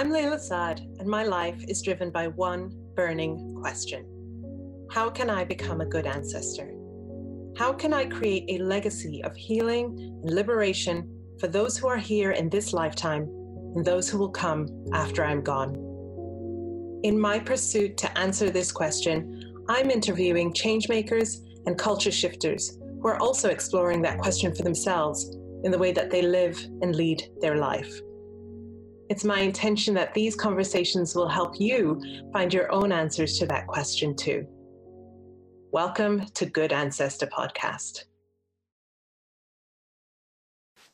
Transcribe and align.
I'm 0.00 0.10
Layla 0.10 0.40
Saad, 0.40 0.80
and 0.98 1.06
my 1.06 1.24
life 1.24 1.62
is 1.68 1.82
driven 1.82 2.10
by 2.10 2.28
one 2.28 2.72
burning 2.96 3.54
question 3.60 4.06
How 4.90 5.10
can 5.10 5.28
I 5.28 5.44
become 5.44 5.82
a 5.82 5.84
good 5.94 6.06
ancestor? 6.06 6.72
How 7.58 7.74
can 7.74 7.92
I 7.92 8.06
create 8.06 8.46
a 8.48 8.64
legacy 8.64 9.22
of 9.22 9.36
healing 9.36 10.18
and 10.22 10.34
liberation 10.34 11.06
for 11.38 11.48
those 11.48 11.76
who 11.76 11.86
are 11.86 11.98
here 11.98 12.30
in 12.30 12.48
this 12.48 12.72
lifetime 12.72 13.24
and 13.74 13.84
those 13.84 14.08
who 14.08 14.16
will 14.16 14.30
come 14.30 14.70
after 14.94 15.22
I'm 15.22 15.42
gone? 15.42 15.74
In 17.02 17.20
my 17.20 17.38
pursuit 17.38 17.98
to 17.98 18.18
answer 18.18 18.48
this 18.48 18.72
question, 18.72 19.52
I'm 19.68 19.90
interviewing 19.90 20.54
changemakers 20.54 21.40
and 21.66 21.76
culture 21.76 22.10
shifters 22.10 22.78
who 23.02 23.06
are 23.06 23.20
also 23.20 23.50
exploring 23.50 24.00
that 24.00 24.18
question 24.18 24.54
for 24.54 24.62
themselves 24.62 25.36
in 25.62 25.70
the 25.70 25.78
way 25.78 25.92
that 25.92 26.10
they 26.10 26.22
live 26.22 26.58
and 26.80 26.96
lead 26.96 27.22
their 27.42 27.56
life. 27.56 28.00
It's 29.10 29.24
my 29.24 29.40
intention 29.40 29.92
that 29.94 30.14
these 30.14 30.36
conversations 30.36 31.16
will 31.16 31.26
help 31.26 31.58
you 31.58 32.00
find 32.32 32.54
your 32.54 32.70
own 32.70 32.92
answers 32.92 33.40
to 33.40 33.46
that 33.46 33.66
question 33.66 34.14
too. 34.14 34.46
Welcome 35.72 36.26
to 36.34 36.46
Good 36.46 36.72
Ancestor 36.72 37.26
Podcast. 37.26 38.04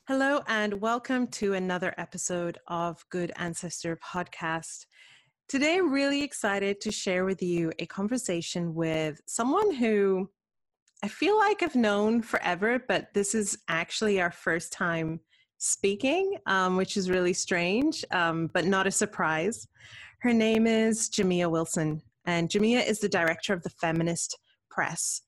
Hello, 0.09 0.41
and 0.49 0.81
welcome 0.81 1.27
to 1.27 1.53
another 1.53 1.93
episode 1.99 2.57
of 2.69 3.05
Good 3.11 3.33
Ancestor 3.37 3.99
Podcast. 4.03 4.87
Today, 5.47 5.77
I'm 5.77 5.93
really 5.93 6.23
excited 6.23 6.81
to 6.81 6.91
share 6.91 7.27
with 7.27 7.43
you 7.43 7.71
a 7.79 7.85
conversation 7.85 8.75
with 8.75 9.21
someone 9.27 9.75
who 9.75 10.31
I 11.03 11.09
feel 11.09 11.37
like 11.37 11.63
I've 11.63 11.77
known 11.77 12.23
forever, 12.23 12.83
but 12.89 13.13
this 13.13 13.35
is 13.35 13.59
actually 13.69 14.23
our 14.23 14.33
first 14.33 14.73
time 14.73 15.21
speaking, 15.59 16.37
um, 16.47 16.77
which 16.77 16.97
is 16.97 17.11
really 17.11 17.33
strange, 17.33 18.05
um, 18.11 18.51
but 18.53 18.67
not 18.67 18.87
a 18.87 18.91
surprise. 18.91 19.67
Her 20.21 20.33
name 20.33 20.67
is 20.67 21.09
Jamia 21.09 21.51
Wilson, 21.51 22.03
and 22.25 22.49
Jamia 22.49 22.87
is 22.87 23.01
the 23.01 23.09
director 23.09 23.53
of 23.53 23.63
the 23.63 23.71
Feminist 23.71 24.39
Press. 24.71 25.23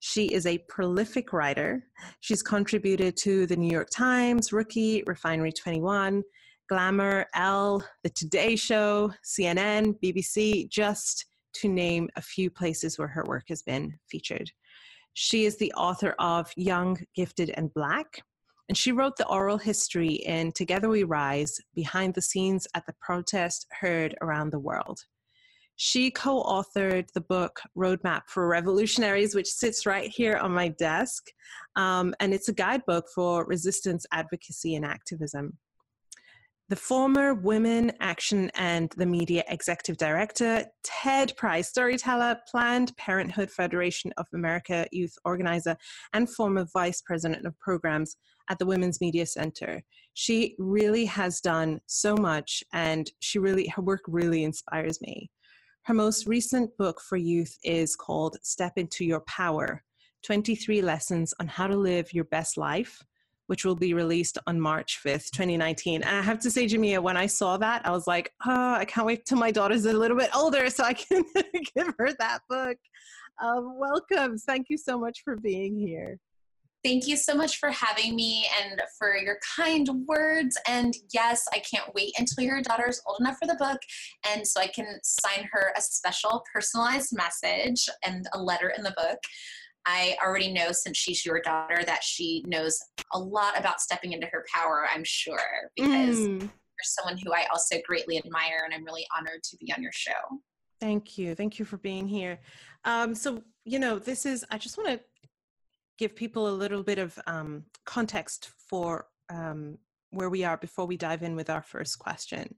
She 0.00 0.26
is 0.34 0.46
a 0.46 0.58
prolific 0.68 1.32
writer. 1.32 1.82
She's 2.20 2.42
contributed 2.42 3.16
to 3.18 3.46
the 3.46 3.56
New 3.56 3.70
York 3.70 3.88
Times, 3.90 4.52
Rookie, 4.52 5.02
Refinery 5.06 5.52
21, 5.52 6.22
Glamour, 6.68 7.26
Elle, 7.34 7.82
The 8.02 8.10
Today 8.10 8.56
Show, 8.56 9.12
CNN, 9.24 9.98
BBC, 10.02 10.68
just 10.68 11.26
to 11.54 11.68
name 11.68 12.08
a 12.16 12.22
few 12.22 12.50
places 12.50 12.98
where 12.98 13.08
her 13.08 13.24
work 13.26 13.44
has 13.48 13.62
been 13.62 13.94
featured. 14.10 14.50
She 15.14 15.46
is 15.46 15.56
the 15.56 15.72
author 15.72 16.14
of 16.18 16.50
Young, 16.56 16.98
Gifted, 17.14 17.50
and 17.50 17.72
Black, 17.72 18.22
and 18.68 18.76
she 18.78 18.92
wrote 18.92 19.16
the 19.16 19.28
oral 19.28 19.58
history 19.58 20.14
in 20.14 20.52
Together 20.52 20.88
We 20.88 21.04
Rise 21.04 21.60
behind 21.74 22.14
the 22.14 22.22
scenes 22.22 22.66
at 22.74 22.86
the 22.86 22.94
protest 23.00 23.66
heard 23.80 24.14
around 24.22 24.50
the 24.50 24.58
world. 24.58 25.00
She 25.76 26.10
co 26.10 26.42
authored 26.42 27.08
the 27.14 27.20
book 27.20 27.60
Roadmap 27.76 28.22
for 28.28 28.46
Revolutionaries, 28.46 29.34
which 29.34 29.48
sits 29.48 29.86
right 29.86 30.08
here 30.08 30.36
on 30.36 30.52
my 30.52 30.68
desk. 30.68 31.24
Um, 31.76 32.14
and 32.20 32.32
it's 32.32 32.48
a 32.48 32.54
guidebook 32.54 33.06
for 33.12 33.44
resistance, 33.44 34.06
advocacy, 34.12 34.76
and 34.76 34.84
activism. 34.84 35.58
The 36.70 36.76
former 36.76 37.34
Women 37.34 37.92
Action 38.00 38.50
and 38.54 38.90
the 38.96 39.04
Media 39.04 39.44
Executive 39.48 39.98
Director, 39.98 40.64
TED 40.82 41.36
Prize 41.36 41.68
storyteller, 41.68 42.38
Planned 42.50 42.96
Parenthood 42.96 43.50
Federation 43.50 44.14
of 44.16 44.26
America 44.32 44.86
youth 44.90 45.14
organizer, 45.26 45.76
and 46.14 46.30
former 46.30 46.64
Vice 46.72 47.02
President 47.02 47.44
of 47.44 47.58
Programs 47.58 48.16
at 48.48 48.58
the 48.58 48.66
Women's 48.66 49.00
Media 49.00 49.26
Center. 49.26 49.82
She 50.14 50.54
really 50.58 51.04
has 51.06 51.40
done 51.40 51.80
so 51.86 52.16
much 52.16 52.62
and 52.72 53.10
she 53.20 53.38
really 53.38 53.66
her 53.68 53.82
work 53.82 54.02
really 54.06 54.44
inspires 54.44 55.00
me. 55.00 55.30
Her 55.82 55.94
most 55.94 56.26
recent 56.26 56.76
book 56.78 57.00
for 57.00 57.16
youth 57.16 57.58
is 57.62 57.96
called 57.96 58.36
Step 58.42 58.72
into 58.76 59.04
Your 59.04 59.20
Power: 59.20 59.82
23 60.22 60.82
Lessons 60.82 61.34
on 61.40 61.48
How 61.48 61.66
to 61.66 61.76
Live 61.76 62.12
Your 62.12 62.24
Best 62.24 62.56
Life. 62.56 63.02
Which 63.46 63.66
will 63.66 63.76
be 63.76 63.92
released 63.92 64.38
on 64.46 64.58
March 64.58 65.00
5th, 65.04 65.30
2019. 65.32 66.00
And 66.00 66.16
I 66.16 66.22
have 66.22 66.38
to 66.38 66.50
say, 66.50 66.64
Jamia, 66.64 67.02
when 67.02 67.18
I 67.18 67.26
saw 67.26 67.58
that, 67.58 67.86
I 67.86 67.90
was 67.90 68.06
like, 68.06 68.32
oh, 68.46 68.72
I 68.72 68.86
can't 68.86 69.06
wait 69.06 69.26
till 69.26 69.36
my 69.36 69.50
daughter's 69.50 69.84
a 69.84 69.92
little 69.92 70.16
bit 70.16 70.34
older 70.34 70.70
so 70.70 70.82
I 70.82 70.94
can 70.94 71.26
give 71.76 71.92
her 71.98 72.08
that 72.20 72.38
book. 72.48 72.78
Um, 73.42 73.78
welcome. 73.78 74.38
Thank 74.38 74.68
you 74.70 74.78
so 74.78 74.98
much 74.98 75.20
for 75.24 75.36
being 75.36 75.78
here. 75.78 76.18
Thank 76.84 77.06
you 77.06 77.16
so 77.16 77.34
much 77.34 77.56
for 77.56 77.70
having 77.70 78.14
me 78.14 78.44
and 78.62 78.82
for 78.98 79.16
your 79.16 79.38
kind 79.56 79.88
words. 80.06 80.58
And 80.68 80.94
yes, 81.14 81.42
I 81.54 81.60
can't 81.60 81.94
wait 81.94 82.12
until 82.18 82.44
your 82.44 82.60
daughter 82.60 82.86
is 82.86 83.00
old 83.06 83.20
enough 83.20 83.38
for 83.38 83.46
the 83.46 83.56
book. 83.58 83.78
And 84.30 84.46
so 84.46 84.60
I 84.60 84.66
can 84.66 84.98
sign 85.02 85.48
her 85.50 85.72
a 85.74 85.80
special 85.80 86.44
personalized 86.52 87.16
message 87.16 87.88
and 88.04 88.26
a 88.34 88.38
letter 88.42 88.70
in 88.76 88.84
the 88.84 88.94
book. 88.98 89.18
I 89.86 90.14
already 90.22 90.52
know 90.52 90.72
since 90.72 90.98
she's 90.98 91.24
your 91.24 91.40
daughter 91.40 91.82
that 91.84 92.04
she 92.04 92.44
knows 92.46 92.78
a 93.14 93.18
lot 93.18 93.58
about 93.58 93.80
stepping 93.80 94.12
into 94.12 94.26
her 94.26 94.44
power, 94.54 94.86
I'm 94.94 95.04
sure, 95.04 95.70
because 95.76 96.18
mm. 96.18 96.40
you're 96.40 96.50
someone 96.82 97.16
who 97.16 97.32
I 97.32 97.46
also 97.50 97.76
greatly 97.86 98.18
admire 98.18 98.62
and 98.66 98.74
I'm 98.74 98.84
really 98.84 99.06
honored 99.16 99.42
to 99.42 99.56
be 99.56 99.72
on 99.72 99.82
your 99.82 99.92
show. 99.92 100.12
Thank 100.80 101.16
you. 101.16 101.34
Thank 101.34 101.58
you 101.58 101.64
for 101.64 101.78
being 101.78 102.06
here. 102.06 102.40
Um, 102.84 103.14
so, 103.14 103.42
you 103.64 103.78
know, 103.78 103.98
this 103.98 104.26
is, 104.26 104.44
I 104.50 104.58
just 104.58 104.76
want 104.76 104.90
to 104.90 105.00
give 105.98 106.16
people 106.16 106.48
a 106.48 106.50
little 106.50 106.82
bit 106.82 106.98
of 106.98 107.18
um, 107.26 107.64
context 107.84 108.50
for 108.68 109.06
um, 109.30 109.78
where 110.10 110.30
we 110.30 110.44
are 110.44 110.56
before 110.56 110.86
we 110.86 110.96
dive 110.96 111.22
in 111.22 111.36
with 111.36 111.50
our 111.50 111.62
first 111.62 111.98
question. 111.98 112.54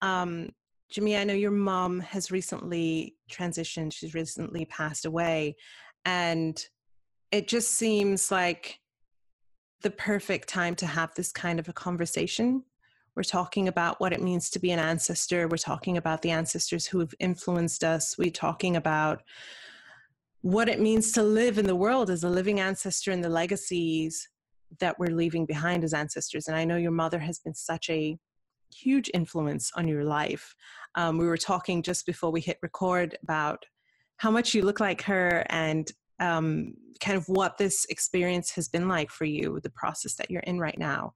Um, 0.00 0.50
Jamia, 0.92 1.20
I 1.20 1.24
know 1.24 1.34
your 1.34 1.50
mom 1.50 2.00
has 2.00 2.30
recently 2.30 3.16
transitioned, 3.30 3.92
she's 3.92 4.14
recently 4.14 4.64
passed 4.66 5.06
away, 5.06 5.56
and 6.04 6.62
it 7.30 7.48
just 7.48 7.72
seems 7.72 8.30
like 8.30 8.78
the 9.82 9.90
perfect 9.90 10.48
time 10.48 10.74
to 10.76 10.86
have 10.86 11.14
this 11.14 11.32
kind 11.32 11.58
of 11.58 11.68
a 11.68 11.72
conversation. 11.72 12.62
We're 13.14 13.22
talking 13.22 13.68
about 13.68 14.00
what 14.00 14.12
it 14.12 14.22
means 14.22 14.48
to 14.50 14.58
be 14.58 14.70
an 14.70 14.78
ancestor. 14.78 15.48
We're 15.48 15.56
talking 15.56 15.96
about 15.96 16.22
the 16.22 16.30
ancestors 16.30 16.86
who 16.86 17.00
have 17.00 17.14
influenced 17.18 17.84
us. 17.84 18.16
We're 18.16 18.30
talking 18.30 18.76
about 18.76 19.22
what 20.42 20.68
it 20.68 20.80
means 20.80 21.12
to 21.12 21.22
live 21.22 21.56
in 21.58 21.66
the 21.66 21.76
world 21.76 22.10
as 22.10 22.24
a 22.24 22.28
living 22.28 22.60
ancestor 22.60 23.12
and 23.12 23.24
the 23.24 23.28
legacies 23.28 24.28
that 24.80 24.98
we're 24.98 25.14
leaving 25.14 25.46
behind 25.46 25.84
as 25.84 25.94
ancestors. 25.94 26.48
And 26.48 26.56
I 26.56 26.64
know 26.64 26.76
your 26.76 26.90
mother 26.90 27.18
has 27.18 27.38
been 27.38 27.54
such 27.54 27.88
a 27.88 28.18
huge 28.74 29.10
influence 29.14 29.70
on 29.76 29.86
your 29.86 30.04
life. 30.04 30.54
Um, 30.94 31.18
we 31.18 31.26
were 31.26 31.36
talking 31.36 31.82
just 31.82 32.06
before 32.06 32.30
we 32.30 32.40
hit 32.40 32.58
record 32.62 33.16
about 33.22 33.64
how 34.16 34.30
much 34.30 34.54
you 34.54 34.62
look 34.62 34.80
like 34.80 35.02
her 35.02 35.44
and 35.48 35.90
um, 36.20 36.74
kind 37.00 37.16
of 37.16 37.28
what 37.28 37.58
this 37.58 37.84
experience 37.90 38.50
has 38.52 38.68
been 38.68 38.88
like 38.88 39.10
for 39.10 39.24
you, 39.24 39.60
the 39.62 39.70
process 39.70 40.14
that 40.14 40.30
you're 40.30 40.42
in 40.42 40.58
right 40.58 40.78
now. 40.78 41.12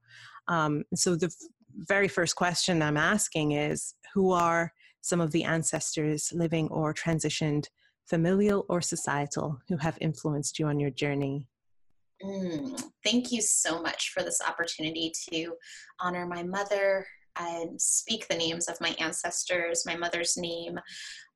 Um, 0.47 0.83
and 0.91 0.99
so 0.99 1.15
the 1.15 1.33
very 1.75 2.07
first 2.07 2.35
question 2.35 2.81
I'm 2.81 2.97
asking 2.97 3.51
is 3.53 3.95
who 4.13 4.31
are 4.31 4.71
some 5.01 5.21
of 5.21 5.31
the 5.31 5.43
ancestors 5.43 6.31
living 6.33 6.67
or 6.69 6.93
transitioned 6.93 7.65
familial 8.07 8.65
or 8.69 8.81
societal, 8.81 9.59
who 9.67 9.77
have 9.77 9.97
influenced 10.01 10.59
you 10.59 10.67
on 10.67 10.79
your 10.79 10.89
journey? 10.89 11.45
Mm, 12.23 12.81
thank 13.03 13.31
you 13.31 13.41
so 13.41 13.81
much 13.81 14.11
for 14.11 14.23
this 14.23 14.41
opportunity 14.47 15.11
to 15.29 15.53
honor 15.99 16.25
my 16.25 16.41
mother 16.41 17.05
and 17.39 17.79
speak 17.79 18.27
the 18.27 18.35
names 18.35 18.67
of 18.67 18.81
my 18.81 18.95
ancestors. 18.99 19.85
My 19.85 19.95
mother's 19.95 20.35
name 20.37 20.79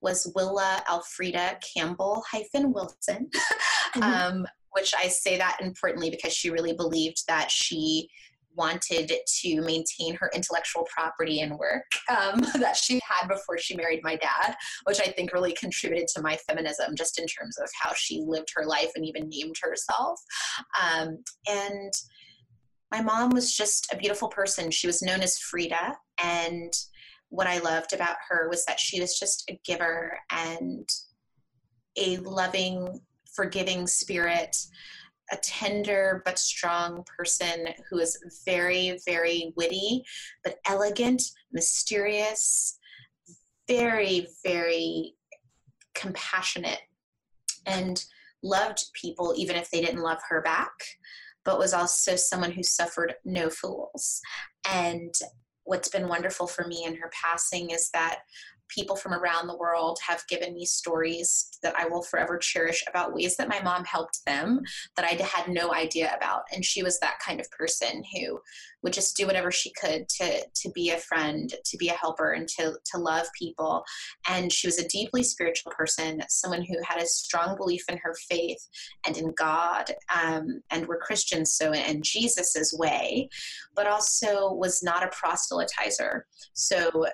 was 0.01 0.31
Willa 0.35 0.83
Alfreda 0.89 1.59
Campbell 1.61 2.23
hyphen 2.29 2.73
Wilson, 2.73 3.29
mm-hmm. 3.95 4.03
um, 4.03 4.47
which 4.71 4.93
I 4.97 5.07
say 5.07 5.37
that 5.37 5.57
importantly 5.61 6.09
because 6.09 6.33
she 6.33 6.49
really 6.49 6.73
believed 6.73 7.27
that 7.27 7.51
she 7.51 8.09
wanted 8.55 9.11
to 9.25 9.61
maintain 9.61 10.15
her 10.15 10.29
intellectual 10.33 10.87
property 10.93 11.41
and 11.41 11.57
work 11.57 11.85
um, 12.09 12.41
that 12.59 12.75
she 12.75 12.99
had 13.07 13.27
before 13.27 13.57
she 13.57 13.75
married 13.75 14.01
my 14.03 14.15
dad, 14.15 14.55
which 14.85 14.99
I 14.99 15.05
think 15.05 15.33
really 15.33 15.53
contributed 15.53 16.07
to 16.09 16.21
my 16.21 16.37
feminism 16.47 16.95
just 16.95 17.19
in 17.19 17.25
terms 17.27 17.57
of 17.57 17.69
how 17.79 17.93
she 17.95 18.23
lived 18.25 18.49
her 18.55 18.65
life 18.65 18.91
and 18.95 19.05
even 19.05 19.29
named 19.29 19.55
herself. 19.61 20.19
Um, 20.81 21.23
and 21.47 21.93
my 22.91 23.01
mom 23.01 23.29
was 23.29 23.55
just 23.55 23.91
a 23.93 23.97
beautiful 23.97 24.27
person. 24.27 24.69
She 24.69 24.87
was 24.87 25.01
known 25.01 25.21
as 25.21 25.39
Frida. 25.39 25.95
And 26.21 26.73
what 27.29 27.47
I 27.47 27.59
loved 27.59 27.93
about 27.93 28.17
her 28.29 28.49
was 28.49 28.65
that 28.65 28.79
she 28.79 28.99
was 28.99 29.17
just 29.17 29.49
a 29.49 29.59
giver 29.65 30.19
and 30.29 30.87
a 31.97 32.17
loving, 32.17 32.99
forgiving 33.33 33.87
spirit 33.87 34.57
a 35.31 35.37
tender 35.37 36.21
but 36.25 36.37
strong 36.37 37.03
person 37.17 37.67
who 37.89 37.99
is 37.99 38.17
very, 38.45 38.99
very 39.05 39.53
witty, 39.55 40.03
but 40.43 40.59
elegant, 40.67 41.21
mysterious, 41.51 42.77
very, 43.67 44.27
very 44.43 45.15
compassionate, 45.93 46.81
and 47.65 48.05
loved 48.43 48.83
people 48.99 49.33
even 49.37 49.55
if 49.55 49.69
they 49.69 49.81
didn't 49.81 50.01
love 50.01 50.19
her 50.29 50.41
back, 50.41 50.71
but 51.45 51.59
was 51.59 51.73
also 51.73 52.15
someone 52.15 52.51
who 52.51 52.63
suffered 52.63 53.15
no 53.23 53.49
fools. 53.49 54.19
And 54.69 55.13
what's 55.63 55.89
been 55.89 56.07
wonderful 56.07 56.47
for 56.47 56.67
me 56.67 56.85
in 56.85 56.95
her 56.95 57.09
passing 57.13 57.69
is 57.69 57.89
that 57.93 58.19
people 58.73 58.95
from 58.95 59.13
around 59.13 59.47
the 59.47 59.57
world 59.57 59.99
have 60.07 60.25
given 60.27 60.53
me 60.53 60.65
stories 60.65 61.49
that 61.61 61.75
I 61.77 61.85
will 61.85 62.01
forever 62.01 62.37
cherish 62.37 62.83
about 62.87 63.13
ways 63.13 63.35
that 63.37 63.49
my 63.49 63.61
mom 63.61 63.85
helped 63.85 64.25
them 64.25 64.61
that 64.95 65.05
I 65.05 65.21
had 65.23 65.53
no 65.53 65.73
idea 65.73 66.13
about. 66.15 66.43
And 66.53 66.63
she 66.63 66.83
was 66.83 66.99
that 66.99 67.19
kind 67.25 67.39
of 67.39 67.49
person 67.51 68.03
who 68.13 68.39
would 68.83 68.93
just 68.93 69.15
do 69.15 69.27
whatever 69.27 69.51
she 69.51 69.71
could 69.73 70.09
to 70.09 70.41
to 70.53 70.69
be 70.71 70.89
a 70.89 70.97
friend, 70.97 71.53
to 71.65 71.77
be 71.77 71.89
a 71.89 71.93
helper, 71.93 72.31
and 72.31 72.47
to 72.47 72.73
to 72.91 72.97
love 72.97 73.27
people. 73.37 73.83
And 74.27 74.51
she 74.51 74.67
was 74.67 74.79
a 74.79 74.87
deeply 74.87 75.23
spiritual 75.23 75.71
person, 75.71 76.21
someone 76.29 76.63
who 76.63 76.77
had 76.83 77.01
a 77.01 77.05
strong 77.05 77.55
belief 77.57 77.83
in 77.89 77.97
her 77.97 78.15
faith 78.29 78.67
and 79.05 79.17
in 79.17 79.33
God, 79.37 79.91
um, 80.13 80.61
and 80.71 80.87
were 80.87 80.97
Christians, 80.97 81.53
so 81.53 81.73
in 81.73 82.01
Jesus's 82.01 82.75
way, 82.77 83.29
but 83.75 83.87
also 83.87 84.53
was 84.53 84.81
not 84.81 85.03
a 85.03 85.07
proselytizer. 85.07 86.21
So 86.53 87.05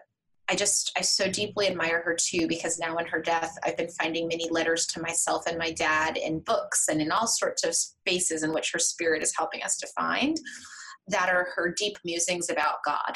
I 0.49 0.55
just, 0.55 0.93
I 0.97 1.01
so 1.01 1.29
deeply 1.29 1.67
admire 1.67 2.01
her 2.03 2.15
too, 2.15 2.47
because 2.47 2.79
now 2.79 2.97
in 2.97 3.05
her 3.07 3.21
death, 3.21 3.57
I've 3.63 3.75
been 3.75 3.89
finding 3.89 4.27
many 4.27 4.49
letters 4.49 4.87
to 4.87 5.01
myself 5.01 5.45
and 5.45 5.57
my 5.57 5.71
dad 5.71 6.15
in 6.15 6.39
books 6.39 6.87
and 6.89 7.01
in 7.01 7.11
all 7.11 7.27
sorts 7.27 7.65
of 7.65 7.75
spaces 7.75 8.43
in 8.43 8.53
which 8.53 8.71
her 8.71 8.79
spirit 8.79 9.21
is 9.21 9.35
helping 9.35 9.61
us 9.63 9.77
to 9.77 9.87
find 9.87 10.39
that 11.07 11.29
are 11.29 11.49
her 11.55 11.73
deep 11.77 11.97
musings 12.05 12.49
about 12.49 12.77
God. 12.85 13.15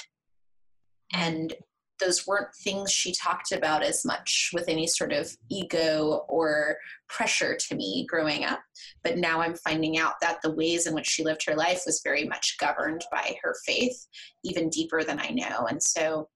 And 1.13 1.53
those 2.01 2.25
weren't 2.25 2.53
things 2.63 2.91
she 2.91 3.13
talked 3.13 3.51
about 3.51 3.83
as 3.83 4.03
much 4.03 4.49
with 4.53 4.67
any 4.67 4.87
sort 4.87 5.13
of 5.13 5.29
ego 5.49 6.25
or 6.27 6.75
pressure 7.07 7.55
to 7.55 7.75
me 7.75 8.05
growing 8.09 8.43
up. 8.43 8.59
But 9.03 9.17
now 9.17 9.39
I'm 9.39 9.55
finding 9.55 9.97
out 9.99 10.15
that 10.21 10.41
the 10.41 10.51
ways 10.51 10.87
in 10.87 10.93
which 10.93 11.07
she 11.07 11.23
lived 11.23 11.45
her 11.45 11.55
life 11.55 11.83
was 11.85 12.01
very 12.03 12.25
much 12.25 12.57
governed 12.59 13.03
by 13.11 13.35
her 13.43 13.55
faith, 13.65 14.07
even 14.43 14.69
deeper 14.69 15.03
than 15.03 15.19
I 15.19 15.29
know. 15.29 15.67
And 15.69 15.81
so 15.81 16.27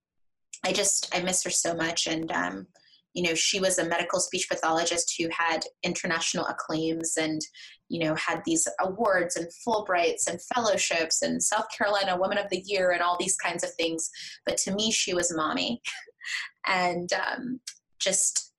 I 0.65 0.73
just 0.73 1.07
I 1.15 1.21
miss 1.21 1.43
her 1.43 1.51
so 1.51 1.75
much, 1.75 2.07
and 2.07 2.31
um, 2.31 2.67
you 3.13 3.23
know 3.23 3.35
she 3.35 3.59
was 3.59 3.77
a 3.77 3.87
medical 3.87 4.19
speech 4.19 4.47
pathologist 4.49 5.13
who 5.17 5.29
had 5.29 5.59
international 5.83 6.45
acclaims 6.47 7.17
and 7.17 7.39
you 7.87 8.03
know 8.03 8.15
had 8.15 8.41
these 8.45 8.67
awards 8.81 9.35
and 9.35 9.47
Fulbrights 9.65 10.27
and 10.27 10.41
fellowships 10.53 11.21
and 11.21 11.41
South 11.41 11.67
Carolina 11.77 12.17
Woman 12.17 12.39
of 12.39 12.49
the 12.49 12.63
Year 12.65 12.91
and 12.91 13.03
all 13.03 13.15
these 13.19 13.37
kinds 13.37 13.63
of 13.63 13.71
things. 13.75 14.09
But 14.43 14.57
to 14.57 14.73
me, 14.73 14.91
she 14.91 15.13
was 15.13 15.35
mommy, 15.35 15.83
and 16.67 17.11
um, 17.13 17.59
just 17.99 18.51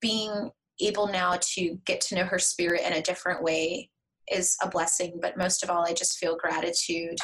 being 0.00 0.50
able 0.80 1.06
now 1.06 1.38
to 1.40 1.78
get 1.86 2.02
to 2.02 2.14
know 2.14 2.24
her 2.24 2.38
spirit 2.38 2.82
in 2.82 2.92
a 2.92 3.02
different 3.02 3.42
way 3.42 3.88
is 4.30 4.54
a 4.62 4.68
blessing. 4.68 5.18
But 5.22 5.38
most 5.38 5.62
of 5.62 5.70
all 5.70 5.86
i 5.86 5.94
just 5.94 6.18
feel 6.18 6.36
gratitude 6.36 7.16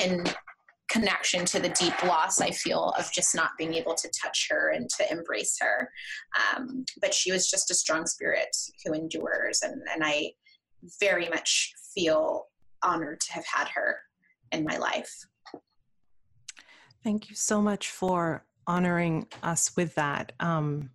in 0.00 0.24
connection 0.90 1.44
to 1.46 1.60
the 1.60 1.68
deep 1.70 2.02
loss 2.02 2.40
I 2.40 2.50
feel 2.50 2.92
of 2.98 3.10
just 3.12 3.34
not 3.34 3.52
being 3.56 3.74
able 3.74 3.94
to 3.94 4.10
touch 4.20 4.48
her 4.50 4.70
and 4.70 4.90
to 4.90 5.10
embrace 5.10 5.56
her. 5.60 5.90
Um, 6.56 6.84
but 7.00 7.14
she 7.14 7.32
was 7.32 7.48
just 7.48 7.70
a 7.70 7.74
strong 7.74 8.06
spirit 8.06 8.54
who 8.84 8.92
endures, 8.92 9.62
and, 9.62 9.80
and 9.92 10.02
I 10.04 10.32
very 11.00 11.28
much 11.28 11.72
feel 11.94 12.46
honored 12.82 13.20
to 13.20 13.32
have 13.32 13.44
had 13.46 13.68
her 13.68 13.98
in 14.52 14.64
my 14.64 14.76
life. 14.78 15.12
Thank 17.04 17.30
you 17.30 17.36
so 17.36 17.62
much 17.62 17.88
for 17.88 18.44
honoring 18.66 19.26
us 19.42 19.76
with 19.76 19.94
that. 19.94 20.32
Um, 20.40 20.90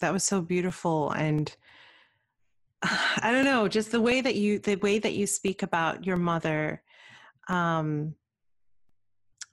that 0.00 0.12
was 0.12 0.24
so 0.24 0.40
beautiful 0.40 1.10
and 1.10 1.54
I 2.82 3.30
don't 3.30 3.44
know, 3.44 3.68
just 3.68 3.92
the 3.92 4.00
way 4.00 4.20
that 4.20 4.34
you 4.34 4.58
the 4.58 4.76
way 4.76 4.98
that 4.98 5.14
you 5.14 5.26
speak 5.26 5.62
about 5.62 6.04
your 6.04 6.16
mother 6.16 6.82
um, 7.48 8.14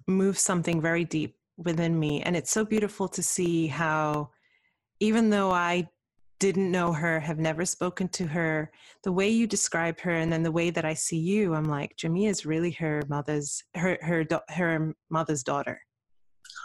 moves 0.09 0.41
something 0.41 0.81
very 0.81 1.05
deep 1.05 1.35
within 1.57 1.99
me. 1.99 2.21
And 2.21 2.35
it's 2.35 2.51
so 2.51 2.65
beautiful 2.65 3.07
to 3.09 3.23
see 3.23 3.67
how, 3.67 4.29
even 4.99 5.29
though 5.29 5.51
I 5.51 5.89
didn't 6.39 6.71
know 6.71 6.93
her, 6.93 7.19
have 7.19 7.37
never 7.37 7.65
spoken 7.65 8.07
to 8.09 8.25
her, 8.25 8.71
the 9.03 9.11
way 9.11 9.29
you 9.29 9.45
describe 9.45 9.99
her, 9.99 10.11
and 10.15 10.31
then 10.31 10.41
the 10.41 10.51
way 10.51 10.69
that 10.69 10.85
I 10.85 10.93
see 10.93 11.17
you, 11.17 11.53
I'm 11.53 11.65
like, 11.65 11.95
Jamia 11.97 12.29
is 12.29 12.45
really 12.45 12.71
her 12.71 13.03
mother's 13.09 13.63
her 13.75 13.97
her 14.01 14.25
her 14.49 14.95
mother's 15.09 15.43
daughter. 15.43 15.81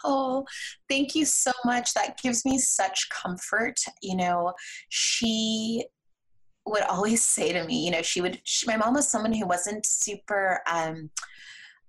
Oh, 0.05 0.44
thank 0.88 1.14
you 1.14 1.25
so 1.25 1.50
much. 1.64 1.94
That 1.94 2.20
gives 2.23 2.44
me 2.44 2.58
such 2.58 3.08
comfort. 3.11 3.81
You 4.02 4.17
know, 4.17 4.52
she 4.91 5.85
would 6.67 6.82
always 6.82 7.23
say 7.23 7.52
to 7.52 7.64
me, 7.64 7.85
you 7.85 7.91
know, 7.91 8.02
she 8.02 8.20
would. 8.20 8.41
She, 8.44 8.67
my 8.67 8.76
mom 8.76 8.94
was 8.94 9.08
someone 9.08 9.32
who 9.32 9.46
wasn't 9.46 9.85
super. 9.85 10.61
um 10.70 11.11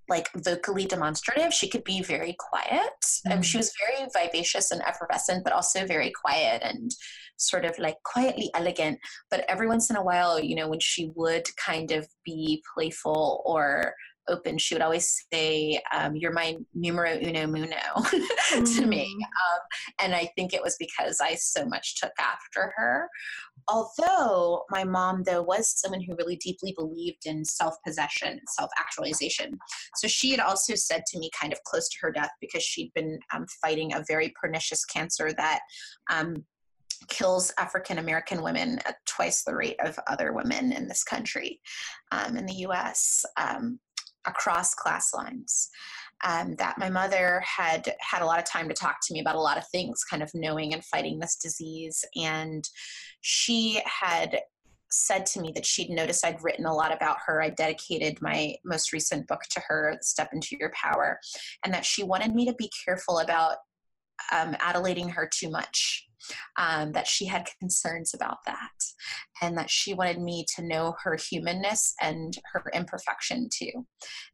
like 0.08 0.30
vocally 0.36 0.86
demonstrative. 0.86 1.54
She 1.54 1.70
could 1.70 1.84
be 1.84 2.02
very 2.02 2.36
quiet. 2.38 2.94
Mm. 3.28 3.38
Um, 3.38 3.42
she 3.42 3.58
was 3.58 3.72
very 3.80 4.08
vivacious 4.14 4.72
and 4.72 4.82
effervescent, 4.82 5.44
but 5.44 5.54
also 5.54 5.86
very 5.86 6.12
quiet 6.12 6.62
and 6.64 6.92
sort 7.38 7.66
of 7.66 7.78
like 7.80 7.98
quietly 8.04 8.50
elegant. 8.54 9.00
But 9.30 9.46
every 9.48 9.68
once 9.68 9.90
in 9.90 9.96
a 9.96 10.04
while, 10.04 10.40
you 10.40 10.56
know, 10.56 10.70
when 10.70 10.80
she 10.80 11.12
would 11.16 11.48
kind 11.58 11.92
of 11.92 12.08
be 12.24 12.64
playful 12.74 13.42
or 13.46 13.94
open, 14.28 14.58
she 14.58 14.76
would 14.76 14.82
always 14.82 15.26
say, 15.32 15.82
um, 15.94 16.16
You're 16.16 16.34
my 16.34 16.58
numero 16.74 17.18
uno 17.18 17.48
muno 17.48 17.78
to 18.52 18.86
me. 18.86 19.06
Mm. 19.06 19.24
Um, 19.24 19.60
and 20.02 20.16
I 20.16 20.30
think 20.36 20.54
it 20.54 20.62
was 20.62 20.76
because 20.80 21.20
I 21.22 21.36
so 21.36 21.66
much 21.66 22.00
took 22.00 22.14
after 22.20 22.74
her 22.76 23.10
although 23.68 24.64
my 24.70 24.84
mom 24.84 25.24
though 25.24 25.42
was 25.42 25.80
someone 25.80 26.02
who 26.02 26.16
really 26.18 26.36
deeply 26.38 26.74
believed 26.78 27.26
in 27.26 27.44
self-possession 27.44 28.40
self-actualization 28.48 29.58
so 29.96 30.08
she 30.08 30.32
had 30.32 30.40
also 30.40 30.76
said 30.76 31.04
to 31.08 31.20
me 31.20 31.30
kind 31.40 31.52
of 31.54 31.64
close 31.64 31.90
to 31.90 31.98
her 32.02 32.12
death 32.12 32.32
because 32.42 32.64
she'd 32.64 32.92
been 32.94 33.18
um, 33.34 33.46
fighting 33.62 33.94
a 33.94 34.04
very 34.08 34.34
pernicious 34.40 34.86
cancer 34.86 35.32
that 35.34 35.60
um, 36.12 36.36
kills 37.08 37.52
African 37.58 37.98
American 37.98 38.42
women 38.42 38.80
at 38.86 38.98
twice 39.06 39.44
the 39.44 39.56
rate 39.56 39.80
of 39.84 39.98
other 40.08 40.34
women 40.34 40.72
in 40.72 40.88
this 40.88 41.04
country, 41.04 41.60
um, 42.12 42.38
in 42.38 42.46
the 42.46 42.66
US, 42.68 43.24
um, 43.38 43.80
across 44.28 44.74
class 44.74 45.14
lines 45.14 45.70
um, 46.24 46.56
that 46.56 46.78
my 46.78 46.90
mother 46.90 47.42
had 47.46 47.94
had 48.00 48.22
a 48.22 48.26
lot 48.26 48.40
of 48.40 48.46
time 48.46 48.68
to 48.70 48.74
talk 48.74 48.98
to 49.04 49.14
me 49.14 49.20
about 49.20 49.36
a 49.36 49.42
lot 49.42 49.58
of 49.58 49.68
things, 49.68 50.04
kind 50.04 50.24
of 50.24 50.32
knowing 50.34 50.74
and 50.74 50.84
fighting 50.86 51.20
this 51.20 51.36
disease. 51.36 52.04
And 52.16 52.68
she 53.22 53.82
had 53.86 54.40
said 54.90 55.26
to 55.26 55.42
me 55.42 55.52
that 55.54 55.66
she'd 55.66 55.90
noticed 55.90 56.26
I'd 56.26 56.42
written 56.42 56.66
a 56.66 56.74
lot 56.74 56.96
about 56.96 57.18
her. 57.26 57.42
I 57.42 57.50
dedicated 57.50 58.22
my 58.22 58.56
most 58.64 58.94
recent 58.94 59.28
book 59.28 59.42
to 59.52 59.62
her, 59.68 59.98
Step 60.02 60.30
into 60.32 60.56
Your 60.60 60.72
Power, 60.72 61.20
and 61.64 61.74
that 61.74 61.86
she 61.86 62.04
wanted 62.04 62.34
me 62.34 62.46
to 62.46 62.54
be 62.54 62.72
careful 62.86 63.20
about 63.20 63.58
um, 64.32 64.54
adulading 64.56 65.12
her 65.12 65.30
too 65.32 65.50
much 65.50 66.08
um, 66.58 66.92
that 66.94 67.08
she 67.08 67.26
had 67.26 67.48
concerns 67.60 68.14
about 68.14 68.38
that 68.46 68.72
and 69.42 69.58
that 69.58 69.70
she 69.70 69.94
wanted 69.94 70.20
me 70.20 70.46
to 70.56 70.64
know 70.64 70.96
her 71.04 71.16
humanness 71.16 71.94
and 72.02 72.38
her 72.54 72.64
imperfection 72.74 73.50
too. 73.52 73.86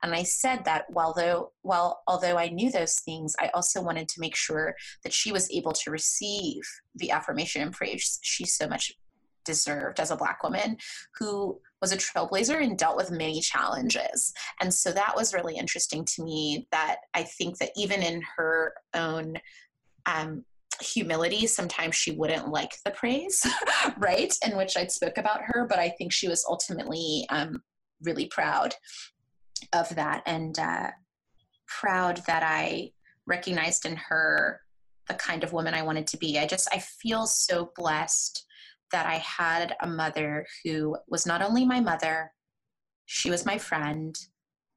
And 0.03 0.13
i 0.13 0.23
said 0.23 0.63
that 0.65 0.85
while 0.89 1.13
though 1.13 1.51
although 2.07 2.37
i 2.37 2.49
knew 2.49 2.71
those 2.71 2.95
things 2.95 3.35
i 3.39 3.49
also 3.53 3.81
wanted 3.81 4.07
to 4.09 4.19
make 4.19 4.35
sure 4.35 4.75
that 5.03 5.13
she 5.13 5.31
was 5.31 5.51
able 5.51 5.73
to 5.73 5.91
receive 5.91 6.61
the 6.95 7.11
affirmation 7.11 7.61
and 7.61 7.73
praise 7.73 8.19
she 8.21 8.45
so 8.45 8.67
much 8.67 8.93
deserved 9.43 9.99
as 9.99 10.11
a 10.11 10.15
black 10.15 10.43
woman 10.43 10.77
who 11.17 11.59
was 11.81 11.91
a 11.91 11.97
trailblazer 11.97 12.61
and 12.61 12.77
dealt 12.77 12.95
with 12.95 13.09
many 13.09 13.41
challenges. 13.41 14.31
And 14.61 14.71
so 14.71 14.91
that 14.91 15.15
was 15.15 15.33
really 15.33 15.57
interesting 15.57 16.05
to 16.05 16.23
me 16.23 16.67
that 16.71 16.97
i 17.13 17.23
think 17.23 17.57
that 17.57 17.71
even 17.75 18.01
in 18.01 18.21
her 18.37 18.73
own 18.93 19.35
um, 20.05 20.43
humility 20.81 21.45
sometimes 21.45 21.95
she 21.95 22.11
wouldn't 22.11 22.49
like 22.49 22.71
the 22.85 22.91
praise 22.91 23.45
right 23.97 24.33
in 24.45 24.57
which 24.57 24.75
i'd 24.77 24.91
spoke 24.91 25.17
about 25.17 25.41
her 25.43 25.67
but 25.69 25.79
i 25.79 25.89
think 25.89 26.11
she 26.11 26.27
was 26.27 26.45
ultimately 26.49 27.25
um, 27.29 27.61
really 28.01 28.25
proud 28.27 28.73
of 29.73 29.87
that 29.95 30.23
and 30.25 30.57
uh, 30.59 30.89
proud 31.67 32.21
that 32.25 32.43
i 32.43 32.89
recognized 33.27 33.85
in 33.85 33.95
her 33.95 34.59
the 35.07 35.13
kind 35.15 35.43
of 35.43 35.53
woman 35.53 35.73
i 35.73 35.81
wanted 35.81 36.07
to 36.07 36.17
be. 36.17 36.39
I 36.39 36.47
just 36.47 36.67
i 36.73 36.79
feel 36.79 37.27
so 37.27 37.71
blessed 37.75 38.45
that 38.91 39.05
i 39.05 39.15
had 39.15 39.75
a 39.81 39.87
mother 39.87 40.45
who 40.63 40.97
was 41.07 41.25
not 41.25 41.41
only 41.41 41.65
my 41.65 41.79
mother 41.79 42.31
she 43.05 43.29
was 43.29 43.45
my 43.45 43.57
friend 43.57 44.15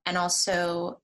and 0.06 0.18
also 0.18 1.00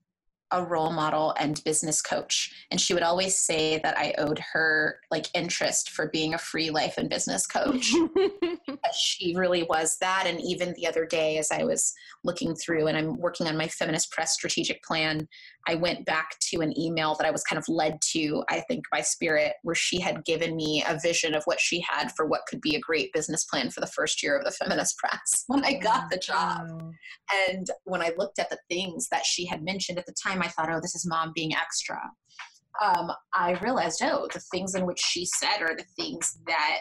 a 0.52 0.64
role 0.64 0.92
model 0.92 1.34
and 1.38 1.62
business 1.64 2.02
coach 2.02 2.52
and 2.70 2.80
she 2.80 2.94
would 2.94 3.02
always 3.02 3.38
say 3.38 3.78
that 3.78 3.96
i 3.98 4.14
owed 4.18 4.38
her 4.52 5.00
like 5.10 5.26
interest 5.34 5.90
for 5.90 6.08
being 6.08 6.34
a 6.34 6.38
free 6.38 6.70
life 6.70 6.94
and 6.98 7.08
business 7.08 7.46
coach 7.46 7.92
she 8.94 9.34
really 9.36 9.64
was 9.64 9.96
that. 9.98 10.24
And 10.26 10.40
even 10.40 10.74
the 10.74 10.86
other 10.86 11.06
day, 11.06 11.38
as 11.38 11.50
I 11.50 11.64
was 11.64 11.92
looking 12.24 12.54
through 12.54 12.86
and 12.86 12.96
I'm 12.96 13.18
working 13.18 13.46
on 13.46 13.56
my 13.56 13.68
Feminist 13.68 14.10
Press 14.10 14.34
strategic 14.34 14.82
plan, 14.82 15.28
I 15.68 15.74
went 15.74 16.06
back 16.06 16.38
to 16.50 16.60
an 16.60 16.78
email 16.78 17.14
that 17.16 17.26
I 17.26 17.30
was 17.30 17.42
kind 17.42 17.58
of 17.58 17.68
led 17.68 17.98
to, 18.12 18.42
I 18.48 18.60
think, 18.60 18.84
by 18.90 19.02
Spirit, 19.02 19.54
where 19.62 19.74
she 19.74 20.00
had 20.00 20.24
given 20.24 20.56
me 20.56 20.82
a 20.86 20.98
vision 21.02 21.34
of 21.34 21.44
what 21.44 21.60
she 21.60 21.84
had 21.88 22.12
for 22.16 22.26
what 22.26 22.46
could 22.48 22.60
be 22.60 22.76
a 22.76 22.80
great 22.80 23.12
business 23.12 23.44
plan 23.44 23.70
for 23.70 23.80
the 23.80 23.86
first 23.86 24.22
year 24.22 24.36
of 24.36 24.44
the 24.44 24.50
Feminist 24.50 24.96
Press 24.96 25.44
when 25.46 25.64
I 25.64 25.74
got 25.74 26.10
the 26.10 26.18
job. 26.18 26.66
And 27.48 27.66
when 27.84 28.02
I 28.02 28.12
looked 28.16 28.38
at 28.38 28.50
the 28.50 28.58
things 28.68 29.08
that 29.10 29.26
she 29.26 29.46
had 29.46 29.62
mentioned 29.62 29.98
at 29.98 30.06
the 30.06 30.14
time, 30.14 30.42
I 30.42 30.48
thought, 30.48 30.70
oh, 30.70 30.80
this 30.80 30.94
is 30.94 31.06
mom 31.06 31.32
being 31.34 31.54
extra. 31.54 32.00
Um, 32.82 33.10
I 33.34 33.58
realized, 33.62 34.00
oh, 34.02 34.28
the 34.32 34.40
things 34.52 34.74
in 34.74 34.86
which 34.86 35.00
she 35.00 35.26
said 35.26 35.60
are 35.60 35.76
the 35.76 35.84
things 35.96 36.38
that 36.46 36.78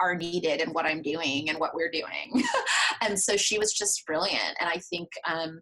are 0.00 0.14
needed 0.14 0.60
and 0.60 0.74
what 0.74 0.86
I'm 0.86 1.02
doing 1.02 1.48
and 1.48 1.58
what 1.58 1.74
we're 1.74 1.90
doing. 1.90 2.44
and 3.02 3.18
so 3.18 3.36
she 3.36 3.58
was 3.58 3.72
just 3.72 4.06
brilliant. 4.06 4.56
And 4.60 4.68
I 4.68 4.80
think 4.90 5.08
um, 5.26 5.60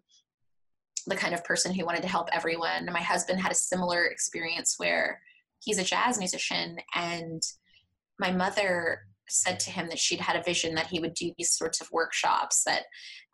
the 1.07 1.15
kind 1.15 1.33
of 1.33 1.43
person 1.43 1.73
who 1.73 1.85
wanted 1.85 2.03
to 2.03 2.07
help 2.07 2.29
everyone. 2.31 2.85
My 2.91 3.01
husband 3.01 3.41
had 3.41 3.51
a 3.51 3.55
similar 3.55 4.05
experience 4.05 4.75
where 4.77 5.19
he's 5.63 5.79
a 5.79 5.83
jazz 5.83 6.19
musician 6.19 6.77
and 6.93 7.41
my 8.19 8.31
mother 8.31 8.99
said 9.29 9.59
to 9.59 9.71
him 9.71 9.89
that 9.89 9.99
she'd 9.99 10.19
had 10.19 10.35
a 10.35 10.43
vision 10.43 10.75
that 10.75 10.87
he 10.87 10.99
would 10.99 11.13
do 11.13 11.31
these 11.37 11.51
sorts 11.51 11.81
of 11.81 11.91
workshops 11.91 12.63
that 12.63 12.83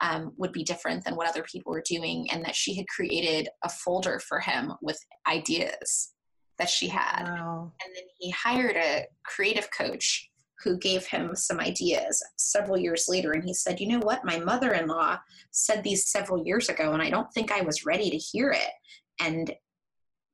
um, 0.02 0.32
would 0.38 0.52
be 0.52 0.64
different 0.64 1.04
than 1.04 1.16
what 1.16 1.28
other 1.28 1.44
people 1.44 1.72
were 1.72 1.84
doing 1.88 2.28
and 2.32 2.44
that 2.44 2.56
she 2.56 2.76
had 2.76 2.88
created 2.88 3.48
a 3.64 3.70
folder 3.70 4.20
for 4.20 4.40
him 4.40 4.74
with 4.82 4.98
ideas 5.28 6.14
that 6.58 6.70
she 6.70 6.88
had 6.88 7.24
wow. 7.26 7.72
and 7.84 7.96
then 7.96 8.04
he 8.20 8.32
hired 8.32 8.76
a 8.76 9.06
creative 9.26 9.68
coach 9.76 10.30
who 10.64 10.78
gave 10.78 11.06
him 11.06 11.36
some 11.36 11.60
ideas 11.60 12.24
several 12.38 12.78
years 12.78 13.08
later. 13.10 13.34
And 13.34 13.44
he 13.44 13.54
said, 13.54 13.80
You 13.80 13.88
know 13.88 14.00
what? 14.00 14.26
My 14.26 14.40
mother 14.40 14.74
in 14.74 14.88
law 14.88 15.20
said 15.52 15.84
these 15.84 16.08
several 16.08 16.46
years 16.46 16.70
ago, 16.70 16.94
and 16.94 17.02
I 17.02 17.10
don't 17.10 17.32
think 17.34 17.52
I 17.52 17.62
was 17.62 17.86
ready 17.86 18.10
to 18.10 18.18
hear 18.18 18.52
it. 18.52 18.72
And 19.20 19.54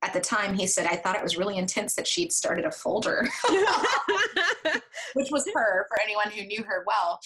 at 0.02 0.14
the 0.14 0.22
time, 0.22 0.54
he 0.54 0.66
said, 0.66 0.88
I 0.88 0.96
thought 0.96 1.16
it 1.16 1.24
was 1.24 1.38
really 1.38 1.58
intense 1.58 1.96
that 1.96 2.08
she'd 2.08 2.32
started 2.32 2.66
a 2.66 2.72
folder, 2.72 3.28
which 5.14 5.30
was 5.32 5.46
her 5.54 5.86
for 5.90 6.02
anyone 6.02 6.32
who 6.32 6.46
knew 6.46 6.64
her 6.64 6.84
well. 6.88 7.20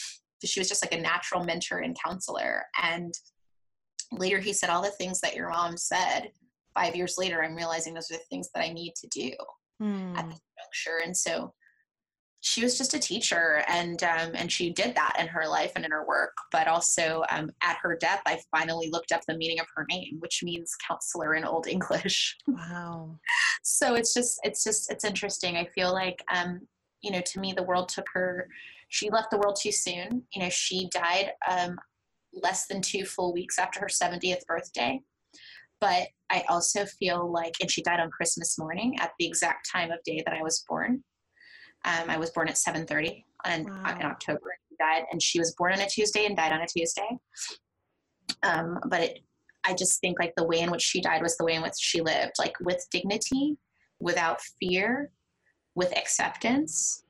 She 0.43 0.59
was 0.59 0.67
just 0.67 0.83
like 0.83 0.93
a 0.93 1.01
natural 1.01 1.43
mentor 1.43 1.79
and 1.79 1.95
counselor. 2.03 2.63
And 2.81 3.13
later, 4.11 4.39
he 4.39 4.53
said, 4.53 4.69
All 4.69 4.81
the 4.81 4.89
things 4.89 5.19
that 5.21 5.35
your 5.35 5.49
mom 5.49 5.77
said, 5.77 6.31
five 6.73 6.95
years 6.95 7.15
later, 7.17 7.43
I'm 7.43 7.55
realizing 7.55 7.93
those 7.93 8.09
are 8.11 8.17
the 8.17 8.23
things 8.29 8.49
that 8.53 8.63
I 8.63 8.73
need 8.73 8.93
to 8.95 9.07
do 9.07 9.31
hmm. 9.79 10.15
at 10.15 10.29
this 10.29 10.39
juncture. 10.57 11.05
And 11.05 11.15
so 11.15 11.53
she 12.45 12.61
was 12.61 12.77
just 12.77 12.93
a 12.93 12.99
teacher 12.99 13.63
and 13.69 14.03
um, 14.03 14.31
and 14.35 14.51
she 14.51 14.69
did 14.69 14.93
that 14.95 15.15
in 15.17 15.27
her 15.27 15.47
life 15.47 15.71
and 15.77 15.85
in 15.85 15.91
her 15.91 16.05
work 16.05 16.35
but 16.51 16.67
also 16.67 17.23
um, 17.29 17.49
at 17.63 17.77
her 17.81 17.95
death 17.95 18.21
i 18.25 18.37
finally 18.51 18.89
looked 18.91 19.13
up 19.13 19.21
the 19.27 19.37
meaning 19.37 19.61
of 19.61 19.65
her 19.73 19.85
name 19.89 20.17
which 20.19 20.43
means 20.43 20.75
counselor 20.85 21.35
in 21.35 21.45
old 21.45 21.67
english. 21.67 22.37
Wow. 22.47 23.19
So 23.63 23.95
it's 23.95 24.13
just 24.13 24.39
it's 24.43 24.63
just 24.63 24.91
it's 24.91 25.05
interesting. 25.05 25.55
I 25.55 25.65
feel 25.65 25.91
like 25.93 26.23
um, 26.33 26.61
you 27.01 27.11
know 27.11 27.21
to 27.21 27.39
me 27.39 27.53
the 27.53 27.63
world 27.63 27.89
took 27.89 28.05
her 28.13 28.47
she 28.89 29.09
left 29.09 29.31
the 29.31 29.37
world 29.37 29.57
too 29.59 29.71
soon. 29.71 30.23
You 30.33 30.41
know 30.41 30.49
she 30.49 30.89
died 30.89 31.31
um, 31.49 31.77
less 32.33 32.67
than 32.67 32.81
two 32.81 33.05
full 33.05 33.33
weeks 33.33 33.57
after 33.57 33.79
her 33.79 33.87
70th 33.87 34.45
birthday. 34.45 34.99
But 35.79 36.07
i 36.29 36.43
also 36.49 36.85
feel 36.85 37.31
like 37.31 37.53
and 37.61 37.69
she 37.69 37.83
died 37.83 37.99
on 37.99 38.09
christmas 38.09 38.57
morning 38.57 38.97
at 38.99 39.11
the 39.19 39.27
exact 39.27 39.69
time 39.69 39.91
of 39.91 39.99
day 40.05 40.23
that 40.25 40.33
i 40.33 40.41
was 40.41 40.63
born 40.67 41.03
um, 41.85 42.09
I 42.09 42.17
was 42.17 42.31
born 42.31 42.47
at 42.47 42.55
7:30 42.55 43.23
in, 43.45 43.65
wow. 43.65 43.97
in 43.99 44.05
October. 44.05 44.55
She 44.69 44.75
died, 44.79 45.03
and 45.11 45.21
she 45.21 45.39
was 45.39 45.53
born 45.57 45.73
on 45.73 45.79
a 45.79 45.87
Tuesday 45.87 46.25
and 46.25 46.35
died 46.35 46.51
on 46.51 46.61
a 46.61 46.67
Tuesday. 46.67 47.09
Um, 48.43 48.79
but 48.87 49.01
it, 49.01 49.19
I 49.63 49.73
just 49.73 49.99
think 49.99 50.19
like 50.19 50.33
the 50.35 50.45
way 50.45 50.59
in 50.59 50.71
which 50.71 50.81
she 50.81 51.01
died 51.01 51.21
was 51.21 51.37
the 51.37 51.45
way 51.45 51.53
in 51.53 51.61
which 51.61 51.73
she 51.77 52.01
lived, 52.01 52.33
like 52.39 52.53
with 52.59 52.85
dignity, 52.91 53.57
without 53.99 54.41
fear, 54.59 55.11
with 55.75 55.95
acceptance, 55.97 57.03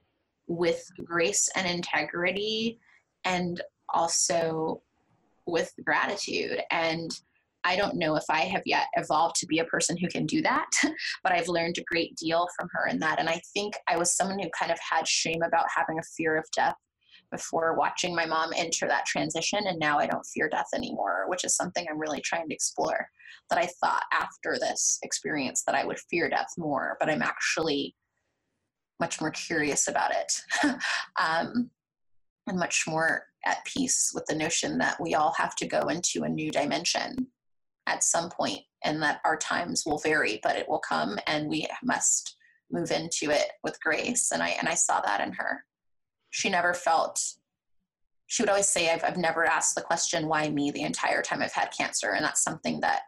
with 0.48 0.86
grace 1.04 1.50
and 1.56 1.68
integrity, 1.68 2.80
and 3.26 3.62
also 3.90 4.82
with 5.46 5.72
gratitude. 5.84 6.62
And 6.72 7.12
I 7.64 7.76
don't 7.76 7.96
know 7.96 8.16
if 8.16 8.26
I 8.30 8.42
have 8.42 8.64
yet 8.66 8.88
evolved 8.96 9.36
to 9.38 9.48
be 9.48 9.60
a 9.60 9.66
person 9.66 9.98
who 9.98 10.08
can 10.08 10.26
do 10.26 10.42
that, 10.42 10.70
but 11.24 11.32
I've 11.32 11.48
learned 11.48 11.78
a 11.78 11.84
great 11.84 12.16
deal 12.16 12.48
from 12.58 12.70
her 12.74 12.88
in 12.88 13.00
that. 13.00 13.20
And 13.20 13.30
I 13.30 13.42
think 13.54 13.76
I 13.88 13.98
was 13.98 14.16
someone 14.16 14.40
who 14.40 14.50
kind 14.58 14.72
of 14.72 14.80
had 14.80 15.08
shame 15.08 15.42
about 15.44 15.66
having 15.76 16.00
a 16.00 16.04
fear 16.18 16.38
of 16.38 16.46
death 16.56 16.76
before 17.32 17.76
watching 17.76 18.16
my 18.16 18.26
mom 18.26 18.52
enter 18.56 18.88
that 18.88 19.06
transition. 19.06 19.66
And 19.66 19.80
now 19.80 19.98
I 19.98 20.08
don't 20.08 20.26
fear 20.26 20.50
death 20.50 20.68
anymore, 20.76 21.26
which 21.28 21.44
is 21.44 21.56
something 21.56 21.86
I'm 21.90 22.00
really 22.00 22.22
trying 22.22 22.48
to 22.48 22.56
explore. 22.56 23.08
That 23.50 23.60
I 23.60 23.68
thought 23.82 24.04
after 24.14 24.58
this 24.60 25.00
experience 25.04 25.64
that 25.66 25.76
I 25.76 25.86
would 25.86 26.00
fear 26.10 26.30
death 26.30 26.48
more, 26.58 26.96
but 27.00 27.10
I'm 27.10 27.22
actually 27.22 27.96
much 29.00 29.20
more 29.20 29.32
curious 29.32 29.88
about 29.88 30.12
it. 30.12 30.34
um, 31.20 31.70
and 32.48 32.60
much 32.60 32.86
more 32.88 33.26
at 33.46 33.66
peace 33.66 34.12
with 34.14 34.26
the 34.28 34.36
notion 34.36 34.78
that 34.78 35.00
we 35.00 35.16
all 35.16 35.34
have 35.38 35.56
to 35.56 35.68
go 35.68 35.88
into 35.88 36.24
a 36.24 36.30
new 36.30 36.52
dimension 36.52 37.28
at 37.88 38.04
some 38.04 38.30
point 38.30 38.60
and 38.84 39.02
that 39.02 39.22
our 39.26 39.38
times 39.38 39.84
will 39.86 39.98
vary 39.98 40.40
but 40.44 40.56
it 40.56 40.68
will 40.68 40.80
come 40.80 41.18
and 41.28 41.50
we 41.50 41.68
must 41.84 42.38
move 42.72 42.92
into 42.92 43.30
it 43.30 43.52
with 43.64 43.82
grace. 43.82 44.32
And 44.32 44.42
i 44.42 44.50
and 44.50 44.68
i 44.68 44.74
saw 44.74 45.02
that 45.02 45.22
in 45.22 45.34
her. 45.34 45.64
She 46.32 46.50
never 46.50 46.74
felt 46.74 47.22
she 48.28 48.42
would 48.42 48.50
always 48.50 48.68
say 48.68 48.90
I've, 48.90 49.04
I've 49.04 49.18
never 49.18 49.46
asked 49.46 49.76
the 49.76 49.82
question 49.82 50.28
why 50.28 50.50
me 50.50 50.72
the 50.72 50.82
entire 50.82 51.22
time 51.22 51.42
i've 51.42 51.54
had 51.54 51.72
cancer? 51.78 52.12
And 52.12 52.26
that's 52.26 52.44
something 52.44 52.80
that 52.82 53.04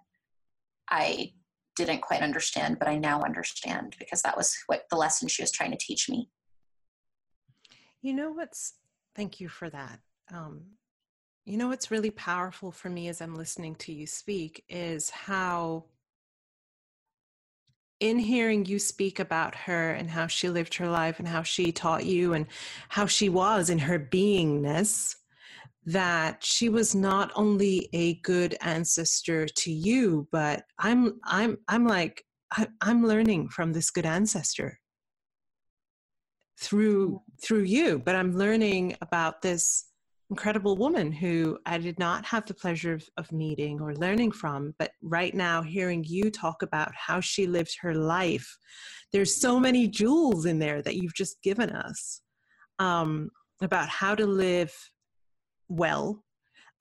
i 0.90 1.34
didn't 1.76 2.02
quite 2.02 2.22
understand 2.22 2.80
but 2.80 2.88
i 2.88 2.98
now 2.98 3.22
understand 3.22 3.96
because 4.00 4.22
that 4.22 4.38
was 4.38 4.56
what 4.68 4.86
the 4.90 4.96
lesson 4.96 5.28
she 5.28 5.44
was 5.44 5.52
trying 5.52 5.72
to 5.72 5.78
teach 5.78 6.10
me. 6.10 6.30
You 8.02 8.14
know 8.14 8.32
what's 8.32 8.74
thank 9.16 9.40
you 9.40 9.50
for 9.50 9.70
that. 9.70 10.00
Um, 10.32 10.62
you 11.46 11.58
know 11.58 11.68
what's 11.68 11.92
really 11.92 12.10
powerful 12.10 12.72
for 12.72 12.90
me 12.90 13.08
as 13.08 13.22
I'm 13.22 13.36
listening 13.36 13.76
to 13.76 13.94
you 13.94 14.08
speak 14.08 14.64
is 14.68 15.12
how 15.12 15.86
in 18.00 18.20
hearing 18.20 18.66
you 18.66 18.80
speak 18.80 19.20
about 19.20 19.56
her 19.56 19.92
and 19.92 20.10
how 20.10 20.28
she 20.28 20.50
lived 20.50 20.76
her 20.76 20.90
life 20.90 21.20
and 21.20 21.28
how 21.28 21.44
she 21.44 21.72
taught 21.72 22.06
you 22.06 22.34
and 22.34 22.48
how 22.90 23.06
she 23.06 23.30
was 23.30 23.70
in 23.70 23.80
her 23.80 24.00
beingness 24.00 25.16
that 25.86 26.44
she 26.44 26.68
was 26.68 26.96
not 26.96 27.32
only 27.36 27.88
a 27.94 28.16
good 28.16 28.58
ancestor 28.62 29.46
to 29.46 29.72
you 29.72 30.28
but 30.32 30.64
i'm 30.80 31.20
i'm 31.26 31.58
i'm 31.68 31.86
like 31.86 32.26
I, 32.52 32.68
i'm 32.82 33.06
learning 33.06 33.50
from 33.50 33.72
this 33.72 33.92
good 33.92 34.06
ancestor 34.06 34.80
through 36.60 37.10
mm-hmm. 37.10 37.36
through 37.42 37.64
you 37.64 38.00
but 38.00 38.16
i'm 38.16 38.36
learning 38.36 38.98
about 39.00 39.42
this 39.44 39.86
incredible 40.30 40.76
woman 40.76 41.12
who 41.12 41.58
I 41.66 41.78
did 41.78 42.00
not 42.00 42.26
have 42.26 42.46
the 42.46 42.54
pleasure 42.54 42.94
of, 42.94 43.08
of, 43.18 43.32
meeting 43.32 43.80
or 43.80 43.94
learning 43.96 44.32
from. 44.32 44.74
But 44.80 44.92
right 45.02 45.34
now, 45.34 45.62
hearing 45.62 46.04
you 46.04 46.32
talk 46.32 46.62
about 46.64 46.92
how 46.96 47.20
she 47.20 47.46
lived 47.46 47.78
her 47.82 47.94
life, 47.94 48.58
there's 49.14 49.40
so 49.40 49.60
many 49.60 49.88
jewels 49.88 50.46
in 50.46 50.60
there 50.60 50.82
that 50.82 50.96
you've 50.96 51.14
just 51.14 51.42
given 51.44 51.70
us 51.70 52.22
um, 52.80 53.30
about 53.62 53.88
how 53.88 54.16
to 54.16 54.26
live 54.26 54.74
well, 55.68 56.24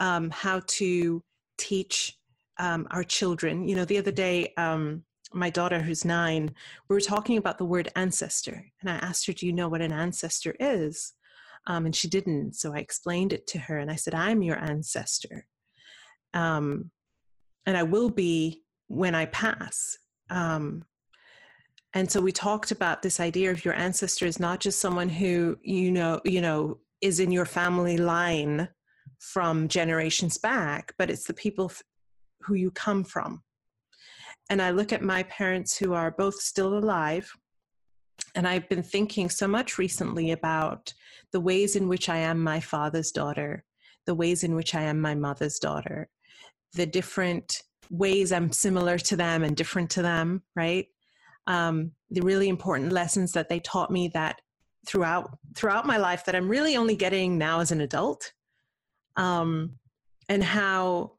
um, 0.01 0.31
how 0.31 0.63
to 0.67 1.23
teach 1.59 2.17
um, 2.59 2.87
our 2.91 3.05
children. 3.05 3.69
You 3.69 3.77
know, 3.77 3.85
the 3.85 3.99
other 3.99 4.13
day, 4.13 4.53
um, 4.57 5.05
my 5.33 5.51
daughter 5.51 5.81
who's 5.81 6.05
nine, 6.05 6.55
we 6.89 6.95
were 6.95 7.01
talking 7.01 7.37
about 7.37 7.59
the 7.59 7.65
word 7.65 7.91
ancestor. 7.97 8.65
And 8.81 8.91
I 8.91 8.95
asked 8.97 9.27
her, 9.27 9.33
Do 9.33 9.47
you 9.47 9.53
know 9.53 9.69
what 9.69 9.83
an 9.83 9.93
ancestor 9.93 10.55
is? 10.61 11.13
Um, 11.66 11.87
and 11.87 11.97
she 11.97 12.09
didn't. 12.09 12.54
So 12.54 12.75
I 12.75 12.78
explained 12.78 13.33
it 13.33 13.47
to 13.49 13.59
her 13.59 13.78
and 13.78 13.90
I 13.90 13.97
said, 13.97 14.14
I'm 14.14 14.42
your 14.42 14.59
ancestor. 14.59 15.47
Um, 16.35 16.90
and 17.66 17.76
I 17.76 17.83
will 17.83 18.11
be 18.11 18.62
when 18.88 19.14
I 19.14 19.26
pass. 19.26 19.97
Um, 20.30 20.85
and 21.94 22.11
so 22.11 22.21
we 22.21 22.33
talked 22.33 22.71
about 22.71 23.02
this 23.02 23.21
idea 23.21 23.50
of 23.50 23.64
your 23.64 23.75
ancestor 23.75 24.26
is 24.26 24.40
not 24.40 24.61
just 24.61 24.80
someone 24.80 25.09
who, 25.09 25.56
you 25.62 25.92
know, 25.92 26.21
you 26.25 26.40
know, 26.40 26.78
is 27.00 27.21
in 27.21 27.30
your 27.30 27.44
family 27.44 27.97
line 27.97 28.68
from 29.21 29.68
generations 29.68 30.37
back, 30.37 30.92
but 30.99 31.09
it's 31.09 31.25
the 31.25 31.35
people 31.35 31.66
f- 31.66 31.83
who 32.40 32.54
you 32.54 32.71
come 32.73 33.04
from. 33.04 33.42
And 34.50 34.61
I 34.61 34.71
look 34.71 34.92
at 34.92 35.02
my 35.02 35.23
parents 35.25 35.76
who 35.76 35.94
are 35.94 36.11
both 36.11 36.35
still 36.35 36.76
alive 36.76 37.33
and 38.35 38.49
I've 38.49 38.68
been 38.68 38.83
thinking 38.83 39.30
so 39.30 39.47
much 39.47 39.78
recently 39.78 40.33
about 40.33 40.92
the 41.33 41.40
ways 41.40 41.76
in 41.76 41.88
which 41.88 42.09
I 42.09 42.18
am 42.18 42.42
my 42.42 42.61
father's 42.61 43.12
daughter, 43.12 43.64
the 44.06 44.14
ways 44.14 44.44
in 44.44 44.54
which 44.54 44.75
I 44.75 44.83
am 44.83 45.00
my 45.00 45.14
mother's 45.14 45.59
daughter, 45.59 46.09
the 46.75 46.87
different 46.87 47.62
ways 47.90 48.33
I'm 48.33 48.52
similar 48.52 48.99
to 48.99 49.16
them 49.16 49.44
and 49.44 49.56
different 49.56 49.90
to 49.90 50.02
them, 50.02 50.42
right? 50.56 50.87
Um, 51.47 51.92
the 52.11 52.23
really 52.23 52.49
important 52.49 52.92
lessons 52.92 53.33
that 53.33 53.49
they 53.49 53.61
taught 53.61 53.90
me 53.90 54.09
that 54.14 54.40
throughout 54.87 55.38
throughout 55.54 55.87
my 55.87 55.97
life 55.97 56.25
that 56.25 56.35
I'm 56.35 56.49
really 56.49 56.76
only 56.76 56.97
getting 56.97 57.38
now 57.38 57.61
as 57.61 57.73
an 57.73 57.80
adult. 57.80 58.33
Um, 59.16 59.78
and 60.28 60.42
how 60.42 61.12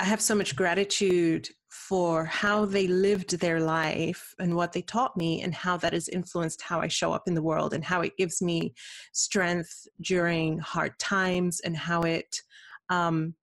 I 0.00 0.04
have 0.04 0.22
so 0.22 0.34
much 0.34 0.56
gratitude 0.56 1.50
for 1.68 2.24
how 2.24 2.64
they 2.64 2.86
lived 2.86 3.38
their 3.38 3.60
life 3.60 4.34
and 4.38 4.56
what 4.56 4.72
they 4.72 4.80
taught 4.80 5.14
me, 5.14 5.42
and 5.42 5.54
how 5.54 5.76
that 5.76 5.92
has 5.92 6.08
influenced 6.08 6.62
how 6.62 6.80
I 6.80 6.88
show 6.88 7.12
up 7.12 7.24
in 7.26 7.34
the 7.34 7.42
world, 7.42 7.74
and 7.74 7.84
how 7.84 8.00
it 8.00 8.16
gives 8.16 8.40
me 8.40 8.72
strength 9.12 9.86
during 10.00 10.58
hard 10.58 10.98
times, 10.98 11.60
and 11.60 11.76
how 11.76 12.00
it 12.02 12.40
um, 12.88 13.34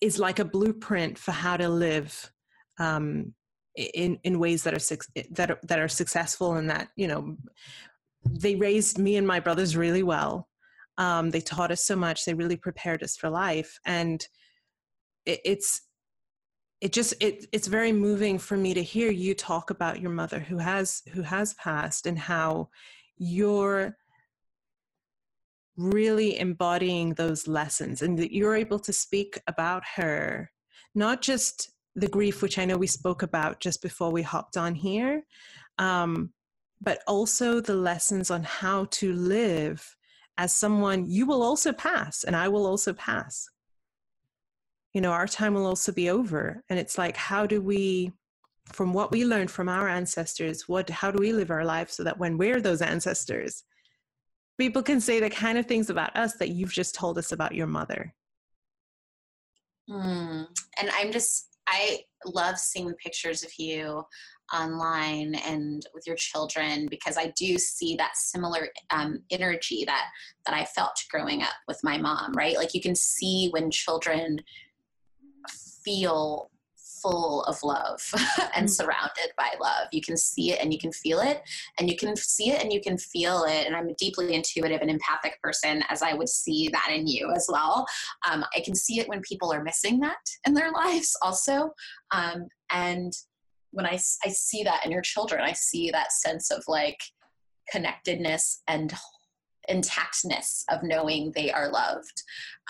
is 0.00 0.18
like 0.18 0.40
a 0.40 0.44
blueprint 0.44 1.16
for 1.16 1.30
how 1.30 1.56
to 1.56 1.68
live 1.68 2.32
um, 2.80 3.32
in 3.76 4.18
in 4.24 4.40
ways 4.40 4.64
that 4.64 4.74
are 4.74 4.96
that 5.30 5.50
are, 5.52 5.58
that 5.62 5.78
are 5.78 5.88
successful, 5.88 6.54
and 6.54 6.68
that 6.68 6.88
you 6.96 7.06
know 7.06 7.36
they 8.28 8.56
raised 8.56 8.98
me 8.98 9.16
and 9.16 9.26
my 9.26 9.38
brothers 9.38 9.76
really 9.76 10.02
well. 10.02 10.48
Um, 10.98 11.30
they 11.30 11.40
taught 11.40 11.70
us 11.70 11.84
so 11.84 11.94
much. 11.94 12.24
They 12.24 12.34
really 12.34 12.56
prepared 12.56 13.04
us 13.04 13.16
for 13.16 13.30
life, 13.30 13.78
and 13.86 14.26
it, 15.26 15.40
it's 15.44 15.82
it 16.80 16.92
just 16.92 17.14
it 17.20 17.46
it's 17.52 17.68
very 17.68 17.92
moving 17.92 18.38
for 18.38 18.56
me 18.56 18.74
to 18.74 18.82
hear 18.82 19.10
you 19.10 19.34
talk 19.34 19.70
about 19.70 20.00
your 20.00 20.10
mother 20.10 20.38
who 20.40 20.58
has 20.58 21.02
who 21.12 21.22
has 21.22 21.54
passed 21.54 22.06
and 22.06 22.18
how 22.18 22.68
you're 23.18 23.96
really 25.76 26.38
embodying 26.38 27.14
those 27.14 27.48
lessons 27.48 28.02
and 28.02 28.18
that 28.18 28.34
you're 28.34 28.56
able 28.56 28.78
to 28.78 28.92
speak 28.92 29.40
about 29.46 29.82
her 29.96 30.50
not 30.94 31.22
just 31.22 31.70
the 31.94 32.08
grief 32.08 32.42
which 32.42 32.58
i 32.58 32.64
know 32.64 32.76
we 32.76 32.86
spoke 32.86 33.22
about 33.22 33.60
just 33.60 33.80
before 33.80 34.10
we 34.10 34.22
hopped 34.22 34.56
on 34.56 34.74
here 34.74 35.22
um, 35.78 36.32
but 36.80 37.00
also 37.06 37.60
the 37.60 37.74
lessons 37.74 38.30
on 38.30 38.42
how 38.42 38.86
to 38.90 39.12
live 39.12 39.96
as 40.38 40.54
someone 40.54 41.08
you 41.08 41.26
will 41.26 41.42
also 41.42 41.72
pass 41.72 42.24
and 42.24 42.34
I 42.34 42.48
will 42.48 42.66
also 42.66 42.92
pass. 42.92 43.48
You 44.94 45.00
know, 45.00 45.10
our 45.10 45.26
time 45.26 45.54
will 45.54 45.66
also 45.66 45.92
be 45.92 46.10
over. 46.10 46.62
And 46.68 46.78
it's 46.78 46.98
like, 46.98 47.16
how 47.16 47.46
do 47.46 47.60
we, 47.60 48.12
from 48.66 48.92
what 48.92 49.10
we 49.10 49.24
learned 49.24 49.50
from 49.50 49.68
our 49.68 49.88
ancestors, 49.88 50.68
what 50.68 50.88
how 50.90 51.10
do 51.10 51.18
we 51.18 51.32
live 51.32 51.50
our 51.50 51.64
lives 51.64 51.94
so 51.94 52.04
that 52.04 52.18
when 52.18 52.36
we're 52.38 52.60
those 52.60 52.82
ancestors, 52.82 53.64
people 54.58 54.82
can 54.82 55.00
say 55.00 55.18
the 55.18 55.30
kind 55.30 55.58
of 55.58 55.66
things 55.66 55.90
about 55.90 56.14
us 56.16 56.36
that 56.36 56.50
you've 56.50 56.72
just 56.72 56.94
told 56.94 57.18
us 57.18 57.32
about 57.32 57.54
your 57.54 57.66
mother. 57.66 58.14
Mm. 59.90 60.46
And 60.78 60.90
I'm 60.94 61.10
just 61.10 61.48
I 61.66 62.00
love 62.24 62.58
seeing 62.58 62.92
pictures 62.94 63.42
of 63.42 63.50
you 63.58 64.04
online 64.52 65.34
and 65.46 65.86
with 65.94 66.06
your 66.06 66.16
children 66.16 66.86
because 66.90 67.16
I 67.16 67.32
do 67.36 67.56
see 67.56 67.96
that 67.96 68.16
similar 68.16 68.68
um, 68.90 69.22
energy 69.30 69.84
that 69.86 70.06
that 70.46 70.54
I 70.54 70.64
felt 70.64 71.02
growing 71.10 71.42
up 71.42 71.54
with 71.68 71.80
my 71.82 71.98
mom. 71.98 72.32
Right, 72.32 72.56
like 72.56 72.74
you 72.74 72.80
can 72.80 72.94
see 72.94 73.48
when 73.50 73.70
children 73.70 74.38
feel 75.50 76.50
full 77.02 77.42
of 77.44 77.60
love 77.62 78.00
and 78.54 78.66
mm. 78.66 78.70
surrounded 78.70 79.32
by 79.36 79.50
love. 79.60 79.88
You 79.92 80.00
can 80.00 80.16
see 80.16 80.52
it 80.52 80.60
and 80.62 80.72
you 80.72 80.78
can 80.78 80.92
feel 80.92 81.20
it, 81.20 81.42
and 81.78 81.90
you 81.90 81.96
can 81.96 82.14
see 82.16 82.50
it 82.50 82.62
and 82.62 82.72
you 82.72 82.80
can 82.80 82.96
feel 82.96 83.44
it. 83.44 83.66
And 83.66 83.74
I'm 83.74 83.88
a 83.88 83.94
deeply 83.94 84.34
intuitive 84.34 84.80
and 84.80 84.90
empathic 84.90 85.40
person, 85.42 85.82
as 85.88 86.02
I 86.02 86.14
would 86.14 86.28
see 86.28 86.68
that 86.68 86.90
in 86.94 87.06
you 87.06 87.32
as 87.34 87.48
well. 87.50 87.86
Um, 88.30 88.44
I 88.56 88.60
can 88.60 88.74
see 88.74 89.00
it 89.00 89.08
when 89.08 89.20
people 89.22 89.52
are 89.52 89.62
missing 89.62 90.00
that 90.00 90.24
in 90.46 90.54
their 90.54 90.70
lives, 90.72 91.16
also. 91.22 91.70
Um, 92.12 92.46
and 92.70 93.12
when 93.72 93.86
I, 93.86 93.98
I 94.24 94.28
see 94.28 94.62
that 94.62 94.84
in 94.84 94.92
your 94.92 95.02
children, 95.02 95.42
I 95.42 95.52
see 95.52 95.90
that 95.90 96.12
sense 96.12 96.50
of 96.50 96.62
like 96.68 96.98
connectedness 97.70 98.62
and 98.68 98.92
intactness 99.70 100.64
of 100.70 100.82
knowing 100.82 101.32
they 101.34 101.50
are 101.50 101.70
loved 101.70 102.22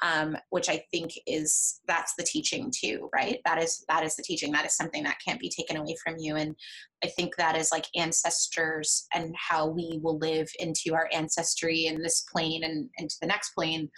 um, 0.03 0.37
which 0.51 0.69
i 0.69 0.83
think 0.91 1.13
is 1.27 1.81
that's 1.87 2.15
the 2.15 2.25
teaching 2.25 2.73
too 2.75 3.09
right? 3.13 3.41
That 3.45 3.63
is 3.63 3.85
that 3.89 4.05
is 4.05 4.17
the 4.17 4.23
teaching. 4.23 4.53
That 4.53 4.67
is 4.67 4.77
something 4.77 5.03
that 5.05 5.19
can't 5.25 5.41
be 5.41 5.51
taken 5.51 5.77
away 5.77 5.97
from 6.03 6.17
you. 6.19 6.37
And 6.37 6.57
i 7.05 7.09
think 7.09 7.37
that 7.37 7.57
is 7.57 7.73
like 7.73 7.87
ancestors 7.97 9.07
and 9.15 9.35
how 9.37 9.67
we 9.67 9.99
will 10.03 10.19
live 10.19 10.49
into 10.59 10.95
our 10.95 11.09
ancestry 11.13 11.87
in 11.87 12.03
this 12.03 12.25
plane 12.33 12.65
and 12.65 12.89
into 12.99 13.17
the 13.21 13.27
next 13.27 13.51
plane 13.51 13.91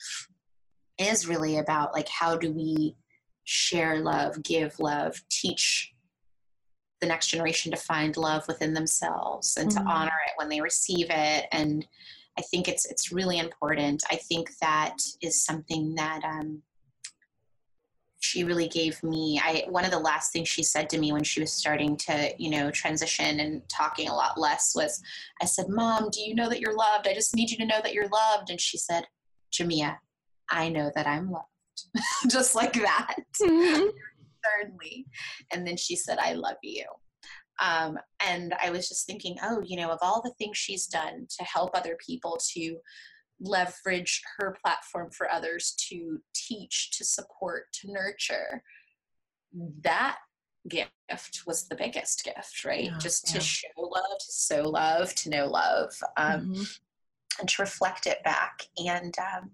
is 0.98 1.28
really 1.28 1.58
about 1.58 1.92
like 1.92 2.08
how 2.08 2.36
do 2.36 2.52
we 2.52 2.96
share 3.44 4.00
love 4.00 4.42
give 4.42 4.78
love 4.78 5.22
teach 5.28 5.92
the 7.00 7.08
next 7.08 7.26
generation 7.26 7.70
to 7.70 7.76
find 7.76 8.16
love 8.16 8.46
within 8.48 8.72
themselves 8.72 9.56
and 9.58 9.70
mm-hmm. 9.70 9.84
to 9.84 9.92
honor 9.92 10.12
it 10.26 10.32
when 10.36 10.48
they 10.48 10.60
receive 10.60 11.08
it. 11.10 11.46
And 11.52 11.86
I 12.38 12.42
think 12.42 12.68
it's 12.68 12.84
it's 12.86 13.12
really 13.12 13.38
important. 13.38 14.02
I 14.10 14.16
think 14.16 14.50
that 14.60 14.96
is 15.22 15.44
something 15.44 15.94
that 15.94 16.24
um, 16.24 16.62
she 18.20 18.44
really 18.44 18.68
gave 18.68 19.02
me. 19.02 19.40
I 19.42 19.64
one 19.68 19.84
of 19.84 19.90
the 19.90 19.98
last 19.98 20.32
things 20.32 20.48
she 20.48 20.62
said 20.62 20.90
to 20.90 20.98
me 20.98 21.12
when 21.12 21.24
she 21.24 21.40
was 21.40 21.52
starting 21.52 21.96
to 21.98 22.34
you 22.38 22.50
know 22.50 22.70
transition 22.70 23.40
and 23.40 23.62
talking 23.68 24.08
a 24.08 24.14
lot 24.14 24.38
less 24.38 24.74
was, 24.74 25.00
I 25.40 25.46
said, 25.46 25.66
"Mom, 25.68 26.10
do 26.10 26.20
you 26.22 26.34
know 26.34 26.48
that 26.48 26.60
you're 26.60 26.76
loved? 26.76 27.06
I 27.06 27.14
just 27.14 27.36
need 27.36 27.50
you 27.50 27.56
to 27.58 27.66
know 27.66 27.80
that 27.82 27.94
you're 27.94 28.08
loved." 28.08 28.50
And 28.50 28.60
she 28.60 28.78
said, 28.78 29.06
"Jamia, 29.52 29.98
I 30.50 30.68
know 30.68 30.90
that 30.94 31.06
I'm 31.06 31.30
loved." 31.30 31.46
just 32.28 32.54
like 32.54 32.74
that. 32.74 33.16
Mm-hmm. 33.40 33.88
And 35.52 35.66
then 35.66 35.76
she 35.76 35.96
said, 35.96 36.18
I 36.18 36.34
love 36.34 36.56
you. 36.62 36.84
Um, 37.62 37.98
and 38.24 38.54
I 38.62 38.70
was 38.70 38.88
just 38.88 39.06
thinking, 39.06 39.36
oh, 39.42 39.62
you 39.64 39.76
know, 39.76 39.90
of 39.90 39.98
all 40.02 40.22
the 40.22 40.34
things 40.38 40.56
she's 40.56 40.86
done 40.86 41.26
to 41.38 41.44
help 41.44 41.70
other 41.74 41.96
people 42.04 42.38
to 42.54 42.78
leverage 43.40 44.22
her 44.38 44.56
platform 44.62 45.10
for 45.10 45.30
others 45.30 45.74
to 45.88 46.20
teach, 46.34 46.90
to 46.98 47.04
support, 47.04 47.72
to 47.74 47.92
nurture, 47.92 48.62
that 49.82 50.18
gift 50.68 51.42
was 51.46 51.68
the 51.68 51.76
biggest 51.76 52.24
gift, 52.24 52.64
right? 52.64 52.84
Yeah, 52.84 52.98
just 52.98 53.26
to 53.28 53.34
yeah. 53.34 53.40
show 53.40 53.68
love, 53.76 54.18
to 54.18 54.32
sow 54.32 54.62
love, 54.62 55.14
to 55.16 55.30
know 55.30 55.46
love, 55.46 55.92
um, 56.16 56.40
mm-hmm. 56.40 56.62
and 57.40 57.48
to 57.48 57.62
reflect 57.62 58.06
it 58.06 58.22
back, 58.24 58.62
and 58.78 59.14
um, 59.18 59.50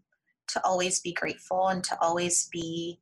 to 0.49 0.65
always 0.65 1.01
be 1.01 1.13
grateful 1.13 1.69
and 1.69 1.83
to 1.85 1.99
always 2.01 2.49
be 2.53 2.99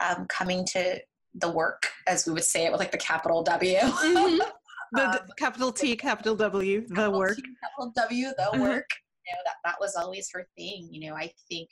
um, 0.00 0.26
coming 0.28 0.64
to 0.66 1.00
the 1.34 1.50
work, 1.50 1.90
as 2.06 2.26
we 2.26 2.32
would 2.32 2.44
say 2.44 2.66
it 2.66 2.72
with 2.72 2.80
like 2.80 2.92
the 2.92 2.98
capital 2.98 3.42
W. 3.42 3.76
Mm-hmm. 3.78 4.38
The 4.90 5.06
um, 5.06 5.18
capital 5.36 5.70
T, 5.70 5.94
capital 5.96 6.34
W, 6.34 6.80
the 6.80 6.94
capital 6.94 7.18
work. 7.18 7.36
T, 7.36 7.42
capital 7.62 7.92
W, 7.94 8.28
the 8.38 8.48
uh-huh. 8.48 8.62
work. 8.62 8.90
You 9.26 9.34
know, 9.34 9.40
that, 9.44 9.56
that 9.62 9.76
was 9.78 9.94
always 9.96 10.30
her 10.32 10.46
thing. 10.56 10.88
You 10.90 11.10
know, 11.10 11.14
I 11.14 11.30
think 11.50 11.68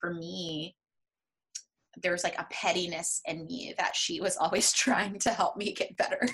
for 0.00 0.14
me, 0.14 0.76
there's 2.00 2.24
like 2.24 2.38
a 2.38 2.46
pettiness 2.50 3.20
in 3.26 3.46
me 3.46 3.74
that 3.78 3.96
she 3.96 4.20
was 4.20 4.36
always 4.36 4.72
trying 4.74 5.18
to 5.18 5.30
help 5.30 5.56
me 5.56 5.72
get 5.72 5.96
better 5.96 6.20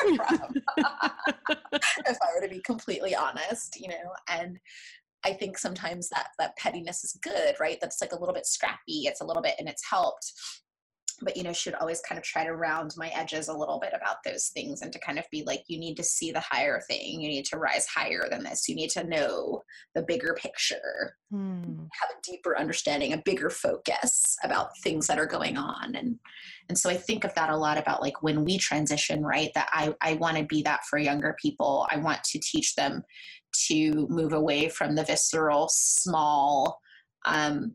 from. 0.00 0.54
if 0.78 2.18
I 2.22 2.34
were 2.34 2.46
to 2.46 2.48
be 2.52 2.60
completely 2.60 3.14
honest, 3.14 3.78
you 3.80 3.88
know, 3.88 4.12
and 4.28 4.58
I 5.24 5.32
think 5.32 5.58
sometimes 5.58 6.08
that 6.10 6.28
that 6.38 6.56
pettiness 6.56 7.04
is 7.04 7.18
good, 7.22 7.54
right? 7.60 7.78
That's 7.80 8.00
like 8.00 8.12
a 8.12 8.18
little 8.18 8.34
bit 8.34 8.46
scrappy. 8.46 9.06
It's 9.06 9.20
a 9.20 9.24
little 9.24 9.42
bit 9.42 9.54
and 9.58 9.68
it's 9.68 9.88
helped 9.88 10.32
but 11.22 11.36
you 11.36 11.42
know 11.42 11.52
should 11.52 11.74
always 11.74 12.00
kind 12.00 12.18
of 12.18 12.24
try 12.24 12.44
to 12.44 12.54
round 12.54 12.92
my 12.96 13.08
edges 13.08 13.48
a 13.48 13.56
little 13.56 13.78
bit 13.80 13.92
about 13.94 14.16
those 14.24 14.48
things 14.48 14.82
and 14.82 14.92
to 14.92 14.98
kind 15.00 15.18
of 15.18 15.24
be 15.30 15.42
like 15.44 15.62
you 15.68 15.78
need 15.78 15.96
to 15.96 16.04
see 16.04 16.30
the 16.30 16.40
higher 16.40 16.80
thing. 16.88 17.20
You 17.20 17.28
need 17.28 17.44
to 17.46 17.58
rise 17.58 17.86
higher 17.86 18.26
than 18.30 18.44
this. 18.44 18.68
You 18.68 18.74
need 18.74 18.90
to 18.90 19.04
know 19.04 19.62
the 19.94 20.02
bigger 20.02 20.34
picture. 20.34 21.14
Hmm. 21.30 21.84
have 22.00 22.10
a 22.10 22.22
deeper 22.22 22.58
understanding 22.58 23.12
a 23.12 23.22
bigger 23.22 23.50
focus 23.50 24.34
about 24.42 24.70
things 24.82 25.06
that 25.08 25.18
are 25.18 25.26
going 25.26 25.58
on. 25.58 25.94
And 25.94 26.18
and 26.68 26.78
so 26.78 26.90
i 26.90 26.96
think 26.96 27.24
of 27.24 27.34
that 27.34 27.50
a 27.50 27.56
lot 27.56 27.78
about 27.78 28.02
like 28.02 28.22
when 28.22 28.44
we 28.44 28.58
transition 28.58 29.22
right 29.22 29.50
that 29.54 29.68
i 29.72 29.94
i 30.02 30.14
want 30.14 30.36
to 30.36 30.44
be 30.44 30.62
that 30.62 30.84
for 30.84 30.98
younger 30.98 31.36
people. 31.40 31.86
I 31.90 31.96
want 31.96 32.22
to 32.24 32.38
teach 32.38 32.74
them 32.74 33.02
to 33.68 34.06
move 34.08 34.32
away 34.32 34.68
from 34.68 34.94
the 34.94 35.04
visceral 35.04 35.68
small 35.70 36.80
um, 37.24 37.74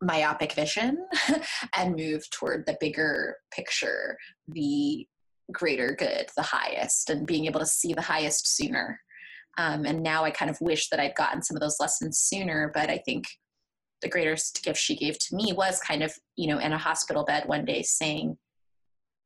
myopic 0.00 0.52
vision 0.52 1.06
and 1.76 1.96
move 1.96 2.28
toward 2.30 2.66
the 2.66 2.76
bigger 2.80 3.36
picture, 3.52 4.16
the 4.48 5.06
greater 5.52 5.94
good, 5.98 6.26
the 6.36 6.42
highest, 6.42 7.10
and 7.10 7.26
being 7.26 7.46
able 7.46 7.60
to 7.60 7.66
see 7.66 7.92
the 7.92 8.02
highest 8.02 8.56
sooner. 8.56 9.00
Um, 9.58 9.84
and 9.84 10.02
now 10.02 10.24
I 10.24 10.30
kind 10.30 10.50
of 10.50 10.60
wish 10.60 10.88
that 10.88 11.00
I'd 11.00 11.16
gotten 11.16 11.42
some 11.42 11.56
of 11.56 11.60
those 11.60 11.80
lessons 11.80 12.18
sooner, 12.18 12.70
but 12.72 12.88
I 12.88 12.98
think 12.98 13.24
the 14.00 14.08
greatest 14.08 14.62
gift 14.64 14.78
she 14.78 14.96
gave 14.96 15.18
to 15.18 15.36
me 15.36 15.52
was 15.52 15.80
kind 15.80 16.02
of, 16.02 16.14
you 16.36 16.48
know, 16.48 16.58
in 16.58 16.72
a 16.72 16.78
hospital 16.78 17.24
bed 17.24 17.44
one 17.46 17.64
day 17.64 17.82
saying, 17.82 18.38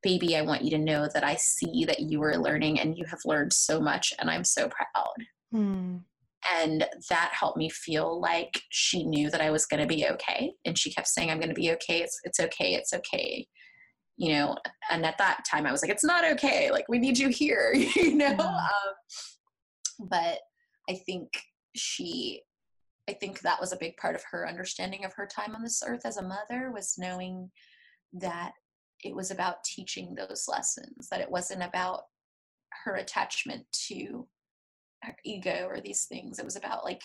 Baby, 0.02 0.36
I 0.36 0.42
want 0.42 0.62
you 0.62 0.70
to 0.70 0.78
know 0.78 1.08
that 1.14 1.24
I 1.24 1.36
see 1.36 1.86
that 1.86 2.00
you 2.00 2.22
are 2.24 2.36
learning 2.36 2.78
and 2.78 2.98
you 2.98 3.06
have 3.06 3.20
learned 3.24 3.54
so 3.54 3.80
much, 3.80 4.12
and 4.18 4.28
I'm 4.28 4.44
so 4.44 4.68
proud. 4.68 5.14
Hmm 5.50 5.96
and 6.52 6.86
that 7.10 7.30
helped 7.32 7.56
me 7.56 7.68
feel 7.70 8.20
like 8.20 8.60
she 8.70 9.04
knew 9.04 9.30
that 9.30 9.40
I 9.40 9.50
was 9.50 9.66
going 9.66 9.80
to 9.80 9.86
be 9.86 10.06
okay. 10.08 10.52
And 10.64 10.78
she 10.78 10.92
kept 10.92 11.08
saying, 11.08 11.30
I'm 11.30 11.38
going 11.38 11.48
to 11.48 11.54
be 11.54 11.72
okay. 11.72 12.00
It's, 12.02 12.18
it's 12.24 12.40
okay. 12.40 12.74
It's 12.74 12.92
okay. 12.92 13.46
You 14.16 14.32
know, 14.32 14.56
and 14.90 15.04
at 15.04 15.18
that 15.18 15.44
time 15.50 15.66
I 15.66 15.72
was 15.72 15.82
like, 15.82 15.90
it's 15.90 16.04
not 16.04 16.24
okay. 16.32 16.70
Like, 16.70 16.84
we 16.88 16.98
need 16.98 17.18
you 17.18 17.28
here, 17.28 17.74
you 17.96 18.14
know? 18.14 18.36
Um, 18.38 20.08
but 20.08 20.38
I 20.88 20.94
think 20.94 21.28
she 21.74 22.42
I 23.08 23.12
think 23.12 23.40
that 23.40 23.60
was 23.60 23.72
a 23.72 23.78
big 23.78 23.96
part 23.96 24.14
of 24.14 24.22
her 24.30 24.48
understanding 24.48 25.04
of 25.04 25.12
her 25.14 25.26
time 25.26 25.54
on 25.54 25.62
this 25.62 25.82
earth 25.86 26.06
as 26.06 26.16
a 26.16 26.22
mother 26.22 26.72
was 26.72 26.94
knowing 26.96 27.50
that 28.14 28.52
it 29.04 29.14
was 29.14 29.30
about 29.30 29.62
teaching 29.64 30.14
those 30.14 30.46
lessons, 30.48 31.08
that 31.10 31.20
it 31.20 31.30
wasn't 31.30 31.62
about 31.62 32.02
her 32.84 32.94
attachment 32.94 33.64
to 33.88 34.26
ego 35.24 35.66
or 35.68 35.80
these 35.80 36.04
things. 36.04 36.38
It 36.38 36.44
was 36.44 36.56
about 36.56 36.84
like 36.84 37.02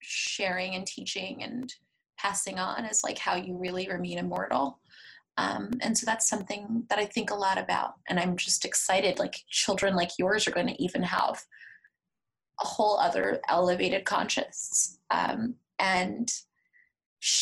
sharing 0.00 0.74
and 0.74 0.86
teaching 0.86 1.42
and 1.42 1.72
passing 2.18 2.58
on 2.58 2.84
as 2.84 3.04
like 3.04 3.18
how 3.18 3.36
you 3.36 3.56
really 3.56 3.88
remain 3.88 4.18
immortal. 4.18 4.80
Um, 5.36 5.70
and 5.80 5.96
so 5.96 6.04
that's 6.04 6.28
something 6.28 6.84
that 6.88 6.98
I 6.98 7.04
think 7.04 7.30
a 7.30 7.36
lot 7.36 7.58
about. 7.58 7.94
And 8.08 8.18
I'm 8.18 8.36
just 8.36 8.64
excited, 8.64 9.18
like 9.18 9.36
children 9.48 9.94
like 9.94 10.10
yours 10.18 10.48
are 10.48 10.52
going 10.52 10.66
to 10.66 10.82
even 10.82 11.02
have 11.04 11.40
a 12.60 12.66
whole 12.66 12.98
other 12.98 13.40
elevated 13.48 14.04
conscious. 14.04 14.98
Um, 15.10 15.54
and 15.78 16.28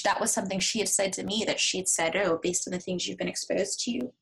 that 0.05 0.21
was 0.21 0.31
something 0.31 0.59
she 0.59 0.79
had 0.79 0.89
said 0.89 1.13
to 1.15 1.23
me 1.23 1.45
that 1.47 1.61
she 1.61 1.79
had 1.79 1.89
said, 1.89 2.17
oh, 2.17 2.39
based 2.43 2.69
on 2.69 2.73
the 2.73 2.79
things 2.79 3.07
you've 3.07 3.19
been 3.19 3.29
exposed 3.29 3.81
to, 3.85 4.13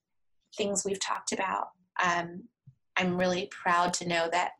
things 0.56 0.84
we've 0.84 1.00
talked 1.00 1.32
about, 1.32 1.70
um, 2.04 2.44
I'm 2.96 3.18
really 3.18 3.48
proud 3.50 3.92
to 3.94 4.08
know 4.08 4.28
that 4.30 4.52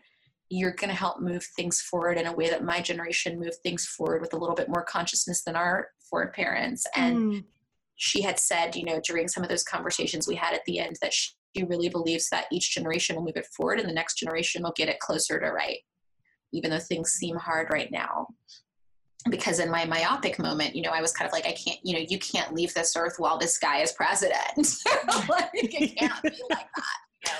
you're 0.55 0.73
going 0.73 0.91
to 0.91 0.97
help 0.97 1.21
move 1.21 1.45
things 1.57 1.81
forward 1.81 2.17
in 2.17 2.27
a 2.27 2.33
way 2.33 2.49
that 2.49 2.63
my 2.63 2.81
generation 2.81 3.41
moved 3.41 3.57
things 3.63 3.87
forward 3.87 4.21
with 4.21 4.33
a 4.35 4.37
little 4.37 4.55
bit 4.55 4.69
more 4.69 4.85
consciousness 4.85 5.43
than 5.43 5.57
our 5.57 5.89
parents. 6.33 6.87
And 6.95 7.17
mm. 7.17 7.45
she 7.97 8.23
had 8.23 8.39
said, 8.39 8.77
you 8.77 8.85
know, 8.85 9.01
during 9.05 9.27
some 9.27 9.43
of 9.43 9.49
those 9.49 9.65
conversations 9.65 10.29
we 10.29 10.37
had 10.37 10.55
at 10.55 10.65
the 10.65 10.79
end, 10.79 10.97
that 11.03 11.13
she 11.13 11.33
really 11.65 11.89
believes 11.89 12.29
that 12.29 12.47
each 12.53 12.73
generation 12.73 13.17
will 13.17 13.25
move 13.25 13.37
it 13.37 13.47
forward 13.47 13.81
and 13.81 13.89
the 13.89 13.93
next 13.93 14.17
generation 14.19 14.63
will 14.63 14.73
get 14.77 14.89
it 14.89 15.01
closer 15.01 15.41
to 15.41 15.47
right, 15.47 15.79
even 16.53 16.71
though 16.71 16.79
things 16.79 17.11
seem 17.11 17.37
hard 17.37 17.67
right 17.73 17.91
now. 17.91 18.29
Because 19.29 19.59
in 19.59 19.71
my 19.71 19.85
myopic 19.87 20.39
moment, 20.39 20.77
you 20.77 20.83
know, 20.83 20.91
I 20.91 21.01
was 21.01 21.13
kind 21.13 21.27
of 21.27 21.33
like, 21.33 21.47
I 21.47 21.53
can't, 21.53 21.81
you 21.83 21.95
know, 21.95 22.05
you 22.09 22.21
can't 22.21 22.55
leave 22.55 22.73
this 22.75 22.95
earth 22.95 23.15
while 23.17 23.39
this 23.39 23.59
guy 23.59 23.79
is 23.79 23.91
president. 23.91 24.39
like, 25.29 25.51
it 25.55 25.99
can't 25.99 26.23
be 26.23 26.31
like 26.49 26.69
that. 26.77 26.99
You 27.25 27.33
know? 27.33 27.39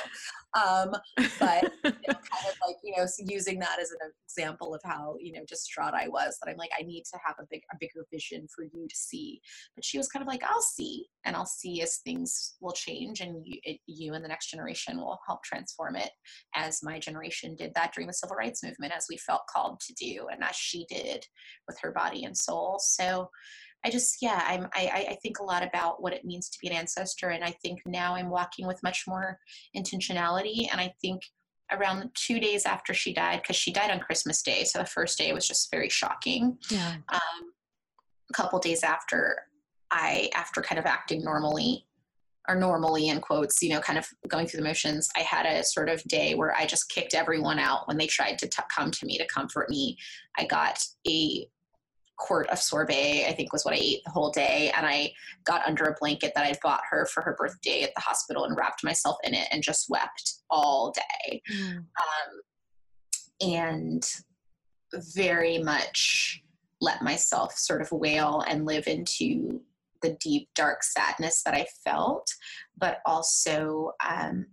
Um, 0.55 0.95
but 1.41 1.73
you 1.85 1.91
know, 1.91 2.15
kind 2.15 2.47
of 2.49 2.55
like 2.67 2.77
you 2.83 2.95
know 2.97 3.07
using 3.19 3.59
that 3.59 3.79
as 3.81 3.91
an 3.91 4.11
example 4.29 4.75
of 4.75 4.81
how 4.85 5.17
you 5.21 5.33
know 5.33 5.45
distraught 5.47 5.95
I 5.95 6.09
was 6.09 6.37
that 6.41 6.51
I'm 6.51 6.57
like 6.57 6.71
I 6.79 6.83
need 6.83 7.05
to 7.13 7.19
have 7.25 7.37
a 7.41 7.47
big 7.51 7.63
a 7.73 7.77
bigger 7.79 8.07
vision 8.13 8.47
for 8.55 8.65
you 8.65 8.87
to 8.89 8.97
see. 8.97 9.41
But 9.75 9.85
she 9.85 9.99
was 9.99 10.09
kind 10.09 10.23
of 10.23 10.29
like 10.29 10.43
I'll 10.45 10.63
see 10.63 11.07
and 11.25 11.35
I'll 11.35 11.47
see 11.47 11.83
as 11.83 11.99
things 11.99 12.55
will 12.61 12.73
change 12.73 13.21
and 13.21 13.43
you, 13.45 13.59
it, 13.65 13.81
you 13.87 14.15
and 14.15 14.25
the 14.25 14.29
next 14.29 14.51
generation 14.51 14.97
will 14.99 15.19
help 15.27 15.43
transform 15.43 15.97
it 15.97 16.11
as 16.55 16.81
my 16.83 16.99
generation 16.99 17.55
did 17.57 17.73
that 17.75 17.93
during 17.93 18.07
the 18.07 18.15
civil 18.15 18.37
rights 18.37 18.63
movement 18.63 18.93
as 18.97 19.07
we 19.09 19.17
felt 19.17 19.43
called 19.53 19.81
to 19.81 19.95
do 19.95 20.27
and 20.31 20.43
as 20.43 20.55
she 20.55 20.87
did 20.89 21.25
with 21.67 21.79
her 21.81 21.93
body 21.93 22.25
and 22.25 22.37
soul. 22.37 22.79
So 22.81 23.29
I 23.85 23.91
just 23.91 24.19
yeah 24.23 24.43
I'm 24.47 24.69
I, 24.75 25.07
I 25.11 25.19
think 25.23 25.39
a 25.39 25.45
lot 25.45 25.63
about 25.63 26.03
what 26.03 26.13
it 26.13 26.25
means 26.25 26.49
to 26.51 26.59
be 26.61 26.69
an 26.69 26.75
ancestor 26.75 27.31
and 27.31 27.45
I 27.45 27.51
think 27.63 27.83
now 27.87 28.15
I'm 28.15 28.31
walking 28.31 28.67
with 28.67 28.83
much 28.83 29.05
more 29.07 29.39
intentionality 29.77 30.69
and 30.71 30.81
I 30.81 30.95
think 31.01 31.23
around 31.73 32.11
two 32.15 32.39
days 32.41 32.67
after 32.67 32.95
she 32.95 33.13
died 33.13 33.43
because 33.43 33.57
she 33.57 33.73
died 33.73 33.91
on 33.91 34.01
Christmas 34.01 34.43
Day 34.43 34.65
so 34.65 34.79
the 34.79 34.87
first 34.87 35.19
day 35.19 35.33
was 35.33 35.47
just 35.47 35.71
very 35.71 35.89
shocking. 35.89 36.59
Yeah. 36.71 36.97
Um, 37.13 37.53
a 38.31 38.33
couple 38.33 38.59
days 38.59 38.83
after 38.83 39.37
I 39.91 40.31
after 40.35 40.63
kind 40.63 40.79
of 40.79 40.87
acting 40.87 41.23
normally 41.23 41.87
or 42.49 42.55
normally 42.55 43.09
in 43.09 43.21
quotes, 43.21 43.63
you 43.63 43.71
know, 43.71 43.81
kind 43.81 43.99
of 43.99 44.07
going 44.29 44.47
through 44.47 44.61
the 44.61 44.67
motions, 44.67 45.09
I 45.17 45.21
had 45.21 45.47
a 45.47 45.65
sort 45.65 45.89
of 45.89 46.03
day 46.05 46.35
where 46.35 46.55
I 46.55 46.67
just 46.67 46.91
kicked 46.91 47.15
everyone 47.15 47.59
out 47.59 47.89
when 47.89 47.97
they 47.97 48.07
tried 48.07 48.39
to 48.41 48.47
t- 48.47 48.63
come 48.75 48.91
to 48.91 49.07
me 49.07 49.17
to 49.17 49.27
comfort 49.27 49.71
me. 49.71 49.97
I 50.37 50.45
got 50.45 50.85
a 51.09 51.49
quart 52.17 52.49
of 52.49 52.59
sorbet, 52.59 53.27
I 53.27 53.33
think 53.33 53.53
was 53.53 53.65
what 53.65 53.75
I 53.75 53.79
ate 53.79 54.05
the 54.05 54.11
whole 54.11 54.31
day. 54.31 54.73
And 54.77 54.87
I 54.87 55.13
got 55.45 55.67
under 55.67 55.85
a 55.85 55.97
blanket 55.99 56.33
that 56.35 56.45
I'd 56.45 56.61
bought 56.63 56.83
her 56.91 57.07
for 57.07 57.23
her 57.23 57.35
birthday 57.39 57.83
at 57.83 57.93
the 57.95 58.01
hospital 58.01 58.45
and 58.45 58.57
wrapped 58.57 58.85
myself 58.85 59.17
in 59.25 59.35
it 59.35 59.49
and 59.53 59.63
just 59.63 59.91
wept 59.91 60.35
all 60.51 60.93
day. 60.93 61.43
Mm. 61.53 61.77
Um, 61.77 62.41
and 63.41 64.07
very 65.15 65.59
much 65.59 66.43
let 66.81 67.03
myself 67.03 67.57
sort 67.57 67.81
of 67.81 67.91
wail 67.93 68.45
and 68.49 68.67
live 68.67 68.87
into 68.87 69.61
the 70.03 70.17
deep, 70.21 70.49
dark 70.55 70.83
sadness 70.83 71.43
that 71.43 71.55
I 71.55 71.67
felt, 71.83 72.31
but 72.77 72.99
also 73.07 73.93
um, 74.07 74.47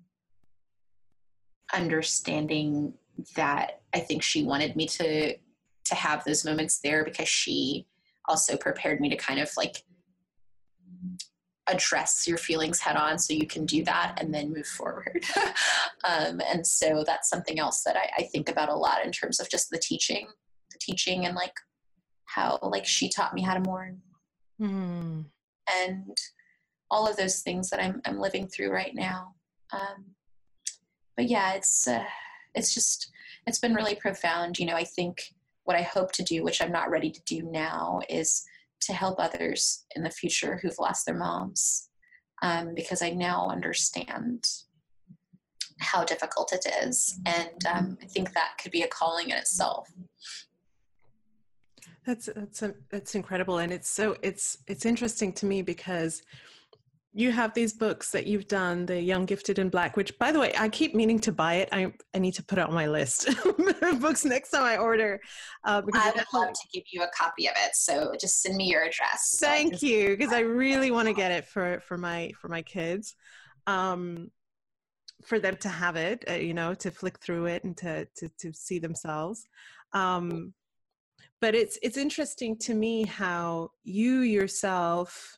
understanding 1.74 2.94
that 3.36 3.82
I 3.94 4.00
think 4.00 4.24
she 4.24 4.44
wanted 4.44 4.76
me 4.76 4.88
to 4.88 5.36
to 5.92 5.96
have 5.96 6.24
those 6.24 6.46
moments 6.46 6.80
there 6.80 7.04
because 7.04 7.28
she 7.28 7.86
also 8.28 8.56
prepared 8.58 9.02
me 9.02 9.10
to 9.10 9.18
kind 9.18 9.40
of 9.40 9.50
like 9.58 9.84
address 11.68 12.28
your 12.28 12.38
feelings 12.38 12.80
head 12.80 12.96
on 12.96 13.20
so 13.20 13.34
you 13.34 13.46
can 13.46 13.66
do 13.66 13.84
that 13.84 14.16
and 14.18 14.34
then 14.34 14.54
move 14.54 14.66
forward. 14.66 15.24
um, 16.04 16.42
and 16.50 16.66
so 16.66 17.04
that's 17.06 17.30
something 17.30 17.60
else 17.60 17.84
that 17.84 17.96
I, 17.98 18.24
I, 18.24 18.24
think 18.24 18.50
about 18.50 18.70
a 18.70 18.76
lot 18.76 19.06
in 19.06 19.12
terms 19.12 19.40
of 19.40 19.50
just 19.50 19.70
the 19.70 19.78
teaching, 19.78 20.28
the 20.72 20.80
teaching 20.80 21.26
and 21.26 21.36
like 21.36 21.54
how 22.26 22.58
like 22.64 22.86
she 22.86 23.10
taught 23.10 23.34
me 23.34 23.42
how 23.42 23.54
to 23.54 23.60
mourn. 23.60 24.02
Mm. 24.60 25.26
And 25.74 26.18
all 26.90 27.08
of 27.08 27.18
those 27.18 27.40
things 27.42 27.70
that 27.70 27.82
I'm, 27.82 28.02
I'm 28.06 28.20
living 28.20 28.48
through 28.48 28.72
right 28.72 28.94
now. 28.96 29.36
Um, 29.72 30.06
but 31.16 31.28
yeah, 31.28 31.54
it's, 31.54 31.88
uh, 31.88 32.04
it's 32.56 32.74
just, 32.74 33.12
it's 33.46 33.60
been 33.60 33.74
really 33.74 33.96
profound. 33.96 34.60
You 34.60 34.66
know, 34.66 34.76
I 34.76 34.84
think 34.84 35.34
what 35.64 35.78
I 35.78 35.82
hope 35.82 36.12
to 36.14 36.24
do, 36.24 36.44
which 36.44 36.62
I'm 36.62 36.72
not 36.72 36.90
ready 36.90 37.12
to 37.12 37.22
do 37.26 37.44
now, 37.44 38.00
is 38.10 38.44
to 38.82 38.94
help 38.94 39.20
others 39.20 39.86
in 39.96 40.04
the 40.04 40.10
future 40.10 40.60
who've 40.62 40.80
lost 40.80 41.06
their 41.06 41.18
moms. 41.18 41.90
Um, 42.44 42.74
because 42.74 43.04
I 43.04 43.12
now 43.12 43.50
understand 43.50 44.48
how 45.82 46.04
difficult 46.04 46.54
it 46.54 46.66
is. 46.84 47.20
And 47.26 47.66
um, 47.72 47.98
I 48.02 48.06
think 48.06 48.34
that 48.34 48.58
could 48.62 48.72
be 48.72 48.84
a 48.84 48.88
calling 48.88 49.30
in 49.30 49.38
itself. 49.38 49.88
That's 52.06 52.30
that's 52.36 52.64
a, 52.64 52.74
that's 52.90 53.14
incredible, 53.14 53.60
and 53.60 53.72
it's 53.72 53.88
so 53.88 54.16
it's 54.24 54.58
it's 54.66 54.88
interesting 54.88 55.34
to 55.34 55.46
me 55.46 55.62
because 55.62 56.24
you 57.14 57.32
have 57.32 57.54
these 57.54 57.74
books 57.74 58.12
that 58.12 58.26
you've 58.26 58.48
done, 58.48 58.86
the 58.86 59.02
Young 59.02 59.26
Gifted 59.26 59.60
in 59.60 59.68
Black, 59.68 59.98
which 59.98 60.18
by 60.18 60.32
the 60.32 60.40
way, 60.40 60.54
I 60.58 60.70
keep 60.70 60.96
meaning 60.96 61.20
to 61.20 61.34
buy 61.34 61.56
it. 61.56 61.70
I, 61.74 61.94
I 62.14 62.20
need 62.20 62.36
to 62.36 62.44
put 62.44 62.58
it 62.58 62.62
on 62.62 62.74
my 62.74 62.88
list 62.88 63.28
of 63.28 63.36
books 64.00 64.24
next 64.24 64.52
time 64.52 64.64
I 64.64 64.78
order. 64.78 65.20
Uh, 65.66 65.82
because 65.82 66.02
I 66.02 66.12
would 66.12 66.26
love 66.34 66.54
to 66.54 66.68
give 66.74 66.84
you 66.92 67.04
a 67.04 67.10
copy 67.14 67.48
of 67.48 67.56
it. 67.66 67.76
So 67.76 68.14
just 68.20 68.42
send 68.42 68.56
me 68.56 68.66
your 68.66 68.84
address. 68.84 69.38
Thank 69.42 69.80
so 69.80 69.86
you. 69.86 70.16
Because 70.16 70.32
I 70.32 70.40
really 70.40 70.90
want 70.90 71.10
to 71.10 71.14
get 71.14 71.32
it 71.32 71.46
for, 71.46 71.82
for 71.86 71.98
my, 71.98 72.32
for 72.40 72.48
my 72.48 72.62
kids. 72.62 73.16
Um, 73.68 74.32
for 75.26 75.38
them 75.38 75.56
to 75.58 75.70
have 75.70 75.98
it, 75.98 76.24
uh, 76.30 76.34
you 76.34 76.54
know, 76.54 76.74
to 76.74 76.90
flick 76.90 77.20
through 77.20 77.46
it 77.46 77.64
and 77.64 77.78
to, 77.78 78.08
to, 78.16 78.30
to 78.40 78.54
see 78.54 78.80
themselves. 78.80 79.46
Um, 79.94 80.54
but 81.42 81.56
it's, 81.56 81.78
it's 81.84 81.98
interesting 81.98 82.58
to 82.60 82.74
me 82.74 83.04
how 83.04 83.72
you 83.84 84.22
yourself, 84.22 85.38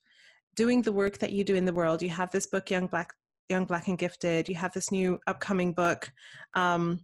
doing 0.55 0.81
the 0.81 0.91
work 0.91 1.17
that 1.19 1.31
you 1.31 1.43
do 1.43 1.55
in 1.55 1.65
the 1.65 1.73
world. 1.73 2.01
You 2.01 2.09
have 2.09 2.31
this 2.31 2.47
book, 2.47 2.69
Young 2.69 2.87
Black, 2.87 3.13
Young 3.49 3.65
Black 3.65 3.87
and 3.87 3.97
Gifted. 3.97 4.49
You 4.49 4.55
have 4.55 4.73
this 4.73 4.91
new 4.91 5.19
upcoming 5.27 5.73
book, 5.73 6.11
um, 6.53 6.99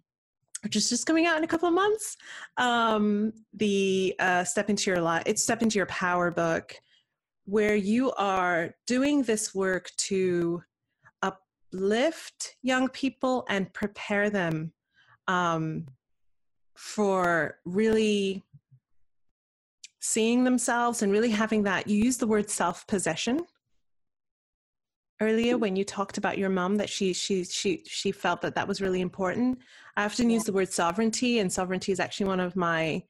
which 0.64 0.76
is 0.76 0.90
just 0.90 1.06
coming 1.06 1.26
out 1.26 1.38
in 1.38 1.44
a 1.44 1.48
couple 1.48 1.68
of 1.68 1.74
months. 1.74 2.18
Um, 2.58 3.34
the 3.54 4.16
uh, 4.20 4.44
Step 4.44 4.70
into 4.70 4.92
Your 4.92 5.02
Life, 5.02 5.24
it's 5.26 5.44
Step 5.44 5.62
into 5.62 5.78
Your 5.78 5.86
Power 5.88 6.32
book, 6.32 6.74
where 7.46 7.76
you 7.76 8.12
are 8.14 8.76
doing 8.86 9.24
this 9.24 9.56
work 9.56 9.90
to 9.98 10.62
uplift 11.22 12.56
young 12.62 12.90
people 12.90 13.46
and 13.50 13.74
prepare 13.74 14.30
them 14.30 14.72
um, 15.28 15.86
for 16.76 17.60
really 17.66 18.44
seeing 20.00 20.44
themselves 20.44 21.02
and 21.02 21.12
really 21.12 21.30
having 21.30 21.64
that 21.64 21.88
you 21.88 22.04
use 22.04 22.18
the 22.18 22.28
word 22.28 22.50
self-possession 22.50 23.42
earlier 25.22 25.58
when 25.58 25.76
you 25.76 25.84
talked 25.84 26.18
about 26.18 26.38
your 26.38 26.50
mom 26.50 26.78
that 26.78 26.90
she 26.90 27.14
she 27.14 27.44
she 27.44 27.84
she 27.86 28.12
felt 28.12 28.42
that 28.42 28.56
that 28.56 28.68
was 28.68 28.82
really 28.82 29.02
important. 29.02 29.60
I 29.98 30.06
often 30.06 30.30
use 30.30 30.44
the 30.44 30.54
word 30.54 30.72
sovereignty 30.72 31.40
and 31.40 31.52
sovereignty 31.52 31.92
is 31.92 32.00
actually 32.00 32.28
one 32.28 32.40
of 32.40 32.56
my 32.56 33.04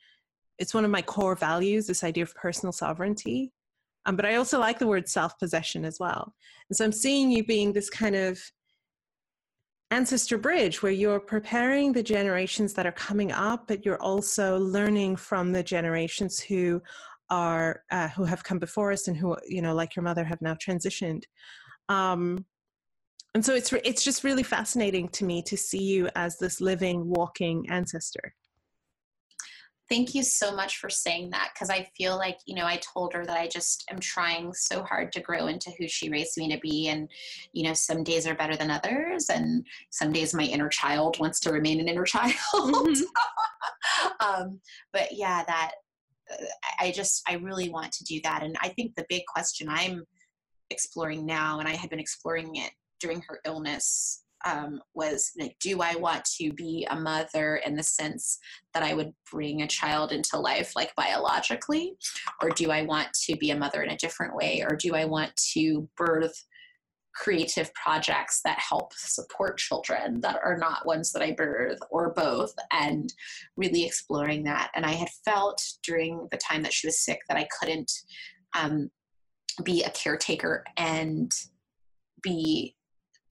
it's 0.57 0.73
one 0.73 0.85
of 0.85 0.91
my 0.91 1.01
core 1.01 1.35
values 1.35 1.87
this 1.87 2.03
idea 2.03 2.23
of 2.23 2.33
personal 2.35 2.73
sovereignty. 2.73 3.51
Um, 4.05 4.15
but 4.15 4.25
i 4.25 4.35
also 4.35 4.59
like 4.59 4.79
the 4.79 4.87
word 4.87 5.07
self-possession 5.07 5.85
as 5.85 5.99
well. 5.99 6.33
And 6.69 6.77
so 6.77 6.85
i'm 6.85 6.91
seeing 6.91 7.31
you 7.31 7.43
being 7.45 7.73
this 7.73 7.89
kind 7.89 8.15
of 8.15 8.39
ancestor 9.91 10.37
bridge 10.37 10.83
where 10.83 10.91
you're 10.91 11.19
preparing 11.19 11.91
the 11.91 12.03
generations 12.03 12.73
that 12.73 12.85
are 12.85 12.91
coming 12.91 13.31
up 13.31 13.67
but 13.67 13.83
you're 13.83 14.01
also 14.01 14.59
learning 14.59 15.15
from 15.15 15.51
the 15.51 15.63
generations 15.63 16.39
who 16.39 16.79
are 17.29 17.83
uh, 17.91 18.07
who 18.09 18.23
have 18.23 18.43
come 18.43 18.59
before 18.59 18.91
us 18.91 19.07
and 19.07 19.17
who 19.17 19.35
you 19.47 19.61
know 19.61 19.73
like 19.73 19.95
your 19.95 20.03
mother 20.03 20.23
have 20.23 20.41
now 20.41 20.55
transitioned. 20.55 21.23
Um, 21.87 22.45
and 23.35 23.45
so 23.45 23.53
it's 23.53 23.71
it's 23.73 24.03
just 24.03 24.23
really 24.23 24.43
fascinating 24.43 25.09
to 25.09 25.25
me 25.25 25.41
to 25.43 25.55
see 25.55 25.83
you 25.83 26.09
as 26.15 26.37
this 26.37 26.61
living 26.61 27.07
walking 27.07 27.65
ancestor 27.69 28.33
thank 29.89 30.13
you 30.13 30.23
so 30.23 30.55
much 30.55 30.77
for 30.77 30.89
saying 30.89 31.31
that 31.31 31.49
because 31.53 31.69
I 31.69 31.89
feel 31.97 32.17
like, 32.17 32.37
you 32.45 32.55
know, 32.55 32.65
I 32.65 32.77
told 32.77 33.13
her 33.13 33.25
that 33.25 33.37
I 33.37 33.47
just 33.47 33.85
am 33.89 33.99
trying 33.99 34.53
so 34.53 34.83
hard 34.83 35.11
to 35.13 35.21
grow 35.21 35.47
into 35.47 35.71
who 35.77 35.87
she 35.87 36.09
raised 36.09 36.37
me 36.37 36.49
to 36.53 36.59
be. 36.59 36.89
And, 36.89 37.09
you 37.53 37.63
know, 37.63 37.73
some 37.73 38.03
days 38.03 38.27
are 38.27 38.35
better 38.35 38.55
than 38.55 38.71
others. 38.71 39.29
And 39.29 39.65
some 39.89 40.11
days 40.11 40.33
my 40.33 40.43
inner 40.43 40.69
child 40.69 41.19
wants 41.19 41.39
to 41.41 41.51
remain 41.51 41.79
an 41.79 41.87
inner 41.87 42.03
child. 42.05 42.35
Mm-hmm. 42.53 43.03
um, 44.25 44.59
but 44.93 45.09
yeah, 45.11 45.43
that 45.45 45.71
uh, 46.31 46.45
I 46.79 46.91
just, 46.91 47.23
I 47.27 47.35
really 47.35 47.69
want 47.69 47.91
to 47.93 48.03
do 48.03 48.19
that. 48.23 48.43
And 48.43 48.55
I 48.61 48.69
think 48.69 48.95
the 48.95 49.05
big 49.09 49.23
question 49.27 49.67
I'm 49.69 50.03
exploring 50.69 51.25
now, 51.25 51.59
and 51.59 51.67
I 51.67 51.75
had 51.75 51.89
been 51.89 51.99
exploring 51.99 52.55
it 52.55 52.71
during 52.99 53.21
her 53.27 53.39
illness 53.45 54.23
um, 54.45 54.81
was 54.93 55.31
like, 55.39 55.55
do 55.59 55.81
I 55.81 55.95
want 55.95 56.25
to 56.37 56.51
be 56.53 56.87
a 56.89 56.95
mother 56.95 57.61
in 57.65 57.75
the 57.75 57.83
sense 57.83 58.39
that 58.73 58.83
I 58.83 58.93
would 58.93 59.13
bring 59.31 59.61
a 59.61 59.67
child 59.67 60.11
into 60.11 60.37
life 60.37 60.73
like 60.75 60.95
biologically? 60.95 61.95
Or 62.41 62.49
do 62.49 62.71
I 62.71 62.83
want 62.83 63.09
to 63.25 63.35
be 63.35 63.51
a 63.51 63.57
mother 63.57 63.83
in 63.83 63.91
a 63.91 63.97
different 63.97 64.35
way? 64.35 64.63
Or 64.67 64.75
do 64.75 64.95
I 64.95 65.05
want 65.05 65.35
to 65.53 65.89
birth 65.97 66.45
creative 67.19 67.73
projects 67.73 68.41
that 68.45 68.59
help 68.59 68.93
support 68.93 69.57
children 69.57 70.21
that 70.21 70.39
are 70.43 70.57
not 70.57 70.85
ones 70.85 71.11
that 71.11 71.21
I 71.21 71.31
birth 71.31 71.79
or 71.91 72.13
both 72.13 72.53
and 72.71 73.11
really 73.57 73.85
exploring 73.85 74.43
that. 74.43 74.71
And 74.75 74.85
I 74.85 74.91
had 74.91 75.09
felt 75.25 75.61
during 75.83 76.27
the 76.31 76.37
time 76.37 76.63
that 76.63 76.71
she 76.71 76.87
was 76.87 77.03
sick 77.03 77.19
that 77.27 77.37
I 77.37 77.47
couldn't 77.59 77.91
um, 78.57 78.89
be 79.63 79.83
a 79.83 79.89
caretaker 79.89 80.63
and 80.77 81.31
be 82.21 82.75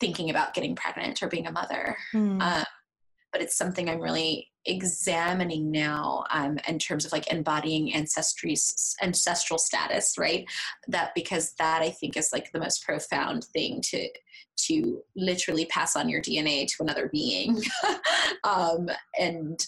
thinking 0.01 0.31
about 0.31 0.55
getting 0.55 0.75
pregnant 0.75 1.23
or 1.23 1.29
being 1.29 1.47
a 1.47 1.53
mother. 1.53 1.97
Mm. 2.15 2.41
Um, 2.43 2.65
but 3.33 3.43
it's 3.43 3.57
something 3.57 3.89
I'm 3.89 4.01
really 4.01 4.49
examining 4.65 5.71
now 5.71 6.25
um, 6.31 6.59
in 6.69 6.79
terms 6.79 7.05
of 7.05 7.13
like 7.13 7.33
embodying 7.33 7.95
ancestry 7.95 8.55
ancestral 9.03 9.59
status 9.59 10.15
right? 10.19 10.45
That 10.89 11.13
because 11.15 11.55
that 11.59 11.83
i 11.83 11.91
think 11.91 12.17
is 12.17 12.31
like 12.33 12.53
the 12.53 12.61
most 12.61 12.85
profound 12.85 13.45
thing 13.45 13.81
to 13.85 14.09
to 14.67 15.03
literally 15.17 15.67
pass 15.67 15.97
on 15.97 16.09
your 16.09 16.21
dna 16.21 16.67
to 16.67 16.83
another 16.83 17.09
being. 17.13 17.61
Um, 18.45 18.89
and 19.19 19.59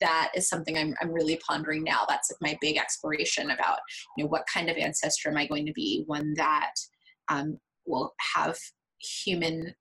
that 0.00 0.30
is 0.34 0.48
something 0.48 0.78
I'm, 0.78 0.94
I'm 1.00 1.12
really 1.12 1.38
pondering 1.46 1.82
now. 1.82 2.04
That's 2.08 2.30
like 2.30 2.52
my 2.52 2.58
big 2.60 2.78
exploration 2.78 3.50
about 3.50 3.80
you 4.16 4.24
know 4.24 4.28
what 4.28 4.46
kind 4.52 4.70
of 4.70 4.76
ancestor 4.76 5.30
am 5.30 5.36
i 5.36 5.46
going 5.46 5.66
to 5.66 5.72
be? 5.72 6.04
One 6.06 6.32
that 6.36 6.72
um, 7.28 7.58
will 7.86 8.14
have 8.34 8.56
human 8.98 9.74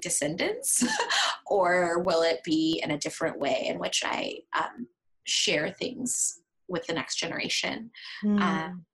descendants 0.00 0.84
or 1.46 2.00
will 2.00 2.22
it 2.22 2.42
be 2.44 2.80
in 2.82 2.90
a 2.90 2.98
different 2.98 3.38
way 3.38 3.64
in 3.68 3.78
which 3.78 4.02
i 4.04 4.34
um, 4.58 4.86
share 5.24 5.70
things 5.70 6.40
with 6.68 6.86
the 6.86 6.92
next 6.92 7.16
generation? 7.16 7.90
Mm. 8.24 8.40
um, 8.40 8.84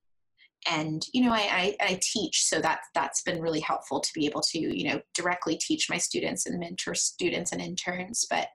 and 0.68 1.06
you 1.14 1.24
know 1.24 1.32
I, 1.32 1.38
I, 1.40 1.76
I, 1.80 2.00
teach 2.02 2.44
so 2.44 2.60
that 2.60 2.80
that's 2.94 3.22
been 3.22 3.40
really 3.40 3.60
helpful 3.60 3.98
to 3.98 4.10
be 4.14 4.26
able 4.26 4.42
to 4.42 4.58
you 4.58 4.90
know 4.90 5.00
directly 5.14 5.56
teach 5.56 5.88
my 5.88 5.96
students 5.96 6.44
and 6.44 6.60
mentor 6.60 6.94
students 6.94 7.52
and 7.52 7.62
interns 7.62 8.26
but 8.28 8.48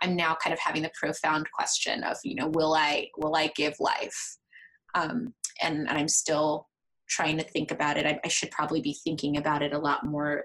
i'm 0.00 0.16
now 0.16 0.34
kind 0.42 0.54
of 0.54 0.58
having 0.58 0.80
the 0.80 0.90
profound 0.98 1.46
question 1.52 2.02
of 2.02 2.16
you 2.24 2.34
know 2.34 2.48
will 2.48 2.72
i 2.72 3.06
will 3.18 3.36
i 3.36 3.48
give 3.56 3.74
life? 3.78 4.38
Um, 4.94 5.34
and, 5.62 5.80
and 5.80 5.98
i'm 5.98 6.08
still 6.08 6.70
trying 7.10 7.36
to 7.36 7.44
think 7.44 7.72
about 7.72 7.98
it. 7.98 8.06
I, 8.06 8.18
I 8.24 8.28
should 8.28 8.50
probably 8.50 8.80
be 8.80 8.96
thinking 9.04 9.36
about 9.36 9.62
it 9.62 9.74
a 9.74 9.78
lot 9.78 10.06
more 10.06 10.44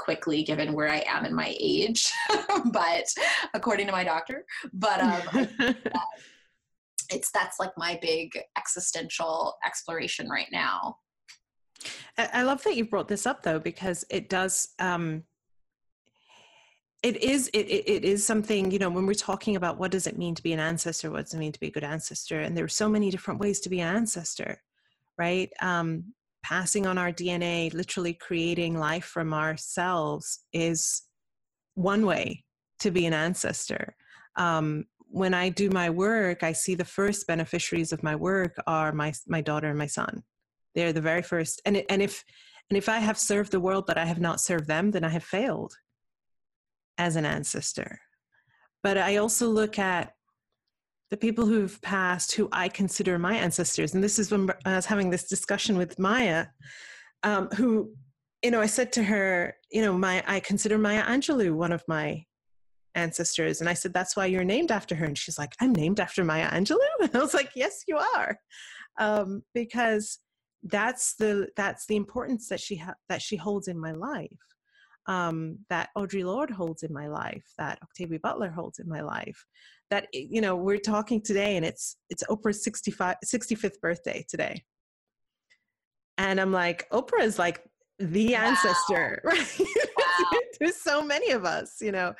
quickly 0.00 0.42
given 0.42 0.72
where 0.72 0.88
I 0.88 1.04
am 1.06 1.26
in 1.26 1.34
my 1.34 1.54
age, 1.60 2.10
but 2.72 3.06
according 3.54 3.86
to 3.86 3.92
my 3.92 4.02
doctor. 4.02 4.46
But 4.72 5.00
um, 5.00 5.48
it's 7.10 7.30
that's 7.30 7.60
like 7.60 7.72
my 7.76 7.98
big 8.00 8.30
existential 8.56 9.56
exploration 9.66 10.28
right 10.28 10.48
now. 10.50 10.96
I 12.16 12.42
love 12.42 12.62
that 12.64 12.76
you 12.76 12.86
brought 12.86 13.08
this 13.08 13.26
up 13.26 13.42
though, 13.42 13.58
because 13.58 14.04
it 14.10 14.28
does. 14.28 14.68
Um, 14.78 15.24
it 17.02 17.22
is 17.22 17.48
it, 17.54 17.66
it 17.66 18.04
is 18.04 18.26
something 18.26 18.70
you 18.70 18.78
know 18.78 18.90
when 18.90 19.06
we're 19.06 19.14
talking 19.14 19.56
about 19.56 19.78
what 19.78 19.90
does 19.90 20.06
it 20.06 20.18
mean 20.18 20.34
to 20.34 20.42
be 20.42 20.52
an 20.52 20.60
ancestor 20.60 21.10
what 21.10 21.24
does 21.24 21.32
it 21.32 21.38
mean 21.38 21.50
to 21.50 21.60
be 21.60 21.68
a 21.68 21.70
good 21.70 21.82
ancestor 21.82 22.40
and 22.40 22.54
there 22.54 22.64
are 22.64 22.68
so 22.68 22.90
many 22.90 23.10
different 23.10 23.40
ways 23.40 23.58
to 23.58 23.70
be 23.70 23.80
an 23.80 23.96
ancestor 23.96 24.60
right 25.16 25.50
um, 25.62 26.12
passing 26.42 26.86
on 26.86 26.98
our 26.98 27.12
DNA, 27.12 27.72
literally 27.74 28.14
creating 28.14 28.78
life 28.78 29.04
from 29.04 29.32
ourselves, 29.32 30.40
is 30.52 31.02
one 31.74 32.04
way 32.06 32.44
to 32.80 32.90
be 32.90 33.06
an 33.06 33.12
ancestor. 33.12 33.94
Um, 34.36 34.84
when 35.10 35.34
I 35.34 35.48
do 35.48 35.70
my 35.70 35.90
work, 35.90 36.42
I 36.42 36.52
see 36.52 36.74
the 36.74 36.84
first 36.84 37.26
beneficiaries 37.26 37.92
of 37.92 38.02
my 38.02 38.14
work 38.14 38.56
are 38.66 38.92
my 38.92 39.12
my 39.26 39.40
daughter 39.40 39.68
and 39.68 39.78
my 39.78 39.86
son. 39.86 40.22
They're 40.74 40.92
the 40.92 41.00
very 41.00 41.22
first. 41.22 41.60
And 41.64 41.82
and 41.88 42.00
if 42.00 42.24
and 42.70 42.76
if 42.76 42.88
I 42.88 42.98
have 42.98 43.18
served 43.18 43.50
the 43.50 43.60
world 43.60 43.84
but 43.86 43.98
I 43.98 44.04
have 44.04 44.20
not 44.20 44.40
served 44.40 44.68
them, 44.68 44.92
then 44.92 45.04
I 45.04 45.08
have 45.08 45.24
failed 45.24 45.74
as 46.96 47.16
an 47.16 47.26
ancestor. 47.26 48.00
But 48.82 48.96
I 48.98 49.16
also 49.16 49.48
look 49.48 49.78
at 49.78 50.12
the 51.10 51.16
people 51.16 51.44
who've 51.44 51.80
passed 51.82 52.32
who 52.32 52.48
I 52.52 52.68
consider 52.68 53.18
my 53.18 53.34
ancestors. 53.34 53.94
And 53.94 54.02
this 54.02 54.18
is 54.18 54.30
when 54.30 54.50
I 54.64 54.76
was 54.76 54.86
having 54.86 55.10
this 55.10 55.28
discussion 55.28 55.76
with 55.76 55.98
Maya, 55.98 56.46
um, 57.24 57.48
who, 57.48 57.92
you 58.42 58.50
know, 58.50 58.60
I 58.60 58.66
said 58.66 58.92
to 58.92 59.02
her, 59.02 59.56
you 59.70 59.82
know, 59.82 59.92
my 59.92 60.22
I 60.26 60.40
consider 60.40 60.78
Maya 60.78 61.02
Angelou 61.02 61.52
one 61.52 61.72
of 61.72 61.82
my 61.88 62.24
ancestors. 62.94 63.60
And 63.60 63.68
I 63.68 63.74
said, 63.74 63.92
that's 63.92 64.16
why 64.16 64.26
you're 64.26 64.44
named 64.44 64.70
after 64.70 64.94
her. 64.94 65.04
And 65.04 65.18
she's 65.18 65.38
like, 65.38 65.52
I'm 65.60 65.72
named 65.72 66.00
after 66.00 66.24
Maya 66.24 66.50
Angelou. 66.50 66.78
And 67.00 67.14
I 67.14 67.18
was 67.18 67.34
like, 67.34 67.50
yes, 67.54 67.84
you 67.88 67.98
are. 67.98 68.38
Um, 68.98 69.42
because 69.54 70.18
that's 70.64 71.14
the 71.14 71.48
that's 71.56 71.86
the 71.86 71.96
importance 71.96 72.48
that 72.48 72.60
she 72.60 72.76
ha- 72.76 72.94
that 73.08 73.22
she 73.22 73.36
holds 73.36 73.66
in 73.66 73.80
my 73.80 73.92
life 73.92 74.28
um, 75.10 75.58
that 75.68 75.90
audre 75.98 76.24
lorde 76.24 76.50
holds 76.50 76.84
in 76.84 76.92
my 76.92 77.08
life 77.08 77.44
that 77.58 77.80
octavia 77.82 78.20
butler 78.20 78.48
holds 78.48 78.78
in 78.78 78.88
my 78.88 79.00
life 79.00 79.44
that 79.90 80.06
you 80.12 80.40
know 80.40 80.54
we're 80.54 80.78
talking 80.78 81.20
today 81.20 81.56
and 81.56 81.66
it's 81.66 81.96
it's 82.10 82.22
oprah's 82.30 82.62
65 82.62 83.16
65th 83.24 83.80
birthday 83.82 84.24
today. 84.28 84.62
And 86.16 86.40
i'm 86.40 86.52
like 86.52 86.88
oprah 86.90 87.22
is 87.22 87.40
like 87.40 87.60
the 87.98 88.34
wow. 88.34 88.40
ancestor 88.40 89.20
right? 89.24 89.60
Wow. 89.98 90.38
to 90.62 90.72
so 90.72 91.02
many 91.02 91.32
of 91.32 91.44
us 91.44 91.78
you 91.80 91.90
know? 91.90 92.14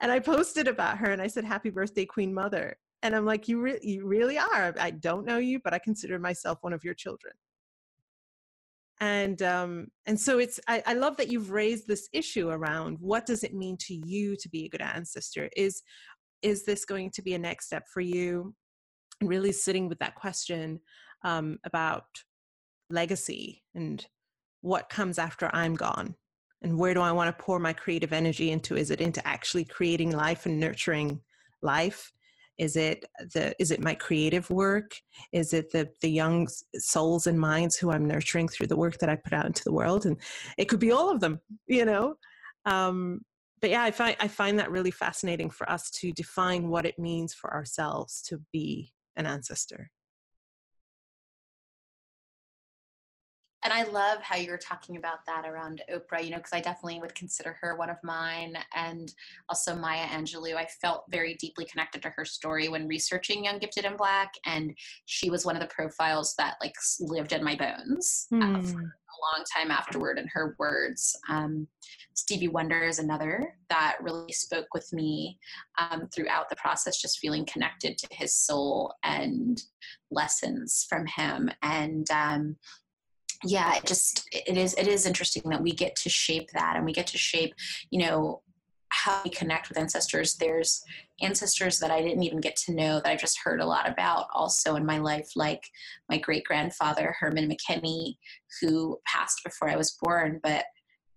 And 0.00 0.10
i 0.10 0.18
posted 0.18 0.66
about 0.66 0.98
her 0.98 1.12
and 1.12 1.22
i 1.22 1.28
said 1.28 1.44
happy 1.44 1.70
birthday 1.70 2.04
queen 2.04 2.34
mother. 2.34 2.76
And 3.04 3.14
i'm 3.14 3.24
like 3.24 3.46
you, 3.46 3.60
re- 3.60 3.80
you 3.82 4.04
really 4.04 4.38
are. 4.38 4.74
I 4.80 4.90
don't 4.90 5.24
know 5.24 5.38
you 5.38 5.60
but 5.62 5.74
i 5.74 5.78
consider 5.78 6.18
myself 6.18 6.58
one 6.62 6.72
of 6.72 6.82
your 6.82 6.94
children 6.94 7.34
and 9.02 9.42
um, 9.42 9.88
and 10.06 10.18
so 10.18 10.38
it's 10.38 10.60
I, 10.68 10.80
I, 10.86 10.94
love 10.94 11.16
that 11.16 11.30
you've 11.30 11.50
raised 11.50 11.88
this 11.88 12.08
issue 12.12 12.50
around 12.50 12.98
what 13.00 13.26
does 13.26 13.42
it 13.42 13.52
mean 13.52 13.76
to 13.80 13.94
you 13.94 14.36
to 14.36 14.48
be 14.48 14.64
a 14.64 14.68
good 14.68 14.80
ancestor 14.80 15.50
is 15.56 15.82
is 16.42 16.64
this 16.64 16.84
going 16.84 17.10
to 17.14 17.22
be 17.22 17.34
a 17.34 17.38
next 17.38 17.66
step 17.66 17.84
for 17.92 18.00
you? 18.00 18.54
Really 19.20 19.50
sitting 19.50 19.88
with 19.88 19.98
that 19.98 20.14
question 20.14 20.80
um, 21.24 21.58
about 21.64 22.04
legacy 22.90 23.64
and 23.74 24.06
what 24.60 24.88
comes 24.88 25.18
after 25.18 25.50
I'm 25.52 25.74
gone 25.74 26.14
and 26.62 26.78
where 26.78 26.94
do 26.94 27.00
I 27.00 27.10
want 27.10 27.36
to 27.36 27.44
pour 27.44 27.58
my 27.58 27.72
creative 27.72 28.12
energy 28.12 28.52
into? 28.52 28.76
Is 28.76 28.92
it 28.92 29.00
into 29.00 29.26
actually 29.26 29.64
creating 29.64 30.12
life 30.12 30.46
and 30.46 30.60
nurturing 30.60 31.20
life? 31.60 32.12
Is 32.62 32.76
it 32.76 33.04
the 33.34 33.56
is 33.58 33.72
it 33.72 33.80
my 33.80 33.96
creative 33.96 34.48
work? 34.48 34.92
Is 35.32 35.52
it 35.52 35.72
the 35.72 35.88
the 36.00 36.08
young 36.08 36.46
souls 36.76 37.26
and 37.26 37.38
minds 37.38 37.76
who 37.76 37.90
I'm 37.90 38.06
nurturing 38.06 38.46
through 38.46 38.68
the 38.68 38.76
work 38.76 38.98
that 38.98 39.08
I 39.08 39.16
put 39.16 39.32
out 39.32 39.46
into 39.46 39.64
the 39.64 39.72
world? 39.72 40.06
And 40.06 40.16
it 40.56 40.66
could 40.66 40.78
be 40.78 40.92
all 40.92 41.10
of 41.10 41.18
them, 41.18 41.40
you 41.66 41.84
know. 41.84 42.14
Um, 42.64 43.22
but 43.60 43.70
yeah, 43.70 43.82
I 43.82 43.90
find 43.90 44.16
I 44.20 44.28
find 44.28 44.60
that 44.60 44.70
really 44.70 44.92
fascinating 44.92 45.50
for 45.50 45.68
us 45.68 45.90
to 46.02 46.12
define 46.12 46.68
what 46.68 46.86
it 46.86 47.00
means 47.00 47.34
for 47.34 47.52
ourselves 47.52 48.22
to 48.28 48.40
be 48.52 48.92
an 49.16 49.26
ancestor. 49.26 49.90
And 53.64 53.72
I 53.72 53.84
love 53.84 54.20
how 54.22 54.36
you're 54.36 54.58
talking 54.58 54.96
about 54.96 55.24
that 55.26 55.46
around 55.46 55.82
Oprah, 55.92 56.24
you 56.24 56.30
know, 56.30 56.38
because 56.38 56.52
I 56.52 56.60
definitely 56.60 57.00
would 57.00 57.14
consider 57.14 57.56
her 57.60 57.76
one 57.76 57.90
of 57.90 57.96
mine 58.02 58.56
and 58.74 59.12
also 59.48 59.74
Maya 59.74 60.06
Angelou. 60.06 60.56
I 60.56 60.66
felt 60.80 61.04
very 61.10 61.34
deeply 61.34 61.64
connected 61.64 62.02
to 62.02 62.10
her 62.10 62.24
story 62.24 62.68
when 62.68 62.88
researching 62.88 63.44
Young 63.44 63.58
Gifted 63.58 63.84
and 63.84 63.96
Black. 63.96 64.32
And 64.46 64.76
she 65.06 65.30
was 65.30 65.44
one 65.44 65.56
of 65.56 65.62
the 65.62 65.68
profiles 65.68 66.34
that 66.38 66.56
like 66.60 66.74
lived 67.00 67.32
in 67.32 67.44
my 67.44 67.54
bones 67.54 68.26
mm. 68.32 68.42
uh, 68.42 68.62
for 68.62 68.78
hmm 68.78 68.86
long 69.22 69.44
time 69.56 69.70
afterward 69.70 70.18
in 70.18 70.26
her 70.32 70.54
words. 70.58 71.16
Um, 71.28 71.66
Stevie 72.14 72.48
Wonder 72.48 72.82
is 72.82 72.98
another 72.98 73.54
that 73.70 73.96
really 74.00 74.32
spoke 74.32 74.66
with 74.74 74.92
me 74.92 75.38
um, 75.78 76.08
throughout 76.14 76.48
the 76.48 76.56
process, 76.56 77.00
just 77.00 77.18
feeling 77.18 77.46
connected 77.46 77.98
to 77.98 78.08
his 78.10 78.34
soul 78.34 78.92
and 79.04 79.62
lessons 80.10 80.86
from 80.88 81.06
him. 81.06 81.50
And 81.62 82.10
um, 82.10 82.56
yeah, 83.44 83.76
it 83.76 83.84
just 83.84 84.28
it 84.32 84.56
is 84.56 84.74
it 84.74 84.86
is 84.86 85.06
interesting 85.06 85.42
that 85.46 85.62
we 85.62 85.72
get 85.72 85.96
to 85.96 86.08
shape 86.08 86.50
that 86.52 86.76
and 86.76 86.84
we 86.84 86.92
get 86.92 87.06
to 87.08 87.18
shape, 87.18 87.54
you 87.90 88.00
know, 88.00 88.42
how 88.90 89.20
we 89.24 89.30
connect 89.30 89.68
with 89.68 89.78
ancestors. 89.78 90.34
There's 90.34 90.82
ancestors 91.20 91.78
that 91.78 91.90
I 91.90 92.02
didn't 92.02 92.22
even 92.22 92.40
get 92.40 92.56
to 92.56 92.74
know 92.74 92.96
that 92.96 93.06
I 93.06 93.16
just 93.16 93.38
heard 93.42 93.60
a 93.60 93.66
lot 93.66 93.88
about 93.88 94.26
also 94.34 94.76
in 94.76 94.84
my 94.84 94.98
life, 94.98 95.30
like 95.34 95.64
my 96.08 96.18
great 96.18 96.44
grandfather, 96.44 97.14
Herman 97.18 97.50
McKinney, 97.50 98.16
who 98.60 98.98
passed 99.06 99.40
before 99.44 99.68
I 99.68 99.76
was 99.76 99.96
born, 100.00 100.40
but 100.42 100.64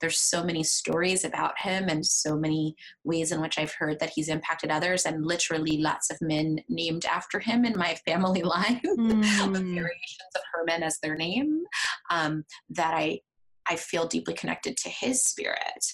there's 0.02 0.18
so 0.18 0.44
many 0.44 0.64
stories 0.64 1.24
about 1.24 1.54
him 1.60 1.88
and 1.88 2.06
so 2.06 2.36
many 2.36 2.76
ways 3.04 3.32
in 3.32 3.42
which 3.42 3.58
I've 3.58 3.74
heard 3.74 4.00
that 4.00 4.12
he's 4.14 4.30
impacted 4.30 4.72
others, 4.72 5.06
and 5.06 5.26
literally 5.26 5.78
lots 5.78 6.12
of 6.12 6.18
men 6.22 6.60
named 6.70 7.06
after 7.06 7.40
him 7.40 7.66
in 7.66 7.78
my 7.78 7.96
family 8.06 8.44
line, 8.44 8.82
mm. 8.86 9.24
variations 9.24 10.36
of 10.36 10.42
Herman 10.54 10.84
as 10.84 11.00
their 11.00 11.16
name, 11.16 11.64
um, 12.10 12.44
that 12.70 12.94
I 12.94 13.20
I 13.68 13.78
feel 13.78 14.06
deeply 14.06 14.36
connected 14.36 14.78
to 14.78 14.90
his 14.90 15.24
spirit 15.24 15.86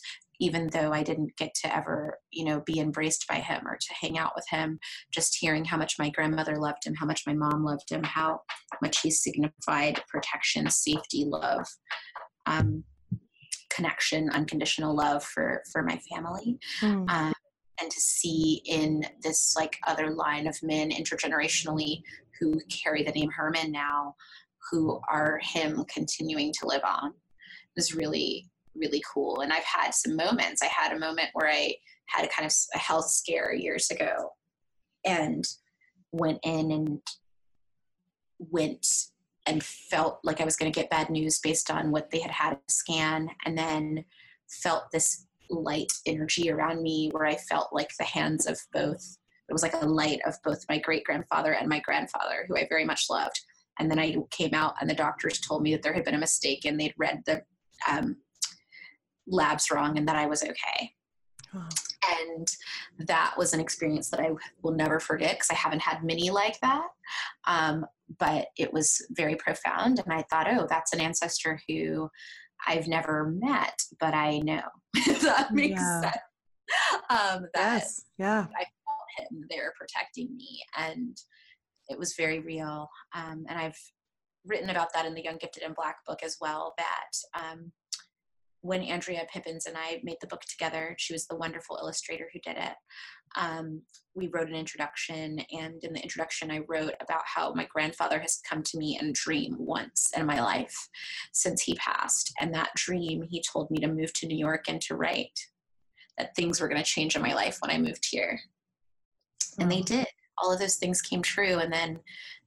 even 0.42 0.68
though 0.74 0.92
I 0.92 1.04
didn't 1.04 1.38
get 1.38 1.54
to 1.62 1.74
ever, 1.74 2.18
you 2.32 2.44
know, 2.44 2.62
be 2.66 2.80
embraced 2.80 3.28
by 3.28 3.36
him 3.36 3.66
or 3.66 3.78
to 3.78 3.94
hang 4.02 4.18
out 4.18 4.34
with 4.36 4.46
him, 4.50 4.80
just 5.12 5.38
hearing 5.40 5.64
how 5.64 5.78
much 5.78 6.00
my 6.00 6.10
grandmother 6.10 6.58
loved 6.58 6.84
him, 6.84 6.96
how 6.96 7.06
much 7.06 7.24
my 7.28 7.34
mom 7.34 7.64
loved 7.64 7.92
him, 7.92 8.04
how 8.04 8.42
much 8.82 9.02
he 9.02 9.12
signified 9.12 10.02
protection, 10.10 10.68
safety, 10.70 11.26
love, 11.26 11.68
um, 12.48 12.84
connection, 13.76 14.30
unconditional 14.30 14.96
love 14.96 15.24
for 15.24 15.64
for 15.72 15.84
my 15.84 16.00
family. 16.14 16.60
Mm. 16.82 17.10
Um, 17.10 17.34
and 17.82 17.90
to 17.90 18.00
see 18.00 18.62
in 18.66 19.04
this 19.24 19.56
like 19.56 19.78
other 19.88 20.12
line 20.12 20.48
of 20.48 20.62
men 20.62 20.92
intergenerationally 20.92 22.02
who 22.40 22.60
carry 22.70 23.04
the 23.04 23.12
name 23.12 23.30
Herman 23.32 23.72
now, 23.72 24.16
who 24.70 25.00
are 25.10 25.40
him 25.42 25.84
continuing 25.92 26.54
to 26.60 26.68
live 26.68 26.84
on, 26.84 27.14
was 27.76 27.96
really 27.96 28.48
really 28.76 29.04
cool. 29.14 29.42
And 29.42 29.52
I've 29.52 29.64
had 29.64 29.94
some 29.94 30.16
moments. 30.16 30.62
I 30.62 30.68
had 30.68 30.96
a 30.96 31.00
moment 31.00 31.30
where 31.34 31.50
I 31.50 31.76
had 32.06 32.26
a 32.26 32.30
kind 32.30 32.46
of 32.46 32.54
a 32.74 32.78
health 32.78 33.10
scare 33.10 33.54
years 33.54 33.90
ago 33.92 34.32
and 35.06 35.46
went 36.12 36.40
in 36.44 36.72
and 36.72 37.00
went 38.40 38.86
and 39.48 39.64
felt 39.64 40.20
like 40.24 40.40
I 40.40 40.46
was 40.46 40.56
going 40.56 40.72
to 40.72 40.80
get 40.80 40.90
bad 40.90 41.10
news 41.10 41.40
based 41.40 41.72
on 41.72 41.92
what 41.92 42.12
they 42.12 42.20
had 42.20 42.32
had 42.32 42.54
a 42.54 42.60
scan 42.68 43.30
and 43.46 43.58
then 43.58 44.06
felt 44.50 44.92
this 44.92 45.26
light 45.50 45.92
energy 46.06 46.52
around 46.52 46.82
me 46.82 47.10
where 47.12 47.26
I 47.26 47.36
felt 47.36 47.70
like 47.72 47.90
the 47.98 48.06
hands 48.06 48.46
of 48.48 48.60
both 48.74 49.18
it 49.50 49.54
was 49.54 49.64
like 49.64 49.74
a 49.74 49.86
light 49.86 50.20
of 50.26 50.36
both 50.46 50.64
my 50.70 50.78
great 50.78 51.04
grandfather 51.04 51.54
and 51.54 51.68
my 51.68 51.80
grandfather 51.80 52.46
who 52.48 52.56
I 52.56 52.68
very 52.70 52.86
much 52.86 53.08
loved 53.10 53.38
and 53.80 53.90
then 53.90 54.00
I 54.00 54.16
came 54.30 54.54
out 54.54 54.76
and 54.80 54.90
the 54.90 54.96
doctors 54.96 55.40
told 55.40 55.64
me 55.64 55.72
that 55.74 55.82
there 55.82 55.94
had 55.94 56.06
been 56.06 56.16
a 56.16 56.20
mistake 56.20 56.66
and 56.66 56.80
they'd 56.80 56.94
read 56.98 57.22
the 57.26 57.42
um, 57.90 58.18
labs 59.28 59.72
wrong 59.72 59.98
and 59.98 60.08
that 60.08 60.16
I 60.16 60.28
was 60.28 60.44
okay. 60.44 60.94
Oh. 61.56 61.68
And 62.24 62.48
that 63.08 63.36
was 63.38 63.54
an 63.54 63.60
experience 63.60 64.10
that 64.10 64.20
I 64.20 64.32
will 64.64 64.74
never 64.74 65.00
forget 65.00 65.34
because 65.34 65.52
I 65.52 65.56
haven't 65.56 65.82
had 65.82 66.04
many 66.04 66.30
like 66.30 66.60
that. 66.62 66.88
Um, 67.46 67.86
but 68.20 68.48
it 68.58 68.74
was 68.74 69.06
very 69.12 69.36
profound. 69.36 70.00
And 70.00 70.14
I 70.14 70.24
thought, 70.24 70.48
oh, 70.50 70.68
that's 70.70 70.94
an 70.94 71.02
ancestor 71.02 71.60
who 71.68 72.10
I've 72.68 72.88
never 72.88 73.32
met, 73.32 73.82
but 74.00 74.14
I 74.14 74.40
know. 74.40 74.64
that 75.22 75.50
makes 75.52 75.82
yeah. 75.82 76.02
sense. 76.02 76.18
Um, 77.10 77.48
that 77.54 77.74
yes. 77.80 78.02
yeah. 78.18 78.46
I 78.56 78.64
felt 78.64 79.30
him 79.32 79.46
there 79.50 79.74
protecting 79.78 80.36
me. 80.36 80.64
And 80.78 81.18
it 81.90 81.98
was 81.98 82.16
very 82.16 82.40
real. 82.40 82.90
Um, 83.14 83.46
and 83.50 83.60
I've 83.60 83.78
written 84.46 84.70
about 84.70 84.94
that 84.94 85.06
in 85.06 85.14
the 85.14 85.24
Young 85.24 85.38
Gifted 85.38 85.64
and 85.64 85.76
Black 85.76 85.98
book 86.08 86.24
as 86.24 86.38
well, 86.40 86.74
that 86.78 87.40
um, 87.40 87.72
when 88.62 88.84
Andrea 88.84 89.26
Pippins 89.32 89.66
and 89.66 89.76
I 89.76 90.00
made 90.04 90.18
the 90.22 90.28
book 90.28 90.42
together, 90.42 90.96
she 91.00 91.14
was 91.14 91.26
the 91.26 91.36
wonderful 91.36 91.78
illustrator 91.82 92.30
who 92.32 92.40
did 92.40 92.58
it. 92.58 92.74
Um, 93.36 93.82
we 94.14 94.28
wrote 94.28 94.50
an 94.50 94.56
introduction, 94.56 95.40
and 95.52 95.84
in 95.84 95.94
the 95.94 96.02
introduction, 96.02 96.52
I 96.52 96.62
wrote 96.68 96.94
about 97.02 97.24
how 97.26 97.54
my 97.54 97.68
grandfather 97.74 98.20
has 98.20 98.40
come 98.48 98.62
to 98.64 98.78
me 98.78 99.00
in 99.02 99.10
a 99.10 99.14
dream 99.14 99.56
once 99.58 100.12
in 100.16 100.26
my 100.26 100.42
life 100.42 100.76
since 101.32 101.64
he 101.64 101.74
passed. 101.76 102.34
And 102.40 102.54
that 102.54 102.76
dream, 102.76 103.24
he 103.30 103.42
told 103.42 103.72
me 103.72 103.80
to 103.80 103.88
move 103.88 104.14
to 104.14 104.28
New 104.28 104.38
York 104.38 104.66
and 104.68 104.80
to 104.82 104.96
write, 104.96 105.40
that 106.18 106.36
things 106.36 106.62
were 106.62 106.68
going 106.68 106.82
to 106.82 106.88
change 106.88 107.16
in 107.16 107.22
my 107.22 107.34
life 107.34 107.58
when 107.62 107.72
I 107.72 107.80
moved 107.80 108.06
here. 108.10 108.40
And 109.60 109.72
they 109.72 109.82
did. 109.82 110.06
All 110.38 110.54
of 110.54 110.60
those 110.60 110.76
things 110.76 111.02
came 111.02 111.22
true. 111.22 111.60
And 111.60 111.72
then 111.72 112.00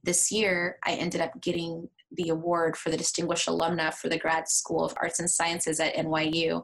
this 0.03 0.31
year, 0.31 0.77
I 0.85 0.93
ended 0.93 1.19
up 1.21 1.41
getting 1.41 1.89
the 2.15 2.29
award 2.29 2.77
for 2.77 2.89
the 2.89 2.97
Distinguished 2.97 3.47
Alumna 3.47 3.93
for 3.93 4.09
the 4.09 4.17
Grad 4.17 4.47
School 4.47 4.83
of 4.83 4.93
Arts 4.97 5.19
and 5.19 5.29
Sciences 5.29 5.79
at 5.79 5.95
NYU, 5.95 6.63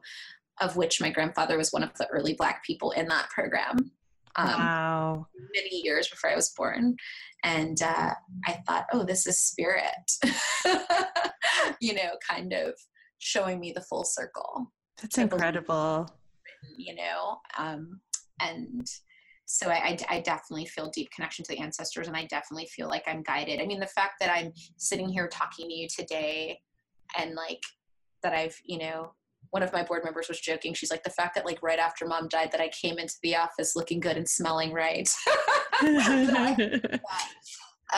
of 0.60 0.76
which 0.76 1.02
my 1.02 1.10
grandfather 1.10 1.58
was 1.58 1.72
one 1.72 1.84
of 1.84 1.94
the 1.98 2.08
early 2.08 2.34
Black 2.34 2.64
people 2.64 2.92
in 2.92 3.08
that 3.08 3.30
program. 3.30 3.92
Um, 4.36 4.48
wow. 4.48 5.28
Many 5.56 5.82
years 5.84 6.08
before 6.08 6.30
I 6.30 6.36
was 6.36 6.52
born. 6.52 6.96
And 7.44 7.82
uh, 7.82 8.12
I 8.46 8.62
thought, 8.68 8.86
oh, 8.94 9.04
this 9.04 9.28
is 9.28 9.40
spirit, 9.40 10.12
you 11.82 11.94
know, 11.94 12.12
kind 12.30 12.54
of 12.54 12.76
showing 13.18 13.60
me 13.60 13.72
the 13.72 13.82
full 13.82 14.04
circle. 14.04 14.72
That's 15.02 15.18
incredible. 15.18 16.10
You 16.78 16.96
know, 16.96 17.38
um, 17.58 18.00
and 18.40 18.88
so 19.52 19.70
I, 19.70 19.98
I, 20.10 20.22
definitely 20.22 20.66
feel 20.66 20.90
deep 20.90 21.12
connection 21.12 21.44
to 21.44 21.54
the 21.54 21.60
ancestors 21.60 22.08
and 22.08 22.16
i 22.16 22.26
definitely 22.26 22.68
feel 22.68 22.88
like 22.88 23.04
i'm 23.08 23.22
guided. 23.22 23.60
I 23.60 23.66
mean 23.66 23.80
the 23.80 23.88
fact 23.88 24.14
that 24.20 24.32
i'm 24.32 24.54
sitting 24.78 25.10
here 25.10 25.28
talking 25.28 25.68
to 25.68 25.74
you 25.74 25.88
today 25.88 26.60
and 27.18 27.36
like 27.36 27.62
that 28.24 28.34
i've 28.34 28.58
you 28.64 28.78
know 28.78 29.14
one 29.50 29.64
of 29.64 29.74
my 29.74 29.84
board 29.84 30.04
members 30.06 30.30
was 30.30 30.40
joking. 30.40 30.74
She's 30.74 30.92
like 30.92 31.04
the 31.04 31.10
fact 31.10 31.36
that 31.36 31.46
like 31.46 31.62
right 31.62 31.80
after 31.80 32.08
mom 32.08 32.30
died 32.30 32.52
that 32.52 32.62
i 32.62 32.70
came 32.70 32.98
into 32.98 33.16
the 33.24 33.36
office 33.36 33.76
looking 33.76 34.00
good 34.00 34.18
and 34.18 34.28
smelling 34.28 34.72
right. 34.72 35.10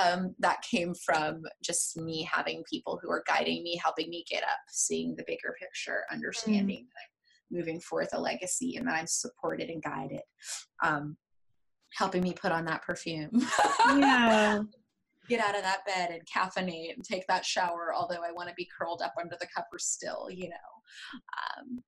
Um, 0.01 0.33
that 0.39 0.63
came 0.63 0.95
from 0.95 1.43
just 1.63 1.97
me 1.97 2.23
having 2.23 2.63
people 2.67 2.99
who 2.99 3.11
are 3.11 3.23
guiding 3.27 3.61
me 3.61 3.79
helping 3.83 4.09
me 4.09 4.25
get 4.27 4.41
up 4.41 4.57
seeing 4.67 5.15
the 5.15 5.23
bigger 5.27 5.55
picture 5.59 6.05
understanding 6.11 6.77
mm. 6.77 6.87
that 6.87 7.55
i'm 7.55 7.59
moving 7.59 7.79
forth 7.79 8.09
a 8.13 8.19
legacy 8.19 8.75
and 8.75 8.87
that 8.87 8.95
i'm 8.95 9.05
supported 9.05 9.69
and 9.69 9.83
guided. 9.83 10.21
Um, 10.83 11.15
helping 11.97 12.23
me 12.23 12.33
put 12.33 12.51
on 12.51 12.65
that 12.65 12.81
perfume. 12.81 13.45
Yeah. 13.87 14.63
Get 15.29 15.39
out 15.39 15.55
of 15.55 15.63
that 15.63 15.85
bed 15.85 16.09
and 16.09 16.21
caffeinate 16.27 16.93
and 16.93 17.03
take 17.03 17.25
that 17.27 17.45
shower, 17.45 17.93
although 17.95 18.21
I 18.27 18.33
want 18.33 18.49
to 18.49 18.55
be 18.55 18.67
curled 18.77 19.01
up 19.01 19.13
under 19.19 19.37
the 19.39 19.47
covers 19.55 19.85
still, 19.85 20.27
you 20.29 20.49
know. 20.49 20.55
Um, 21.57 21.79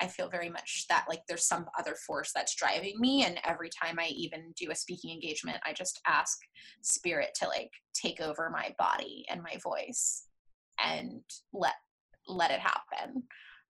I 0.00 0.06
feel 0.06 0.28
very 0.28 0.50
much 0.50 0.84
that 0.90 1.06
like 1.08 1.22
there's 1.26 1.46
some 1.46 1.66
other 1.78 1.94
force 1.94 2.30
that's 2.34 2.54
driving 2.54 3.00
me. 3.00 3.24
And 3.24 3.38
every 3.44 3.70
time 3.70 3.98
I 3.98 4.08
even 4.08 4.52
do 4.58 4.70
a 4.70 4.74
speaking 4.74 5.10
engagement, 5.10 5.58
I 5.64 5.72
just 5.72 6.00
ask 6.06 6.36
spirit 6.82 7.30
to 7.40 7.48
like 7.48 7.70
take 7.94 8.20
over 8.20 8.50
my 8.50 8.74
body 8.78 9.24
and 9.30 9.42
my 9.42 9.56
voice 9.62 10.26
and 10.84 11.22
let 11.52 11.74
let 12.26 12.50
it 12.50 12.60
happen 12.60 13.22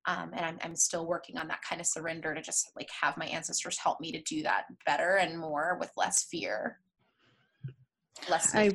um, 0.07 0.31
and 0.35 0.45
I'm, 0.45 0.59
I'm 0.63 0.77
still 0.77 1.07
working 1.07 1.39
on 1.39 1.49
that 1.49 1.63
kind 1.63 1.81
of 1.81 1.87
surrender 1.87 2.35
to 2.35 2.43
just 2.43 2.71
like 2.77 2.89
have 3.03 3.17
my 3.17 3.27
ancestors 3.27 3.79
help 3.79 4.01
me 4.01 4.13
to 4.13 4.23
do 4.23 4.43
that 4.43 4.65
better 4.85 5.17
and 5.17 5.39
more 5.39 5.77
with 5.81 5.91
less 5.97 6.25
fear. 6.25 6.79
Less 8.29 8.55
I, 8.55 8.71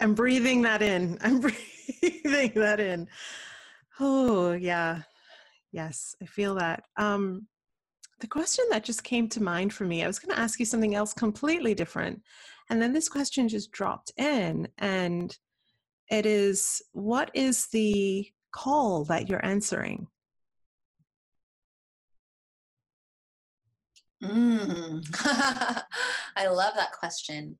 i'm 0.00 0.14
breathing 0.14 0.62
that 0.62 0.82
in. 0.82 1.18
I'm 1.22 1.40
breathing 1.40 2.52
that 2.54 2.80
in. 2.80 3.08
Oh 4.00 4.52
yeah. 4.52 5.02
Yes 5.72 6.16
i 6.22 6.26
feel 6.26 6.54
that. 6.56 6.84
Um 6.96 7.46
the 8.20 8.26
question 8.28 8.64
that 8.70 8.84
just 8.84 9.04
came 9.04 9.28
to 9.28 9.42
mind 9.42 9.72
for 9.72 9.84
me 9.84 10.02
i 10.02 10.06
was 10.06 10.18
going 10.18 10.34
to 10.34 10.40
ask 10.40 10.58
you 10.58 10.64
something 10.64 10.94
else 10.94 11.12
completely 11.12 11.74
different 11.74 12.22
and 12.70 12.80
then 12.80 12.92
this 12.92 13.08
question 13.08 13.48
just 13.48 13.70
dropped 13.72 14.12
in 14.16 14.66
and 14.78 15.36
it 16.10 16.24
is 16.24 16.80
what 16.92 17.30
is 17.34 17.66
the 17.66 18.26
call 18.52 19.04
that 19.04 19.28
you're 19.28 19.44
answering 19.44 20.06
Mm. 24.24 25.06
I 26.36 26.46
love 26.46 26.74
that 26.76 26.92
question. 26.92 27.58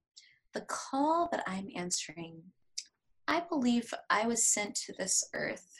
The 0.53 0.63
call 0.63 1.29
that 1.33 1.45
I'm 1.47 1.69
answering, 1.77 2.43
I 3.27 3.43
believe 3.49 3.93
I 4.11 4.27
was 4.27 4.45
sent 4.45 4.75
to 4.77 4.93
this 4.99 5.29
earth 5.35 5.75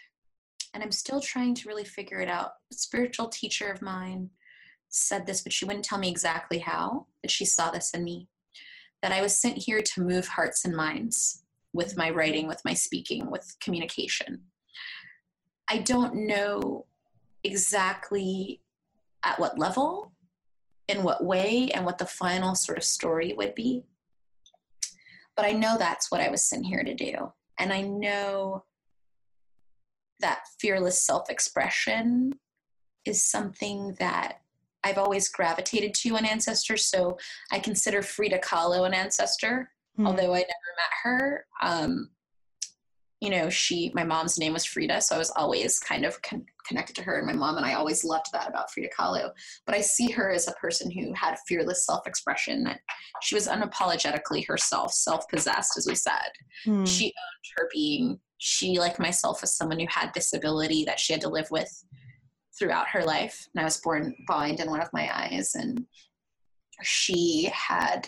and 0.73 0.83
I'm 0.83 0.93
still 0.93 1.21
trying 1.21 1.55
to 1.55 1.69
really 1.69 1.85
figure 1.85 2.21
it 2.21 2.29
out. 2.29 2.53
A 2.73 2.75
spiritual 2.75 3.29
teacher 3.29 3.71
of 3.71 3.81
mine 3.81 4.31
said 4.89 5.27
this, 5.27 5.41
but 5.41 5.53
she 5.53 5.65
wouldn't 5.65 5.85
tell 5.85 5.99
me 5.99 6.11
exactly 6.11 6.59
how, 6.59 7.07
but 7.23 7.31
she 7.31 7.45
saw 7.45 7.71
this 7.71 7.93
in 7.93 8.03
me. 8.03 8.29
That 9.03 9.13
I 9.13 9.23
was 9.23 9.37
sent 9.37 9.59
here 9.59 9.83
to 9.83 10.01
move 10.01 10.27
hearts 10.27 10.65
and 10.65 10.75
minds 10.75 11.45
with 11.73 11.97
my 11.97 12.11
writing, 12.11 12.49
with 12.49 12.61
my 12.65 12.75
speaking, 12.75 13.31
with 13.31 13.57
communication. 13.61 14.41
I 15.69 15.79
don't 15.79 16.27
know 16.27 16.87
exactly 17.45 18.61
at 19.25 19.39
what 19.39 19.59
level 19.59 20.14
in 20.89 21.03
what 21.03 21.25
way 21.25 21.71
and 21.75 21.85
what 21.85 21.99
the 21.99 22.07
final 22.07 22.55
sort 22.55 22.79
of 22.79 22.85
story 22.85 23.35
would 23.37 23.55
be. 23.55 23.85
But 25.37 25.47
I 25.47 25.53
know 25.53 25.77
that's 25.79 26.11
what 26.11 26.21
I 26.21 26.31
was 26.31 26.45
sent 26.45 26.67
here 26.67 26.85
to 26.85 26.95
do. 26.95 27.33
And 27.59 27.73
I 27.73 27.83
know 27.83 28.65
that 30.21 30.45
fearless 30.61 31.05
self 31.05 31.31
expression 31.31 32.33
is 33.05 33.25
something 33.25 33.97
that 33.99 34.41
I've 34.83 34.99
always 34.99 35.29
gravitated 35.29 35.95
to 35.95 36.17
an 36.17 36.27
ancestor. 36.27 36.77
So 36.77 37.19
I 37.51 37.59
consider 37.59 38.03
Frida 38.03 38.39
Kahlo 38.39 38.87
an 38.87 38.95
ancestor, 38.95 39.71
mm. 39.99 40.07
although 40.07 40.35
I 40.35 40.39
never 40.39 40.73
met 40.77 40.93
her. 41.03 41.47
Um, 41.63 42.11
you 43.25 43.31
know, 43.31 43.49
she, 43.49 43.91
my 43.95 44.05
mom's 44.05 44.39
name 44.39 44.53
was 44.53 44.67
Frida, 44.67 45.01
so 45.01 45.15
I 45.15 45.19
was 45.19 45.31
always 45.31 45.79
kind 45.79 46.05
of 46.05 46.21
con- 46.21 46.45
connected 46.67 46.95
to 46.97 47.03
her 47.03 47.17
and 47.17 47.27
my 47.27 47.33
mom, 47.33 47.57
and 47.57 47.65
I 47.65 47.73
always 47.73 48.05
loved 48.05 48.27
that 48.35 48.51
about 48.51 48.71
Frida 48.71 48.91
Kahlo. 48.97 49.31
But 49.65 49.75
I 49.75 49.81
see 49.81 50.11
her 50.11 50.31
as 50.31 50.47
a 50.47 50.53
person 50.53 50.91
who 50.91 51.11
had 51.15 51.39
fearless 51.49 51.87
self 51.87 52.07
expression, 52.07 52.65
that 52.65 52.81
she 53.23 53.35
was 53.35 53.49
unapologetically 53.49 54.47
herself, 54.47 54.93
self 54.93 55.27
possessed, 55.29 55.79
as 55.79 55.87
we 55.87 55.95
said. 55.95 56.29
Mm. 56.67 56.87
She 56.87 57.07
owned 57.07 57.53
her 57.57 57.69
being. 57.73 58.21
She, 58.37 58.79
like 58.79 58.99
myself, 58.99 59.41
was 59.41 59.57
someone 59.57 59.79
who 59.79 59.87
had 59.89 60.13
disability 60.13 60.85
that 60.85 61.01
she 61.01 61.15
had 61.15 61.23
to 61.23 61.31
live 61.31 61.51
with 61.51 61.73
throughout 62.59 62.89
her 62.89 63.05
life. 63.05 63.49
And 63.55 63.63
I 63.63 63.65
was 63.65 63.79
born 63.79 64.15
blind 64.27 64.61
in 64.61 64.69
one 64.69 64.83
of 64.83 64.91
my 64.93 65.09
eyes, 65.15 65.55
and 65.55 65.87
she 66.83 67.51
had, 67.55 68.07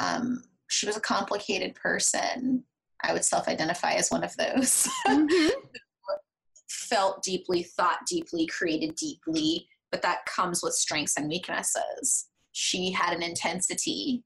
um, 0.00 0.44
she 0.70 0.86
was 0.86 0.96
a 0.96 1.00
complicated 1.00 1.74
person. 1.74 2.64
I 3.02 3.12
would 3.12 3.24
self 3.24 3.48
identify 3.48 3.92
as 3.92 4.10
one 4.10 4.24
of 4.24 4.36
those. 4.36 4.88
Mm-hmm. 5.06 5.48
Felt 6.68 7.22
deeply, 7.22 7.62
thought 7.62 7.98
deeply, 8.06 8.46
created 8.46 8.94
deeply, 8.96 9.66
but 9.90 10.02
that 10.02 10.26
comes 10.26 10.62
with 10.62 10.74
strengths 10.74 11.16
and 11.16 11.28
weaknesses. 11.28 12.28
She 12.52 12.90
had 12.90 13.14
an 13.14 13.22
intensity. 13.22 14.24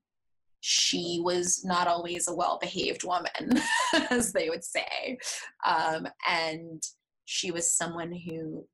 She 0.60 1.20
was 1.24 1.64
not 1.64 1.88
always 1.88 2.28
a 2.28 2.34
well 2.34 2.58
behaved 2.60 3.04
woman, 3.04 3.60
as 4.10 4.32
they 4.32 4.48
would 4.48 4.64
say. 4.64 5.18
Um, 5.66 6.06
and 6.28 6.82
she 7.24 7.50
was 7.50 7.76
someone 7.76 8.12
who 8.12 8.66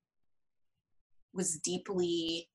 was 1.32 1.59
deeply 1.59 2.49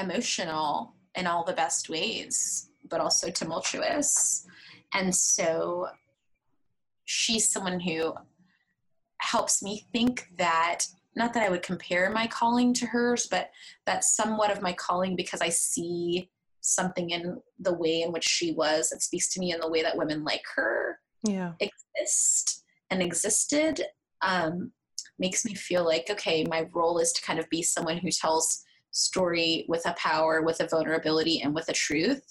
emotional 0.00 0.94
in 1.14 1.26
all 1.26 1.44
the 1.44 1.52
best 1.52 1.88
ways, 1.88 2.70
but 2.88 3.00
also 3.00 3.30
tumultuous. 3.30 4.46
And 4.94 5.14
so 5.14 5.88
she's 7.04 7.50
someone 7.50 7.80
who 7.80 8.14
helps 9.20 9.62
me 9.62 9.86
think 9.92 10.28
that 10.38 10.86
not 11.16 11.34
that 11.34 11.42
I 11.42 11.48
would 11.48 11.62
compare 11.62 12.10
my 12.10 12.26
calling 12.26 12.72
to 12.74 12.86
hers, 12.86 13.26
but 13.30 13.50
that's 13.86 14.14
somewhat 14.14 14.52
of 14.52 14.62
my 14.62 14.72
calling 14.72 15.16
because 15.16 15.40
I 15.40 15.48
see 15.48 16.30
something 16.60 17.10
in 17.10 17.40
the 17.58 17.72
way 17.72 18.02
in 18.02 18.12
which 18.12 18.24
she 18.24 18.52
was 18.52 18.90
that 18.90 19.02
speaks 19.02 19.32
to 19.34 19.40
me 19.40 19.52
in 19.52 19.60
the 19.60 19.70
way 19.70 19.82
that 19.82 19.96
women 19.96 20.22
like 20.22 20.42
her 20.54 20.98
yeah. 21.24 21.52
exist 21.60 22.64
and 22.90 23.02
existed. 23.02 23.82
Um, 24.22 24.72
makes 25.18 25.44
me 25.44 25.54
feel 25.54 25.84
like 25.84 26.08
okay 26.10 26.44
my 26.48 26.66
role 26.72 26.98
is 26.98 27.12
to 27.12 27.22
kind 27.22 27.38
of 27.38 27.48
be 27.50 27.62
someone 27.62 27.98
who 27.98 28.10
tells 28.10 28.64
story 28.90 29.64
with 29.68 29.84
a 29.86 29.94
power 29.94 30.42
with 30.42 30.60
a 30.60 30.68
vulnerability 30.68 31.40
and 31.42 31.54
with 31.54 31.68
a 31.68 31.72
truth 31.72 32.22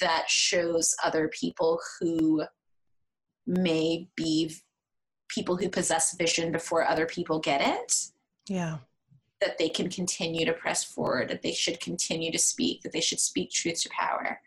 that 0.00 0.28
shows 0.28 0.94
other 1.04 1.28
people 1.28 1.80
who 1.98 2.44
may 3.46 4.08
be 4.16 4.54
people 5.28 5.56
who 5.56 5.68
possess 5.68 6.16
vision 6.16 6.52
before 6.52 6.86
other 6.86 7.06
people 7.06 7.38
get 7.38 7.60
it 7.60 7.94
yeah 8.48 8.78
that 9.40 9.58
they 9.58 9.68
can 9.68 9.90
continue 9.90 10.46
to 10.46 10.52
press 10.52 10.84
forward 10.84 11.28
that 11.28 11.42
they 11.42 11.52
should 11.52 11.78
continue 11.80 12.32
to 12.32 12.38
speak 12.38 12.82
that 12.82 12.92
they 12.92 13.00
should 13.00 13.20
speak 13.20 13.50
truth 13.50 13.82
to 13.82 13.90
power 13.90 14.40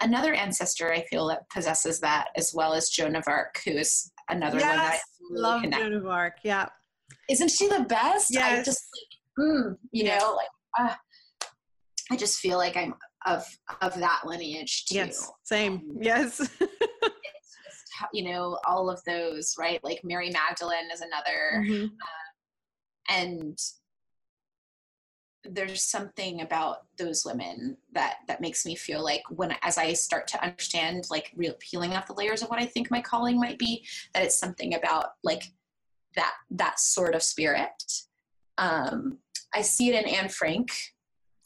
another 0.00 0.32
ancestor 0.32 0.92
i 0.92 1.02
feel 1.10 1.26
that 1.26 1.48
possesses 1.50 2.00
that 2.00 2.28
as 2.36 2.54
well 2.54 2.72
as 2.72 2.88
joan 2.88 3.16
of 3.16 3.24
arc 3.26 3.60
who 3.64 3.72
is 3.72 4.10
another 4.28 4.58
yes, 4.58 4.68
one 4.68 4.76
that 4.76 4.92
I 4.92 4.98
really 5.30 5.42
love 5.42 5.62
connect. 5.62 5.82
Joan 5.82 5.92
of 5.94 6.06
Arc. 6.06 6.34
Yeah, 6.44 6.68
isn't 7.28 7.50
she 7.50 7.68
the 7.68 7.84
best? 7.88 8.28
Yes. 8.30 8.60
I 8.60 8.62
just 8.62 8.84
like, 8.96 9.46
mm, 9.46 9.76
you 9.92 10.04
yes. 10.04 10.20
know, 10.20 10.34
like 10.34 10.48
uh, 10.78 10.94
I 12.10 12.16
just 12.16 12.40
feel 12.40 12.58
like 12.58 12.76
I'm 12.76 12.94
of 13.28 13.44
of 13.80 13.94
that 13.98 14.22
lineage 14.24 14.86
too. 14.86 14.96
Yes, 14.96 15.30
same. 15.44 15.74
Um, 15.74 15.98
yes. 16.00 16.40
it's 16.60 17.56
just 17.64 18.08
you 18.12 18.30
know 18.30 18.58
all 18.66 18.90
of 18.90 19.02
those 19.04 19.54
right, 19.58 19.82
like 19.82 20.00
Mary 20.04 20.30
Magdalene 20.30 20.90
is 20.92 21.00
another, 21.00 21.64
mm-hmm. 21.64 21.84
uh, 21.84 23.14
and 23.14 23.58
there's 25.44 25.84
something 25.84 26.42
about 26.42 26.78
those 26.98 27.24
women 27.24 27.76
that 27.92 28.16
that 28.26 28.40
makes 28.40 28.66
me 28.66 28.74
feel 28.74 29.02
like 29.02 29.22
when 29.30 29.54
as 29.62 29.78
i 29.78 29.94
start 29.94 30.26
to 30.26 30.44
understand 30.44 31.04
like 31.10 31.32
real 31.36 31.54
peeling 31.58 31.94
off 31.94 32.08
the 32.08 32.12
layers 32.12 32.42
of 32.42 32.50
what 32.50 32.58
i 32.58 32.66
think 32.66 32.90
my 32.90 33.00
calling 33.00 33.38
might 33.38 33.56
be 33.56 33.82
that 34.12 34.24
it's 34.24 34.38
something 34.38 34.74
about 34.74 35.12
like 35.22 35.44
that 36.18 36.34
that 36.50 36.80
sort 36.80 37.14
of 37.14 37.22
spirit. 37.22 37.82
Um, 38.58 39.18
I 39.54 39.62
see 39.62 39.88
it 39.88 40.04
in 40.04 40.12
Anne 40.12 40.28
Frank, 40.28 40.70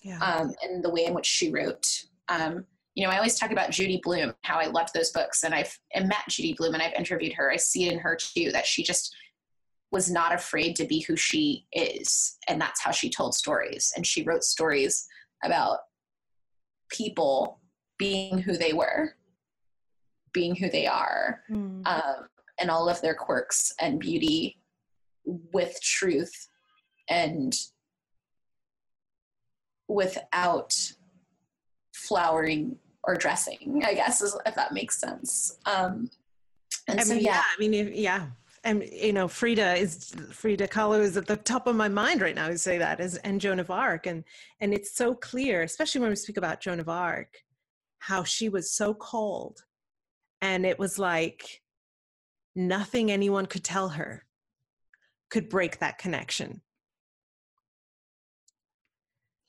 yeah. 0.03 0.19
um, 0.19 0.53
and 0.63 0.83
the 0.83 0.91
way 0.91 1.07
in 1.07 1.15
which 1.15 1.27
she 1.27 1.51
wrote. 1.51 1.87
Um, 2.29 2.65
you 2.95 3.05
know, 3.05 3.11
I 3.11 3.17
always 3.17 3.39
talk 3.39 3.53
about 3.53 3.71
Judy 3.71 4.01
Blume, 4.03 4.35
how 4.43 4.59
I 4.59 4.67
loved 4.67 4.91
those 4.95 5.11
books, 5.11 5.45
and 5.45 5.55
I've 5.55 5.79
and 5.95 6.09
met 6.09 6.29
Judy 6.29 6.55
Blume, 6.55 6.75
and 6.75 6.83
I've 6.83 6.93
interviewed 6.93 7.33
her. 7.35 7.51
I 7.51 7.57
see 7.57 7.87
it 7.87 7.93
in 7.93 7.99
her 7.99 8.17
too 8.17 8.51
that 8.53 8.67
she 8.67 8.83
just 8.83 9.15
was 9.91 10.11
not 10.11 10.35
afraid 10.35 10.77
to 10.77 10.87
be 10.87 11.01
who 11.01 11.17
she 11.17 11.67
is, 11.73 12.37
and 12.49 12.61
that's 12.61 12.83
how 12.83 12.91
she 12.91 13.09
told 13.09 13.35
stories. 13.35 13.93
And 13.97 14.07
she 14.07 14.23
wrote 14.23 14.45
stories 14.45 15.07
about 15.43 15.79
people 16.91 17.61
being 17.99 18.39
who 18.39 18.57
they 18.57 18.73
were, 18.73 19.15
being 20.33 20.55
who 20.55 20.71
they 20.71 20.87
are, 20.87 21.43
mm. 21.51 21.87
um, 21.87 22.27
and 22.59 22.71
all 22.71 22.89
of 22.89 23.01
their 23.01 23.15
quirks 23.15 23.73
and 23.81 23.99
beauty 23.99 24.59
with 25.25 25.81
truth 25.83 26.49
and 27.09 27.55
without 29.93 30.75
flowering 31.95 32.77
or 33.05 33.15
dressing 33.15 33.83
i 33.85 33.95
guess 33.95 34.23
if 34.47 34.55
that 34.55 34.73
makes 34.73 34.99
sense. 34.99 35.59
Um 35.67 36.11
and 36.89 37.01
I 37.01 37.03
so 37.05 37.15
mean, 37.15 37.25
yeah. 37.25 37.33
yeah. 37.33 37.43
I 37.57 37.61
mean 37.61 37.75
if, 37.75 37.95
yeah. 37.95 38.27
And 38.65 38.85
you 38.93 39.13
know 39.13 39.29
frida 39.29 39.75
is 39.75 40.15
frida 40.31 40.69
kahlo 40.69 41.01
is 41.01 41.17
at 41.17 41.27
the 41.27 41.37
top 41.37 41.67
of 41.67 41.77
my 41.77 41.89
mind 41.89 42.21
right 42.21 42.35
now 42.35 42.49
to 42.49 42.59
say 42.59 42.79
that 42.79 43.01
is 43.01 43.17
and 43.19 43.41
joan 43.41 43.61
of 43.61 43.71
arc. 43.71 44.07
And 44.07 44.25
and 44.61 44.73
it's 44.73 44.97
so 44.97 45.15
clear 45.15 45.63
especially 45.63 46.01
when 46.01 46.11
we 46.11 46.17
speak 46.17 46.37
about 46.37 46.61
joan 46.61 46.81
of 46.81 46.89
arc 46.89 47.43
how 47.99 48.25
she 48.25 48.49
was 48.49 48.73
so 48.73 48.95
cold. 48.95 49.63
And 50.41 50.67
it 50.67 50.79
was 50.79 50.99
like 50.99 51.63
nothing 52.57 53.13
anyone 53.13 53.47
could 53.47 53.65
tell 53.65 53.91
her 53.91 54.25
could 55.31 55.49
break 55.49 55.79
that 55.79 55.99
connection 55.99 56.61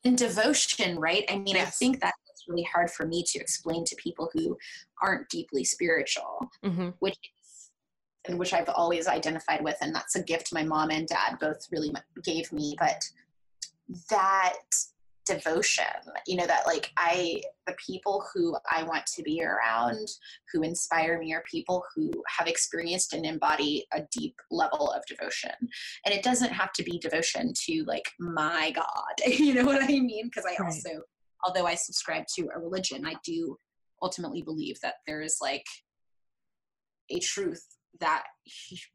and 0.06 0.18
devotion 0.18 1.00
right 1.00 1.26
i 1.30 1.38
mean 1.38 1.56
yes. 1.56 1.68
i 1.68 1.72
think 1.72 2.00
that's 2.00 2.16
really 2.48 2.64
hard 2.64 2.90
for 2.90 3.06
me 3.06 3.24
to 3.24 3.40
explain 3.40 3.86
to 3.86 3.96
people 3.96 4.30
who 4.34 4.58
aren't 5.02 5.28
deeply 5.30 5.64
spiritual 5.64 6.50
mm-hmm. 6.64 6.90
which 7.00 7.18
is 7.18 7.72
and 8.28 8.38
which 8.38 8.54
i've 8.54 8.70
always 8.70 9.08
identified 9.08 9.64
with 9.64 9.78
and 9.82 9.94
that's 9.94 10.16
a 10.16 10.24
gift 10.24 10.54
my 10.54 10.64
mom 10.64 10.90
and 10.90 11.08
dad 11.08 11.38
both 11.40 11.68
really 11.72 11.94
gave 12.24 12.52
me 12.52 12.76
but 12.80 13.04
that 14.10 14.58
devotion 15.26 15.86
you 16.28 16.36
know 16.36 16.46
that 16.46 16.66
like 16.68 16.92
i 16.98 17.42
the 17.66 17.76
people 17.86 18.24
who 18.34 18.56
i 18.72 18.84
want 18.84 19.06
to 19.06 19.24
be 19.24 19.42
around 19.44 20.08
who 20.52 20.64
inspire 20.64 21.18
me 21.18 21.34
are 21.34 21.44
people 21.50 21.84
who 21.96 22.12
have 22.28 22.48
experienced 22.48 23.14
and 23.14 23.26
embody 23.26 23.86
a 23.94 24.02
deep 24.12 24.36
level 24.52 24.92
of 24.92 25.02
devotion 25.08 25.52
and 26.06 26.14
it 26.14 26.24
doesn't 26.24 26.52
have 26.52 26.74
to 26.74 26.84
be 26.84 27.00
devotion 27.00 27.54
to 27.56 27.84
like 27.88 28.06
my 28.20 28.72
god 28.72 29.14
you 29.28 29.54
know 29.54 29.66
what 29.66 29.82
i 29.82 29.88
mean 29.88 30.26
because 30.26 30.46
i 30.46 30.62
right. 30.62 30.74
also 30.74 30.90
although 31.46 31.66
i 31.66 31.76
subscribe 31.76 32.26
to 32.28 32.50
a 32.56 32.60
religion 32.60 33.06
i 33.06 33.16
do 33.24 33.58
ultimately 34.02 34.42
believe 34.42 34.78
that 34.82 34.96
there 35.08 35.22
is 35.22 35.38
like 35.42 35.66
a 37.10 37.20
truth 37.20 37.66
that 38.00 38.24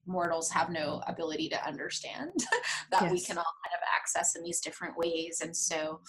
mortals 0.06 0.50
have 0.50 0.70
no 0.70 1.02
ability 1.06 1.48
to 1.48 1.66
understand 1.66 2.32
that 2.90 3.02
yes. 3.02 3.12
we 3.12 3.20
can 3.20 3.38
all 3.38 3.44
kind 3.64 3.74
of 3.74 3.80
access 3.96 4.36
in 4.36 4.42
these 4.42 4.60
different 4.60 4.96
ways 4.96 5.40
and 5.42 5.56
so 5.56 6.00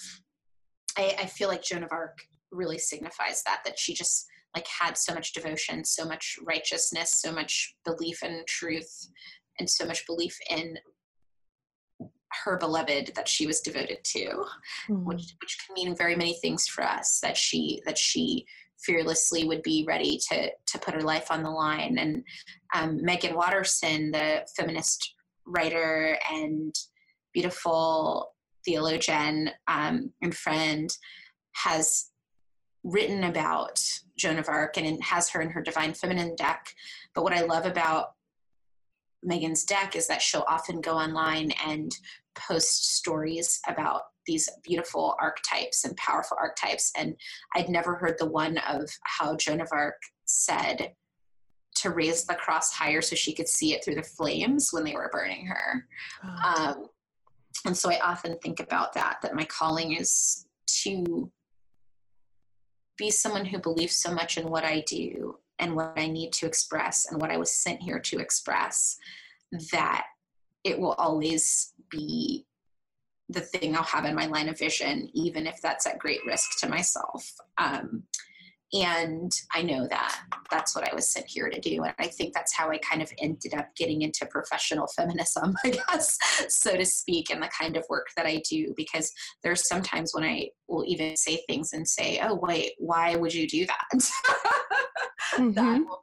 I, 0.98 1.16
I 1.20 1.26
feel 1.26 1.50
like 1.50 1.64
joan 1.64 1.84
of 1.84 1.92
arc 1.92 2.18
really 2.52 2.78
signifies 2.78 3.44
that 3.44 3.62
that 3.66 3.78
she 3.78 3.94
just 3.94 4.26
like 4.56 4.68
had 4.68 4.98
so 4.98 5.14
much 5.14 5.34
devotion 5.34 5.86
so 5.86 6.06
much 6.06 6.38
righteousness 6.46 7.12
so 7.12 7.32
much 7.32 7.76
belief 7.86 8.24
in 8.24 8.44
truth 8.48 9.08
and 9.60 9.70
so 9.70 9.86
much 9.86 10.06
belief 10.08 10.38
in 10.50 10.78
her 12.46 12.58
beloved 12.58 13.12
that 13.16 13.28
she 13.28 13.48
was 13.48 13.62
devoted 13.62 13.98
to 14.04 14.44
mm. 14.90 15.04
which 15.04 15.36
which 15.42 15.58
can 15.66 15.74
mean 15.76 15.96
very 15.96 16.16
many 16.16 16.34
things 16.36 16.68
for 16.68 16.84
us 16.84 17.20
that 17.22 17.38
she 17.38 17.82
that 17.86 17.98
she 17.98 18.46
fearlessly 18.86 19.46
would 19.46 19.62
be 19.64 19.86
ready 19.88 20.20
to 20.30 20.50
to 20.68 20.80
put 20.80 20.94
her 20.94 21.02
life 21.02 21.32
on 21.32 21.44
the 21.44 21.50
line. 21.50 21.98
And 21.98 22.24
um, 22.74 23.04
Meggan 23.04 23.36
Watterson, 23.36 24.12
the 24.12 24.48
feminist 24.56 25.16
writer 25.46 26.18
and 26.32 26.74
beautiful 27.34 28.34
theologian 28.66 29.52
um, 29.68 30.12
and 30.22 30.36
friend, 30.36 30.90
has 31.54 32.12
written 32.84 33.26
about 33.26 33.80
Joan 34.18 34.40
of 34.40 34.48
Arc 34.48 34.78
and 34.78 35.04
has 35.04 35.30
her 35.30 35.42
in 35.42 35.50
her 35.50 35.62
Divine 35.62 35.94
Feminine 35.94 36.36
deck. 36.36 36.74
But 37.14 37.24
what 37.24 37.34
I 37.34 37.42
love 37.42 37.66
about 37.66 38.14
Meggan's 39.24 39.64
deck 39.64 39.96
is 39.96 40.08
that 40.08 40.22
she'll 40.22 40.46
often 40.48 40.82
go 40.82 40.94
online 40.94 41.52
and 41.66 41.96
post 42.48 42.96
stories 42.96 43.60
about 43.68 44.02
these 44.26 44.50
beautiful 44.64 45.16
archetypes 45.20 45.86
and 45.86 45.98
powerful 45.98 46.38
archetypes. 46.40 46.92
And 46.98 47.16
I'd 47.56 47.70
never 47.70 47.96
heard 47.96 48.16
the 48.20 48.28
one 48.28 48.58
of 48.60 48.90
how 49.04 49.36
Joan 49.36 49.62
of 49.62 49.70
Arc 49.72 49.96
said 50.26 50.94
to 51.76 51.90
raise 51.90 52.26
the 52.26 52.36
cross 52.36 52.72
higher 52.72 53.02
so 53.02 53.16
she 53.16 53.34
could 53.34 53.48
see 53.48 53.74
it 53.74 53.84
through 53.84 53.96
the 53.96 54.04
flames 54.04 54.70
when 54.72 54.84
they 54.84 54.94
were 54.94 55.10
burning 55.12 55.46
her. 55.46 55.86
Oh. 56.24 56.56
Um, 56.56 56.86
and 57.66 57.78
so 57.78 57.92
I 57.92 58.00
often 58.00 58.38
think 58.40 58.60
about 58.60 58.94
that, 58.94 59.18
that 59.22 59.36
my 59.36 59.46
calling 59.46 59.94
is 59.94 60.46
to 60.84 61.32
be 62.98 63.10
someone 63.10 63.46
who 63.46 63.60
believes 63.60 63.96
so 63.96 64.14
much 64.14 64.38
in 64.38 64.50
what 64.50 64.64
I 64.64 64.84
do 64.86 65.38
and 65.58 65.76
what 65.76 65.94
I 65.98 66.08
need 66.08 66.34
to 66.34 66.46
express 66.46 67.10
and 67.10 67.20
what 67.20 67.32
I 67.32 67.38
was 67.38 67.52
sent 67.52 67.82
here 67.82 68.00
to 68.00 68.20
express 68.20 68.98
that 69.72 70.06
it 70.64 70.78
will 70.78 70.94
always 70.94 71.74
be 71.90 72.46
the 73.30 73.42
thing 73.42 73.76
I'll 73.76 73.84
have 73.84 74.06
in 74.06 74.16
my 74.16 74.26
line 74.26 74.50
of 74.50 74.58
vision, 74.58 75.10
even 75.14 75.46
if 75.46 75.62
that's 75.62 75.86
at 75.86 76.00
great 76.00 76.22
risk 76.26 76.60
to 76.60 76.70
myself. 76.70 77.32
Um, 77.58 78.04
and 78.72 79.32
I 79.54 79.64
know 79.64 79.88
that 79.88 80.22
that's 80.52 80.76
what 80.76 80.88
I 80.90 80.94
was 80.94 81.12
sent 81.12 81.26
here 81.28 81.50
to 81.50 81.60
do. 81.60 81.84
And 81.84 81.94
I 81.98 82.08
think 82.08 82.34
that's 82.34 82.54
how 82.54 82.70
I 82.70 82.78
kind 82.78 83.02
of 83.02 83.12
ended 83.20 83.56
up 83.56 83.68
getting 83.76 84.04
into 84.04 84.28
professional 84.28 84.88
feminism, 84.96 85.56
I 85.66 85.72
guess, 85.72 86.18
so 86.50 86.76
to 86.76 86.86
speak, 86.86 87.32
and 87.32 87.42
the 87.42 87.50
kind 87.50 87.78
of 87.78 87.86
work 87.90 88.08
that 88.16 88.28
I 88.28 88.42
do. 88.48 88.74
Because 88.78 89.12
there's 89.44 89.68
sometimes 89.68 90.14
when 90.14 90.24
I 90.24 90.50
will 90.68 90.86
even 90.86 91.18
say 91.18 91.42
things 91.48 91.74
and 91.74 91.88
say, 91.88 92.20
oh, 92.22 92.36
wait, 92.36 92.74
why 92.78 93.16
would 93.16 93.34
you 93.34 93.48
do 93.48 93.66
that? 93.66 93.86
mm-hmm. 95.34 95.52
That 95.54 95.80
will 95.80 96.00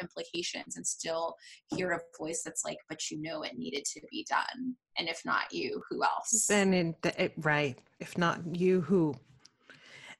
implications 0.00 0.76
and 0.76 0.86
still 0.86 1.34
hear 1.74 1.92
a 1.92 2.00
voice 2.18 2.42
that's 2.44 2.64
like 2.64 2.78
but 2.88 3.10
you 3.10 3.20
know 3.20 3.42
it 3.42 3.56
needed 3.56 3.84
to 3.84 4.00
be 4.10 4.26
done. 4.28 4.74
And 4.98 5.08
if 5.08 5.22
not 5.24 5.52
you 5.52 5.82
who 5.88 6.02
else? 6.02 6.46
Then 6.46 6.74
it, 6.74 7.14
it, 7.18 7.32
right. 7.38 7.78
If 7.98 8.18
not 8.18 8.40
you 8.56 8.80
who? 8.82 9.14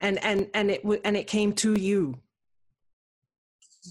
And 0.01 0.23
and 0.25 0.49
and 0.55 0.71
it 0.71 0.83
and 1.05 1.17
it 1.17 1.27
came 1.27 1.53
to 1.55 1.79
you. 1.79 2.19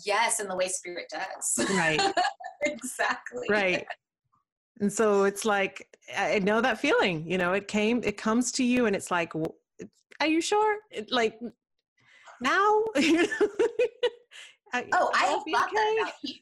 Yes 0.05 0.39
in 0.39 0.47
the 0.47 0.55
way 0.55 0.67
spirit 0.67 1.11
does. 1.11 1.69
Right. 1.71 2.01
Exactly. 2.61 3.47
Right. 3.49 3.85
And 4.81 4.91
so 4.91 5.23
it's 5.23 5.45
like 5.45 5.87
i 6.17 6.39
know 6.39 6.59
that 6.59 6.77
feeling 6.77 7.23
you 7.29 7.37
know 7.37 7.53
it 7.53 7.69
came 7.69 8.01
it 8.03 8.17
comes 8.17 8.51
to 8.51 8.63
you 8.65 8.85
and 8.85 8.95
it's 8.95 9.11
like 9.11 9.31
are 10.19 10.27
you 10.27 10.41
sure? 10.41 10.77
It, 10.91 11.11
like 11.11 11.39
now 12.41 12.83
I, 14.73 14.85
oh, 14.93 15.09
I 15.13 15.25
have 15.25 15.43
thought 15.51 15.69
that 15.73 15.97
about 16.01 16.13
you. 16.23 16.35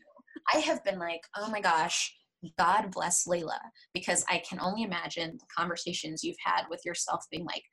I 0.54 0.60
have 0.60 0.84
been 0.84 1.00
like, 1.00 1.22
oh 1.36 1.50
my 1.50 1.62
gosh, 1.62 2.14
God 2.58 2.92
bless 2.92 3.28
Layla, 3.28 3.60
because 3.94 4.24
I 4.30 4.42
can 4.48 4.60
only 4.60 4.84
imagine 4.84 5.38
the 5.38 5.46
conversations 5.56 6.24
you've 6.24 6.38
had 6.44 6.64
with 6.70 6.82
yourself 6.86 7.26
being 7.32 7.46
like, 7.46 7.64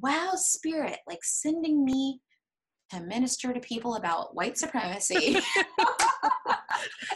wow, 0.00 0.32
spirit, 0.34 0.98
like 1.08 1.20
sending 1.22 1.84
me 1.84 2.20
to 2.92 3.00
minister 3.00 3.52
to 3.52 3.60
people 3.60 3.96
about 3.96 4.34
white 4.34 4.58
supremacy. 4.58 5.38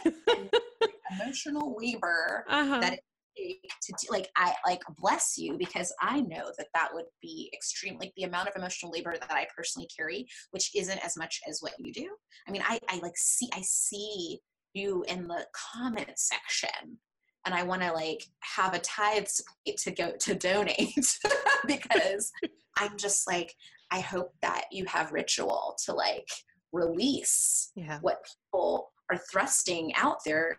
emotional 1.11 1.75
labor 1.77 2.45
uh-huh. 2.49 2.79
that 2.79 2.99
to 3.35 3.93
do, 4.01 4.07
like 4.09 4.29
I 4.35 4.53
like 4.65 4.81
bless 4.97 5.37
you 5.37 5.57
because 5.57 5.93
I 6.01 6.21
know 6.21 6.51
that 6.57 6.67
that 6.73 6.89
would 6.93 7.05
be 7.21 7.51
extreme 7.53 7.97
like 7.99 8.13
the 8.15 8.23
amount 8.23 8.47
of 8.47 8.55
emotional 8.55 8.91
labor 8.91 9.13
that 9.19 9.31
I 9.31 9.47
personally 9.55 9.89
carry 9.95 10.27
which 10.51 10.75
isn't 10.75 11.03
as 11.05 11.17
much 11.17 11.41
as 11.47 11.59
what 11.61 11.73
you 11.79 11.91
do 11.91 12.09
I 12.47 12.51
mean 12.51 12.63
I 12.65 12.79
I 12.89 12.99
like 12.99 13.17
see 13.17 13.49
I 13.53 13.61
see 13.61 14.39
you 14.73 15.03
in 15.07 15.27
the 15.27 15.45
comment 15.53 16.11
section 16.15 16.97
and 17.45 17.53
I 17.53 17.63
want 17.63 17.81
to 17.81 17.91
like 17.91 18.23
have 18.41 18.73
a 18.73 18.79
tithes 18.79 19.43
to 19.77 19.91
go 19.91 20.11
to 20.19 20.35
donate 20.35 21.19
because 21.67 22.31
I'm 22.77 22.97
just 22.97 23.27
like 23.27 23.53
I 23.91 23.99
hope 23.99 24.33
that 24.41 24.65
you 24.71 24.85
have 24.85 25.13
ritual 25.13 25.77
to 25.85 25.93
like 25.93 26.27
release 26.73 27.71
yeah. 27.75 27.99
what 28.01 28.25
people 28.51 28.91
are 29.11 29.19
thrusting 29.31 29.93
out 29.95 30.17
there 30.25 30.57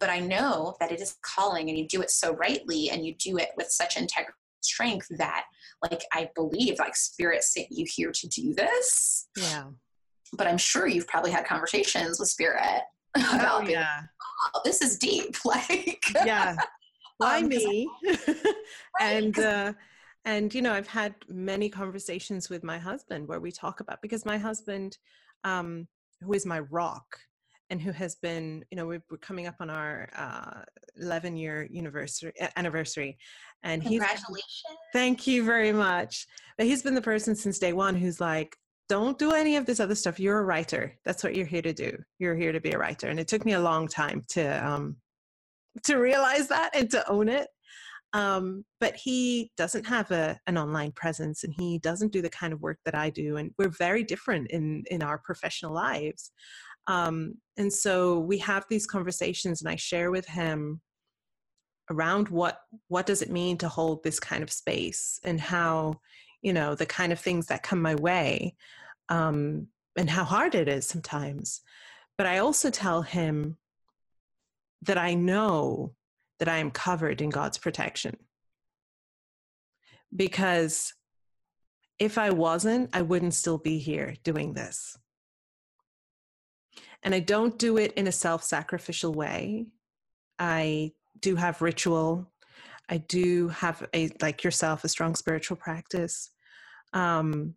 but 0.00 0.10
I 0.10 0.18
know 0.18 0.74
that 0.80 0.90
it 0.90 1.00
is 1.00 1.16
calling 1.22 1.68
and 1.68 1.78
you 1.78 1.86
do 1.86 2.00
it 2.00 2.10
so 2.10 2.34
rightly 2.34 2.90
and 2.90 3.04
you 3.04 3.14
do 3.14 3.36
it 3.38 3.50
with 3.56 3.70
such 3.70 3.96
integrity 3.96 4.34
strength 4.62 5.06
that 5.18 5.44
like 5.82 6.02
I 6.12 6.30
believe 6.34 6.78
like 6.78 6.96
spirit 6.96 7.42
sent 7.44 7.68
you 7.70 7.86
here 7.88 8.12
to 8.12 8.28
do 8.28 8.54
this. 8.54 9.28
Yeah. 9.36 9.64
But 10.32 10.46
I'm 10.46 10.58
sure 10.58 10.86
you've 10.86 11.08
probably 11.08 11.30
had 11.30 11.46
conversations 11.46 12.20
with 12.20 12.28
spirit 12.28 12.82
oh, 13.16 13.36
about 13.38 13.64
oh, 13.64 13.68
yeah. 13.68 14.02
oh, 14.54 14.60
this 14.64 14.82
is 14.82 14.98
deep. 14.98 15.36
Like 15.44 16.02
Yeah. 16.24 16.56
Why 17.18 17.40
um, 17.40 17.48
me? 17.48 17.88
and 19.00 19.38
uh 19.38 19.72
and 20.24 20.54
you 20.54 20.62
know, 20.62 20.72
I've 20.72 20.86
had 20.86 21.14
many 21.28 21.68
conversations 21.68 22.50
with 22.50 22.62
my 22.62 22.78
husband 22.78 23.26
where 23.26 23.40
we 23.40 23.50
talk 23.52 23.80
about 23.80 24.02
because 24.02 24.24
my 24.24 24.38
husband 24.38 24.98
um 25.44 25.86
who 26.22 26.32
is 26.34 26.44
my 26.44 26.60
rock 26.60 27.18
and 27.70 27.80
who 27.80 27.92
has 27.92 28.16
been, 28.16 28.64
you 28.70 28.76
know, 28.76 28.86
we're, 28.86 29.02
coming 29.20 29.46
up 29.46 29.54
on 29.60 29.70
our 29.70 30.08
uh, 30.16 30.62
11 31.00 31.36
year 31.36 31.68
anniversary, 31.74 32.32
anniversary. 32.56 33.16
And 33.62 33.82
he's, 33.82 34.00
congratulations. 34.00 34.78
Thank 34.92 35.26
you 35.26 35.44
very 35.44 35.72
much. 35.72 36.26
But 36.58 36.66
he's 36.66 36.82
been 36.82 36.94
the 36.94 37.02
person 37.02 37.34
since 37.34 37.58
day 37.58 37.72
one 37.72 37.94
who's 37.94 38.20
like, 38.20 38.56
don't 38.88 39.18
do 39.18 39.32
any 39.32 39.56
of 39.56 39.66
this 39.66 39.78
other 39.78 39.94
stuff. 39.94 40.18
You're 40.18 40.40
a 40.40 40.44
writer. 40.44 40.92
That's 41.04 41.22
what 41.22 41.36
you're 41.36 41.46
here 41.46 41.62
to 41.62 41.72
do. 41.72 41.96
You're 42.18 42.34
here 42.34 42.50
to 42.50 42.60
be 42.60 42.72
a 42.72 42.78
writer. 42.78 43.06
And 43.06 43.20
it 43.20 43.28
took 43.28 43.44
me 43.44 43.52
a 43.52 43.60
long 43.60 43.86
time 43.86 44.24
to, 44.30 44.66
um, 44.66 44.96
to 45.84 45.96
realize 45.96 46.48
that 46.48 46.70
and 46.74 46.90
to 46.90 47.08
own 47.08 47.28
it. 47.28 47.46
Um, 48.12 48.64
but 48.80 48.96
he 48.96 49.52
doesn't 49.56 49.86
have 49.86 50.10
a, 50.10 50.36
an 50.48 50.58
online 50.58 50.90
presence 50.92 51.44
and 51.44 51.54
he 51.56 51.78
doesn't 51.78 52.12
do 52.12 52.20
the 52.20 52.30
kind 52.30 52.52
of 52.52 52.60
work 52.60 52.78
that 52.84 52.96
I 52.96 53.10
do. 53.10 53.36
And 53.36 53.52
we're 53.56 53.68
very 53.68 54.02
different 54.02 54.50
in, 54.50 54.82
in 54.90 55.02
our 55.02 55.18
professional 55.18 55.72
lives. 55.72 56.32
Um, 56.86 57.34
and 57.56 57.72
so 57.72 58.18
we 58.18 58.38
have 58.38 58.64
these 58.68 58.86
conversations, 58.86 59.60
and 59.60 59.68
I 59.68 59.76
share 59.76 60.10
with 60.10 60.26
him 60.26 60.80
around 61.90 62.28
what 62.28 62.60
what 62.88 63.04
does 63.06 63.20
it 63.20 63.30
mean 63.30 63.58
to 63.58 63.68
hold 63.68 64.02
this 64.02 64.20
kind 64.20 64.42
of 64.42 64.52
space 64.52 65.18
and 65.24 65.40
how 65.40 66.00
you 66.40 66.52
know 66.52 66.74
the 66.74 66.86
kind 66.86 67.12
of 67.12 67.18
things 67.18 67.46
that 67.46 67.62
come 67.62 67.82
my 67.82 67.94
way 67.96 68.54
um, 69.08 69.66
and 69.96 70.08
how 70.08 70.24
hard 70.24 70.54
it 70.54 70.68
is 70.68 70.86
sometimes. 70.86 71.60
But 72.16 72.26
i 72.26 72.38
also 72.38 72.70
tell 72.70 73.02
him 73.02 73.56
that 74.82 74.98
i 74.98 75.14
know 75.14 75.94
that 76.38 76.48
i 76.48 76.58
am 76.58 76.70
covered 76.70 77.20
in 77.20 77.30
god's 77.30 77.58
protection. 77.58 78.16
Because 80.14 80.94
if 81.98 82.18
i 82.18 82.30
wasn't 82.30 82.90
i 82.92 83.02
wouldn't 83.02 83.34
still 83.34 83.58
be 83.58 83.78
here 83.78 84.14
doing 84.22 84.54
this 84.54 84.96
and 87.02 87.14
I 87.14 87.20
don't 87.20 87.58
do 87.58 87.78
it 87.78 87.92
in 87.94 88.06
a 88.06 88.12
self 88.12 88.42
sacrificial 88.42 89.12
way. 89.12 89.66
I 90.38 90.92
do 91.20 91.36
have 91.36 91.62
ritual. 91.62 92.30
I 92.88 92.98
do 92.98 93.48
have 93.48 93.86
a, 93.94 94.10
like 94.20 94.42
yourself, 94.42 94.84
a 94.84 94.88
strong 94.88 95.14
spiritual 95.14 95.56
practice. 95.56 96.30
Um, 96.92 97.54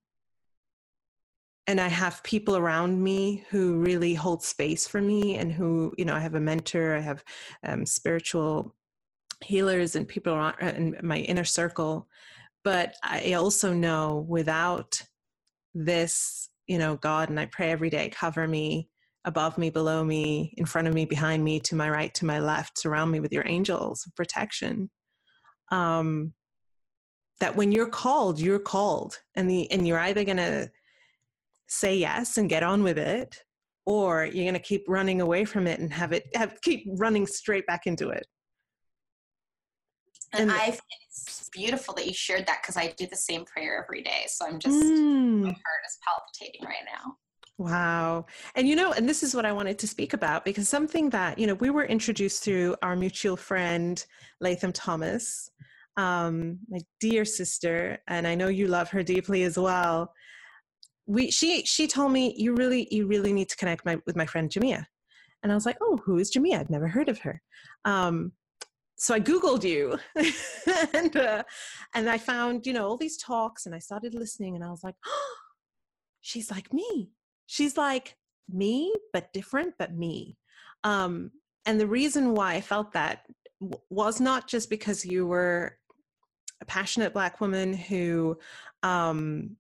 and 1.66 1.80
I 1.80 1.88
have 1.88 2.24
people 2.24 2.58
around 2.58 3.02
me 3.02 3.46
who 3.50 3.80
really 3.80 4.14
hold 4.14 4.44
space 4.44 4.86
for 4.86 5.02
me 5.02 5.38
and 5.38 5.52
who, 5.52 5.94
you 5.98 6.06
know, 6.06 6.14
I 6.14 6.20
have 6.20 6.36
a 6.36 6.40
mentor, 6.40 6.96
I 6.96 7.00
have 7.00 7.24
um, 7.64 7.86
spiritual 7.86 8.76
healers 9.42 9.96
and 9.96 10.08
people 10.08 10.34
around 10.34 10.60
in 10.62 10.98
my 11.02 11.20
inner 11.20 11.46
circle. 11.46 12.08
But 12.64 12.96
I 13.02 13.34
also 13.34 13.74
know 13.74 14.26
without 14.28 15.02
this, 15.74 16.50
you 16.68 16.78
know, 16.78 16.98
God, 16.98 17.30
and 17.30 17.40
I 17.40 17.46
pray 17.46 17.72
every 17.72 17.90
day, 17.90 18.10
cover 18.10 18.48
me, 18.48 18.90
above 19.26 19.58
me, 19.58 19.70
below 19.70 20.04
me, 20.04 20.54
in 20.58 20.66
front 20.66 20.88
of 20.88 20.94
me, 20.94 21.06
behind 21.06 21.44
me, 21.44 21.60
to 21.62 21.76
my 21.76 21.90
right, 21.90 22.14
to 22.16 22.26
my 22.26 22.40
left, 22.40 22.78
surround 22.78 23.12
me 23.12 23.20
with 23.20 23.32
your 23.32 23.48
angels 23.48 24.06
of 24.06 24.16
protection. 24.16 24.90
Um, 25.72 26.34
that 27.40 27.56
when 27.56 27.72
you're 27.72 27.90
called, 27.90 28.40
you're 28.40 28.60
called, 28.60 29.20
and 29.36 29.50
the 29.50 29.70
and 29.72 29.88
you're 29.88 30.00
either 30.00 30.24
gonna 30.24 30.70
say 31.68 31.98
yes 31.98 32.38
and 32.38 32.50
get 32.50 32.64
on 32.64 32.84
with 32.84 32.98
it, 32.98 33.44
or 33.86 34.26
you're 34.26 34.46
gonna 34.46 34.60
keep 34.60 34.86
running 34.88 35.22
away 35.22 35.46
from 35.46 35.68
it 35.68 35.80
and 35.80 35.92
have 35.94 36.12
it 36.12 36.26
have 36.36 36.62
keep 36.62 36.86
running 36.88 37.26
straight 37.26 37.66
back 37.66 37.88
into 37.88 38.10
it. 38.10 38.26
And, 40.34 40.44
and 40.44 40.52
I 40.52 40.78
it's 41.10 41.50
beautiful 41.52 41.94
that 41.96 42.08
you 42.08 42.14
shared 42.14 42.46
that 42.48 42.62
because 42.62 42.78
I 42.78 42.94
do 42.98 43.08
the 43.08 43.16
same 43.16 43.46
prayer 43.46 43.84
every 43.84 44.02
day. 44.02 44.26
So 44.28 44.46
I'm 44.46 44.60
just 44.60 44.76
mm. 44.76 45.42
my 45.42 45.50
heart 45.50 45.84
is 45.88 45.98
palpitating 46.04 46.66
right 46.66 46.86
now. 46.86 47.18
Wow. 47.58 48.26
And 48.56 48.68
you 48.68 48.76
know, 48.76 48.94
and 48.94 49.08
this 49.08 49.22
is 49.22 49.36
what 49.36 49.46
I 49.46 49.52
wanted 49.52 49.78
to 49.80 49.88
speak 49.88 50.14
about 50.14 50.44
because 50.44 50.68
something 50.68 51.10
that, 51.12 51.38
you 51.38 51.46
know, 51.46 51.54
we 51.56 51.70
were 51.70 51.86
introduced 51.86 52.44
through 52.44 52.76
our 52.82 52.96
mutual 52.96 53.38
friend, 53.38 54.04
Latham 54.42 54.74
Thomas, 54.74 55.50
um, 55.96 56.60
my 56.70 56.80
dear 57.00 57.26
sister, 57.26 58.00
and 58.08 58.26
I 58.26 58.34
know 58.34 58.48
you 58.48 58.68
love 58.68 58.90
her 58.90 59.04
deeply 59.04 59.44
as 59.44 59.58
well. 59.58 60.12
We 61.06 61.30
she 61.30 61.64
she 61.66 61.88
told 61.88 62.12
me 62.12 62.34
you 62.38 62.56
really 62.56 62.88
you 62.90 63.06
really 63.08 63.34
need 63.34 63.50
to 63.50 63.58
connect 63.58 63.86
my, 63.86 64.00
with 64.06 64.16
my 64.16 64.26
friend 64.26 64.50
Jamia. 64.50 64.86
And 65.44 65.52
I 65.52 65.56
was 65.56 65.66
like, 65.66 65.78
oh, 65.82 66.00
who 66.06 66.18
is 66.18 66.34
Jamia? 66.34 66.60
I've 66.60 66.70
never 66.70 66.88
heard 66.88 67.10
of 67.10 67.20
her. 67.20 67.42
Um, 67.86 68.32
so 68.96 69.14
I 69.14 69.20
Googled 69.20 69.64
you 69.64 70.00
and, 70.94 71.16
uh, 71.18 71.44
and 71.94 72.10
I 72.10 72.18
found, 72.18 72.66
you 72.66 72.72
know, 72.72 72.88
all 72.88 72.96
these 72.96 73.18
talks 73.18 73.66
and 73.66 73.76
I 73.76 73.80
started 73.80 74.14
listening 74.14 74.56
and 74.56 74.64
I 74.64 74.70
was 74.70 74.84
like, 74.84 74.96
oh, 75.06 75.36
she's 76.22 76.50
like 76.50 76.72
me. 76.74 77.12
She's 77.48 77.78
like 77.78 78.16
me, 78.52 78.94
but 79.12 79.34
different, 79.34 79.74
but 79.78 79.94
me. 79.94 80.38
Um, 80.84 81.32
and 81.66 81.80
the 81.80 81.88
reason 81.88 82.34
why 82.34 82.56
I 82.56 82.62
felt 82.62 82.92
that 82.94 83.26
w- 83.62 83.82
was 83.90 84.20
not 84.20 84.48
just 84.48 84.70
because 84.70 85.06
you 85.06 85.26
were 85.26 85.78
a 86.62 86.66
passionate 86.66 87.14
Black 87.14 87.42
woman 87.42 87.74
who 87.74 88.38
um, 88.84 89.56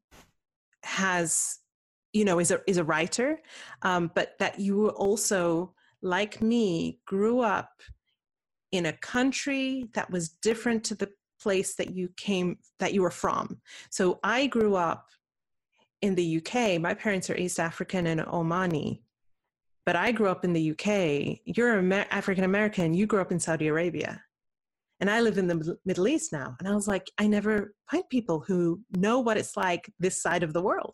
has, 0.84 1.59
you 2.11 2.25
know, 2.25 2.39
is 2.39 2.51
a, 2.51 2.61
is 2.67 2.77
a 2.77 2.84
writer, 2.84 3.39
um, 3.84 4.11
but 4.13 4.34
that 4.39 4.59
you 4.59 4.89
also, 4.89 5.73
like 6.01 6.41
me, 6.41 6.99
grew 7.05 7.39
up 7.39 7.81
in 8.73 8.88
a 8.88 8.93
country 8.93 9.86
that 9.93 10.09
was 10.09 10.29
different 10.29 10.84
to 10.84 10.95
the 10.95 11.09
place 11.39 11.75
that 11.75 11.93
you 11.93 12.09
came 12.17 12.57
that 12.79 12.93
you 12.93 13.01
were 13.01 13.11
from 13.11 13.59
so 13.89 14.19
i 14.23 14.47
grew 14.47 14.75
up 14.75 15.09
in 16.04 16.16
the 16.16 16.38
uk 16.38 16.82
my 16.82 16.93
parents 16.93 17.30
are 17.30 17.38
east 17.38 17.60
african 17.60 18.08
and 18.08 18.20
omani 18.22 19.01
but 19.86 19.95
i 19.95 20.12
grew 20.12 20.28
up 20.28 20.43
in 20.43 20.51
the 20.51 20.72
uk 20.72 20.86
you're 21.45 21.80
Amer- 21.80 22.06
african 22.12 22.43
american 22.43 22.93
you 22.93 23.08
grew 23.08 23.22
up 23.22 23.32
in 23.32 23.39
saudi 23.39 23.68
arabia 23.68 24.22
and 24.99 25.10
i 25.10 25.22
live 25.22 25.38
in 25.38 25.47
the 25.47 25.78
middle 25.86 26.08
east 26.10 26.34
now 26.34 26.56
and 26.60 26.68
i 26.68 26.76
was 26.76 26.89
like 26.89 27.10
i 27.20 27.26
never 27.26 27.74
find 27.89 28.04
people 28.10 28.43
who 28.45 28.82
know 28.91 29.22
what 29.22 29.38
it's 29.38 29.56
like 29.56 29.89
this 29.97 30.22
side 30.22 30.43
of 30.43 30.51
the 30.51 30.62
world 30.62 30.93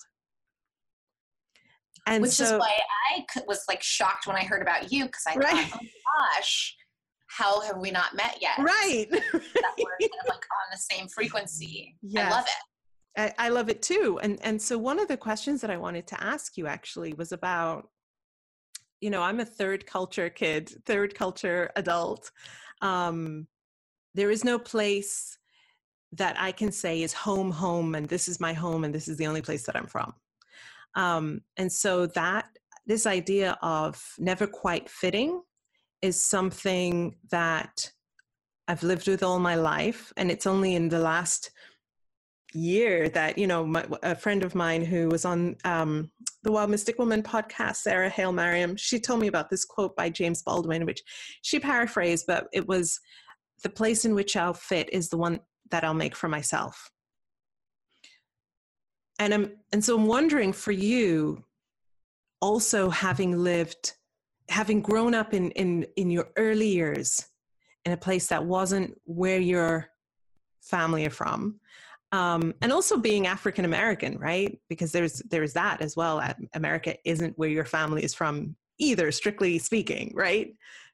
and 2.05 2.22
which 2.22 2.32
so, 2.32 2.43
is 2.43 2.51
why 2.51 2.78
i 3.16 3.41
was 3.47 3.64
like 3.68 3.82
shocked 3.82 4.28
when 4.28 4.36
i 4.36 4.43
heard 4.43 4.62
about 4.62 4.91
you 4.91 5.05
because 5.05 5.24
i 5.28 5.36
right. 5.36 5.68
thought 5.70 5.82
oh 5.82 5.88
gosh 6.36 6.76
how 7.30 7.62
have 7.62 7.78
we 7.78 7.91
not 7.91 8.16
met 8.16 8.38
yet? 8.41 8.57
Right. 8.57 9.05
that 9.12 9.22
we're 9.32 9.97
kind 9.99 10.12
of 10.24 10.28
like 10.28 10.36
on 10.36 10.68
the 10.72 10.78
same 10.78 11.07
frequency. 11.07 11.95
Yes. 12.01 12.26
I 12.26 12.36
love 12.36 12.45
it. 12.45 12.64
I, 13.18 13.34
I 13.38 13.49
love 13.49 13.70
it 13.70 13.82
too. 13.82 14.20
And 14.22 14.39
and 14.43 14.62
so 14.62 14.78
one 14.78 14.99
of 14.99 15.07
the 15.07 15.18
questions 15.18 15.62
that 15.62 15.72
I 15.72 15.78
wanted 15.78 16.07
to 16.07 16.24
ask 16.24 16.57
you 16.57 16.68
actually 16.68 17.14
was 17.14 17.32
about, 17.32 17.89
you 19.01 19.10
know, 19.10 19.22
I'm 19.22 19.39
a 19.39 19.45
third 19.45 19.86
culture 19.86 20.30
kid, 20.30 20.70
third 20.86 21.16
culture 21.16 21.72
adult. 21.76 22.32
Um, 22.82 23.47
there 24.16 24.32
is 24.32 24.43
no 24.43 24.57
place 24.57 25.38
that 26.14 26.36
I 26.39 26.51
can 26.51 26.72
say 26.72 27.03
is 27.03 27.14
home, 27.14 27.51
home, 27.51 27.95
and 27.95 28.07
this 28.07 28.28
is 28.28 28.39
my 28.39 28.53
home, 28.53 28.84
and 28.84 28.93
this 28.93 29.07
is 29.07 29.18
the 29.18 29.28
only 29.28 29.41
place 29.41 29.66
that 29.66 29.76
I'm 29.76 29.88
from. 29.88 30.14
Um, 30.95 31.41
and 31.57 31.72
so 31.72 32.07
that 32.07 32.47
this 32.88 33.05
idea 33.05 33.57
of 33.62 34.03
never 34.18 34.47
quite 34.47 34.89
fitting 34.89 35.41
is 36.01 36.22
something 36.24 37.16
that 37.30 37.91
I've 38.68 38.84
lived 38.84 39.07
with 39.07 39.22
all 39.22 39.39
my 39.39 39.55
life. 39.55 40.12
And 40.18 40.32
it's 40.32 40.47
only 40.47 40.76
in 40.76 40.89
the 40.89 40.99
last 40.99 41.51
year 42.53 43.09
that, 43.09 43.37
you 43.37 43.47
know, 43.47 43.65
my, 43.65 43.85
a 44.03 44.15
friend 44.15 44.43
of 44.43 44.55
mine 44.55 44.83
who 44.83 45.07
was 45.09 45.25
on 45.25 45.55
um, 45.65 46.11
the 46.43 46.51
Wild 46.51 46.69
Mystic 46.69 46.97
Woman 46.97 47.21
podcast, 47.21 47.77
Sarah 47.77 48.09
Hale 48.09 48.31
Mariam, 48.31 48.75
she 48.75 48.99
told 48.99 49.19
me 49.19 49.27
about 49.27 49.49
this 49.49 49.65
quote 49.65 49.95
by 49.95 50.09
James 50.09 50.41
Baldwin, 50.41 50.85
which 50.85 51.01
she 51.41 51.59
paraphrased, 51.59 52.25
but 52.27 52.47
it 52.53 52.67
was 52.67 52.99
the 53.63 53.69
place 53.69 54.05
in 54.05 54.15
which 54.15 54.35
I'll 54.35 54.53
fit 54.53 54.89
is 54.91 55.09
the 55.09 55.17
one 55.17 55.39
that 55.71 55.83
I'll 55.83 55.93
make 55.93 56.15
for 56.15 56.27
myself. 56.27 56.91
And 59.19 59.33
I'm, 59.33 59.51
and 59.73 59.83
so 59.83 59.97
I'm 59.97 60.07
wondering 60.07 60.53
for 60.53 60.71
you, 60.71 61.43
also 62.41 62.89
having 62.89 63.37
lived 63.37 63.93
having 64.49 64.81
grown 64.81 65.13
up 65.13 65.33
in 65.33 65.51
in 65.51 65.85
in 65.95 66.09
your 66.09 66.29
early 66.37 66.67
years 66.67 67.25
in 67.85 67.91
a 67.91 67.97
place 67.97 68.27
that 68.27 68.43
wasn't 68.43 68.99
where 69.05 69.39
your 69.39 69.89
family 70.61 71.05
are 71.05 71.11
from 71.11 71.59
um, 72.12 72.53
and 72.62 72.72
also 72.72 72.97
being 72.97 73.28
african 73.28 73.66
american 73.66 74.18
right? 74.18 74.60
Because 74.70 74.91
there's 74.91 75.22
there's 75.30 75.53
that 75.53 75.82
as 75.82 75.95
well 75.95 76.22
america 76.53 76.95
isn't 77.05 77.38
where 77.38 77.49
your 77.49 77.66
family 77.66 78.03
is 78.03 78.14
from 78.14 78.55
either 78.78 79.12
strictly 79.12 79.60
speaking 79.60 80.12
right? 80.16 80.53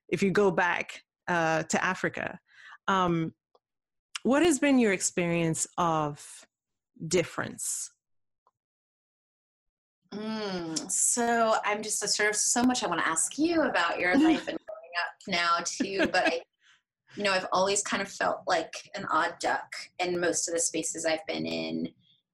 If 0.09 0.21
you 0.21 0.31
go 0.31 0.51
back 0.51 1.01
uh, 1.27 1.63
to 1.63 1.83
africa. 1.83 2.39
Um, 2.87 3.33
what 4.23 4.43
has 4.43 4.57
been 4.57 4.79
your 4.79 4.91
experience 4.91 5.67
of 5.77 6.45
difference? 7.07 7.91
Mm, 10.13 10.89
so 10.89 11.55
I'm 11.63 11.83
just 11.83 12.03
a 12.03 12.07
sort 12.07 12.29
of 12.29 12.35
so 12.35 12.63
much 12.63 12.83
I 12.83 12.87
want 12.87 13.01
to 13.01 13.07
ask 13.07 13.37
you 13.37 13.63
about 13.63 13.99
your 13.99 14.13
life 14.17 14.47
and 14.47 14.57
growing 14.57 14.93
up 14.99 15.13
now 15.27 15.57
too, 15.63 16.07
but 16.11 16.25
I, 16.25 16.41
you 17.15 17.23
know, 17.23 17.31
I've 17.31 17.47
always 17.51 17.81
kind 17.81 18.01
of 18.01 18.09
felt 18.09 18.41
like 18.47 18.73
an 18.95 19.05
odd 19.11 19.35
duck 19.39 19.73
in 19.99 20.19
most 20.19 20.47
of 20.47 20.53
the 20.53 20.59
spaces 20.59 21.05
I've 21.05 21.25
been 21.27 21.45
in. 21.45 21.89